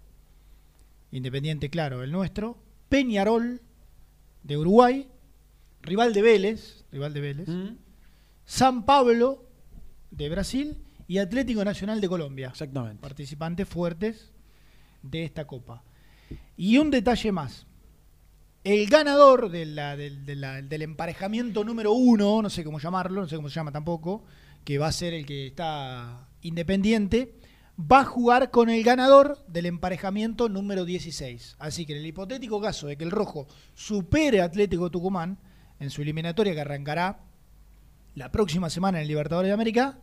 Independiente, 1.12 1.70
claro, 1.70 2.04
el 2.04 2.12
nuestro. 2.12 2.58
Peñarol, 2.90 3.62
de 4.44 4.58
Uruguay. 4.58 5.08
Rival 5.82 6.14
de 6.14 6.22
Vélez, 6.22 6.86
rival 6.92 7.14
de 7.14 7.22
Vélez. 7.22 7.50
San 8.46 8.86
Pablo, 8.86 9.46
de 10.12 10.30
Brasil. 10.30 10.78
Y 11.10 11.18
Atlético 11.18 11.66
Nacional 11.66 12.00
de 12.00 12.08
Colombia. 12.08 12.48
Exactamente. 12.50 13.02
Participantes 13.02 13.68
fuertes 13.68 14.32
de 15.04 15.26
esta 15.26 15.46
copa. 15.46 15.84
Y 16.56 16.78
un 16.78 16.92
detalle 16.92 17.32
más. 17.32 17.66
El 18.64 18.88
ganador 18.88 19.50
de 19.50 19.66
la- 19.66 19.98
del, 19.98 20.24
de 20.26 20.36
la- 20.36 20.62
del 20.62 20.84
emparejamiento 20.84 21.64
número 21.64 21.94
uno, 21.94 22.42
no 22.44 22.50
sé 22.50 22.64
cómo 22.64 22.80
llamarlo, 22.80 23.22
no 23.22 23.28
sé 23.28 23.36
cómo 23.38 23.50
se 23.50 23.56
llama 23.56 23.72
tampoco, 23.72 24.24
que 24.64 24.78
va 24.78 24.88
a 24.88 24.92
ser 24.92 25.14
el 25.16 25.26
que 25.26 25.48
está 25.48 26.28
independiente, 26.44 27.34
va 27.80 28.02
a 28.02 28.06
jugar 28.06 28.52
con 28.52 28.70
el 28.70 28.84
ganador 28.84 29.44
del 29.48 29.66
emparejamiento 29.66 30.48
número 30.48 30.86
16. 30.86 31.56
Así 31.58 31.86
que 31.88 31.94
en 31.94 32.00
el 32.00 32.06
hipotético 32.06 32.62
caso 32.62 32.86
de 32.88 32.98
que 32.98 33.04
el 33.06 33.12
rojo 33.12 33.48
supere 33.74 34.42
a 34.42 34.46
Atlético 34.46 34.92
Tucumán 34.92 35.40
en 35.80 35.90
su 35.90 36.02
eliminatoria 36.04 36.54
que 36.54 36.62
arrancará 36.62 37.22
la 38.14 38.32
próxima 38.32 38.70
semana 38.70 39.00
en 39.00 39.04
el 39.04 39.08
Libertadores 39.08 39.50
de 39.50 39.54
América, 39.54 39.98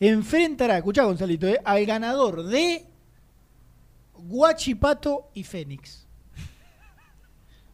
enfrentará, 0.00 0.76
escuchá 0.78 1.04
Gonzalito, 1.04 1.46
eh, 1.46 1.60
al 1.64 1.84
ganador 1.86 2.44
de 2.44 2.86
Guachipato 4.14 5.30
y 5.34 5.44
Fénix. 5.44 6.06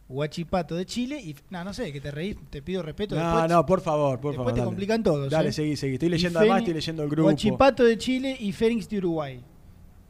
Guachipato 0.07 0.75
de 0.75 0.85
Chile 0.85 1.19
y 1.19 1.35
no, 1.49 1.63
no 1.63 1.73
sé, 1.73 1.91
que 1.91 1.99
te 1.99 2.11
reís, 2.11 2.37
te 2.49 2.61
pido 2.61 2.83
respeto. 2.83 3.15
No, 3.15 3.21
después, 3.21 3.49
no, 3.49 3.65
por 3.65 3.81
favor, 3.81 4.19
por 4.19 4.31
después 4.31 4.35
favor. 4.37 4.53
te 4.53 4.59
dale. 4.59 4.65
complican 4.67 5.01
todos. 5.03 5.31
Dale, 5.31 5.49
¿eh? 5.49 5.53
seguí, 5.53 5.75
seguí. 5.75 5.93
Estoy 5.93 6.09
leyendo 6.09 6.39
además, 6.39 6.59
estoy 6.59 6.73
leyendo 6.75 7.03
el 7.03 7.09
grupo. 7.09 7.23
Guachipato 7.23 7.83
de 7.83 7.97
Chile 7.97 8.37
y 8.39 8.51
Fénix 8.51 8.87
de 8.89 8.97
Uruguay. 8.99 9.43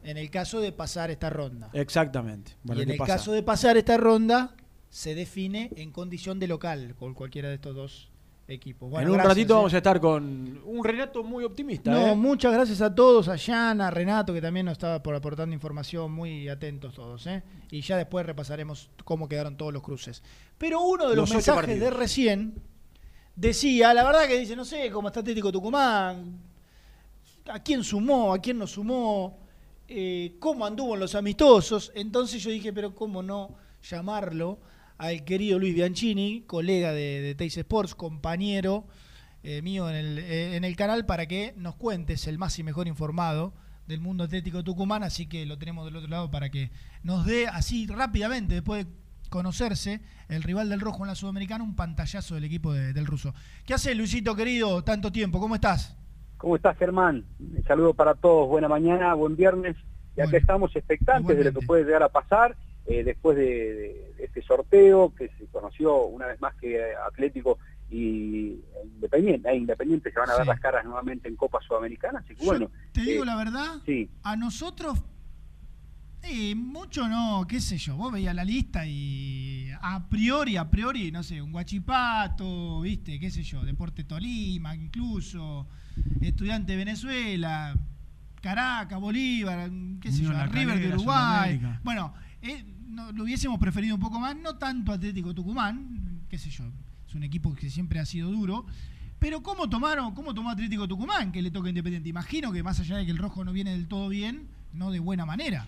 En 0.02 0.18
el 0.18 0.30
caso 0.30 0.60
de 0.60 0.72
pasar 0.72 1.10
esta 1.10 1.30
ronda. 1.30 1.70
Exactamente. 1.72 2.52
Bueno, 2.62 2.80
y 2.80 2.82
en 2.82 2.88
¿qué 2.88 2.92
el 2.94 2.98
pasa? 2.98 3.14
caso 3.14 3.32
de 3.32 3.42
pasar 3.42 3.78
esta 3.78 3.96
ronda, 3.96 4.54
se 4.90 5.14
define 5.14 5.70
en 5.76 5.90
condición 5.92 6.38
de 6.38 6.48
local 6.48 6.94
con 6.98 7.14
cualquiera 7.14 7.48
de 7.48 7.54
estos 7.54 7.74
dos 7.74 8.10
Bueno, 8.46 8.98
en 9.00 9.08
un 9.08 9.14
gracias, 9.14 9.26
ratito 9.26 9.54
¿eh? 9.54 9.56
vamos 9.56 9.72
a 9.72 9.76
estar 9.78 10.00
con 10.00 10.60
un 10.66 10.84
Renato 10.84 11.24
muy 11.24 11.44
optimista. 11.44 11.90
No, 11.90 12.08
¿eh? 12.08 12.14
muchas 12.14 12.52
gracias 12.52 12.82
a 12.82 12.94
todos, 12.94 13.28
a 13.28 13.36
Yana, 13.36 13.88
a 13.88 13.90
Renato, 13.90 14.34
que 14.34 14.42
también 14.42 14.66
nos 14.66 14.72
estaba 14.72 15.02
por 15.02 15.14
aportando 15.14 15.54
información, 15.54 16.12
muy 16.12 16.46
atentos 16.50 16.92
todos, 16.92 17.26
¿eh? 17.26 17.42
Y 17.70 17.80
ya 17.80 17.96
después 17.96 18.26
repasaremos 18.26 18.90
cómo 19.02 19.30
quedaron 19.30 19.56
todos 19.56 19.72
los 19.72 19.82
cruces. 19.82 20.22
Pero 20.58 20.82
uno 20.82 21.08
de 21.08 21.16
los, 21.16 21.30
mensajes 21.30 21.80
de 21.80 21.90
recién 21.90 22.54
decía, 23.34 23.94
la 23.94 24.04
verdad 24.04 24.26
que 24.26 24.38
dice, 24.38 24.54
no 24.54 24.66
sé, 24.66 24.90
cómo 24.90 25.08
está 25.08 25.20
Atlético 25.20 25.50
Tucumán, 25.50 26.38
a 27.46 27.62
quién 27.62 27.82
sumó, 27.82 28.34
a 28.34 28.38
quién 28.40 28.58
no 28.58 28.66
sumó, 28.66 29.38
eh, 29.88 30.36
cómo 30.38 30.66
anduvo 30.66 30.92
en 30.92 31.00
los 31.00 31.14
amistosos. 31.14 31.92
Entonces 31.94 32.42
yo 32.42 32.50
dije, 32.50 32.74
pero 32.74 32.94
cómo 32.94 33.22
no 33.22 33.54
llamarlo 33.82 34.58
al 34.98 35.24
querido 35.24 35.58
Luis 35.58 35.74
Bianchini, 35.74 36.42
colega 36.46 36.92
de, 36.92 37.20
de 37.20 37.34
Teis 37.34 37.56
Sports, 37.56 37.94
compañero 37.94 38.86
eh, 39.42 39.60
mío 39.62 39.88
en 39.90 39.96
el, 39.96 40.18
eh, 40.18 40.56
en 40.56 40.64
el 40.64 40.76
canal, 40.76 41.04
para 41.06 41.26
que 41.26 41.52
nos 41.56 41.74
cuentes 41.74 42.26
el 42.26 42.38
más 42.38 42.58
y 42.58 42.62
mejor 42.62 42.86
informado 42.88 43.52
del 43.86 44.00
mundo 44.00 44.24
atlético 44.24 44.64
Tucumán. 44.64 45.02
Así 45.02 45.26
que 45.26 45.44
lo 45.46 45.58
tenemos 45.58 45.84
del 45.84 45.96
otro 45.96 46.08
lado 46.08 46.30
para 46.30 46.48
que 46.50 46.70
nos 47.02 47.26
dé 47.26 47.46
así 47.48 47.86
rápidamente, 47.86 48.54
después 48.54 48.86
de 48.86 48.92
conocerse, 49.28 50.00
el 50.28 50.42
rival 50.42 50.68
del 50.70 50.80
rojo 50.80 51.02
en 51.02 51.08
la 51.08 51.14
Sudamericana, 51.14 51.64
un 51.64 51.74
pantallazo 51.74 52.36
del 52.36 52.44
equipo 52.44 52.72
de- 52.72 52.92
del 52.92 53.04
ruso. 53.06 53.34
¿Qué 53.66 53.74
hace 53.74 53.94
Luisito 53.94 54.34
querido? 54.36 54.82
Tanto 54.84 55.10
tiempo, 55.12 55.40
¿cómo 55.40 55.56
estás? 55.56 55.96
¿Cómo 56.38 56.56
estás, 56.56 56.76
Germán? 56.78 57.24
Un 57.40 57.64
saludo 57.64 57.94
para 57.94 58.14
todos. 58.14 58.48
Buena 58.48 58.68
mañana, 58.68 59.12
buen 59.14 59.34
viernes. 59.36 59.76
Y 60.16 60.20
acá 60.20 60.36
estamos 60.36 60.74
expectantes 60.76 61.36
de 61.36 61.44
lo 61.44 61.52
que 61.58 61.66
puede 61.66 61.84
llegar 61.84 62.02
a 62.04 62.08
pasar 62.08 62.56
eh, 62.86 63.02
después 63.04 63.36
de, 63.36 64.14
este 64.18 64.42
sorteo 64.42 65.14
que 65.14 65.28
se 65.38 65.46
conoció 65.46 66.04
una 66.06 66.26
vez 66.26 66.40
más 66.40 66.54
que 66.56 66.80
Atlético 67.06 67.58
y 67.90 68.60
Independiente, 68.84 69.48
eh, 69.50 69.56
Independiente 69.56 70.12
se 70.12 70.18
van 70.18 70.30
a 70.30 70.34
ver 70.34 70.42
Sí. 70.42 70.48
las 70.48 70.60
caras 70.60 70.84
nuevamente 70.84 71.28
en 71.28 71.36
Copa 71.36 71.60
Sudamericana. 71.66 72.20
Así 72.20 72.34
que 72.34 72.44
bueno, 72.44 72.70
Te 72.92 73.02
digo 73.02 73.22
eh, 73.22 73.26
la 73.26 73.36
verdad, 73.36 73.76
sí. 73.86 74.10
a 74.22 74.36
nosotros, 74.36 75.02
eh, 76.22 76.54
mucho 76.54 77.08
no, 77.08 77.46
qué 77.46 77.60
sé 77.60 77.76
yo, 77.78 77.96
vos 77.96 78.12
veías 78.12 78.34
la 78.34 78.44
lista 78.44 78.86
y 78.86 79.70
a 79.80 80.08
priori, 80.08 80.56
a 80.56 80.70
priori, 80.70 81.12
no 81.12 81.22
sé, 81.22 81.40
un 81.42 81.52
guachipato, 81.52 82.80
viste, 82.80 83.20
qué 83.20 83.30
sé 83.30 83.42
yo, 83.42 83.62
Deporte 83.64 84.04
Tolima, 84.04 84.74
incluso, 84.74 85.66
Estudiante 86.20 86.72
de 86.72 86.78
Venezuela, 86.78 87.76
Caracas, 88.40 88.98
Bolívar, 89.00 89.70
qué 90.00 90.10
sé 90.10 90.26
Unión 90.26 90.46
yo, 90.46 90.52
River 90.52 90.80
de 90.80 90.88
Uruguay. 90.88 91.60
Bueno, 91.82 92.14
eh, 92.42 92.64
no- 92.88 93.12
lo 93.12 93.24
hubiésemos 93.24 93.58
preferido 93.58 93.94
un 93.96 94.00
poco 94.00 94.18
más, 94.20 94.36
no 94.36 94.56
tanto 94.56 94.92
Atlético 94.92 95.34
Tucumán, 95.34 96.22
qué 96.28 96.38
sé 96.38 96.50
yo, 96.50 96.64
es 97.06 97.14
un 97.14 97.22
equipo 97.22 97.54
que 97.54 97.70
siempre 97.70 97.98
ha 97.98 98.04
sido 98.06 98.30
duro. 98.30 98.66
Pero 99.18 99.42
¿cómo 99.42 99.68
tomaron, 99.70 100.14
cómo 100.14 100.34
tomó 100.34 100.50
Atlético 100.50 100.86
Tucumán 100.86 101.32
que 101.32 101.40
le 101.40 101.50
toca 101.50 101.68
Independiente? 101.68 102.08
Imagino 102.08 102.52
que 102.52 102.62
más 102.62 102.78
allá 102.80 102.96
de 102.98 103.04
que 103.06 103.10
el 103.12 103.18
rojo 103.18 103.44
no 103.44 103.52
viene 103.52 103.70
del 103.72 103.88
todo 103.88 104.08
bien, 104.08 104.48
no 104.72 104.90
de 104.90 104.98
buena 105.00 105.24
manera. 105.24 105.66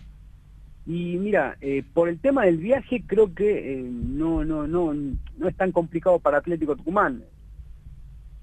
Y 0.85 1.17
mira, 1.17 1.57
eh, 1.61 1.83
por 1.95 2.09
el 2.09 2.19
tema 2.19 2.45
del 2.45 2.59
viaje 2.59 3.03
creo 3.07 3.35
que 3.35 3.73
eh, 3.81 3.83
no, 3.83 4.45
no, 4.45 4.67
no, 4.67 4.93
no 4.95 5.49
es 5.49 5.57
tan 5.57 5.73
complicado 5.73 6.19
para 6.19 6.39
Atlético 6.39 6.77
Tucumán. 6.77 7.23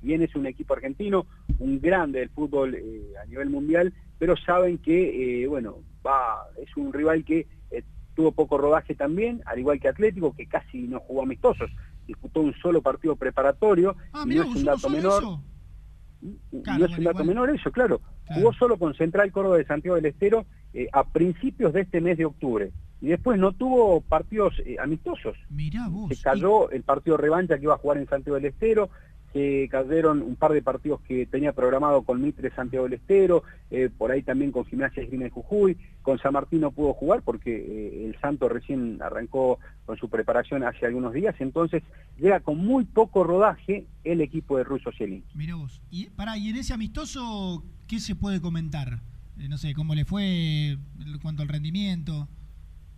Bien 0.01 0.21
es 0.21 0.35
un 0.35 0.45
equipo 0.47 0.73
argentino, 0.73 1.25
un 1.59 1.79
grande 1.79 2.19
del 2.19 2.29
fútbol 2.29 2.75
eh, 2.75 3.13
a 3.21 3.25
nivel 3.27 3.49
mundial, 3.49 3.93
pero 4.19 4.35
saben 4.35 4.77
que, 4.79 5.45
bueno, 5.47 5.77
va, 6.05 6.35
es 6.61 6.75
un 6.75 6.91
rival 6.91 7.23
que 7.23 7.47
tuvo 8.15 8.31
poco 8.31 8.57
rodaje 8.57 8.95
también, 8.95 9.41
al 9.45 9.59
igual 9.59 9.79
que 9.79 9.87
Atlético, 9.89 10.35
que 10.35 10.47
casi 10.47 10.83
no 10.87 10.99
jugó 10.99 11.23
amistosos, 11.23 11.69
disputó 12.07 12.41
un 12.41 12.53
solo 12.55 12.81
partido 12.81 13.15
preparatorio, 13.15 13.95
Ah, 14.13 14.23
y 14.25 14.29
mirá, 14.29 14.43
no 14.43 14.49
es 14.51 14.55
un 14.55 14.61
¿uno 14.63 14.71
dato 14.75 14.89
menor. 14.89 15.23
eso? 15.23 15.43
Y 16.21 16.61
Claro, 16.61 16.79
no 16.79 16.85
es 16.85 16.97
un 16.97 17.03
dato 17.03 17.21
igual. 17.23 17.27
menor 17.27 17.49
eso, 17.49 17.71
claro. 17.71 17.99
Claro. 18.25 18.41
Jugó 18.41 18.53
solo 18.53 18.77
con 18.77 18.93
Central 18.93 19.31
Córdoba 19.31 19.57
de 19.57 19.65
Santiago 19.65 19.95
del 19.95 20.05
Estero 20.05 20.45
eh, 20.73 20.87
a 20.93 21.03
principios 21.03 21.73
de 21.73 21.81
este 21.81 21.99
mes 22.01 22.17
de 22.17 22.25
octubre. 22.25 22.71
Y 23.01 23.07
después 23.07 23.37
no 23.37 23.51
tuvo 23.51 23.99
partidos 23.99 24.53
eh, 24.65 24.77
amistosos. 24.81 25.35
Mirá 25.49 25.89
vos. 25.89 26.07
Se 26.15 26.21
cayó 26.23 26.69
el 26.71 26.83
partido 26.83 27.17
revancha 27.17 27.57
que 27.57 27.63
iba 27.63 27.73
a 27.73 27.77
jugar 27.77 27.97
en 27.97 28.07
Santiago 28.07 28.35
del 28.35 28.45
Estero, 28.45 28.89
se 29.33 29.67
cayeron 29.69 30.21
un 30.21 30.35
par 30.35 30.53
de 30.53 30.61
partidos 30.61 31.01
que 31.01 31.25
tenía 31.25 31.53
programado 31.53 32.03
con 32.03 32.21
Mitre 32.21 32.51
Santiago 32.51 32.85
del 32.85 32.93
Estero, 32.93 33.43
eh, 33.71 33.89
por 33.95 34.11
ahí 34.11 34.21
también 34.21 34.51
con 34.51 34.65
Gimnasia 34.65 35.01
Esgrima 35.01 35.25
de 35.25 35.31
Jujuy, 35.31 35.77
con 36.03 36.19
San 36.19 36.33
Martín 36.33 36.61
no 36.61 36.71
pudo 36.71 36.93
jugar 36.93 37.23
porque 37.23 37.55
eh, 37.55 38.05
el 38.05 38.19
Santo 38.21 38.47
recién 38.47 39.01
arrancó 39.01 39.59
con 39.85 39.97
su 39.97 40.07
preparación 40.09 40.63
hace 40.63 40.85
algunos 40.85 41.13
días, 41.13 41.35
entonces 41.39 41.81
llega 42.19 42.39
con 42.41 42.59
muy 42.59 42.85
poco 42.85 43.23
rodaje 43.23 43.87
el 44.03 44.21
equipo 44.21 44.57
de 44.57 44.63
Russo 44.63 44.91
Cielin. 44.91 45.23
Mirá 45.33 45.55
vos. 45.55 45.81
Y, 45.89 46.09
pará, 46.11 46.37
y 46.37 46.49
en 46.49 46.57
ese 46.57 46.73
amistoso, 46.73 47.63
¿qué 47.87 47.99
se 47.99 48.15
puede 48.15 48.39
comentar? 48.39 49.01
Eh, 49.39 49.49
no 49.49 49.57
sé, 49.57 49.73
¿cómo 49.73 49.95
le 49.95 50.05
fue 50.05 50.71
en 50.73 51.19
cuanto 51.21 51.41
al 51.41 51.49
rendimiento? 51.49 52.27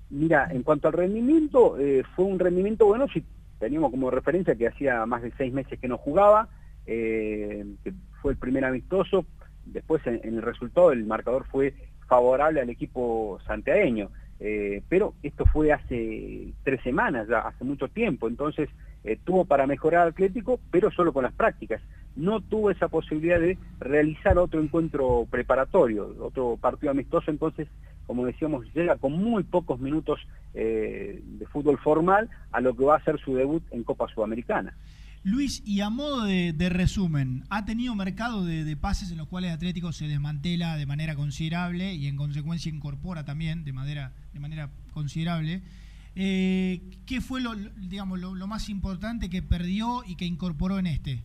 Mira, 0.10 0.48
en 0.52 0.64
cuanto 0.64 0.88
al 0.88 0.94
rendimiento, 0.94 1.78
eh, 1.80 2.04
fue 2.16 2.26
un 2.26 2.40
rendimiento 2.40 2.86
bueno, 2.86 3.08
si 3.08 3.24
teníamos 3.60 3.92
como 3.92 4.12
referencia 4.12 4.56
que 4.56 4.68
hacía 4.68 5.06
más 5.06 5.22
de 5.22 5.32
seis 5.38 5.54
meses 5.54 5.80
que 5.80 5.88
no 5.88 5.98
jugaba, 5.98 6.50
eh, 6.86 7.66
que 7.84 7.94
fue 8.22 8.34
el 8.34 8.38
primer 8.38 8.66
amistoso, 8.66 9.26
después 9.66 10.06
en, 10.06 10.20
el 10.24 10.42
resultado 10.42 10.92
el 10.92 11.06
marcador 11.06 11.46
fue 11.48 11.74
favorable 12.08 12.62
al 12.62 12.70
equipo 12.70 13.40
santiagueño, 13.48 14.10
eh, 14.40 14.84
pero 14.90 15.14
esto 15.24 15.46
fue 15.46 15.72
hace 15.72 16.54
tres 16.64 16.82
semanas, 16.84 17.28
ya 17.28 17.40
hace 17.40 17.64
mucho 17.64 17.88
tiempo, 17.88 18.28
entonces 18.28 18.70
eh, 19.04 19.20
tuvo 19.24 19.46
para 19.46 19.68
mejorar 19.68 20.08
Atlético, 20.08 20.60
pero 20.72 20.92
solo 20.92 21.14
con 21.14 21.24
las 21.24 21.34
prácticas. 21.34 21.82
No 22.16 22.42
tuvo 22.42 22.72
esa 22.72 22.88
posibilidad 22.88 23.40
de 23.40 23.58
realizar 23.80 24.38
otro 24.38 24.62
encuentro 24.62 25.28
preparatorio, 25.30 26.16
otro 26.20 26.58
partido 26.60 26.92
amistoso, 26.92 27.30
entonces, 27.30 27.68
como 28.06 28.26
decíamos, 28.26 28.66
llega 28.74 28.96
con 28.98 29.14
muy 29.14 29.44
pocos 29.44 29.80
minutos 29.80 30.20
eh, 30.54 31.22
de 31.24 31.46
fútbol 31.48 31.78
formal 31.80 32.30
a 32.52 32.62
lo 32.62 32.76
que 32.76 32.84
va 32.84 32.98
a 32.98 33.04
ser 33.04 33.20
su 33.20 33.36
debut 33.36 33.64
en 33.72 33.84
Copa 33.84 34.08
Sudamericana. 34.14 34.76
Luis, 35.24 35.64
y 35.66 35.82
a 35.82 35.90
modo 35.90 36.24
de, 36.24 36.54
de 36.54 36.70
resumen, 36.70 37.46
¿ha 37.50 37.66
tenido 37.66 37.96
mercado 37.96 38.46
de, 38.46 38.64
de 38.64 38.78
pases 38.78 39.12
en 39.12 39.18
los 39.18 39.28
cuales 39.28 39.52
Atlético 39.52 39.92
se 39.92 40.08
desmantela 40.08 40.78
de 40.78 40.86
manera 40.86 41.16
considerable 41.16 41.96
y 41.96 42.08
en 42.08 42.16
consecuencia 42.16 42.72
incorpora 42.72 43.26
también 43.26 43.64
de 43.64 43.74
manera, 43.74 44.14
de 44.34 44.40
manera 44.40 44.70
considerable? 44.94 45.64
Eh, 46.16 46.82
¿Qué 47.08 47.22
fue 47.22 47.42
lo, 47.42 47.56
digamos, 47.56 48.20
lo, 48.20 48.36
lo 48.36 48.48
más 48.48 48.70
importante 48.70 49.30
que 49.30 49.42
perdió 49.42 50.04
y 50.06 50.16
que 50.16 50.26
incorporó 50.26 50.78
en 50.78 50.88
este? 50.88 51.24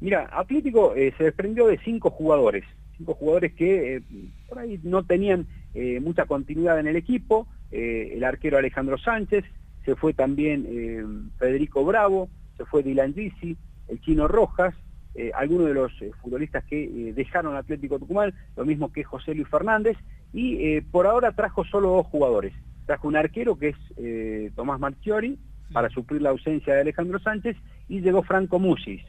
Mira, 0.00 0.28
Atlético 0.32 0.96
eh, 0.96 1.14
se 1.16 1.24
desprendió 1.24 1.68
de 1.68 1.78
cinco 1.84 2.10
jugadores, 2.10 2.64
cinco 2.98 3.14
jugadores 3.14 3.54
que 3.54 3.96
eh, 3.96 4.02
por 4.48 4.58
ahí 4.58 4.80
no 4.82 5.04
tenían 5.04 5.46
eh, 5.74 6.00
mucha 6.00 6.26
continuidad 6.26 6.78
en 6.78 6.86
el 6.86 6.96
equipo, 6.96 7.46
eh, 7.70 8.12
el 8.14 8.24
arquero 8.24 8.58
Alejandro 8.58 8.98
Sánchez, 8.98 9.44
se 9.84 9.96
fue 9.96 10.12
también 10.12 10.66
eh, 10.68 11.04
Federico 11.38 11.84
Bravo, 11.84 12.28
se 12.56 12.64
fue 12.64 12.82
Dylan 12.82 13.14
Gisi, 13.14 13.56
el 13.88 14.00
Chino 14.00 14.28
Rojas, 14.28 14.74
algunos 15.34 15.66
de 15.66 15.74
los 15.74 15.92
futbolistas 16.22 16.64
que 16.64 17.12
dejaron 17.14 17.54
Atlético 17.54 17.98
Tucumán, 17.98 18.32
lo 18.56 18.64
mismo 18.64 18.90
que 18.90 19.04
José 19.04 19.34
Luis 19.34 19.46
Fernández, 19.48 19.98
y 20.32 20.80
por 20.80 21.06
ahora 21.06 21.32
trajo 21.32 21.64
solo 21.64 21.90
dos 21.90 22.06
jugadores. 22.06 22.54
Trajo 22.86 23.08
un 23.08 23.16
arquero 23.16 23.58
que 23.58 23.74
es 23.74 24.54
Tomás 24.54 24.80
Marchiori, 24.80 25.38
para 25.70 25.90
suplir 25.90 26.22
la 26.22 26.30
ausencia 26.30 26.74
de 26.74 26.80
Alejandro 26.80 27.18
Sánchez, 27.18 27.58
y 27.88 28.00
llegó 28.00 28.22
Franco 28.22 28.58
Musis, 28.58 29.02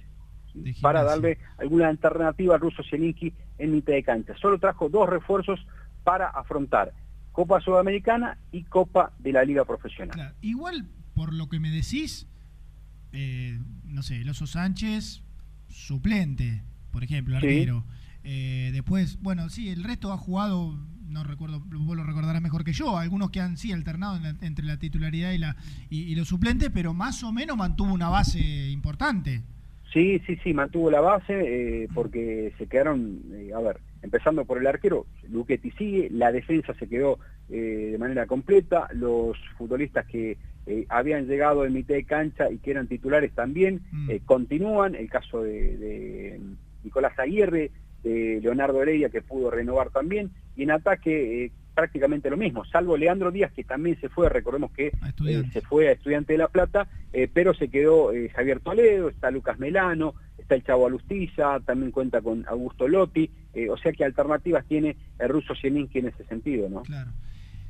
para 0.81 1.03
darle 1.03 1.37
alguna 1.57 1.87
alternativa 1.87 2.55
al 2.55 2.61
ruso 2.61 2.83
Zielinski 2.83 3.33
en 3.57 3.71
mitad 3.71 3.93
de 3.93 4.03
cancha. 4.03 4.35
Solo 4.41 4.59
trajo 4.59 4.89
dos 4.89 5.07
refuerzos 5.09 5.65
para 6.03 6.27
afrontar 6.27 6.93
Copa 7.31 7.59
Sudamericana 7.61 8.37
y 8.51 8.63
Copa 8.63 9.11
de 9.19 9.31
la 9.33 9.43
Liga 9.43 9.65
Profesional. 9.65 10.13
Claro, 10.15 10.35
igual, 10.41 10.85
por 11.15 11.33
lo 11.33 11.49
que 11.49 11.59
me 11.59 11.69
decís, 11.71 12.27
eh, 13.11 13.59
no 13.85 14.03
sé, 14.03 14.21
el 14.21 14.29
Oso 14.29 14.45
Sánchez, 14.47 15.23
suplente, 15.69 16.61
por 16.91 17.03
ejemplo, 17.03 17.39
Sí. 17.39 17.47
arquero. 17.47 17.83
Eh, 18.23 18.69
después, 18.71 19.19
bueno, 19.21 19.49
sí, 19.49 19.69
el 19.69 19.83
resto 19.83 20.13
ha 20.13 20.17
jugado, 20.17 20.77
no 21.07 21.23
recuerdo, 21.23 21.59
vos 21.59 21.97
lo 21.97 22.03
recordarás 22.03 22.41
mejor 22.41 22.63
que 22.63 22.71
yo, 22.73 22.97
algunos 22.97 23.31
que 23.31 23.41
han 23.41 23.57
sí 23.57 23.71
alternado 23.71 24.15
en 24.17 24.23
la- 24.23 24.35
entre 24.41 24.65
la 24.65 24.77
titularidad 24.77 25.31
y, 25.31 25.37
la, 25.39 25.55
y, 25.89 26.03
y 26.03 26.15
los 26.15 26.27
suplentes, 26.29 26.69
pero 26.73 26.93
más 26.93 27.23
o 27.23 27.31
menos 27.31 27.57
mantuvo 27.57 27.93
una 27.93 28.09
base 28.09 28.69
importante. 28.69 29.43
Sí, 29.91 30.19
sí, 30.25 30.37
sí, 30.43 30.53
mantuvo 30.53 30.89
la 30.89 31.01
base 31.01 31.33
eh, 31.83 31.87
porque 31.93 32.53
se 32.57 32.65
quedaron, 32.67 33.21
eh, 33.33 33.51
a 33.55 33.59
ver, 33.59 33.79
empezando 34.03 34.45
por 34.45 34.59
el 34.59 34.67
arquero, 34.67 35.07
Luchetti 35.29 35.71
sigue, 35.71 36.09
la 36.11 36.31
defensa 36.31 36.73
se 36.75 36.87
quedó 36.87 37.17
eh, 37.49 37.89
de 37.93 37.97
manera 37.97 38.27
completa, 38.27 38.87
los 38.93 39.37
futbolistas 39.57 40.05
que 40.05 40.37
eh, 40.65 40.85
habían 40.89 41.25
llegado 41.25 41.65
en 41.65 41.73
mitad 41.73 41.95
de 41.95 42.03
cancha 42.03 42.51
y 42.51 42.57
que 42.59 42.71
eran 42.71 42.87
titulares 42.87 43.33
también, 43.33 43.81
eh, 44.09 44.19
continúan, 44.25 44.93
el 44.93 45.09
caso 45.09 45.41
de, 45.41 45.77
de 45.77 46.39
Nicolás 46.83 47.17
Aguirre, 47.17 47.71
de 48.03 48.39
Leonardo 48.41 48.81
Heredia 48.81 49.09
que 49.09 49.21
pudo 49.21 49.49
renovar 49.49 49.89
también, 49.89 50.31
y 50.55 50.63
en 50.63 50.71
ataque 50.71 51.51
prácticamente 51.73 52.29
lo 52.29 52.37
mismo, 52.37 52.63
salvo 52.65 52.97
Leandro 52.97 53.31
Díaz 53.31 53.51
que 53.51 53.63
también 53.63 53.99
se 53.99 54.09
fue, 54.09 54.29
recordemos 54.29 54.71
que 54.71 54.87
eh, 54.87 55.43
se 55.51 55.61
fue 55.61 55.89
a 55.89 55.93
Estudiante 55.93 56.33
de 56.33 56.39
La 56.39 56.47
Plata, 56.47 56.87
eh, 57.11 57.29
pero 57.31 57.53
se 57.53 57.69
quedó 57.69 58.13
eh, 58.13 58.29
Javier 58.29 58.59
Toledo, 58.59 59.09
está 59.09 59.31
Lucas 59.31 59.59
Melano, 59.59 60.13
está 60.37 60.55
el 60.55 60.63
Chavo 60.63 60.87
Alustiza, 60.87 61.59
también 61.61 61.91
cuenta 61.91 62.21
con 62.21 62.45
Augusto 62.47 62.87
Lotti, 62.87 63.29
o 63.69 63.77
sea 63.77 63.91
que 63.91 64.03
alternativas 64.03 64.65
tiene 64.65 64.97
el 65.19 65.29
ruso 65.29 65.53
Zielinski 65.55 65.99
en 65.99 66.07
ese 66.07 66.25
sentido, 66.25 66.69
¿no? 66.69 66.81
Claro. 66.81 67.11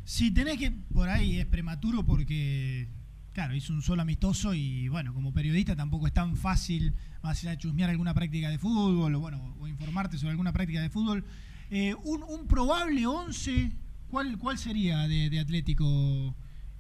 Si 0.06 0.32
tenés 0.32 0.58
que, 0.58 0.72
por 0.94 1.08
ahí 1.08 1.40
es 1.40 1.46
prematuro 1.46 2.04
porque, 2.04 2.88
claro, 3.32 3.56
hizo 3.56 3.74
un 3.74 3.82
solo 3.82 4.02
amistoso 4.02 4.54
y, 4.54 4.90
bueno, 4.90 5.14
como 5.14 5.34
periodista 5.34 5.76
tampoco 5.76 6.08
es 6.08 6.14
tan 6.14 6.36
fácil, 6.36 6.94
más 7.22 7.40
allá 7.42 7.52
de 7.52 7.58
chusmear 7.58 7.90
alguna 7.90 8.14
práctica 8.14 8.50
de 8.50 8.58
fútbol 8.58 9.16
o, 9.16 9.20
bueno, 9.20 9.56
o 9.60 9.68
informarte 9.68 10.18
sobre 10.18 10.32
alguna 10.32 10.52
práctica 10.52 10.82
de 10.82 10.90
fútbol. 10.90 11.24
Un, 12.04 12.24
un 12.24 12.48
probable 12.48 13.08
11, 13.08 13.72
¿cuál, 14.14 14.38
cuál 14.38 14.60
sería 14.60 15.08
de, 15.08 15.32
de 15.32 15.40
Atlético, 15.40 15.86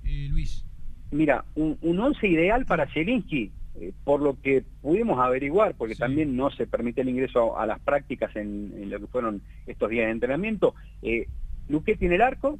eh, 0.04 0.28
Luis? 0.30 0.64
Mira, 1.10 1.44
un, 1.56 1.80
un 1.82 2.00
once 2.00 2.28
ideal 2.28 2.68
para 2.68 2.86
Zielinski, 2.86 3.52
eh, 3.74 3.92
por 4.04 4.22
lo 4.22 4.40
que 4.40 4.64
pudimos 4.84 5.18
averiguar, 5.20 5.74
porque 5.74 5.96
también 5.96 6.36
no 6.36 6.52
se 6.52 6.68
permite 6.68 7.02
el 7.02 7.10
ingreso 7.10 7.58
a, 7.58 7.64
a 7.64 7.66
las 7.66 7.80
prácticas 7.80 8.36
en, 8.36 8.72
en 8.78 8.92
lo 8.92 9.00
que 9.00 9.08
fueron 9.08 9.42
estos 9.66 9.90
días 9.90 10.06
de 10.06 10.12
entrenamiento, 10.12 10.76
eh, 11.02 11.28
Luquetti 11.70 12.06
en 12.06 12.14
el 12.14 12.22
arco, 12.22 12.60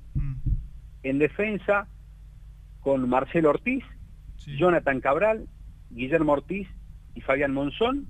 en 1.04 1.20
defensa 1.20 1.88
con 2.80 3.08
Marcelo 3.08 3.52
Ortiz, 3.52 3.84
Jonathan 4.58 5.02
Cabral, 5.02 5.48
Guillermo 5.92 6.32
Ortiz 6.32 6.68
y 7.14 7.22
Fabián 7.22 7.54
Monzón, 7.54 8.08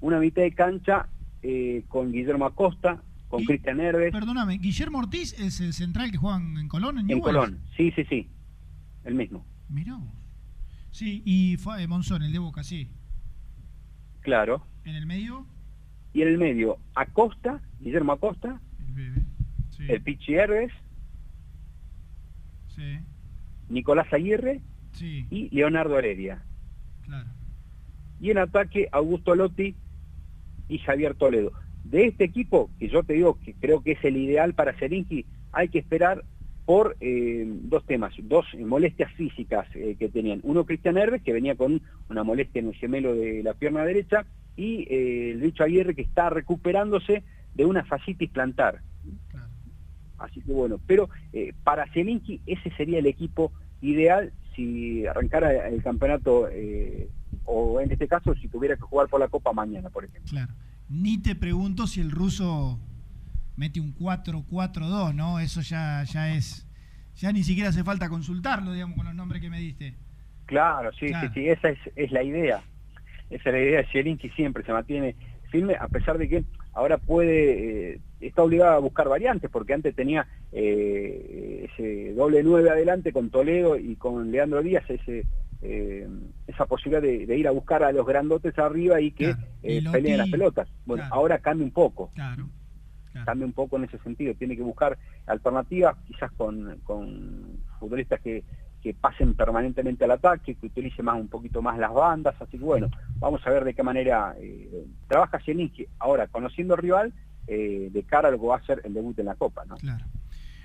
una 0.00 0.18
mitad 0.18 0.42
de 0.42 0.52
cancha 0.52 1.08
eh, 1.42 1.84
con 1.88 2.10
Guillermo 2.12 2.46
Acosta, 2.46 3.02
con 3.28 3.44
Cristian 3.44 3.80
Herves, 3.80 4.12
Perdóname, 4.12 4.58
Guillermo 4.58 4.98
Ortiz 4.98 5.32
es 5.38 5.60
el 5.60 5.72
central 5.72 6.10
que 6.10 6.16
juega 6.18 6.36
en 6.38 6.68
Colón, 6.68 6.98
en 6.98 7.10
en? 7.10 7.20
Colón, 7.20 7.60
sí, 7.76 7.90
sí, 7.96 8.04
sí, 8.08 8.28
el 9.04 9.14
mismo, 9.14 9.44
Mirá. 9.68 9.98
Sí, 10.90 11.22
y 11.24 11.56
fue 11.58 11.82
eh, 11.82 11.86
Monzón, 11.88 12.22
el 12.22 12.32
de 12.32 12.38
Boca, 12.38 12.62
sí. 12.62 12.88
claro. 14.20 14.66
En 14.84 14.94
el 14.94 15.06
medio, 15.06 15.46
Y 16.14 16.22
en 16.22 16.28
el 16.28 16.38
medio, 16.38 16.78
Acosta, 16.94 17.60
Guillermo 17.80 18.12
Acosta, 18.12 18.60
el 19.88 20.00
Pichi 20.02 20.34
Herves, 20.34 20.72
sí, 22.68 22.98
Nicolás 23.68 24.06
Aguirre 24.12 24.62
sí, 24.92 25.26
y 25.30 25.54
Leonardo 25.54 25.98
Heredia. 25.98 26.42
claro. 27.02 27.30
Y 28.18 28.30
en 28.30 28.38
ataque, 28.38 28.88
Augusto 28.92 29.34
Lotti 29.34 29.74
y 30.68 30.78
Javier 30.78 31.14
Toledo. 31.16 31.52
De 31.90 32.06
este 32.06 32.24
equipo, 32.24 32.68
que 32.80 32.88
yo 32.88 33.04
te 33.04 33.12
digo 33.12 33.38
que 33.44 33.54
creo 33.54 33.80
que 33.80 33.92
es 33.92 34.04
el 34.04 34.16
ideal 34.16 34.54
para 34.54 34.72
Zielinski, 34.72 35.24
hay 35.52 35.68
que 35.68 35.78
esperar 35.78 36.24
por 36.64 36.96
eh, 37.00 37.44
dos 37.46 37.86
temas, 37.86 38.12
dos 38.24 38.44
molestias 38.58 39.12
físicas 39.12 39.68
eh, 39.74 39.94
que 39.96 40.08
tenían. 40.08 40.40
Uno, 40.42 40.66
Cristian 40.66 40.98
Herves, 40.98 41.22
que 41.22 41.32
venía 41.32 41.54
con 41.54 41.80
una 42.10 42.24
molestia 42.24 42.58
en 42.58 42.68
el 42.68 42.74
gemelo 42.74 43.14
de 43.14 43.44
la 43.44 43.54
pierna 43.54 43.84
derecha, 43.84 44.26
y 44.56 44.82
eh, 44.90 45.30
el 45.30 45.40
Lucho 45.40 45.62
Aguirre, 45.62 45.94
que 45.94 46.02
está 46.02 46.28
recuperándose 46.28 47.22
de 47.54 47.64
una 47.64 47.84
fascitis 47.84 48.30
plantar. 48.30 48.80
Así 50.18 50.40
que 50.40 50.52
bueno, 50.52 50.80
pero 50.86 51.08
para 51.62 51.86
Zielinski 51.92 52.40
ese 52.46 52.70
sería 52.70 52.98
el 52.98 53.06
equipo 53.06 53.52
ideal 53.82 54.32
si 54.56 55.06
arrancara 55.06 55.68
el 55.68 55.82
campeonato, 55.82 56.48
o 57.44 57.80
en 57.80 57.92
este 57.92 58.08
caso 58.08 58.34
si 58.34 58.48
tuviera 58.48 58.76
que 58.76 58.82
jugar 58.82 59.08
por 59.08 59.20
la 59.20 59.28
Copa 59.28 59.52
mañana, 59.52 59.90
por 59.90 60.04
ejemplo. 60.04 60.30
Claro. 60.30 60.52
Ni 60.88 61.18
te 61.18 61.34
pregunto 61.34 61.86
si 61.86 62.00
el 62.00 62.10
ruso 62.10 62.78
mete 63.56 63.80
un 63.80 63.94
4-4-2, 63.96 65.14
¿no? 65.14 65.40
Eso 65.40 65.60
ya, 65.60 66.04
ya 66.04 66.34
es. 66.34 66.66
Ya 67.16 67.32
ni 67.32 67.42
siquiera 67.42 67.70
hace 67.70 67.82
falta 67.82 68.08
consultarlo, 68.08 68.72
digamos, 68.72 68.96
con 68.96 69.06
los 69.06 69.14
nombres 69.14 69.40
que 69.40 69.50
me 69.50 69.58
diste. 69.58 69.94
Claro, 70.44 70.92
sí, 70.92 71.06
Claro. 71.08 71.28
sí, 71.28 71.40
sí, 71.40 71.48
esa 71.48 71.70
es, 71.70 71.78
es 71.96 72.12
la 72.12 72.22
idea. 72.22 72.62
Esa 73.30 73.48
es 73.48 73.52
la 73.54 73.60
idea 73.60 73.78
de 73.78 73.86
Zielinski 73.90 74.28
siempre 74.30 74.64
se 74.64 74.72
mantiene 74.72 75.16
firme, 75.50 75.74
a 75.80 75.88
pesar 75.88 76.18
de 76.18 76.28
que 76.28 76.44
ahora 76.72 76.98
puede, 76.98 77.94
eh, 77.94 78.00
está 78.20 78.42
obligado 78.42 78.72
a 78.72 78.78
buscar 78.78 79.08
variantes, 79.08 79.50
porque 79.50 79.74
antes 79.74 79.94
tenía 79.96 80.26
eh, 80.52 81.68
ese 81.72 82.12
doble 82.14 82.42
nueve 82.44 82.70
adelante 82.70 83.12
con 83.12 83.30
Toledo 83.30 83.76
y 83.76 83.96
con 83.96 84.30
Leandro 84.30 84.62
Díaz, 84.62 84.84
ese 84.88 85.24
eh, 85.62 86.08
esa 86.46 86.66
posibilidad 86.66 87.02
de, 87.02 87.26
de 87.26 87.36
ir 87.38 87.48
a 87.48 87.50
buscar 87.50 87.82
a 87.82 87.92
los 87.92 88.06
grandotes 88.06 88.58
arriba 88.58 89.00
y 89.00 89.12
que 89.12 89.30
eh, 89.62 89.80
Y 89.82 89.88
peleen 89.88 90.18
las 90.18 90.30
pelotas. 90.30 90.68
Bueno, 90.84 91.02
claro. 91.04 91.14
ahora 91.14 91.38
cambia 91.38 91.64
un 91.64 91.72
poco. 91.72 92.10
Claro. 92.14 92.48
Cambia 93.24 93.46
un 93.46 93.54
poco 93.54 93.76
en 93.78 93.84
ese 93.84 93.98
sentido. 94.00 94.34
Tiene 94.34 94.56
que 94.56 94.62
buscar 94.62 94.98
alternativas, 95.26 95.96
quizás 96.06 96.30
con, 96.32 96.80
con 96.84 97.60
futbolistas 97.80 98.20
que, 98.20 98.44
que 98.82 98.92
pasen 98.92 99.34
permanentemente 99.34 100.04
al 100.04 100.10
ataque, 100.10 100.54
que 100.54 100.66
utilice 100.66 101.02
más 101.02 101.18
un 101.18 101.28
poquito 101.28 101.62
más 101.62 101.78
las 101.78 101.94
bandas. 101.94 102.34
Así 102.40 102.58
que 102.58 102.64
bueno, 102.64 102.90
vamos 103.18 103.40
a 103.46 103.50
ver 103.50 103.64
de 103.64 103.72
qué 103.72 103.82
manera 103.82 104.36
eh, 104.38 104.84
trabaja 105.08 105.40
Zielinski. 105.40 105.86
Ahora, 105.98 106.28
conociendo 106.28 106.74
al 106.74 106.82
rival, 106.82 107.14
eh, 107.46 107.88
de 107.90 108.02
cara 108.02 108.28
a 108.28 108.30
lo 108.30 108.38
que 108.38 108.46
va 108.46 108.56
a 108.56 108.66
ser 108.66 108.82
el 108.84 108.92
debut 108.92 109.18
en 109.18 109.26
la 109.26 109.34
Copa, 109.34 109.64
¿no? 109.64 109.76
Claro. 109.76 110.04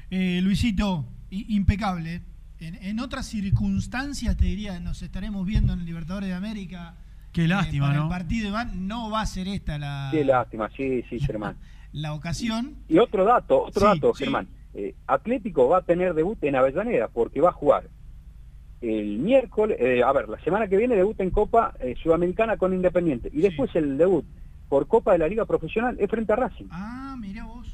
Eh, 0.09 0.41
Luisito, 0.41 1.05
impecable. 1.29 2.21
En, 2.61 2.75
en 2.75 2.99
otras 2.99 3.25
circunstancias, 3.25 4.37
te 4.37 4.45
diría, 4.45 4.79
nos 4.79 5.01
estaremos 5.01 5.45
viendo 5.47 5.73
en 5.73 5.79
el 5.79 5.85
Libertadores 5.85 6.29
de 6.29 6.35
América. 6.35 6.95
Qué 7.33 7.47
lástima, 7.47 7.87
para 7.87 7.97
¿no? 7.99 8.03
El 8.03 8.09
partido 8.09 8.49
Iván 8.49 8.87
no 8.87 9.09
va 9.09 9.21
a 9.21 9.25
ser 9.25 9.47
esta 9.47 9.77
la, 9.79 10.09
Qué 10.11 10.23
lástima, 10.23 10.69
sí, 10.77 11.03
sí, 11.09 11.19
Germán. 11.25 11.57
la 11.91 12.13
ocasión. 12.13 12.75
Y 12.87 12.99
otro 12.99 13.25
dato, 13.25 13.63
otro 13.63 13.81
Sí, 13.93 13.99
dato, 13.99 14.13
sí. 14.13 14.23
Germán. 14.25 14.47
Eh, 14.73 14.95
Atlético 15.07 15.67
va 15.67 15.79
a 15.79 15.81
tener 15.81 16.13
debut 16.13 16.41
en 16.43 16.55
Avellaneda 16.55 17.07
porque 17.09 17.41
va 17.41 17.49
a 17.49 17.53
jugar 17.53 17.89
el 18.81 19.17
miércoles, 19.19 19.77
eh, 19.79 20.01
a 20.03 20.11
ver, 20.11 20.29
la 20.29 20.39
semana 20.43 20.67
que 20.67 20.77
viene 20.77 20.95
debut 20.95 21.19
en 21.19 21.29
Copa 21.29 21.73
eh, 21.79 21.95
Sudamericana 22.01 22.57
con 22.57 22.73
Independiente 22.73 23.29
y 23.33 23.41
después 23.41 23.69
el 23.75 23.97
debut 23.97 24.25
por 24.69 24.87
Copa 24.87 25.11
de 25.13 25.17
la 25.19 25.27
Liga 25.27 25.45
Profesional 25.45 25.97
es 25.99 26.09
frente 26.09 26.31
a 26.33 26.35
Racing. 26.35 26.65
Ah, 26.71 27.15
mira 27.19 27.43
vos. 27.45 27.67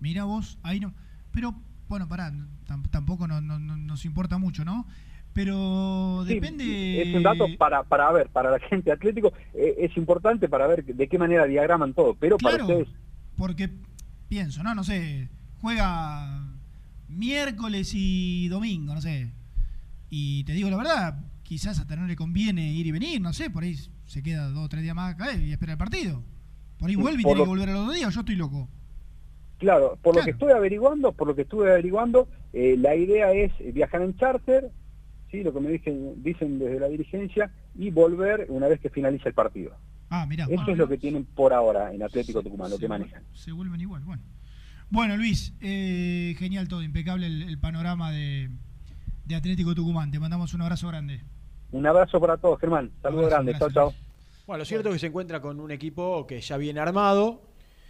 Mira 0.00 0.24
vos. 0.24 0.58
Ahí 0.62 0.78
no. 0.80 0.92
Pero, 1.32 1.54
bueno, 1.94 2.08
pará, 2.08 2.32
tam- 2.66 2.88
tampoco 2.90 3.28
no- 3.28 3.40
no- 3.40 3.60
no- 3.60 3.76
nos 3.76 4.04
importa 4.04 4.36
mucho, 4.36 4.64
¿no? 4.64 4.84
Pero 5.32 6.24
Sí, 6.26 6.34
depende. 6.34 7.02
Es 7.02 7.14
un 7.14 7.22
dato 7.22 7.46
para, 7.56 7.84
para 7.84 8.10
ver, 8.10 8.28
para 8.30 8.50
la 8.50 8.58
gente 8.58 8.90
Atlético, 8.90 9.32
eh, 9.54 9.74
es 9.78 9.96
importante 9.96 10.48
para 10.48 10.66
ver 10.66 10.84
de 10.84 11.08
qué 11.08 11.18
manera 11.18 11.44
diagraman 11.46 11.94
todo, 11.94 12.14
pero 12.16 12.36
para 12.36 12.56
ustedes 12.64 12.88
Porque 13.36 13.70
pienso, 14.28 14.64
¿no? 14.64 14.74
No 14.74 14.82
sé, 14.82 15.28
juega 15.60 16.48
miércoles 17.08 17.92
y 17.94 18.48
domingo, 18.48 18.92
no 18.94 19.00
sé. 19.00 19.30
Y 20.10 20.42
te 20.44 20.52
digo 20.52 20.70
la 20.70 20.76
verdad, 20.76 21.20
quizás 21.44 21.78
hasta 21.78 21.94
no 21.94 22.06
le 22.08 22.16
conviene 22.16 22.72
ir 22.72 22.86
y 22.86 22.90
venir, 22.90 23.20
no 23.20 23.32
sé, 23.32 23.50
por 23.50 23.62
ahí 23.62 23.76
se 24.06 24.20
queda 24.22 24.48
dos 24.50 24.64
o 24.64 24.68
tres 24.68 24.82
días 24.82 24.96
más 24.96 25.14
acá 25.14 25.32
y 25.34 25.52
espera 25.52 25.72
el 25.72 25.78
partido. 25.78 26.22
Por 26.78 26.88
ahí 26.88 26.96
vuelve 26.96 27.20
y 27.20 27.24
por 27.24 27.30
tiene 27.34 27.38
lo- 27.38 27.44
que 27.44 27.48
volver 27.50 27.68
a 27.68 27.72
los 27.72 27.86
dos 27.86 27.94
días, 27.94 28.12
yo 28.12 28.20
estoy 28.20 28.34
loco. 28.36 28.68
Claro, 29.58 29.98
por 30.02 30.16
lo 30.16 30.22
que 30.22 30.30
estuve 30.30 30.52
averiguando, 30.52 31.12
por 31.12 31.28
lo 31.28 31.34
que 31.34 31.42
estuve 31.42 31.70
averiguando, 31.70 32.28
eh, 32.52 32.76
la 32.78 32.94
idea 32.94 33.32
es 33.32 33.52
viajar 33.72 34.02
en 34.02 34.16
charter, 34.16 34.70
sí, 35.30 35.42
lo 35.42 35.54
que 35.54 35.60
me 35.60 35.70
dicen, 35.70 36.22
dicen 36.22 36.58
desde 36.58 36.80
la 36.80 36.88
dirigencia, 36.88 37.50
y 37.74 37.90
volver 37.90 38.46
una 38.48 38.68
vez 38.68 38.80
que 38.80 38.90
finalice 38.90 39.28
el 39.28 39.34
partido. 39.34 39.72
Ah, 40.10 40.26
mira. 40.28 40.46
Eso 40.48 40.70
es 40.70 40.78
lo 40.78 40.88
que 40.88 40.98
tienen 40.98 41.24
por 41.24 41.52
ahora 41.52 41.92
en 41.92 42.02
Atlético 42.02 42.42
Tucumán, 42.42 42.70
lo 42.70 42.78
que 42.78 42.88
manejan. 42.88 43.22
Se 43.32 43.52
vuelven 43.52 43.80
igual, 43.80 44.02
bueno. 44.04 44.22
Bueno, 44.90 45.16
Luis, 45.16 45.54
eh, 45.60 46.34
genial 46.38 46.68
todo, 46.68 46.82
impecable 46.82 47.26
el, 47.26 47.42
el 47.42 47.58
panorama 47.58 48.12
de, 48.12 48.50
de 49.24 49.34
Atlético 49.34 49.74
Tucumán. 49.74 50.10
Te 50.10 50.20
mandamos 50.20 50.54
un 50.54 50.62
abrazo 50.62 50.88
grande. 50.88 51.22
Un 51.72 51.86
abrazo 51.86 52.20
para 52.20 52.36
todos, 52.36 52.60
Germán. 52.60 52.92
Saludos 53.02 53.30
grandes. 53.30 53.58
Chao, 53.58 53.70
chao. 53.70 53.94
Bueno, 54.46 54.58
lo 54.58 54.64
cierto 54.64 54.90
es 54.90 54.96
que 54.96 54.98
se 55.00 55.06
encuentra 55.06 55.40
con 55.40 55.58
un 55.58 55.70
equipo 55.70 56.26
que 56.26 56.40
ya 56.40 56.56
viene 56.58 56.78
armado, 56.78 57.42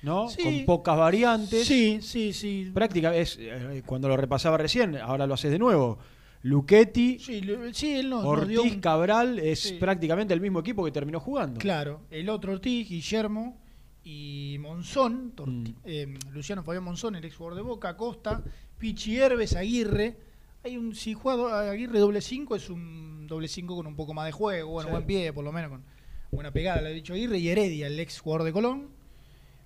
¿no? 0.05 0.29
Sí. 0.29 0.43
Con 0.43 0.65
pocas 0.67 0.97
variantes. 0.99 1.67
Sí, 1.67 1.99
sí, 2.03 2.33
sí. 2.33 2.71
Práctica 2.73 3.15
es 3.15 3.37
eh, 3.41 3.83
cuando 3.87 4.09
lo 4.09 4.17
repasaba 4.17 4.57
recién, 4.59 4.97
ahora 4.97 5.27
lo 5.27 5.35
haces 5.35 5.51
de 5.51 5.59
nuevo. 5.59 5.99
Luchetti, 6.43 7.19
Sí, 7.19 7.41
lo- 7.41 7.73
sí, 7.73 7.95
él 7.95 8.11
nos, 8.11 8.23
nos 8.23 8.33
Ortiz, 8.33 8.49
dio 8.49 8.63
un- 8.65 8.81
Cabral 8.81 9.39
es 9.39 9.61
Sí. 9.61 9.75
prácticamente 9.81 10.35
el 10.35 10.41
mismo 10.43 10.61
equipo 10.61 10.85
que 10.85 10.91
terminó 10.91 11.19
jugando. 11.19 11.59
Claro, 11.59 12.03
el 12.11 12.29
otro 12.29 12.53
Ortiz, 12.53 12.87
Guillermo 12.89 13.57
y 14.05 14.59
Monzón, 14.61 15.33
Mm. 15.43 15.65
eh, 15.85 16.15
Luciano 16.33 16.63
Fabián 16.63 16.85
Monzón, 16.85 17.17
el 17.17 17.25
ex 17.25 17.35
jugador 17.37 17.57
de 17.57 17.63
Boca, 17.63 17.97
Costa, 17.97 18.43
Pichi 18.79 19.17
Herbes, 19.17 19.57
Aguirre. 19.57 20.19
Hay 20.63 20.77
un, 20.77 20.95
si 20.95 21.15
juega 21.15 21.71
Aguirre 21.71 21.99
doble 21.99 22.21
5 22.21 22.57
es 22.57 22.69
un 22.69 23.27
doble 23.27 23.49
5 23.49 23.75
con 23.77 23.87
un 23.87 23.97
poco 23.97 24.13
más 24.13 24.27
de 24.27 24.33
juego, 24.33 24.71
bueno, 24.73 24.89
Sí. 24.89 24.93
buen 24.93 25.07
pie, 25.07 25.33
por 25.33 25.45
lo 25.45 25.53
menos 25.53 25.71
con 25.71 25.83
buena 26.31 26.51
pegada, 26.51 26.83
le 26.83 26.91
he 26.91 26.95
dicho 26.95 27.15
Aguirre, 27.15 27.39
y 27.39 27.49
Heredia, 27.49 27.87
el 27.87 27.99
ex 28.01 28.21
jugador 28.21 28.45
de 28.45 28.53
Colón, 28.53 28.89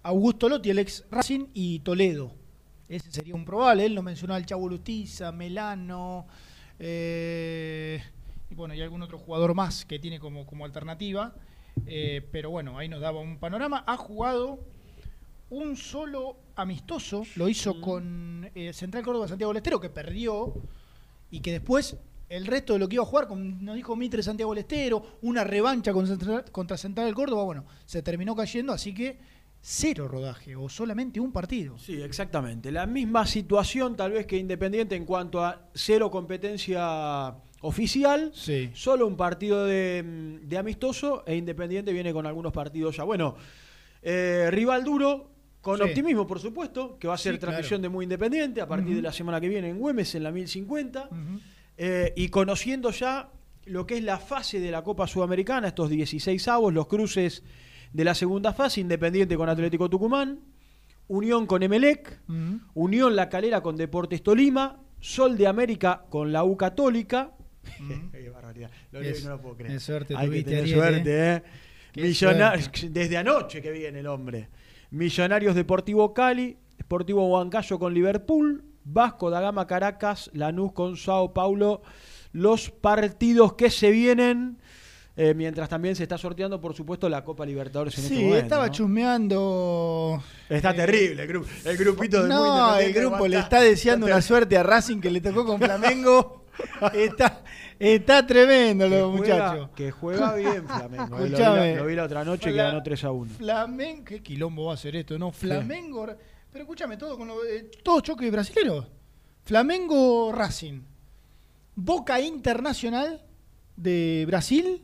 Augusto 0.08 0.48
Lotti, 0.48 0.70
el 0.70 0.78
ex 0.78 1.04
Racing, 1.10 1.48
y 1.52 1.80
Toledo. 1.80 2.32
Ese 2.88 3.12
sería 3.12 3.34
un 3.34 3.44
probable, 3.44 3.84
él 3.84 3.94
lo 3.94 4.02
mencionó 4.02 4.32
al 4.32 4.46
Chavo 4.46 4.68
Lustiza, 4.68 5.32
Melano, 5.32 6.26
Eh, 6.80 8.00
y 8.50 8.54
bueno, 8.54 8.72
y 8.72 8.80
algún 8.80 9.02
otro 9.02 9.18
jugador 9.18 9.52
más 9.54 9.84
que 9.84 9.98
tiene 9.98 10.18
como, 10.18 10.46
como 10.46 10.64
alternativa. 10.64 11.34
Eh, 11.86 12.26
pero 12.32 12.50
bueno, 12.50 12.78
ahí 12.78 12.88
nos 12.88 13.00
daba 13.00 13.20
un 13.20 13.38
panorama. 13.38 13.84
Ha 13.86 13.96
jugado 13.96 14.60
un 15.50 15.76
solo 15.76 16.38
amistoso, 16.56 17.24
lo 17.36 17.48
hizo 17.48 17.80
con 17.80 18.48
eh, 18.54 18.72
Central 18.72 19.04
Córdoba 19.04 19.28
Santiago 19.28 19.52
del 19.52 19.58
Estero, 19.58 19.80
que 19.80 19.90
perdió 19.90 20.54
y 21.30 21.40
que 21.40 21.52
después 21.52 21.96
el 22.28 22.46
resto 22.46 22.74
de 22.74 22.78
lo 22.78 22.88
que 22.88 22.94
iba 22.94 23.02
a 23.02 23.06
jugar, 23.06 23.26
con, 23.26 23.64
nos 23.64 23.74
dijo 23.74 23.96
Mitre 23.96 24.22
Santiago 24.22 24.52
del 24.52 24.60
Estero, 24.60 25.18
una 25.22 25.44
revancha 25.44 25.92
con 25.92 26.06
Central- 26.06 26.44
contra 26.52 26.76
Central 26.76 27.06
del 27.06 27.14
Córdoba, 27.14 27.42
bueno, 27.44 27.64
se 27.86 28.02
terminó 28.02 28.36
cayendo, 28.36 28.72
así 28.72 28.92
que 28.94 29.18
cero 29.70 30.08
rodaje 30.08 30.56
o 30.56 30.66
solamente 30.70 31.20
un 31.20 31.30
partido. 31.30 31.76
Sí, 31.76 32.00
exactamente. 32.00 32.72
La 32.72 32.86
misma 32.86 33.26
situación 33.26 33.96
tal 33.96 34.12
vez 34.12 34.24
que 34.24 34.38
Independiente 34.38 34.96
en 34.96 35.04
cuanto 35.04 35.44
a 35.44 35.68
cero 35.74 36.10
competencia 36.10 37.34
oficial, 37.60 38.32
solo 38.72 39.06
un 39.06 39.16
partido 39.16 39.66
de, 39.66 40.38
de 40.42 40.56
amistoso 40.58 41.22
e 41.26 41.36
Independiente 41.36 41.92
viene 41.92 42.14
con 42.14 42.24
algunos 42.26 42.50
partidos 42.52 42.96
ya. 42.96 43.04
Bueno, 43.04 43.34
eh, 44.00 44.48
rival 44.50 44.84
duro, 44.84 45.32
con 45.60 45.76
Sí. 45.76 45.82
optimismo 45.82 46.26
por 46.26 46.40
supuesto, 46.40 46.98
que 46.98 47.06
va 47.06 47.14
a 47.14 47.18
ser 47.18 47.34
Sí, 47.34 47.40
transmisión 47.40 47.80
claro. 47.80 47.82
de 47.82 47.88
Muy 47.90 48.04
Independiente 48.04 48.62
a 48.62 48.66
partir 48.66 48.96
de 48.96 49.02
la 49.02 49.12
semana 49.12 49.38
que 49.38 49.48
viene 49.50 49.68
en 49.68 49.78
Güemes, 49.78 50.14
en 50.14 50.22
la 50.22 50.30
1050, 50.30 51.10
eh, 51.76 52.14
y 52.16 52.28
conociendo 52.28 52.90
ya 52.90 53.28
lo 53.66 53.86
que 53.86 53.98
es 53.98 54.02
la 54.02 54.16
fase 54.18 54.60
de 54.60 54.70
la 54.70 54.82
Copa 54.82 55.06
Sudamericana, 55.06 55.68
estos 55.68 55.90
16 55.90 56.48
avos, 56.48 56.72
los 56.72 56.86
cruces 56.86 57.42
de 57.92 58.04
la 58.04 58.14
segunda 58.14 58.52
fase, 58.52 58.80
Independiente 58.80 59.36
con 59.36 59.48
Atlético 59.48 59.88
Tucumán, 59.88 60.40
Unión 61.08 61.46
con 61.46 61.62
Emelec, 61.62 62.20
Unión 62.74 63.16
La 63.16 63.28
Calera 63.28 63.62
con 63.62 63.76
Deportes 63.76 64.22
Tolima, 64.22 64.80
Sol 65.00 65.36
de 65.38 65.46
América 65.46 66.04
con 66.10 66.32
la 66.32 66.44
U 66.44 66.56
Católica. 66.56 67.32
Qué 68.12 68.30
barbaridad. 68.30 68.70
Lo 68.92 69.00
leo 69.00 69.10
y 69.10 69.12
Es- 69.14 69.24
no 69.24 69.30
lo 69.30 69.40
puedo 69.40 69.56
creer. 69.56 69.72
qué 69.72 69.80
suerte 69.80 70.14
Hay 70.16 70.30
que 70.30 70.42
tener 70.42 70.68
suerte, 70.68 71.34
¿eh? 71.36 71.42
Qué 71.92 72.02
Millona- 72.02 72.58
suerte. 72.58 72.88
Desde 72.90 73.16
anoche 73.16 73.62
que 73.62 73.70
viene 73.70 74.00
el 74.00 74.06
hombre. 74.06 74.48
Millonarios 74.90 75.54
Deportivo 75.54 76.12
Cali, 76.14 76.56
Deportivo 76.76 77.26
Huancayo 77.28 77.78
con 77.78 77.92
Liverpool, 77.94 78.64
Vasco 78.84 79.28
da 79.30 79.40
Gama 79.40 79.66
Caracas, 79.66 80.30
Lanús 80.32 80.72
con 80.72 80.96
Sao 80.96 81.32
Paulo. 81.34 81.82
Los 82.32 82.70
partidos 82.70 83.54
que 83.54 83.70
se 83.70 83.90
vienen. 83.90 84.58
Eh, 85.20 85.34
mientras 85.34 85.68
también 85.68 85.96
se 85.96 86.04
está 86.04 86.16
sorteando, 86.16 86.60
por 86.60 86.74
supuesto, 86.74 87.08
la 87.08 87.24
Copa 87.24 87.44
Libertadores 87.44 87.98
en 87.98 88.04
este 88.04 88.14
Sí, 88.16 88.22
momento. 88.22 88.42
estaba 88.44 88.66
¿no? 88.68 88.72
chusmeando. 88.72 90.22
Está 90.48 90.72
terrible 90.72 91.22
el, 91.22 91.28
grupo 91.28 91.48
el 91.64 91.76
grupito 91.76 92.22
de 92.22 92.28
Muy 92.28 92.36
No, 92.36 92.44
el 92.46 92.86
Independiente, 92.86 93.00
grupo 93.00 93.28
le 93.28 93.38
está 93.38 93.60
deseando 93.60 94.06
Está 94.06 94.16
una 94.16 94.22
suerte 94.22 94.56
a 94.56 94.62
Racing 94.62 95.00
que 95.00 95.10
le 95.10 95.20
tocó 95.20 95.44
con 95.44 95.58
Flamengo. 95.60 96.44
está, 96.94 97.42
está 97.78 98.26
tremendo 98.26 98.88
los 98.88 99.12
Que 99.12 99.18
juega- 99.18 99.50
muchachos. 99.52 99.70
Que 99.74 99.90
juega 99.90 100.34
bien 100.34 100.66
Flamengo. 100.66 101.18
eh, 101.18 101.20
lo, 101.20 101.24
vi 101.24 101.30
la, 101.42 101.74
lo 101.76 101.86
vi 101.86 101.94
la 101.96 102.04
otra 102.04 102.24
noche 102.24 102.44
que 102.46 102.52
Fla- 102.54 102.64
ganó 102.64 102.82
3 102.82 103.04
a 103.04 103.10
1. 103.10 103.32
Flamengo, 103.38 104.04
qué 104.04 104.22
quilombo 104.22 104.64
va 104.66 104.74
a 104.74 104.76
ser 104.76 104.96
esto, 104.96 105.18
¿no? 105.18 105.32
Flamengo, 105.32 106.06
pero 106.52 106.62
escúchame, 106.64 106.96
todo 106.96 107.16
con 107.18 107.28
lo, 107.28 107.44
eh, 107.44 107.70
todo 107.82 108.00
choque 108.00 108.30
brasilero. 108.30 108.86
Flamengo 109.44 110.30
Racing, 110.32 110.80
Boca 111.74 112.20
Internacional 112.20 113.22
de 113.76 114.24
Brasil 114.26 114.82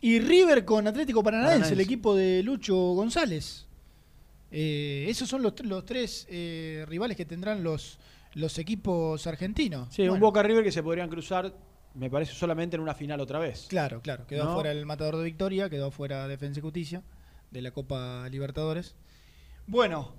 y 0.00 0.20
River 0.20 0.64
con 0.64 0.86
Atlético 0.86 1.22
Paranaense, 1.22 1.50
Paranaense. 1.50 1.74
el 1.74 1.80
equipo 1.80 2.14
de 2.14 2.42
Lucho 2.42 2.76
González. 2.76 3.66
Eh, 4.50 5.06
esos 5.08 5.28
son 5.28 5.42
los, 5.42 5.54
los 5.64 5.84
tres 5.84 6.26
eh, 6.30 6.84
rivales 6.88 7.16
que 7.16 7.24
tendrán 7.24 7.62
los, 7.62 7.98
los 8.34 8.58
equipos 8.58 9.26
argentinos. 9.26 9.88
Sí, 9.92 10.08
un 10.08 10.20
Boca 10.20 10.42
River 10.42 10.62
que 10.62 10.72
se 10.72 10.82
podrían 10.82 11.08
cruzar, 11.08 11.52
me 11.94 12.10
parece, 12.10 12.32
solamente 12.32 12.76
en 12.76 12.82
una 12.82 12.94
final 12.94 13.20
otra 13.20 13.38
vez. 13.38 13.66
Claro, 13.68 14.00
claro. 14.02 14.26
Quedó 14.26 14.44
¿No? 14.44 14.50
afuera 14.50 14.70
el 14.72 14.86
Matador 14.86 15.16
de 15.16 15.24
Victoria, 15.24 15.68
quedó 15.68 15.86
afuera 15.86 16.28
Defensa 16.28 16.60
y 16.60 16.62
Justicia 16.62 17.02
de 17.50 17.62
la 17.62 17.70
Copa 17.70 18.28
Libertadores. 18.28 18.94
Bueno, 19.66 20.14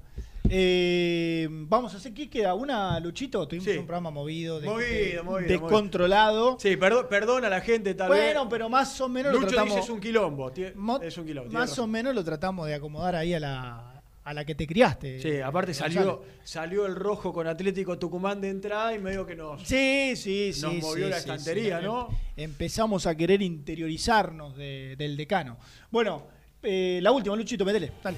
eh, 0.50 1.48
vamos 1.50 1.94
a 1.94 1.98
hacer, 1.98 2.14
¿qué 2.14 2.30
queda? 2.30 2.54
¿Una, 2.54 3.00
Luchito? 3.00 3.48
Tuvimos 3.48 3.68
un 3.68 3.86
programa 3.86 4.10
movido, 4.12 4.60
de- 4.60 4.68
Movido, 4.68 4.88
de- 4.90 5.22
movido, 5.24 5.48
descontrolado. 5.50 6.58
Sí, 6.60 6.76
perdo- 6.78 7.08
perdona 7.08 7.48
a 7.48 7.50
la 7.50 7.62
gente 7.62 7.94
tal 7.94 8.10
vez. 8.10 8.20
Bueno, 8.34 8.50
pero 8.50 8.70
más 8.70 9.00
o 9.02 9.10
menos 9.10 9.32
lo 9.34 9.40
Lucho 9.40 9.50
tratamos... 9.52 9.76
dice 9.76 9.86
es 9.86 9.90
un 9.90 10.00
quilombo. 10.00 10.52
mo- 10.76 11.02
es 11.02 11.18
un 11.18 11.26
quilombo. 11.26 11.52
Más 11.52 11.70
razón. 11.72 11.84
o 11.86 11.88
menos 11.88 12.16
lo 12.16 12.24
tratamos 12.24 12.68
de 12.68 12.74
acomodar 12.76 13.16
ahí 13.16 13.34
a 13.34 13.40
la, 13.40 14.02
a 14.24 14.34
la 14.34 14.46
que 14.46 14.56
te 14.56 14.66
criaste. 14.68 15.22
Sí, 15.22 15.40
aparte 15.40 15.74
salió, 15.74 16.24
salió 16.44 16.86
el 16.86 16.96
rojo 16.96 17.32
con 17.34 17.48
Atlético 17.48 17.98
Tucumán 17.98 18.42
de 18.42 18.50
entrada 18.50 18.94
y 18.94 19.00
medio 19.00 19.26
que 19.26 19.36
nos, 19.36 19.62
Sí, 19.64 20.14
sí, 20.16 20.52
sí. 20.54 20.62
nos 20.62 20.74
sí, 20.74 20.82
movió 20.82 21.10
la 21.10 21.18
estantería, 21.18 21.80
sí. 21.80 21.86
¿no? 21.86 22.10
Empezamos 22.36 23.06
a 23.08 23.16
querer 23.16 23.42
interiorizarnos 23.42 24.56
de- 24.58 24.96
del 24.98 25.16
decano. 25.18 25.58
Bueno, 25.92 26.28
eh, 26.64 27.00
la 27.02 27.12
última, 27.12 27.36
Luchito, 27.36 27.64
metele. 27.64 27.92
Dale. 28.04 28.18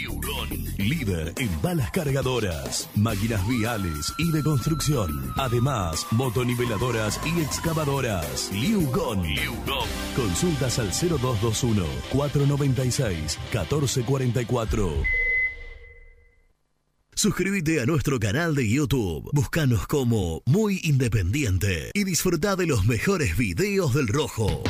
Líder 0.77 1.33
en 1.37 1.61
balas 1.61 1.91
cargadoras, 1.91 2.89
máquinas 2.95 3.47
viales 3.47 4.13
y 4.17 4.31
de 4.31 4.43
construcción. 4.43 5.33
Además, 5.37 6.05
motoniveladoras 6.11 7.19
y 7.25 7.41
excavadoras. 7.41 8.51
Liugon. 8.53 9.23
Consultas 10.15 10.79
al 10.79 10.89
0221 10.89 11.85
496 12.11 13.39
1444. 13.51 15.03
Suscríbete 17.13 17.81
a 17.81 17.85
nuestro 17.85 18.19
canal 18.19 18.55
de 18.55 18.67
YouTube. 18.67 19.29
Búscanos 19.33 19.85
como 19.85 20.41
Muy 20.45 20.79
Independiente 20.83 21.91
y 21.93 22.03
disfruta 22.03 22.55
de 22.55 22.65
los 22.65 22.85
mejores 22.85 23.37
videos 23.37 23.93
del 23.93 24.07
Rojo. 24.07 24.63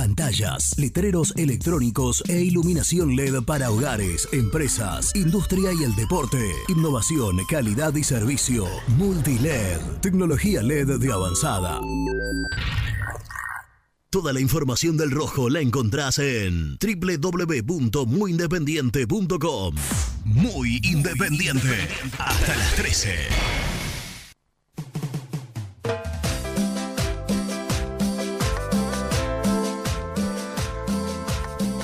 Pantallas, 0.00 0.72
letreros 0.78 1.34
electrónicos 1.36 2.24
e 2.26 2.40
iluminación 2.40 3.14
LED 3.16 3.42
para 3.42 3.70
hogares, 3.70 4.26
empresas, 4.32 5.14
industria 5.14 5.74
y 5.78 5.84
el 5.84 5.94
deporte. 5.94 6.38
Innovación, 6.68 7.36
calidad 7.46 7.94
y 7.94 8.02
servicio. 8.02 8.64
Multiled, 8.96 9.78
tecnología 10.00 10.62
LED 10.62 10.98
de 10.98 11.12
avanzada. 11.12 11.82
Toda 14.08 14.32
la 14.32 14.40
información 14.40 14.96
del 14.96 15.10
rojo 15.10 15.50
la 15.50 15.60
encontrás 15.60 16.18
en 16.18 16.78
www.muyindependiente.com. 16.78 19.74
Muy 20.24 20.80
independiente. 20.82 21.88
Hasta 22.16 22.56
las 22.56 22.74
13. 22.76 23.79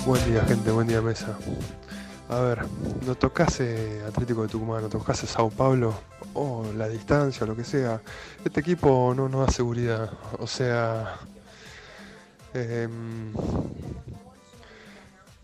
Buen 0.07 0.25
día, 0.25 0.45
gente, 0.45 0.71
buen 0.71 0.87
día, 0.87 1.03
mesa. 1.03 1.37
A 2.29 2.39
ver, 2.39 2.61
no 3.05 3.17
tocase 3.17 4.01
Atlético 4.07 4.43
de 4.43 4.49
Tucumán, 4.49 4.83
no 4.83 4.89
tocase 4.89 5.27
Sao 5.27 5.51
Paulo, 5.51 5.99
o 6.33 6.65
la 6.77 6.89
distancia, 6.89 7.45
lo 7.45 7.57
que 7.57 7.65
sea. 7.65 8.01
Este 8.45 8.61
equipo 8.61 9.13
no 9.17 9.29
nos 9.29 9.49
da 9.49 9.53
seguridad. 9.53 10.13
O 10.39 10.47
sea, 10.47 11.17
em, 12.55 13.33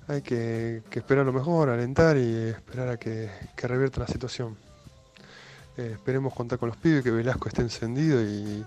hay 0.07 0.23
que, 0.23 0.85
que 0.89 1.01
esperar 1.01 1.27
lo 1.27 1.33
mejor, 1.33 1.69
alentar 1.69 2.17
y 2.17 2.33
esperar 2.51 2.89
a 2.89 2.97
que, 2.99 3.31
que 3.57 3.67
revierta 3.67 3.99
la 3.99 4.07
situación. 4.07 4.57
Eh, 5.77 5.91
esperemos 5.95 6.33
contar 6.35 6.61
con 6.61 6.69
los 6.69 6.77
pibes, 6.77 7.03
que 7.03 7.11
Velasco 7.11 7.49
esté 7.49 7.63
encendido 7.63 8.23
y, 8.23 8.65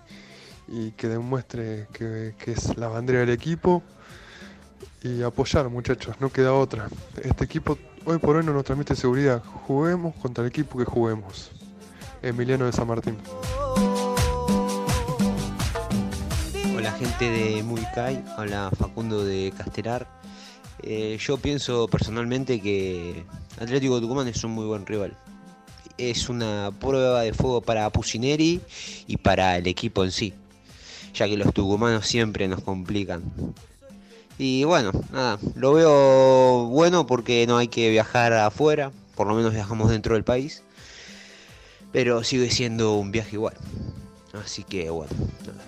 y 0.68 0.92
que 0.92 1.08
demuestre 1.08 1.88
que, 1.94 2.36
que 2.38 2.52
es 2.52 2.76
la 2.76 2.90
bandera 2.90 3.22
del 3.22 3.30
equipo 3.30 3.82
y 5.06 5.22
apoyar 5.22 5.70
muchachos, 5.70 6.16
no 6.20 6.32
queda 6.32 6.54
otra. 6.54 6.90
Este 7.22 7.46
equipo 7.46 7.78
hoy 8.06 8.18
por 8.18 8.38
hoy 8.38 8.44
no 8.44 8.54
nos 8.54 8.64
transmite 8.64 8.96
seguridad. 8.96 9.44
Juguemos 9.68 10.16
contra 10.16 10.44
el 10.44 10.50
equipo 10.50 10.80
que 10.80 10.86
juguemos. 10.86 11.52
Emiliano 12.24 12.66
de 12.66 12.72
San 12.72 12.88
Martín. 12.88 13.16
Hola 16.76 16.92
gente 16.94 17.30
de 17.30 17.62
Muicay, 17.62 18.26
hola 18.40 18.72
Facundo 18.76 19.24
de 19.24 19.54
Castelar. 19.56 20.08
Eh, 20.82 21.20
yo 21.20 21.38
pienso 21.38 21.88
personalmente 21.88 22.60
que 22.60 23.26
Atlético 23.60 24.02
Tucumán 24.02 24.28
es 24.28 24.44
un 24.44 24.52
muy 24.52 24.66
buen 24.66 24.88
rival. 24.88 25.16
Es 26.00 26.30
una 26.30 26.72
prueba 26.80 27.22
de 27.22 27.34
fuego 27.34 27.62
para 27.62 27.92
Pusineri 27.92 28.60
y 29.06 29.18
para 29.18 29.56
el 29.58 29.68
equipo 29.68 30.04
en 30.04 30.12
sí, 30.12 30.34
ya 31.14 31.28
que 31.28 31.38
los 31.38 31.54
tucumanos 31.54 32.08
siempre 32.08 32.48
nos 32.48 32.62
complican. 32.62 33.24
Y 34.38 34.66
bueno, 34.66 34.92
nada, 35.12 35.40
lo 35.56 35.74
veo 35.74 36.66
bueno 36.66 37.08
porque 37.08 37.48
no 37.48 37.58
hay 37.58 37.70
que 37.70 37.90
viajar 37.90 38.34
afuera, 38.34 38.92
por 39.16 39.28
lo 39.28 39.36
menos 39.36 39.54
viajamos 39.54 39.90
dentro 39.90 40.16
del 40.16 40.26
país, 40.26 40.64
pero 41.94 42.24
sigue 42.24 42.50
siendo 42.50 42.96
un 42.96 43.12
viaje 43.12 43.38
igual. 43.38 43.56
Así 44.34 44.64
que 44.64 44.90
bueno, 44.90 45.14
nada, 45.48 45.64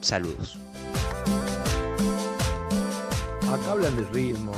saludos. 0.00 0.56
Acá 3.52 3.72
hablan 3.72 3.96
del 3.96 4.08
ritmo. 4.08 4.52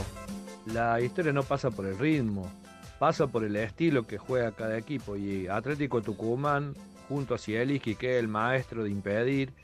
La 0.67 1.01
historia 1.01 1.33
no 1.33 1.43
pasa 1.43 1.71
por 1.71 1.87
el 1.87 1.99
ritmo, 1.99 2.51
pasa 2.99 3.27
por 3.27 3.45
el 3.45 3.57
estilo 3.57 4.07
que 4.07 4.19
juega 4.19 4.53
cada 4.53 4.77
equipo. 4.77 5.17
Y 5.17 5.49
Atlético 5.49 6.03
Tucumán, 6.03 6.75
junto 7.09 7.35
a 7.35 7.39
Cieliski, 7.39 7.95
que 7.95 8.17
es 8.17 8.19
el 8.21 8.29
maestro 8.29 8.85
de 8.85 8.91
impedir 8.91 9.55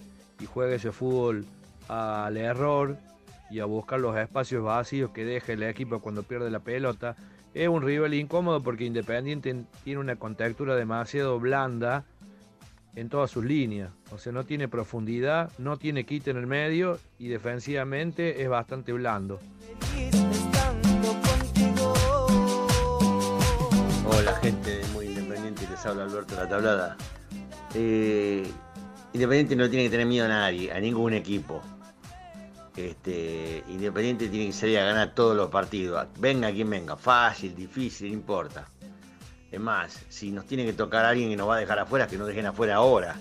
y 0.41 0.47
juega 0.47 0.77
ese 0.77 0.93
fútbol 0.93 1.45
al 1.89 2.39
error 2.39 2.97
y 3.55 3.61
a 3.61 3.67
buscar 3.67 4.01
los 4.01 4.17
espacios 4.17 4.65
vacíos 4.65 5.13
que 5.13 5.25
deja 5.25 5.53
el 5.53 5.63
equipo 5.63 6.01
cuando 6.01 6.25
pierde 6.25 6.51
la 6.51 6.59
pelota. 6.59 7.15
Es 7.55 7.69
un 7.69 7.83
rival 7.83 8.13
incómodo 8.13 8.61
porque 8.65 8.85
Independiente 8.85 9.65
tiene 9.85 10.01
una 10.01 10.17
contextura 10.17 10.75
demasiado 10.75 11.39
blanda 11.39 12.05
en 12.97 13.09
todas 13.09 13.31
sus 13.31 13.45
líneas. 13.45 13.93
O 14.11 14.19
sea, 14.19 14.33
no 14.33 14.43
tiene 14.43 14.67
profundidad, 14.67 15.53
no 15.59 15.77
tiene 15.77 16.05
quite 16.05 16.33
en 16.33 16.39
el 16.39 16.49
medio 16.49 16.99
y 17.17 17.29
defensivamente 17.29 18.43
es 18.43 18.49
bastante 18.49 18.93
blando. 18.93 19.39
Hola 24.05 24.33
gente 24.43 24.79
de 24.79 24.87
Muy 24.89 25.07
Independiente, 25.07 25.65
les 25.71 25.87
habla 25.87 26.03
Alberto 26.03 26.35
la 26.35 26.49
Tablada. 26.49 26.97
Eh, 27.77 28.51
Independiente 29.13 29.55
no 29.55 29.71
tiene 29.71 29.85
que 29.85 29.91
tener 29.91 30.07
miedo 30.07 30.25
a 30.25 30.29
nadie, 30.29 30.73
a 30.73 30.81
ningún 30.81 31.13
equipo. 31.13 31.63
Este, 32.77 33.63
Independiente 33.69 34.29
tiene 34.29 34.47
que 34.47 34.53
salir 34.53 34.79
a 34.79 34.85
ganar 34.85 35.15
todos 35.15 35.37
los 35.37 35.49
partidos. 35.49 36.07
Venga 36.19 36.51
quien 36.51 36.71
venga, 36.71 36.97
fácil, 36.97 37.55
difícil, 37.55 38.09
no 38.09 38.15
importa. 38.15 38.67
Es 39.51 39.61
más, 39.61 40.05
si 40.09 40.33
nos 40.33 40.47
tiene 40.47 40.65
que 40.65 40.73
tocar 40.73 41.05
a 41.05 41.11
alguien 41.11 41.31
que 41.31 41.37
nos 41.37 41.49
va 41.49 41.57
a 41.57 41.59
dejar 41.59 41.79
afuera, 41.79 42.09
que 42.09 42.19
nos 42.19 42.27
dejen 42.27 42.47
afuera 42.47 42.77
ahora. 42.77 43.17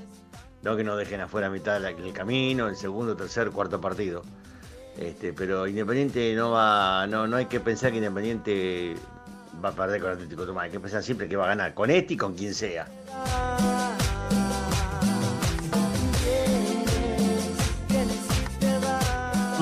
No 0.64 0.76
que 0.76 0.84
nos 0.84 0.98
dejen 0.98 1.22
afuera 1.22 1.48
a 1.48 1.50
mitad 1.50 1.80
del 1.80 2.14
camino, 2.14 2.70
el 2.70 2.76
segundo, 2.76 3.16
tercer, 3.16 3.52
cuarto 3.52 3.80
partido. 3.80 4.24
Este, 4.98 5.34
pero 5.34 5.68
Independiente 5.68 6.34
no 6.36 6.52
va, 6.52 7.06
no, 7.08 7.28
no 7.28 7.38
hay 7.38 7.46
que 7.46 7.60
pensar 7.60 7.92
que 7.92 7.98
Independiente 7.98 8.96
va 9.64 9.70
a 9.70 9.72
perder 9.74 10.02
con 10.02 10.12
Atlético 10.12 10.44
Tucumán. 10.44 10.66
Hay 10.66 10.72
que 10.72 10.80
pensar 10.80 11.04
siempre 11.04 11.28
que 11.28 11.36
va 11.36 11.46
a 11.46 11.50
ganar 11.50 11.74
con 11.74 11.92
este 11.92 12.14
y 12.14 12.18
con 12.18 12.34
quien 12.34 12.54
sea. 12.54 12.88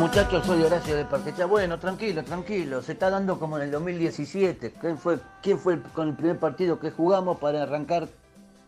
Muchachos, 0.02 0.44
soy 0.48 0.64
Horacio 0.64 0.98
de 0.98 1.06
Parquecha. 1.06 1.46
Bueno, 1.46 1.78
tranquilo, 1.78 2.24
tranquilo. 2.24 2.82
Se 2.82 2.94
está 2.94 3.12
dando 3.12 3.38
como 3.38 3.58
en 3.58 3.66
el 3.66 3.72
2017. 3.72 4.74
¿Quién 4.82 4.98
fue, 4.98 5.20
quién 5.44 5.60
fue 5.60 5.80
con 5.94 6.08
el 6.08 6.16
primer 6.16 6.40
partido 6.40 6.80
que 6.80 6.90
jugamos 6.90 7.38
para 7.38 7.62
arrancar 7.62 8.08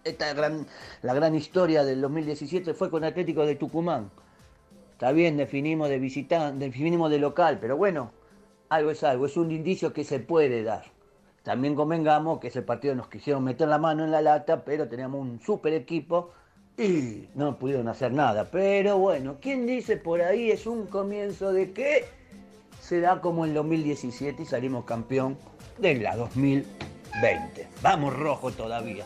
esta 0.04 0.32
gran, 0.36 0.68
la 1.02 1.16
gran 1.16 1.34
historia 1.34 1.84
del 1.84 2.02
2017? 2.02 2.76
Fue 2.76 2.92
con 2.92 3.04
Atlético 3.04 3.48
de 3.48 3.56
Tucumán. 3.56 4.12
Está 4.92 5.12
bien, 5.12 5.36
definimos 5.36 5.90
de 5.90 5.98
visitante, 5.98 6.66
definimos 6.66 7.10
de 7.10 7.18
local, 7.18 7.58
pero 7.60 7.78
bueno, 7.78 8.12
algo 8.70 8.92
es 8.92 9.04
algo. 9.04 9.26
Es 9.26 9.36
un 9.36 9.50
indicio 9.50 9.92
que 9.92 10.04
se 10.04 10.20
puede 10.20 10.62
dar. 10.62 10.84
También 11.42 11.74
convengamos 11.74 12.42
que 12.42 12.50
ese 12.50 12.62
partido 12.62 12.94
nos 12.94 13.08
quisieron 13.08 13.44
meter 13.44 13.68
la 13.68 13.80
mano 13.80 14.04
en 14.04 14.12
la 14.12 14.22
lata, 14.22 14.64
pero 14.64 14.88
teníamos 14.88 15.20
un 15.20 15.42
super 15.42 15.74
equipo 15.74 16.30
y 16.78 17.28
no 17.36 17.58
pudieron 17.58 17.88
hacer 17.88 18.12
nada. 18.12 18.50
Pero 18.52 18.98
bueno, 18.98 19.38
¿quién 19.42 19.66
dice 19.66 19.98
por 19.98 20.22
ahí 20.22 20.52
es 20.52 20.66
un 20.66 20.88
comienzo 20.88 21.54
de 21.54 21.72
que 21.72 22.06
se 22.82 23.00
da 23.00 23.22
como 23.22 23.46
el 23.46 23.54
2017 23.54 24.44
y 24.44 24.46
salimos 24.46 24.86
campeón 24.86 25.38
de 25.78 25.96
la 25.96 26.16
2020? 26.16 27.68
Vamos 27.82 28.16
rojo 28.16 28.52
todavía. 28.52 29.06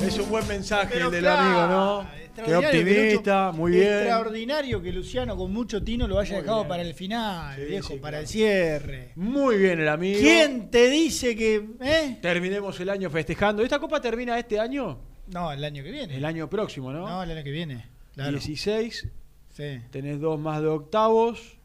Es 0.00 0.18
un 0.18 0.28
buen 0.28 0.46
mensaje 0.46 0.90
Pero 0.92 1.06
el 1.06 1.12
del 1.12 1.22
claro, 1.22 1.40
amigo, 1.40 1.66
¿no? 1.68 2.21
Qué 2.34 2.54
optimista, 2.56 3.48
Lucho- 3.50 3.56
muy 3.58 3.72
bien. 3.72 3.82
Extraordinario 3.92 4.82
que 4.82 4.92
Luciano 4.92 5.36
con 5.36 5.52
mucho 5.52 5.82
tino 5.82 6.06
lo 6.08 6.18
haya 6.18 6.32
Muy 6.34 6.42
dejado 6.42 6.58
bien. 6.60 6.68
para 6.68 6.82
el 6.82 6.94
final, 6.94 7.56
Sí, 7.56 7.64
viejo, 7.66 7.88
sí, 7.88 7.94
para 7.94 8.10
claro. 8.10 8.20
el 8.22 8.28
cierre. 8.28 9.12
Muy 9.16 9.56
bien 9.58 9.80
el 9.80 9.88
amigo. 9.88 10.18
¿Quién 10.20 10.70
te 10.70 10.88
dice 10.90 11.36
que... 11.36 11.68
eh? 11.80 12.18
Terminemos 12.22 12.78
el 12.80 12.88
año 12.90 13.10
festejando. 13.10 13.62
¿Esta 13.62 13.78
copa 13.78 14.00
termina 14.00 14.38
este 14.38 14.58
año? 14.58 14.98
No, 15.28 15.52
el 15.52 15.62
año 15.62 15.82
que 15.82 15.90
viene. 15.90 16.16
El 16.16 16.24
año 16.24 16.48
próximo, 16.48 16.92
¿no? 16.92 17.08
No, 17.08 17.22
el 17.22 17.30
año 17.30 17.44
que 17.44 17.50
viene. 17.50 17.86
Claro. 18.14 18.30
16. 18.32 19.08
Sí. 19.50 19.80
Tenés 19.90 20.20
dos 20.20 20.38
más 20.40 20.60
de 20.62 20.68
octavos. 20.68 21.58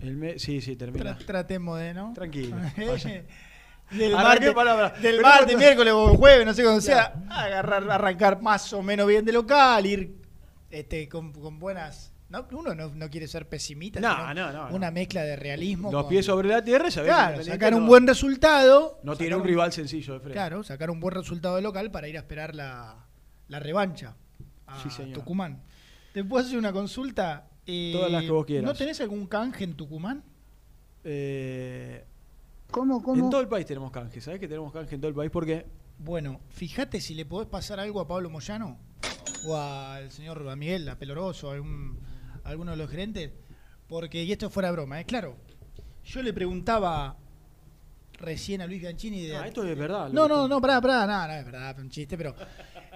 El 0.00 0.16
me- 0.16 0.38
sí, 0.38 0.60
sí, 0.60 0.76
termina. 0.76 1.18
Tra- 1.18 1.24
tratemos 1.26 1.78
de, 1.78 1.94
¿no? 1.94 2.12
Tranquilo. 2.14 2.56
del 3.92 4.12
martes, 4.12 4.54
del 5.46 5.56
miércoles 5.58 5.92
o 5.92 6.14
jueves, 6.16 6.46
no 6.46 6.54
sé 6.54 6.62
cuándo 6.62 6.80
sea, 6.80 7.14
agarrar, 7.28 7.90
arrancar 7.90 8.40
más 8.42 8.72
o 8.72 8.82
menos 8.82 9.06
bien 9.06 9.24
de 9.24 9.32
local, 9.32 9.84
ir 9.86 10.16
este, 10.70 11.08
con, 11.08 11.32
con 11.32 11.58
buenas. 11.58 12.12
¿no? 12.28 12.46
Uno 12.52 12.74
no, 12.74 12.88
no 12.88 13.10
quiere 13.10 13.28
ser 13.28 13.46
pesimista, 13.46 14.00
No, 14.00 14.32
no, 14.32 14.68
una 14.74 14.90
mezcla 14.90 15.22
de 15.22 15.36
realismo. 15.36 15.92
Los 15.92 16.04
con- 16.04 16.08
pies 16.10 16.24
sobre 16.24 16.48
la 16.48 16.64
tierra 16.64 16.88
que 16.88 17.02
Claro, 17.02 17.44
sacar 17.44 17.74
un 17.74 17.86
buen 17.86 18.06
resultado. 18.06 18.98
No 19.02 19.14
tiene 19.16 19.36
un 19.36 19.44
rival 19.44 19.70
sencillo 19.72 20.14
de 20.14 20.20
frente. 20.20 20.32
Claro, 20.34 20.62
sacar 20.62 20.90
un 20.90 20.98
buen 20.98 21.14
resultado 21.14 21.56
de 21.56 21.62
local 21.62 21.90
para 21.90 22.08
ir 22.08 22.16
a 22.16 22.20
esperar 22.20 22.54
la, 22.54 23.04
la 23.48 23.58
revancha 23.60 24.16
a 24.66 24.82
Sí, 24.82 24.88
señor. 24.88 25.18
Tucumán. 25.18 25.62
¿Te 26.14 26.24
puedo 26.24 26.42
hacer 26.44 26.58
una 26.58 26.72
consulta? 26.72 27.48
Eh, 27.66 27.90
Todas 27.92 28.10
las 28.10 28.22
que 28.22 28.30
vos 28.30 28.46
quieras. 28.46 28.64
¿No 28.64 28.74
tenés 28.74 28.98
algún 29.02 29.26
canje 29.26 29.64
en 29.64 29.74
Tucumán? 29.74 30.24
Eh, 31.04 32.04
¿Cómo, 32.72 33.02
En 33.14 33.30
todo 33.30 33.42
el 33.42 33.48
país 33.48 33.66
tenemos 33.66 33.90
canje. 33.90 34.20
¿Sabés 34.20 34.40
que 34.40 34.48
tenemos 34.48 34.72
canje 34.72 34.94
en 34.94 35.00
todo 35.00 35.10
el 35.10 35.14
país? 35.14 35.30
Porque 35.30 35.66
Bueno, 35.98 36.40
fíjate 36.48 37.00
si 37.00 37.14
le 37.14 37.26
podés 37.26 37.46
pasar 37.48 37.78
algo 37.78 38.00
a 38.00 38.08
Pablo 38.08 38.30
Moyano 38.30 38.78
o 39.46 39.56
al 39.56 40.10
señor 40.10 40.48
a 40.48 40.56
Miguel, 40.56 40.88
a 40.88 40.98
Peloroso, 40.98 41.50
a, 41.50 41.54
algún, 41.54 42.00
a 42.42 42.48
alguno 42.48 42.70
de 42.70 42.78
los 42.78 42.90
gerentes. 42.90 43.30
Porque, 43.88 44.24
y 44.24 44.32
esto 44.32 44.48
fuera 44.48 44.72
broma, 44.72 44.98
es 44.98 45.06
claro. 45.06 45.36
Yo 46.02 46.22
le 46.22 46.32
preguntaba 46.32 47.16
recién 48.18 48.62
a 48.62 48.66
Luis 48.66 48.80
Bianchini 48.80 49.26
de. 49.26 49.36
Ah, 49.36 49.46
esto 49.46 49.66
es 49.66 49.76
verdad. 49.76 50.08
No, 50.10 50.26
no, 50.26 50.48
no, 50.48 50.60
pará, 50.60 50.80
pará, 50.80 51.06
no, 51.06 51.28
no 51.28 51.34
es 51.34 51.44
verdad, 51.44 51.78
un 51.78 51.90
chiste, 51.90 52.16
pero 52.16 52.34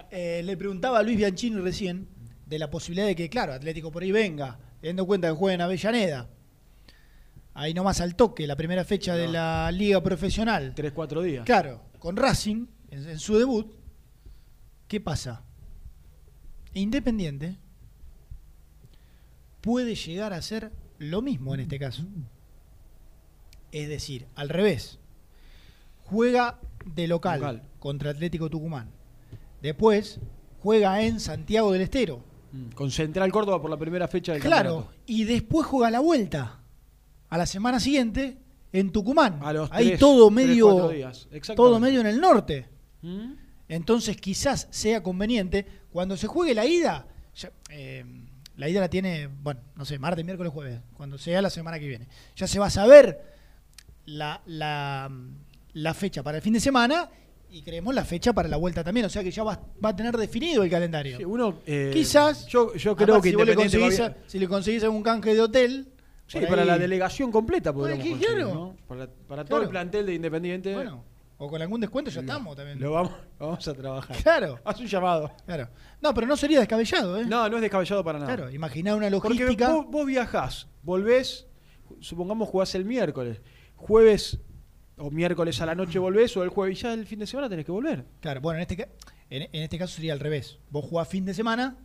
eh, 0.09 0.41
le 0.43 0.57
preguntaba 0.57 0.97
a 0.97 1.03
Luis 1.03 1.17
Bianchini 1.17 1.59
recién 1.61 2.07
de 2.47 2.57
la 2.57 2.69
posibilidad 2.71 3.05
de 3.05 3.15
que, 3.15 3.29
claro, 3.29 3.53
Atlético 3.53 3.91
por 3.91 4.01
ahí 4.01 4.11
venga, 4.11 4.57
teniendo 4.81 5.03
en 5.03 5.07
cuenta 5.07 5.27
que 5.27 5.35
juega 5.35 5.53
en 5.53 5.61
Avellaneda. 5.61 6.29
Ahí 7.59 7.73
nomás 7.73 8.01
al 8.01 8.15
toque, 8.15 8.45
la 8.45 8.55
primera 8.55 8.83
fecha 8.85 9.15
de 9.15 9.27
la 9.27 9.71
liga 9.71 10.01
profesional. 10.03 10.73
Tres, 10.75 10.91
cuatro 10.91 11.23
días. 11.23 11.43
Claro, 11.43 11.81
con 11.97 12.15
Racing, 12.15 12.67
en, 12.91 13.09
en 13.09 13.17
su 13.19 13.35
debut, 13.39 13.73
¿qué 14.87 15.01
pasa? 15.01 15.41
Independiente 16.75 17.57
puede 19.61 19.95
llegar 19.95 20.33
a 20.33 20.41
ser 20.43 20.71
lo 20.99 21.21
mismo 21.23 21.53
en 21.55 21.61
este 21.61 21.79
caso. 21.79 22.03
Es 23.71 23.89
decir, 23.89 24.27
al 24.35 24.49
revés. 24.49 24.99
Juega 26.05 26.59
de 26.85 27.07
local, 27.07 27.39
Local. 27.39 27.63
contra 27.79 28.11
Atlético 28.11 28.49
Tucumán. 28.49 28.91
Después 29.63 30.19
juega 30.61 31.01
en 31.01 31.19
Santiago 31.19 31.71
del 31.71 31.81
Estero. 31.81 32.23
Mm, 32.53 32.69
Con 32.75 32.91
Central 32.91 33.31
Córdoba 33.31 33.59
por 33.61 33.69
la 33.71 33.77
primera 33.77 34.07
fecha 34.07 34.33
del 34.33 34.41
Claro, 34.41 34.75
campeonato. 34.75 35.01
y 35.07 35.23
después 35.25 35.65
juega 35.65 35.89
la 35.91 35.99
vuelta. 35.99 36.59
A 37.29 37.37
la 37.37 37.45
semana 37.45 37.79
siguiente 37.79 38.37
en 38.71 38.91
Tucumán. 38.91 39.39
A 39.41 39.53
los 39.53 39.71
Ahí 39.71 39.87
tres- 39.89 39.99
todo 39.99 40.29
medio 40.29 40.89
días. 40.89 41.27
Todo 41.55 41.79
medio 41.79 42.01
en 42.01 42.07
el 42.07 42.19
norte. 42.19 42.67
¿Mm? 43.01 43.33
Entonces 43.69 44.17
quizás 44.17 44.67
sea 44.71 45.03
conveniente 45.03 45.65
cuando 45.91 46.15
se 46.17 46.27
juegue 46.27 46.53
la 46.53 46.65
ida. 46.65 47.05
ya, 47.35 47.51
eh, 47.69 48.03
la 48.55 48.67
ida 48.69 48.79
la 48.79 48.89
tiene, 48.89 49.27
bueno, 49.27 49.59
no 49.75 49.85
sé, 49.85 49.99
martes, 49.99 50.25
miércoles, 50.25 50.51
jueves, 50.51 50.79
cuando 50.95 51.17
sea 51.19 51.41
la 51.41 51.49
semana 51.51 51.77
que 51.79 51.87
viene. 51.87 52.07
Ya 52.35 52.47
se 52.47 52.57
va 52.59 52.67
a 52.67 52.69
saber 52.71 53.21
la, 54.05 54.41
la, 54.45 55.11
la 55.73 55.93
fecha 55.93 56.23
para 56.23 56.37
el 56.37 56.41
fin 56.43 56.53
de 56.53 56.59
semana 56.59 57.09
y 57.51 57.61
creemos 57.61 57.93
la 57.93 58.03
fecha 58.05 58.33
para 58.33 58.47
la 58.49 58.57
vuelta 58.57 58.83
también. 58.83 59.05
O 59.05 59.09
sea 59.09 59.21
que 59.23 59.31
ya 59.31 59.43
va, 59.43 59.61
va 59.83 59.89
a 59.89 59.95
tener 59.95 60.17
definido 60.17 60.63
el 60.63 60.69
calendario. 60.71 61.17
Sí, 61.17 61.25
uno, 61.25 61.59
eh, 61.65 61.91
Quizás. 61.93 62.47
Yo, 62.47 62.73
yo 62.75 62.95
creo 62.95 63.21
que 63.21 63.29
si, 63.31 63.35
le 63.35 63.53
conseguís, 63.55 63.99
a- 63.99 64.15
si 64.25 64.39
le 64.39 64.47
conseguís 64.47 64.83
algún 64.83 65.03
canje 65.03 65.33
de 65.35 65.41
hotel. 65.41 65.87
Sí, 66.27 66.39
para 66.47 66.65
la 66.65 66.77
delegación 66.77 67.31
completa 67.31 67.73
podríamos 67.73 68.05
conseguir, 68.05 68.27
claro. 68.35 68.53
¿no? 68.53 68.75
Para, 68.87 69.07
para 69.07 69.45
todo 69.45 69.61
el 69.61 69.69
plantel 69.69 70.05
de 70.05 70.13
Independiente. 70.13 70.73
Bueno, 70.73 71.03
o 71.37 71.47
con 71.49 71.61
algún 71.61 71.79
descuento 71.79 72.11
ya 72.11 72.19
estamos 72.21 72.55
también. 72.55 72.79
Lo 72.79 72.91
vamos, 72.91 73.13
vamos 73.39 73.67
a 73.67 73.73
trabajar. 73.73 74.17
Claro. 74.23 74.59
Haz 74.65 74.79
un 74.79 74.87
llamado. 74.87 75.31
Claro. 75.45 75.69
No, 76.01 76.13
pero 76.13 76.27
no 76.27 76.35
sería 76.35 76.59
descabellado, 76.59 77.17
¿eh? 77.19 77.25
No, 77.25 77.47
no 77.47 77.55
es 77.57 77.61
descabellado 77.61 78.03
para 78.03 78.19
nada. 78.19 78.35
Claro, 78.35 78.51
imaginá 78.51 78.95
una 78.95 79.09
Porque 79.09 79.39
logística. 79.39 79.71
vos, 79.71 79.85
vos 79.87 80.05
viajás, 80.05 80.67
volvés, 80.83 81.47
supongamos 81.99 82.49
jugás 82.49 82.75
el 82.75 82.85
miércoles, 82.85 83.41
jueves 83.75 84.39
o 84.97 85.11
miércoles 85.11 85.61
a 85.61 85.65
la 85.67 85.75
noche 85.75 85.99
volvés 85.99 86.35
o 86.37 86.43
el 86.43 86.49
jueves 86.49 86.79
y 86.79 86.81
ya 86.81 86.93
el 86.93 87.05
fin 87.05 87.19
de 87.19 87.27
semana 87.27 87.47
tenés 87.47 87.65
que 87.65 87.71
volver. 87.71 88.03
Claro, 88.19 88.41
bueno, 88.41 88.57
en 88.59 88.61
este, 88.69 88.89
en, 89.29 89.43
en 89.43 89.61
este 89.63 89.77
caso 89.77 89.93
sería 89.95 90.13
al 90.13 90.19
revés. 90.19 90.57
Vos 90.71 90.83
jugás 90.85 91.07
fin 91.07 91.23
de 91.23 91.33
semana, 91.35 91.77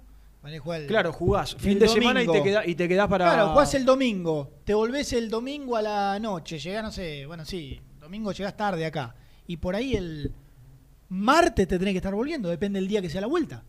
el- 0.44 0.86
Claro, 0.86 1.12
jugás 1.12 1.54
el 1.54 1.60
fin 1.60 1.78
de 1.78 1.88
semana 1.88 2.22
y 2.22 2.26
te, 2.26 2.42
queda- 2.42 2.66
y 2.66 2.74
te 2.74 2.88
quedás 2.88 3.08
para... 3.08 3.24
Claro, 3.32 3.48
jugás 3.50 3.74
el 3.74 3.84
domingo, 3.84 4.50
te 4.64 4.74
volvés 4.74 5.12
el 5.12 5.30
domingo 5.30 5.76
a 5.76 5.82
la 5.82 6.18
noche, 6.18 6.58
llegás, 6.58 6.82
no 6.82 6.90
sé, 6.90 7.26
bueno, 7.26 7.44
sí, 7.44 7.80
domingo 8.00 8.32
llegás 8.32 8.56
tarde 8.56 8.84
acá. 8.84 9.14
Y 9.46 9.56
por 9.58 9.74
ahí 9.76 9.94
el 9.94 10.32
martes 11.08 11.68
te 11.68 11.78
tenés 11.78 11.92
que 11.94 11.98
estar 11.98 12.14
volviendo, 12.14 12.48
depende 12.48 12.78
del 12.80 12.88
día 12.88 13.00
que 13.02 13.10
sea 13.10 13.20
la 13.20 13.26
vuelta. 13.26 13.62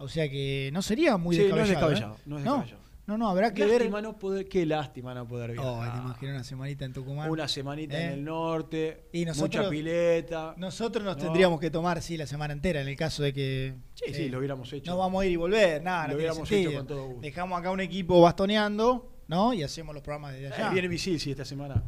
O 0.00 0.08
sea 0.08 0.28
que 0.28 0.70
no 0.72 0.82
sería 0.82 1.16
muy 1.16 1.36
Sí, 1.36 1.42
no 1.48 1.56
es 1.58 1.68
descabellado. 1.68 1.88
descabellado, 1.90 2.14
¿eh? 2.16 2.22
no 2.26 2.36
es 2.38 2.44
descabellado. 2.44 2.78
No, 2.80 2.83
no, 3.06 3.28
habrá 3.28 3.52
que 3.52 3.64
ver. 3.64 3.80
Lástima 3.80 4.00
no 4.00 4.18
poder, 4.18 4.48
qué 4.48 4.64
lástima 4.64 5.14
no 5.14 5.26
poder 5.28 5.52
viajar. 5.52 5.70
Oh, 5.70 5.80
te 5.92 5.98
imaginas 5.98 6.34
una 6.36 6.44
semanita 6.44 6.84
en 6.86 6.92
Tucumán. 6.92 7.30
Una 7.30 7.46
semanita 7.48 7.98
¿Eh? 8.00 8.04
en 8.06 8.12
el 8.12 8.24
norte, 8.24 9.08
Y 9.12 9.24
nosotros- 9.24 9.64
mucha 9.66 9.70
pileta. 9.70 10.54
Nosotros 10.56 11.04
nos 11.04 11.16
No. 11.18 11.22
tendríamos 11.24 11.60
que 11.60 11.70
tomar, 11.70 12.00
sí, 12.00 12.16
la 12.16 12.26
semana 12.26 12.52
entera 12.54 12.80
en 12.80 12.88
el 12.88 12.96
caso 12.96 13.22
de 13.22 13.32
que. 13.32 13.74
Sí, 13.94 14.04
eh, 14.08 14.14
sí, 14.14 14.28
lo 14.28 14.38
hubiéramos 14.38 14.72
hecho. 14.72 14.90
No 14.90 14.98
vamos 14.98 15.22
a 15.22 15.26
ir 15.26 15.32
y 15.32 15.36
volver, 15.36 15.82
nada. 15.82 16.04
Lo 16.04 16.08
no 16.12 16.16
hubiéramos 16.16 16.48
sentido. 16.48 16.70
hecho 16.70 16.78
con 16.78 16.86
todo 16.86 17.04
gusto. 17.06 17.20
Dejamos 17.20 17.58
acá 17.60 17.70
un 17.70 17.80
equipo 17.80 18.20
bastoneando, 18.22 19.12
¿no? 19.28 19.52
Y 19.52 19.62
hacemos 19.62 19.94
los 19.94 20.02
programas 20.02 20.32
desde 20.32 20.54
allá. 20.54 20.68
Eh, 20.68 20.72
viene 20.72 20.88
Misil, 20.88 21.20
sí, 21.20 21.30
esta 21.30 21.44
semana. 21.44 21.82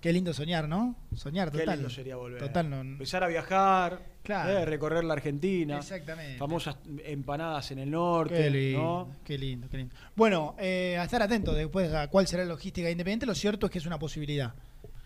Qué 0.00 0.12
lindo 0.12 0.32
soñar, 0.34 0.68
¿no? 0.68 0.96
Soñar, 1.14 1.52
Qué 1.52 1.58
total. 1.58 1.76
lindo 1.76 1.90
sería 1.90 2.16
volver. 2.16 2.40
Total, 2.40 2.68
no. 2.68 2.80
Empezar 2.80 3.22
a 3.22 3.28
viajar, 3.28 4.00
Claro. 4.22 4.50
eh, 4.58 4.64
recorrer 4.64 5.02
la 5.04 5.14
Argentina. 5.14 5.78
Exactamente. 5.78 6.38
Famosas 6.38 6.76
empanadas 7.04 7.70
en 7.72 7.80
el 7.80 7.90
norte. 7.90 8.34
Qué 8.36 8.50
lindo, 8.50 8.80
¿no? 8.82 9.16
qué 9.24 9.36
lindo, 9.38 9.68
qué 9.68 9.76
lindo. 9.78 9.94
Bueno, 10.14 10.54
eh, 10.60 10.96
a 10.98 11.04
estar 11.04 11.20
atento 11.22 11.52
después 11.52 11.92
a 11.92 12.08
cuál 12.08 12.26
será 12.28 12.44
la 12.44 12.50
logística 12.50 12.86
de 12.86 12.92
independiente. 12.92 13.26
Lo 13.26 13.34
cierto 13.34 13.66
es 13.66 13.72
que 13.72 13.78
es 13.78 13.86
una 13.86 13.98
posibilidad 13.98 14.54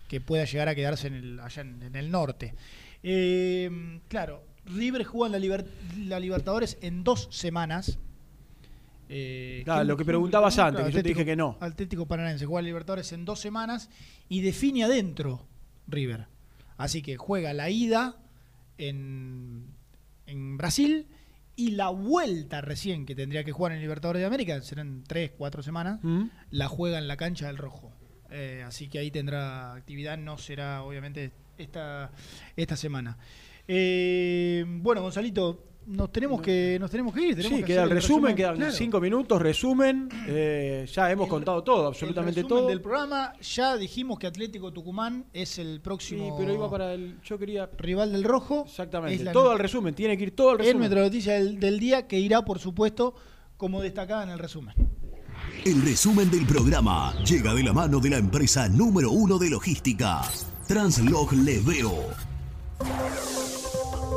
que 0.09 0.21
pueda 0.21 0.45
llegar 0.45 0.69
a 0.69 0.75
quedarse 0.75 1.07
en 1.09 1.15
el, 1.15 1.41
allá 1.41 1.63
en, 1.63 1.83
en 1.83 1.97
el 1.97 2.11
norte. 2.11 2.55
Eh, 3.03 4.01
claro, 4.09 4.43
River 4.67 5.05
juega 5.05 5.35
en 5.35 5.41
la, 5.41 5.47
Liber- 5.57 5.67
la 5.99 6.21
Libertadores 6.21 6.77
en 6.83 7.03
dos 7.03 7.29
semanas. 7.31 7.99
Eh, 9.09 9.63
Claro, 9.65 9.81
¿quién- 9.81 9.89
lo 9.89 9.97
que 9.97 10.05
preguntabas 10.05 10.55
claro, 10.55 10.69
antes, 10.79 10.87
que 10.87 10.93
yo 10.93 11.03
te 11.03 11.09
dije 11.09 11.25
que 11.25 11.37
no. 11.37 11.57
Atlético 11.61 12.07
Paranaense 12.07 12.45
juega 12.47 12.63
la 12.63 12.67
Libertadores 12.67 13.13
en 13.13 13.25
dos 13.25 13.41
semanas 13.41 13.89
y 14.29 14.41
define 14.43 14.85
adentro 14.85 15.47
River. 15.87 16.27
Así 16.77 17.01
que 17.03 17.17
juega 17.17 17.53
la 17.55 17.71
ida 17.71 18.17
en, 18.79 19.67
en 20.27 20.57
Brasil 20.57 21.07
y 21.55 21.71
la 21.73 21.89
vuelta 21.89 22.61
recién 22.61 23.07
que 23.07 23.15
tendría 23.15 23.43
que 23.45 23.53
jugar 23.53 23.73
en 23.73 23.81
Libertadores 23.81 24.21
de 24.21 24.27
América, 24.27 24.61
serán 24.61 25.05
tres, 25.07 25.33
cuatro 25.37 25.63
semanas, 25.63 26.01
Mm. 26.03 26.25
la 26.51 26.69
juega 26.69 26.99
en 26.99 27.09
la 27.09 27.17
cancha 27.17 27.47
del 27.47 27.57
Rojo. 27.57 27.93
Eh, 28.31 28.63
así 28.67 28.89
que 28.89 28.99
ahí 28.99 29.11
tendrá 29.11 29.73
actividad, 29.75 30.19
no 30.19 30.37
será 30.37 30.83
obviamente 30.83 31.33
esta, 31.57 32.11
esta 32.57 32.77
semana. 32.77 33.17
Eh, 33.69 34.65
bueno, 34.67 35.01
Gonzalito, 35.03 35.65
nos 35.87 36.11
tenemos 36.11 36.41
que 36.43 36.77
nos 36.81 36.91
tenemos 36.91 37.15
que 37.15 37.21
ir. 37.29 37.37
Tenemos 37.37 37.59
Sí, 37.59 37.63
que 37.63 37.67
queda 37.73 37.85
el 37.85 37.91
resumen, 37.91 38.35
quedan 38.35 38.57
claro. 38.57 38.73
cinco 38.73 39.01
minutos, 39.01 39.41
resumen. 39.41 40.09
eh, 40.27 40.87
ya 40.93 41.11
hemos 41.11 41.29
contado 41.29 41.63
todo, 41.63 41.87
absolutamente 41.87 42.41
el 42.41 42.45
resumen 42.47 42.61
todo. 42.63 42.69
del 42.69 42.81
programa. 42.81 43.33
Ya 43.41 43.77
dijimos 43.77 44.19
que 44.19 44.27
Atlético 44.27 44.73
Tucumán 44.73 45.27
es 45.33 45.59
el 45.59 45.81
próximo 45.81 46.25
Sí, 46.27 46.33
pero 46.39 46.53
iba 46.55 46.69
para 46.71 46.93
el. 46.95 47.21
Yo 47.23 47.39
quería. 47.39 47.71
rival 47.79 48.13
del 48.13 48.25
Rojo. 48.25 48.65
Exactamente. 48.67 49.15
Es 49.17 49.23
la 49.23 49.33
Todo 49.33 49.51
al 49.53 49.59
resumen, 49.59 49.95
tiene 49.95 50.17
que 50.17 50.25
ir 50.25 50.35
todo 50.35 50.51
al 50.51 50.57
Es 50.61 50.67
resumen. 50.67 50.79
nuestra 50.81 51.01
noticia 51.03 51.35
del, 51.35 51.61
del 51.61 51.79
día 51.79 52.07
que 52.09 52.19
irá, 52.19 52.45
por 52.45 52.59
supuesto, 52.59 53.15
como 53.57 53.81
destacada 53.81 54.25
en 54.25 54.31
el 54.31 54.39
resumen. 54.39 54.75
El 55.65 55.83
resumen 55.83 56.31
del 56.31 56.47
programa 56.47 57.15
llega 57.25 57.55
de 57.55 57.63
la 57.63 57.73
mano 57.73 58.01
de 58.01 58.11
la 58.11 58.17
empresa 58.19 58.69
número 58.69 59.11
uno 59.11 59.39
de 59.39 59.51
logística, 59.51 60.23
Translog 60.67 61.33
Leveo. 61.33 61.93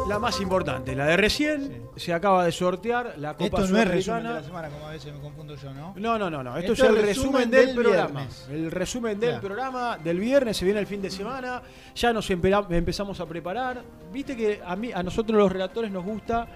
La 0.10 0.18
más 0.18 0.42
importante, 0.42 0.96
la 0.96 1.06
de 1.06 1.18
recién, 1.18 1.84
se 1.96 2.12
acaba 2.12 2.44
de 2.44 2.52
sortear 2.52 3.14
la 3.18 3.34
Copa 3.34 3.46
Esto 3.46 3.68
no 3.68 3.78
es 3.78 3.88
resumen 3.88 4.24
de 4.24 4.34
la 4.34 4.44
semana, 4.44 4.70
como 4.70 4.88
a 4.88 4.90
veces 4.90 5.14
me 5.14 5.20
confundo 5.20 5.56
yo, 5.56 5.72
¿no? 5.72 5.94
No, 5.96 6.18
no, 6.18 6.32
no, 6.32 6.44
no. 6.44 6.58
Esto, 6.58 6.74
Esto 6.74 6.86
es 6.86 6.90
el 6.90 6.98
es 6.98 7.06
resumen, 7.06 7.34
resumen 7.34 7.52
del, 7.52 7.66
del 7.68 7.76
programa. 7.76 8.28
El 8.50 8.72
resumen 8.72 9.20
del 9.20 9.30
Claro. 9.30 9.48
programa 9.48 9.98
del 10.00 10.20
viernes, 10.20 10.58
se 10.58 10.66
viene 10.66 10.80
el 10.80 10.88
fin 10.88 11.00
de 11.04 11.12
semana. 11.12 11.62
Ya 11.94 12.12
nos 12.12 12.28
empezamos 12.32 13.20
a 13.20 13.28
preparar. 13.28 13.84
Viste 14.12 14.36
que 14.36 14.60
a 14.66 14.76
mí, 14.76 14.92
a 14.92 15.04
nosotros 15.04 15.38
los 15.38 15.52
relatores 15.52 15.92
nos 15.92 16.04
gusta 16.04 16.48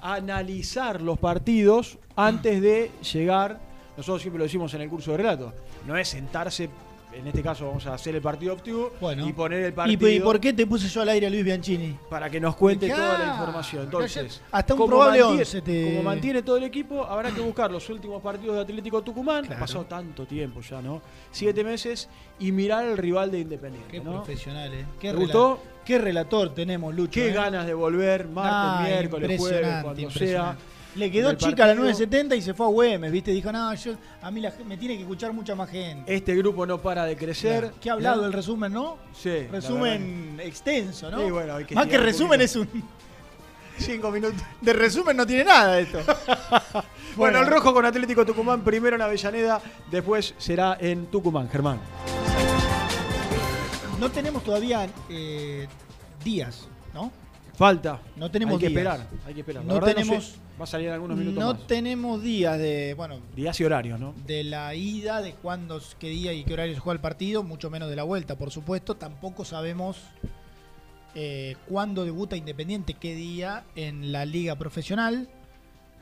analizar 0.00 1.02
los 1.02 1.18
partidos 1.18 1.98
antes 2.16 2.62
de 2.62 2.90
llegar. 3.12 3.60
Nosotros 3.94 4.22
siempre 4.22 4.38
lo 4.38 4.44
decimos 4.44 4.72
en 4.72 4.80
el 4.80 4.88
curso 4.88 5.10
de 5.10 5.18
relato. 5.18 5.52
No 5.86 5.98
es 5.98 6.08
sentarse, 6.08 6.70
en 7.12 7.26
este 7.26 7.42
caso 7.42 7.66
vamos 7.66 7.86
a 7.86 7.94
hacer 7.94 8.14
el 8.14 8.22
partido 8.22 8.54
optivo 8.54 8.92
Bueno. 9.00 9.26
y 9.28 9.32
poner 9.32 9.62
el 9.64 9.68
¿Y, 9.68 9.72
partido 9.72 10.08
y 10.08 10.20
por 10.20 10.40
qué 10.40 10.52
te 10.52 10.66
puse 10.66 10.88
yo 10.88 11.02
al 11.02 11.08
aire 11.10 11.26
a 11.26 11.30
Luis 11.30 11.44
Bianchini? 11.44 11.96
para 12.08 12.30
que 12.30 12.40
nos 12.40 12.56
cuente 12.56 12.88
toda 12.88 13.18
la 13.18 13.26
información. 13.28 13.84
Entonces, 13.84 14.40
hasta 14.50 14.74
un 14.74 14.78
como 14.78 14.90
probable 14.90 15.20
mantiene- 15.20 15.40
11 15.42 15.62
te- 15.62 15.84
Como 15.90 16.02
mantiene 16.02 16.42
todo 16.42 16.56
el 16.56 16.64
equipo, 16.64 17.04
habrá 17.04 17.30
que 17.30 17.40
buscar 17.40 17.70
los 17.70 17.88
últimos 17.90 18.22
partidos 18.22 18.56
de 18.56 18.62
Atlético 18.62 19.02
Tucumán. 19.02 19.44
Ha 19.52 19.58
pasado 19.58 19.84
tanto 19.84 20.26
tiempo 20.26 20.60
ya, 20.60 20.80
¿no? 20.80 21.02
Siete 21.30 21.62
meses 21.64 22.08
y 22.38 22.52
mirar 22.52 22.84
el 22.86 22.96
rival 22.96 23.30
de 23.30 23.40
Independiente. 23.40 23.88
Qué 23.90 24.00
¿no? 24.00 24.12
profesional, 24.22 24.72
¿eh? 24.72 24.84
Qué 25.00 25.08
¿Te 25.10 25.14
rela- 25.14 25.20
gustó? 25.20 25.62
Qué 25.84 25.98
relator 25.98 26.54
tenemos, 26.54 26.94
Lucho. 26.94 27.12
Qué 27.12 27.30
¿eh? 27.30 27.32
ganas 27.32 27.66
de 27.66 27.74
volver 27.74 28.28
martes, 28.28 28.52
Ah, 28.54 28.84
miércoles, 28.86 29.38
jueves, 29.40 29.82
cuando 29.82 30.10
sea. 30.12 30.56
Le 30.94 31.10
quedó 31.10 31.32
chica 31.34 31.66
la 31.66 31.74
partido. 31.74 31.84
970 31.84 32.36
y 32.36 32.42
se 32.42 32.54
fue 32.54 32.66
a 32.66 32.68
Güemes, 32.68 33.10
¿viste? 33.10 33.30
Dijo, 33.30 33.50
no, 33.50 33.74
yo, 33.74 33.94
a 34.20 34.30
mí 34.30 34.40
la 34.40 34.52
me 34.66 34.76
tiene 34.76 34.96
que 34.96 35.02
escuchar 35.02 35.32
mucha 35.32 35.54
más 35.54 35.70
gente. 35.70 36.14
Este 36.14 36.34
grupo 36.34 36.66
no 36.66 36.80
para 36.82 37.04
de 37.04 37.16
crecer. 37.16 37.60
Claro. 37.60 37.74
¿Qué 37.80 37.90
ha 37.90 37.92
hablado 37.94 38.20
¿no? 38.22 38.26
el 38.26 38.32
resumen, 38.32 38.72
no? 38.72 38.98
Sí. 39.14 39.46
Resumen 39.50 40.38
extenso, 40.42 41.10
¿no? 41.10 41.24
Sí, 41.24 41.30
bueno, 41.30 41.54
hay 41.54 41.64
que 41.64 41.74
Más 41.74 41.86
que 41.86 41.98
resumen 41.98 42.40
poquito. 42.40 42.44
es 42.44 42.56
un... 42.56 42.68
Cinco 43.78 44.10
minutos. 44.10 44.40
De 44.60 44.72
resumen 44.74 45.16
no 45.16 45.26
tiene 45.26 45.44
nada 45.44 45.78
esto. 45.78 45.98
Bueno, 47.14 47.40
el 47.40 47.46
rojo 47.46 47.74
con 47.74 47.84
Atlético 47.84 48.24
Tucumán, 48.24 48.62
primero 48.64 48.96
en 48.96 49.02
Avellaneda, 49.02 49.60
después 49.90 50.34
será 50.38 50.78
en 50.80 51.08
Tucumán, 51.08 51.46
Germán. 51.50 51.78
No 54.00 54.10
tenemos 54.10 54.42
todavía 54.42 54.88
eh, 55.10 55.68
días, 56.24 56.66
¿no? 56.94 57.12
Falta. 57.62 58.00
No 58.16 58.28
tenemos 58.28 58.54
Hay 58.54 58.58
que 58.60 58.68
días. 58.70 58.82
esperar, 58.86 59.08
hay 59.24 59.34
que 59.34 59.40
esperar. 59.40 59.62
La 59.64 59.68
No 59.68 59.74
verdad 59.74 59.88
no 59.88 59.94
tenemos, 60.02 60.24
sé, 60.24 60.36
va 60.60 60.64
a 60.64 60.66
salir 60.66 60.88
en 60.88 60.94
algunos 60.94 61.16
minutos 61.16 61.38
no 61.44 61.54
más. 61.54 61.66
tenemos 61.68 62.20
días 62.20 62.58
de, 62.58 62.94
bueno, 62.94 63.20
Días 63.36 63.60
y 63.60 63.64
horarios, 63.64 64.00
¿no? 64.00 64.14
de 64.26 64.42
la 64.42 64.74
ida, 64.74 65.22
de 65.22 65.34
cuándo, 65.34 65.80
qué 66.00 66.08
día 66.08 66.32
y 66.32 66.42
qué 66.42 66.54
horario 66.54 66.74
se 66.74 66.80
juega 66.80 66.94
el 66.96 67.00
partido, 67.00 67.44
mucho 67.44 67.70
menos 67.70 67.88
de 67.88 67.94
la 67.94 68.02
vuelta, 68.02 68.36
por 68.36 68.50
supuesto. 68.50 68.96
Tampoco 68.96 69.44
sabemos 69.44 69.96
eh, 71.14 71.54
cuándo 71.68 72.04
debuta 72.04 72.36
Independiente, 72.36 72.94
qué 72.94 73.14
día 73.14 73.62
en 73.76 74.10
la 74.10 74.24
liga 74.24 74.56
profesional. 74.56 75.28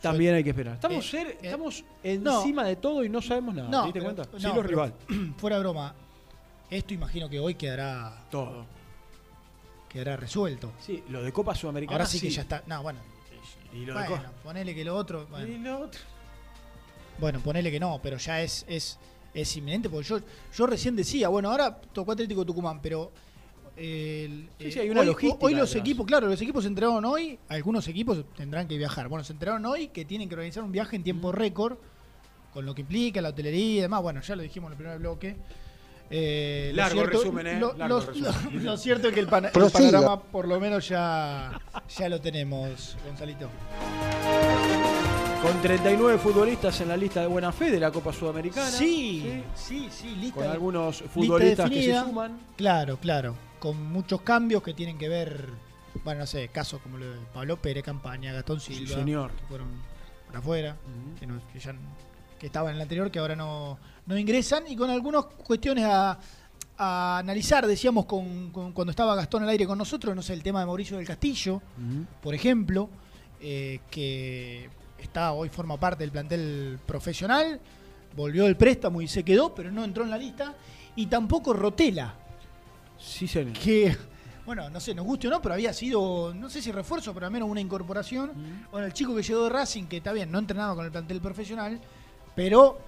También 0.01 0.35
hay 0.37 0.43
que 0.45 0.51
esperar. 0.51 0.77
Estamos, 0.77 1.05
Eh, 1.05 1.11
ser- 1.11 1.27
eh, 1.29 1.39
estamos 1.43 1.85
no. 2.21 2.39
encima 2.41 2.65
de 2.65 2.77
todo 2.77 3.05
y 3.05 3.11
no 3.11 3.21
sabemos 3.21 3.55
nada. 3.55 3.69
No, 3.69 3.81
¿Te 3.83 3.87
diste 3.89 4.01
pero- 4.01 4.15
cuenta? 4.15 4.39
sí, 4.39 4.47
los 4.57 4.65
rival. 4.67 4.95
Fuera 5.37 5.57
de 5.57 5.61
broma, 5.61 5.95
esto 6.71 6.95
imagino 6.95 7.29
que 7.29 7.39
hoy 7.39 7.55
quedará 7.55 8.25
Todo. 8.31 8.65
Quedará 9.91 10.17
resuelto. 10.17 10.73
Sí, 10.81 11.03
lo 11.09 11.23
de 11.23 11.33
Copa 11.33 11.55
Sudamericana. 11.55 11.97
Ahora 11.97 12.07
sí, 12.07 12.19
sí. 12.19 12.29
que 12.29 12.33
ya 12.35 12.43
está. 12.43 12.63
No, 12.67 12.83
bueno. 12.83 13.01
Y 13.73 13.85
lo 13.85 13.95
de 13.99 14.09
Bueno, 14.09 14.25
Co- 14.25 14.31
ponele 14.45 14.75
que 14.75 14.85
lo 14.85 14.97
otro. 14.97 15.27
Bueno. 15.31 15.47
Y 15.47 15.59
lo 15.59 15.81
otro. 15.81 16.01
Bueno, 17.19 17.41
ponele 17.41 17.71
que 17.71 17.79
no, 17.79 18.01
pero 18.03 18.17
ya 18.17 18.41
es, 18.43 18.65
es, 18.69 18.99
es 19.35 19.57
inminente, 19.57 19.89
porque 19.91 20.09
yo, 20.09 20.21
yo 20.57 20.67
recién 20.67 20.97
decía, 20.97 21.29
bueno, 21.29 21.51
ahora 21.51 21.77
tocó 21.93 22.13
Atlético 22.13 22.45
Tucumán, 22.47 22.81
pero 22.81 23.13
el- 23.77 24.49
Sí, 24.59 24.73
sí, 24.73 24.79
eh, 24.79 24.83
hay 24.83 24.91
una 24.91 25.01
hoy, 25.03 25.07
logística 25.07 25.45
hoy 25.47 25.55
los 25.55 25.75
equipos, 25.77 26.07
claro, 26.07 26.27
los 26.29 26.41
equipos 26.41 26.65
se 26.65 26.69
enteraron 26.69 27.05
hoy, 27.05 27.39
algunos 27.49 27.87
equipos 27.89 28.25
tendrán 28.37 28.67
que 28.67 28.77
viajar. 28.79 29.09
Bueno, 29.09 29.23
se 29.25 29.33
enteraron 29.35 29.65
hoy 29.67 29.89
que 29.89 30.05
tienen 30.05 30.29
que 30.29 30.35
organizar 30.35 30.63
un 30.65 30.73
viaje 30.73 30.97
en 30.97 31.03
tiempo 31.05 31.31
récord, 31.31 31.77
con 32.53 32.65
lo 32.67 32.75
que 32.75 32.81
implica 32.81 33.21
la 33.21 33.29
hotelería 33.29 33.79
y 33.79 33.81
demás. 33.83 34.03
Bueno, 34.03 34.21
ya 34.23 34.35
lo 34.35 34.43
dijimos 34.43 34.69
en 34.69 34.73
el 34.73 34.79
primer 34.79 34.99
bloque. 34.99 35.37
Eh, 36.13 36.71
lo 36.73 36.77
Largo 36.83 37.01
cierto- 37.03 37.19
resumen, 37.19 37.47
¿eh? 37.47 37.61
Lo, 37.61 37.73
Largo 37.75 38.01
lo- 38.01 38.07
resumen. 38.07 38.33
lo- 38.65 38.71
lo 38.73 38.77
cierto 38.77 39.09
es 39.09 39.15
que 39.15 39.21
el, 39.21 39.27
panorama 39.29 40.21
por 40.21 40.49
lo 40.49 40.59
menos 40.59 40.89
ya, 40.89 41.61
ya 41.97 42.09
lo 42.09 42.21
tenemos, 42.21 42.97
Gonzalito. 43.07 43.49
Con 45.43 45.63
39 45.63 46.19
futbolistas 46.19 46.81
en 46.83 46.89
la 46.89 46.97
lista 46.97 47.21
de 47.23 47.27
buena 47.27 47.51
fe 47.53 47.71
de 47.71 47.81
la 47.81 47.91
Copa 47.91 48.13
Sudamericana. 48.13 48.71
Sí, 48.71 49.43
sí, 49.55 49.89
sí, 49.91 50.15
lista 50.17 50.35
Con 50.41 50.51
algunos 50.51 51.01
lista 51.01 51.15
futbolistas 51.15 51.71
que 51.71 51.83
se 51.83 51.99
suman. 52.01 52.39
Claro, 52.57 52.99
claro. 52.99 53.37
Con 53.59 53.83
muchos 53.91 54.21
cambios 54.23 54.63
que 54.63 54.75
tienen 54.75 54.99
que 54.99 55.09
ver, 55.09 55.47
bueno, 56.05 56.21
no 56.21 56.27
sé, 56.27 56.49
casos 56.49 56.81
como 56.83 56.99
lo 56.99 57.07
de 57.11 57.19
Pablo 57.33 57.57
Pérez, 57.57 57.85
Campaña, 57.85 58.33
Gastón 58.33 58.61
Sí, 58.61 58.75
Silva, 58.75 58.97
señor. 58.97 59.31
que 59.33 59.45
fueron 59.47 59.69
para 60.27 60.41
afuera, 60.41 60.77
que, 61.19 61.27
no- 61.27 61.41
que 61.53 61.59
ya 61.61 61.75
que 62.39 62.47
estaban 62.47 62.71
en 62.71 62.77
el 62.77 62.83
anterior, 62.83 63.11
que 63.11 63.19
ahora 63.19 63.37
no, 63.37 63.79
no 64.11 64.19
ingresan, 64.19 64.65
y 64.69 64.77
con 64.77 64.91
algunas 64.91 65.25
cuestiones 65.25 65.85
a, 65.85 66.19
a 66.77 67.19
analizar, 67.19 67.67
decíamos 67.67 68.05
con, 68.07 68.51
con- 68.51 68.73
cuando 68.73 68.91
estaba 68.91 69.15
Gastón 69.15 69.43
al 69.45 69.49
aire 69.51 69.67
con 69.67 69.79
nosotros, 69.79 70.15
no 70.15 70.23
sé, 70.23 70.33
el 70.35 70.43
tema 70.43 70.61
de 70.61 70.67
Mauricio 70.67 70.97
del 70.97 71.07
Castillo, 71.07 71.63
por 72.23 72.35
ejemplo, 72.35 72.89
eh, 73.41 73.81
que 73.91 74.69
está 74.99 75.33
hoy 75.33 75.49
forma 75.49 75.79
parte 75.79 76.03
del 76.05 76.11
plantel 76.11 76.79
profesional, 76.85 77.61
volvió 78.17 78.47
el 78.47 78.57
préstamo 78.57 79.01
y 79.01 79.09
se 79.09 79.23
quedó, 79.25 79.55
pero 79.55 79.71
no 79.71 79.85
entró 79.85 80.05
en 80.05 80.11
la 80.11 80.19
lista, 80.19 80.55
y 80.97 81.07
tampoco 81.07 81.53
Rotela, 81.53 82.15
Sí, 82.99 83.27
señor. 83.27 83.53
que, 83.55 83.97
bueno, 84.45 84.69
no 84.69 84.81
sé, 84.81 84.95
nos 84.95 85.07
guste 85.07 85.29
o 85.29 85.31
no, 85.31 85.41
pero 85.41 85.55
había 85.55 85.73
sido, 85.73 86.35
no 86.35 86.51
sé 86.51 86.61
si 86.61 86.71
refuerzo, 86.73 87.15
pero 87.15 87.27
al 87.27 87.33
menos 87.33 87.49
una 87.49 87.61
incorporación. 87.61 88.33
Bueno, 88.71 88.87
el 88.87 88.93
chico 88.93 89.15
que 89.15 89.23
llegó 89.23 89.45
de 89.45 89.51
Racing, 89.51 89.85
que 89.85 89.99
está 89.99 90.13
bien, 90.13 90.31
no 90.31 90.39
entrenaba 90.39 90.75
con 90.75 90.85
el 90.85 90.91
plantel 90.91 91.21
profesional, 91.21 91.81
pero 92.35 92.79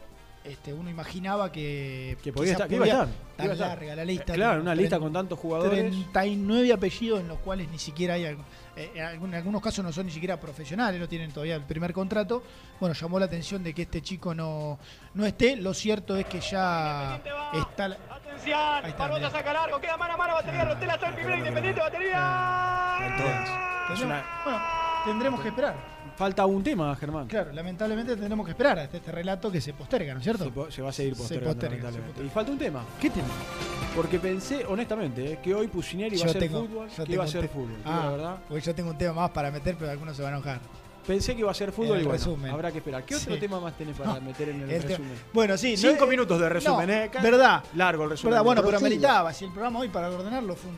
este, 0.44 0.72
uno 0.72 0.90
imaginaba 0.90 1.50
que, 1.52 2.16
Que 2.22 2.32
podía 2.32 2.52
estar, 2.52 2.68
que 2.68 2.74
iba 2.76 2.84
a 2.84 2.88
estar. 2.88 3.06
Tan 3.06 3.16
que 3.36 3.42
iba 3.44 3.52
a 3.52 3.54
estar. 3.54 3.68
larga 3.68 3.96
la 3.96 4.04
lista. 4.04 4.32
Eh, 4.32 4.36
Claro, 4.36 4.52
con 4.54 4.60
una 4.62 4.74
lista 4.74 4.98
con 4.98 5.12
tantos 5.12 5.38
jugadores. 5.38 5.78
39 5.80 6.72
apellidos 6.72 7.20
en 7.20 7.28
los 7.28 7.38
cuales 7.38 7.68
ni 7.70 7.78
siquiera 7.78 8.14
hay, 8.14 8.26
algún- 8.26 8.44
eh, 8.76 8.90
en 8.94 9.22
en 9.24 9.34
algunos 9.34 9.60
casos 9.62 9.84
no 9.84 9.92
son 9.92 10.06
ni 10.06 10.12
siquiera 10.12 10.40
profesionales, 10.40 11.00
no 11.00 11.08
tienen 11.08 11.30
todavía 11.32 11.56
el 11.56 11.62
primer 11.62 11.92
contrato. 11.92 12.42
Bueno, 12.80 12.94
llamó 12.94 13.18
la 13.18 13.26
atención 13.26 13.62
de 13.62 13.72
que 13.74 13.82
este 13.82 14.02
chico 14.02 14.34
no, 14.34 14.78
no 15.14 15.24
esté. 15.26 15.56
Lo 15.56 15.74
cierto 15.74 16.16
es 16.16 16.26
que 16.26 16.40
ya 16.40 17.20
está... 17.54 17.88
la- 17.88 17.96
Atención, 18.10 18.86
está, 18.86 19.30
saca 19.30 19.52
largo, 19.52 19.78
queda 19.80 19.96
mano 19.96 20.14
a 20.14 20.16
mano, 20.16 20.34
batería, 20.34 20.64
Rotela 20.64 20.94
está 20.94 21.08
el 21.08 21.14
primero, 21.14 21.36
Independiente, 21.38 21.80
batería. 21.80 22.96
Es 22.98 24.00
Tendremos- 24.00 24.04
una- 24.04 24.24
Bueno, 24.44 24.58
tendremos 25.04 25.40
que 25.40 25.48
esperar. 25.48 25.74
Falta 26.16 26.44
un 26.46 26.62
tema, 26.62 26.94
Germán. 26.96 27.26
Claro, 27.26 27.52
lamentablemente 27.52 28.14
tendremos 28.16 28.44
que 28.44 28.52
esperar 28.52 28.78
hasta 28.78 28.96
este 28.98 29.10
relato 29.10 29.50
que 29.50 29.60
se 29.60 29.72
posterga, 29.72 30.12
¿no 30.12 30.18
es 30.20 30.24
cierto? 30.24 30.44
Se, 30.44 30.50
po- 30.50 30.70
se 30.70 30.82
va 30.82 30.90
a 30.90 30.92
seguir 30.92 31.14
Se 31.14 31.18
postergando. 31.20 31.54
posterga, 31.54 31.76
se 31.76 31.82
lamentablemente. 31.98 32.24
Y 32.24 32.28
falta 32.28 32.52
un 32.52 32.58
tema. 32.58 32.84
¿Qué 33.00 33.10
tema? 33.10 33.28
Porque 33.96 34.18
pensé, 34.18 34.64
honestamente, 34.66 35.32
eh, 35.32 35.38
que 35.42 35.54
hoy 35.54 35.68
Pusineri 35.68 36.16
iba 36.20 36.30
a 36.30 36.34
tengo- 36.34 36.66
fútbol. 36.66 36.88
Que 37.06 37.12
iba 37.12 37.24
a 37.24 37.28
ser 37.28 37.48
fútbol. 37.48 37.76
Ah, 37.84 38.00
la 38.04 38.10
verdad. 38.10 38.36
porque 38.48 38.60
yo 38.64 38.74
tengo 38.74 38.90
un 38.90 38.98
tema 38.98 39.12
más 39.14 39.30
para 39.30 39.50
meter, 39.50 39.76
pero 39.78 39.90
algunos 39.90 40.16
se 40.16 40.22
van 40.22 40.34
a 40.34 40.36
enojar. 40.36 40.60
Pensé 41.06 41.34
que 41.34 41.40
iba 41.40 41.50
a 41.50 41.54
ser 41.54 41.72
fútbol 41.72 41.98
y 41.98 42.04
bueno, 42.04 42.12
resumen. 42.12 42.52
habrá 42.52 42.70
que 42.70 42.78
esperar. 42.78 43.04
¿Qué 43.04 43.16
otro 43.16 43.34
Sí. 43.34 43.40
tema 43.40 43.58
más 43.58 43.76
tenés 43.76 43.96
para 43.96 44.14
No, 44.14 44.20
meter 44.20 44.50
en 44.50 44.62
el, 44.62 44.70
el 44.70 44.82
te- 44.82 44.88
resumen? 44.88 45.14
Bueno, 45.32 45.56
sí. 45.56 45.76
Cinco 45.76 46.04
eh, 46.04 46.08
minutos 46.08 46.38
de 46.40 46.48
resumen, 46.48 46.86
no, 46.86 46.94
¿eh? 46.94 47.10
¿Verdad? 47.20 47.64
Largo 47.74 48.04
el 48.04 48.10
resumen. 48.10 48.30
¿Verdad? 48.32 48.44
Bueno, 48.44 48.62
pero 48.64 48.80
meritaba. 48.80 49.32
Si 49.32 49.44
el 49.46 49.50
programa 49.50 49.80
hoy 49.80 49.88
para 49.88 50.08
ordenarlo 50.10 50.54
fue 50.54 50.70
un 50.70 50.76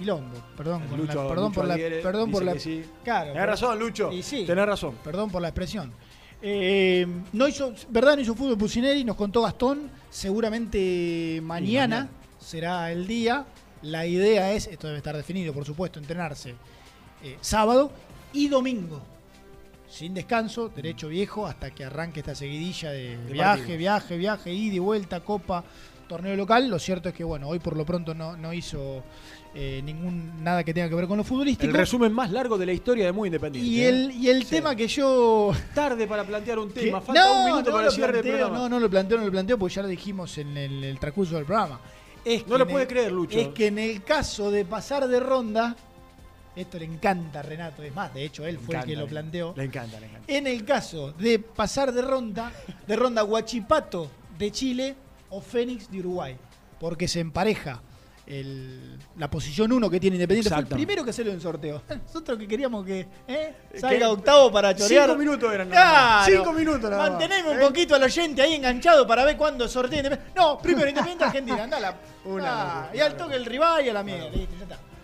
quilombo. 0.00 0.36
Perdón, 0.56 0.82
Lucho- 0.96 1.22
la, 1.22 1.28
perdón 1.28 1.44
Lucho 1.50 1.60
por 1.60 1.68
la, 1.68 1.76
perdón 2.02 2.30
por 2.32 2.42
la, 2.42 2.58
sí. 2.58 2.84
claro. 3.04 3.26
Tenés 3.26 3.34
pero- 3.42 3.46
razón, 3.52 3.78
Lucho. 3.78 4.12
Y 4.12 4.22
sí, 4.22 4.44
Tenés 4.46 4.66
razón. 4.66 4.96
Perdón 5.04 5.30
por 5.30 5.40
la 5.42 5.48
expresión. 5.48 5.92
Eh, 6.42 7.06
no 7.34 7.46
hizo, 7.46 7.74
verdad, 7.90 8.16
no 8.16 8.22
hizo 8.22 8.34
fútbol 8.34 8.56
Pusineri, 8.58 9.04
nos 9.04 9.16
contó 9.16 9.42
Gastón. 9.42 9.90
Seguramente 10.10 11.40
mañana, 11.42 11.96
mañana. 11.96 12.08
será 12.40 12.90
el 12.90 13.06
día. 13.06 13.44
La 13.82 14.06
idea 14.06 14.52
es, 14.52 14.66
esto 14.66 14.86
debe 14.86 14.98
estar 14.98 15.16
definido, 15.16 15.52
por 15.54 15.64
supuesto, 15.64 15.98
entrenarse 15.98 16.54
eh, 17.22 17.36
sábado 17.40 17.92
y 18.32 18.48
domingo. 18.48 19.00
Sin 19.88 20.14
descanso, 20.14 20.68
derecho 20.68 21.08
viejo, 21.08 21.46
hasta 21.46 21.70
que 21.72 21.84
arranque 21.84 22.20
esta 22.20 22.34
seguidilla 22.34 22.90
de, 22.92 23.16
De 23.18 23.32
viaje, 23.32 23.76
viaje, 23.76 24.16
viaje, 24.16 24.52
ida 24.52 24.76
y 24.76 24.78
vuelta, 24.78 25.20
copa, 25.20 25.64
torneo 26.10 26.34
local. 26.34 26.68
Lo 26.68 26.78
cierto 26.80 27.08
es 27.08 27.14
que, 27.14 27.22
bueno, 27.22 27.46
hoy 27.48 27.60
por 27.60 27.76
lo 27.76 27.86
pronto 27.86 28.12
no, 28.14 28.36
no 28.36 28.52
hizo 28.52 29.02
eh, 29.54 29.80
ningún 29.84 30.42
nada 30.42 30.64
que 30.64 30.74
tenga 30.74 30.88
que 30.88 30.94
ver 30.96 31.06
con 31.06 31.16
lo 31.16 31.22
futbolístico. 31.24 31.70
El 31.70 31.76
resumen 31.76 32.12
más 32.12 32.32
largo 32.32 32.58
de 32.58 32.66
la 32.66 32.72
historia 32.72 33.06
de 33.06 33.12
Muy 33.12 33.28
Independiente. 33.28 33.70
y 33.70 33.80
¿eh? 33.80 33.88
el, 33.88 34.10
y 34.10 34.28
el 34.28 34.44
tema 34.44 34.74
que 34.74 34.88
yo. 34.88 35.52
Tarde 35.74 36.06
para 36.08 36.24
plantear 36.24 36.58
un 36.58 36.72
tema. 36.72 37.00
Falta 37.00 37.30
un 37.30 37.44
minuto 37.44 37.70
no 37.70 37.76
para 37.76 37.86
el 37.86 37.92
cierre 37.92 38.12
del 38.14 38.22
planteo, 38.22 38.46
programa. 38.48 38.58
No, 38.58 38.68
no 38.68 38.80
lo 38.80 38.90
planteo, 38.90 39.18
no 39.18 39.24
lo 39.24 39.30
planteo, 39.30 39.56
porque 39.58 39.74
ya 39.76 39.82
lo 39.82 39.88
dijimos 39.88 40.36
en 40.38 40.56
el, 40.56 40.84
el 40.84 40.98
transcurso 40.98 41.36
del 41.36 41.44
programa. 41.44 41.80
Es 42.24 42.46
No 42.48 42.58
lo 42.58 42.66
puede 42.66 42.82
el- 42.82 42.88
creer, 42.88 43.12
Lucho. 43.12 43.38
Es 43.38 43.48
que 43.48 43.68
en 43.68 43.78
el 43.78 44.02
caso 44.02 44.50
de 44.50 44.64
pasar 44.64 45.06
de 45.06 45.20
ronda, 45.20 45.76
esto 46.56 46.76
le 46.78 46.84
encanta 46.86 47.38
a 47.38 47.42
Renato, 47.42 47.82
es 47.84 47.94
más, 47.94 48.12
de 48.12 48.24
hecho, 48.24 48.44
él 48.44 48.56
Le 48.56 48.60
fue 48.60 48.76
el 48.76 48.84
que 48.84 48.96
lo 48.96 49.06
planteó. 49.06 49.54
Le 49.56 49.64
encanta, 49.64 50.00
le 50.00 50.06
encanta. 50.06 50.24
En 50.32 50.46
el 50.48 50.64
caso 50.64 51.12
de 51.12 51.38
pasar 51.38 51.92
de 51.92 52.02
ronda, 52.02 52.52
de 52.86 52.96
ronda 52.96 53.22
Huachipato 53.24 54.10
de 54.36 54.50
Chile 54.50 54.94
o 55.30 55.40
Fénix 55.40 55.90
de 55.90 56.00
Uruguay, 56.00 56.36
porque 56.78 57.08
se 57.08 57.20
empareja 57.20 57.80
el- 58.26 58.96
la 59.16 59.28
posición 59.28 59.72
1 59.72 59.90
que 59.90 59.98
tiene 59.98 60.14
Independiente. 60.16 60.50
Fue 60.50 60.58
el 60.60 60.66
primero 60.66 61.04
que 61.04 61.12
salió 61.12 61.32
en 61.32 61.40
sorteo. 61.40 61.82
Nosotros 62.06 62.38
que 62.38 62.46
queríamos 62.46 62.84
que 62.84 63.08
¿eh? 63.26 63.54
Que- 63.72 63.80
salga 63.80 64.08
octavo 64.10 64.52
para 64.52 64.74
chorear. 64.74 65.06
Cinco 65.08 65.18
minutos 65.18 65.52
eran 65.52 65.68
nada. 65.68 66.24
Claro. 66.26 66.36
Cinco 66.44 66.52
minutos 66.52 66.90
nada. 66.90 67.10
Mantenemos 67.10 67.52
un 67.54 67.58
¿Eh? 67.60 67.66
poquito 67.66 67.94
al 67.96 68.02
oyente 68.04 68.40
ahí 68.42 68.54
enganchado 68.54 69.04
para 69.06 69.24
ver 69.24 69.36
cuándo 69.36 69.66
sortea 69.66 69.98
Independiente. 69.98 70.38
No, 70.38 70.58
primero 70.58 70.88
Independiente 70.88 71.24
Argentina. 71.24 71.68
Una 72.24 72.82
Ah, 72.82 72.90
y 72.94 73.00
al 73.00 73.16
toque 73.16 73.34
el 73.34 73.44
rival 73.46 73.84
y 73.84 73.88
a 73.88 73.92
la 73.94 74.02
mierda. 74.04 74.28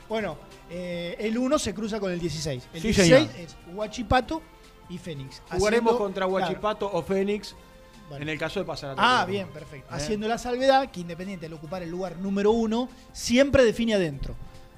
Bueno, 0.08 0.36
eh, 0.70 1.16
el 1.18 1.36
1 1.36 1.58
se 1.58 1.74
cruza 1.74 1.98
con 1.98 2.12
el 2.12 2.20
16. 2.20 2.68
El 2.74 2.80
Sí, 2.80 2.88
16 2.88 3.28
señor. 3.28 3.40
es 3.44 3.56
Huachipato 3.74 4.40
y 4.88 4.98
Fénix. 4.98 5.42
Jugaremos 5.50 5.92
Haciendo- 5.94 5.98
contra 5.98 6.26
claro. 6.26 6.32
Huachipato 6.46 6.90
o 6.92 7.02
Fénix 7.02 7.56
En 8.10 8.28
el 8.28 8.38
caso 8.38 8.60
de 8.60 8.66
pasar 8.66 8.90
a 8.90 8.92
Ah, 8.92 9.24
tercera. 9.24 9.24
bien, 9.26 9.48
perfecto. 9.48 9.86
¿Eh? 9.92 9.96
Haciendo 9.96 10.28
la 10.28 10.38
salvedad 10.38 10.90
que 10.90 11.00
Independiente 11.00 11.46
al 11.46 11.52
ocupar 11.52 11.82
el 11.82 11.90
lugar 11.90 12.16
número 12.18 12.52
uno 12.52 12.88
siempre 13.12 13.64
define 13.64 13.94
adentro. 13.94 14.34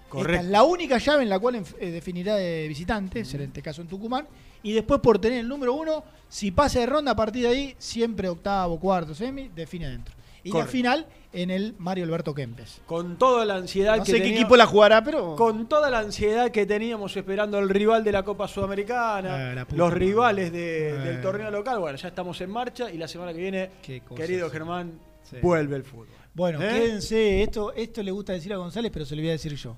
Correcto. 0.09 0.33
Esta 0.33 0.45
es 0.47 0.51
la 0.51 0.63
única 0.63 0.97
llave 0.99 1.23
en 1.23 1.29
la 1.29 1.39
cual 1.39 1.57
eh, 1.79 1.91
definirá 1.91 2.37
de 2.37 2.67
visitante, 2.67 3.25
será 3.27 3.45
en 3.45 3.51
este 3.51 3.61
caso 3.63 3.83
en 3.83 3.89
Tucumán. 3.89 4.27
Y 4.63 4.73
después 4.73 5.01
por 5.01 5.19
tener 5.19 5.41
el 5.41 5.49
número 5.49 5.75
uno, 5.75 6.03
si 6.29 6.51
pasa 6.51 6.81
de 6.81 6.87
ronda 6.87 7.13
a 7.13 7.17
partir 7.17 7.43
de 7.43 7.49
ahí, 7.49 7.75
siempre 7.79 8.29
octavo, 8.29 8.81
cuarto, 8.81 9.15
semi, 9.15 9.49
define 9.55 9.87
adentro. 9.87 10.15
Y 10.45 10.51
Correcto. 10.51 10.59
la 10.67 10.71
final 10.73 11.07
en 11.33 11.51
el 11.51 11.75
Mario 11.79 12.05
Alberto 12.05 12.33
Kempes. 12.35 12.81
Con 12.87 13.19
toda 13.19 13.45
la 13.45 13.57
ansiedad 13.57 13.97
No 13.99 14.05
que 14.05 14.11
sé 14.13 14.17
qué 14.19 14.23
tenía- 14.25 14.39
equipo 14.41 14.57
la 14.57 14.67
jugará, 14.67 15.03
pero... 15.05 15.37
Con 15.37 15.69
toda 15.69 15.91
la 15.91 15.99
ansiedad 15.99 16.51
que 16.51 16.65
teníamos 16.65 17.17
esperando 17.17 17.59
al 17.59 17.69
rival 17.69 18.03
de 18.05 18.13
la 18.13 18.23
Copa 18.23 18.49
Sudamericana, 18.49 19.53
Ah, 19.61 19.67
los 19.75 19.93
rivales 19.93 20.51
de- 20.53 20.97
Ah. 20.99 21.05
del 21.05 21.21
torneo 21.21 21.51
local, 21.51 21.81
bueno, 21.81 21.99
ya 21.99 22.09
estamos 22.09 22.41
en 22.41 22.51
marcha 22.51 22.91
y 22.91 22.99
la 22.99 23.09
semana 23.09 23.33
que 23.33 23.41
viene, 23.41 23.71
Qué 23.83 24.03
querido 24.17 24.49
Germán, 24.51 24.99
Sí. 25.25 25.37
vuelve 25.43 25.77
el 25.77 25.85
fútbol. 25.85 26.09
Bueno, 26.35 26.63
¿Eh? 26.63 26.69
quédense, 26.71 27.43
esto, 27.43 27.73
esto 27.75 28.03
le 28.03 28.11
gusta 28.13 28.33
decir 28.33 28.53
a 28.53 28.57
González, 28.57 28.91
pero 28.93 29.05
se 29.05 29.15
lo 29.17 29.21
voy 29.23 29.31
a 29.31 29.33
decir 29.33 29.55
yo. 29.57 29.77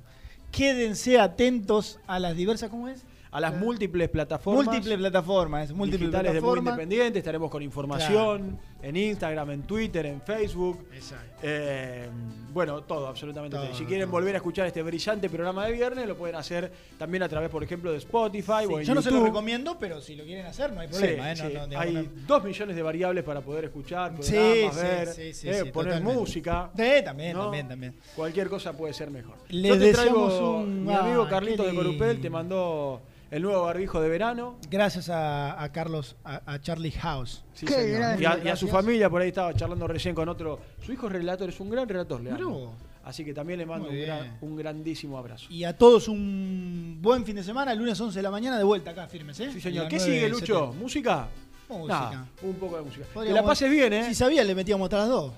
Quédense 0.53 1.19
atentos 1.19 1.99
a 2.07 2.19
las 2.19 2.37
diversas, 2.37 2.71
¿cómo 2.71 2.89
es? 2.89 3.05
A 3.33 3.41
las 3.41 3.55
múltiples 3.57 4.09
plataformas. 4.09 4.67
Múltiples 4.67 4.99
plataformas, 4.99 5.73
múltiples 5.73 6.01
digitales 6.01 6.33
de 6.35 6.41
Muy 6.41 6.49
plataformas. 6.51 6.73
Independiente, 6.73 7.19
estaremos 7.21 7.49
con 7.51 7.63
información 7.63 8.59
en 8.83 8.97
Instagram, 8.97 9.51
en 9.53 9.63
Twitter, 9.63 10.07
en 10.07 10.21
Facebook. 10.21 10.85
Exacto. 10.93 11.37
Eh, 11.45 12.09
bueno, 12.53 12.83
todo, 12.83 13.07
absolutamente 13.07 13.57
Todo, 13.57 13.67
todo. 13.69 13.77
Si 13.79 13.85
quieren 13.85 14.11
volver 14.11 14.35
a 14.35 14.39
escuchar 14.39 14.67
este 14.67 14.83
brillante 14.83 15.31
programa 15.31 15.65
de 15.67 15.73
viernes, 15.73 16.09
lo 16.09 16.17
pueden 16.17 16.35
hacer 16.35 16.73
también 16.99 17.23
a 17.23 17.29
través, 17.29 17.51
por 17.51 17.63
ejemplo, 17.63 17.93
de 17.93 17.99
Spotify 17.99 18.65
Sí, 18.67 18.73
o 18.73 18.81
en 18.81 18.85
yo 18.87 18.95
no 18.97 19.03
se 19.03 19.13
lo 19.13 19.23
recomiendo, 19.25 19.79
pero 19.79 20.01
si 20.01 20.17
lo 20.17 20.25
quieren 20.25 20.47
hacer, 20.47 20.73
no 20.73 20.81
hay 20.81 20.89
Sí, 20.89 20.95
problema. 20.95 21.31
¿eh? 21.31 21.35
No, 21.37 21.47
sí. 21.49 21.55
no, 21.55 21.67
digamos, 21.69 21.87
Hay 21.87 21.93
no- 21.95 22.05
dos 22.27 22.43
millones 22.45 22.75
de 22.75 22.83
variables 22.83 23.23
para 23.23 23.41
poder 23.43 23.67
escuchar, 23.67 24.13
programas, 24.17 24.77
ver, 24.77 25.09
eh, 25.19 25.33
poner 25.73 25.93
totalmente. 25.93 26.03
música. 26.19 26.71
Sí, 26.77 26.83
también, 27.05 27.37
también, 27.37 27.69
también. 27.69 27.95
Cualquier 28.17 28.49
cosa 28.49 28.73
puede 28.73 28.93
ser 28.93 29.09
mejor. 29.13 29.37
Les 29.51 29.73
Yo 29.73 29.79
te 29.79 29.93
traigo, 29.93 30.57
un- 30.57 30.85
mi 30.85 30.93
amigo 30.93 31.23
ah, 31.23 31.29
Carlito 31.29 31.63
de 31.65 31.75
Corupel 31.77 32.21
te 32.21 32.29
mandó 32.29 33.03
el 33.31 33.43
nuevo 33.43 33.63
barbijo 33.65 34.01
de 34.01 34.09
verano. 34.09 34.59
Gracias 34.71 35.09
a, 35.09 35.63
a 35.63 35.71
Carlos, 35.73 36.17
a, 36.25 36.43
a 36.53 36.61
Charlie 36.61 36.91
House. 36.93 37.45
Sí, 37.55 37.67
señor. 37.67 38.21
Y, 38.21 38.25
a, 38.25 38.39
y 38.45 38.49
a 38.49 38.57
su 38.57 38.69
familia, 38.69 39.09
por 39.11 39.23
ahí 39.23 39.29
estaba 39.29 39.55
charlando 39.55 39.87
recién 39.87 40.15
con 40.15 40.29
otro. 40.29 40.59
Su 40.85 40.93
hijo 40.93 41.07
es 41.07 41.13
relator, 41.13 41.49
es 41.49 41.61
un 41.61 41.71
gran 41.71 41.89
relator, 41.89 42.21
Leandro. 42.21 42.73
Así 43.03 43.25
que 43.25 43.33
también 43.33 43.59
le 43.59 43.65
mando 43.67 43.89
un, 43.89 43.99
gran- 43.99 44.21
bien. 44.23 44.37
un 44.43 44.57
grandísimo 44.57 45.17
abrazo. 45.17 45.47
Y 45.49 45.65
a 45.65 45.77
todos 45.77 46.07
un 46.07 46.99
buen 47.01 47.25
fin 47.25 47.35
de 47.37 47.43
semana, 47.43 47.73
el 47.73 47.79
lunes 47.79 47.99
11 47.99 48.19
de 48.19 48.23
la 48.23 48.31
mañana, 48.31 48.59
de 48.59 48.65
vuelta 48.65 48.91
acá, 48.91 49.07
firmes, 49.09 49.41
¿eh? 49.41 49.51
Sí, 49.53 49.61
señor. 49.61 49.89
¿Qué 49.89 49.99
sigue, 49.99 50.29
9 50.29 50.31
Lucho? 50.31 50.75
¿Música? 50.79 51.29
Música. 51.69 52.27
Un 52.43 52.55
poco 52.57 52.77
de 52.77 52.83
música. 52.83 53.07
Que 53.25 53.33
la 53.33 53.43
pases 53.43 53.71
bien, 53.71 53.93
¿eh? 53.93 54.05
Si 54.09 54.15
sabía, 54.15 54.45
le 54.45 54.55
metíamos 54.55 54.85
hasta 54.87 54.99
las 54.99 55.09
dos. 55.09 55.33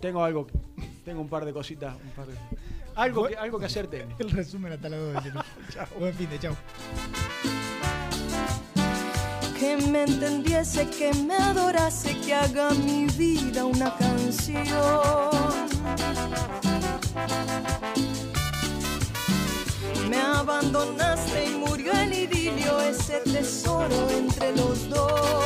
Tengo 0.00 0.22
algo, 0.24 0.46
tengo 1.04 1.20
un 1.20 1.28
par 1.28 1.44
de 1.44 1.52
cositas, 1.52 1.94
un 2.02 2.10
par 2.10 2.26
de- 2.26 2.34
algo, 2.94 3.28
que, 3.28 3.36
algo 3.36 3.58
que 3.58 3.66
hacerte. 3.66 4.06
El 4.18 4.30
resumen 4.30 4.72
hasta 4.72 4.88
las 4.88 5.00
Lucho. 5.24 5.44
Buen 5.98 6.14
fin 6.14 6.30
de 6.30 6.38
chau. 6.38 6.56
que 9.58 9.76
me 9.76 10.02
entendiese, 10.02 10.88
que 10.90 11.12
me 11.14 11.36
adorase, 11.36 12.18
que 12.20 12.34
haga 12.34 12.70
mi 12.70 13.06
vida 13.06 13.64
una 13.64 13.94
canción. 13.96 14.64
Me 20.08 20.18
abandonaste 20.18 21.46
y 21.46 21.50
murió 21.56 21.92
el 21.92 22.12
idilio, 22.12 22.80
ese 22.80 23.20
tesoro 23.20 24.10
entre 24.10 24.54
los 24.56 24.88
dos. 24.90 25.43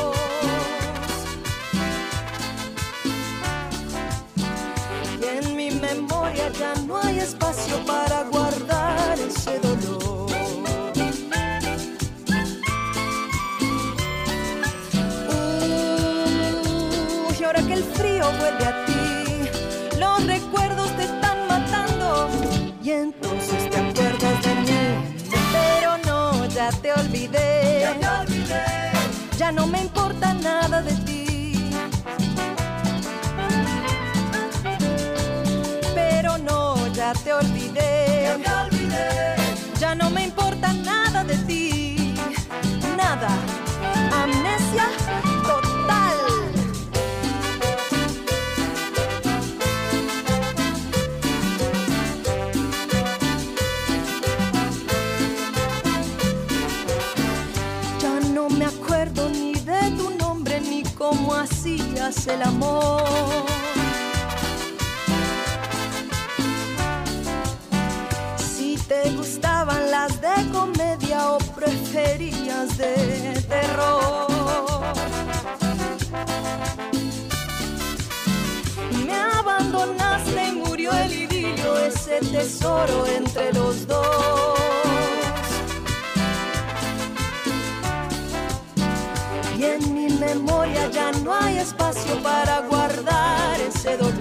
Ya 29.39 29.53
no 29.53 29.69
me 29.69 29.83
importa 29.83 30.35
nada 30.35 30.83
de 30.83 30.93
ti. 31.07 31.71
Pero 35.95 36.39
no, 36.39 36.75
ya 36.89 37.13
te 37.13 37.33
olvidé. 37.33 38.25
Ya 38.25 38.37
te 38.37 38.53
olvidé. 38.67 39.37
Ya 39.79 39.95
no 39.95 40.11
me 40.11 40.25
importa 40.25 40.73
nada 40.73 41.23
de 41.23 41.37
ti. 41.47 42.15
Nada. 42.97 43.29
Amnesia 44.25 44.89
el 62.29 62.43
amor. 62.43 63.03
Si 68.39 68.77
te 68.77 69.11
gustaban 69.11 69.91
las 69.91 70.21
de 70.21 70.51
comedia 70.53 71.33
o 71.33 71.39
preferías 71.39 72.77
de 72.77 73.45
terror. 73.49 74.29
Me 79.07 79.15
abandonaste 79.15 80.49
y 80.49 80.53
murió 80.53 80.93
el 80.93 81.13
idilio, 81.13 81.79
ese 81.79 82.21
tesoro 82.21 83.07
entre 83.07 83.53
los 83.53 83.87
dos. 83.87 84.68
Memoria 90.19 90.91
ya 90.91 91.13
no 91.13 91.35
hay 91.35 91.59
espacio 91.59 92.23
para 92.23 92.61
guardar 92.63 93.61
ese 93.61 93.97
dolor. 93.97 94.18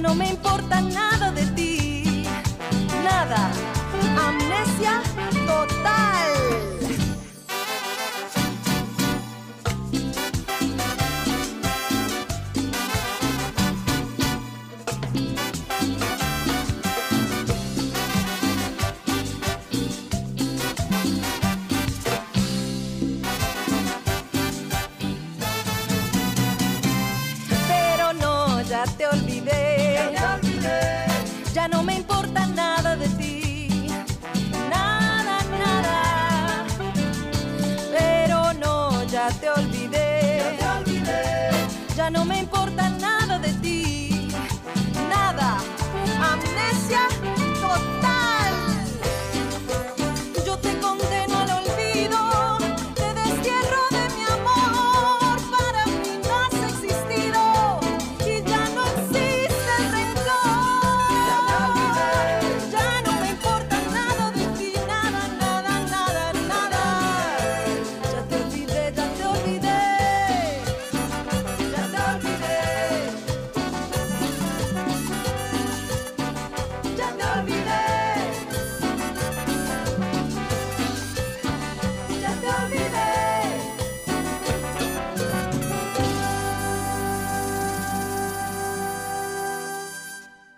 No 0.00 0.14
me 0.14 0.28
importa 0.30 0.80
nada 0.80 1.30
de 1.30 1.44
ti, 1.56 2.24
nada. 3.04 3.50
Amnesia 4.26 5.02
total. 5.46 6.79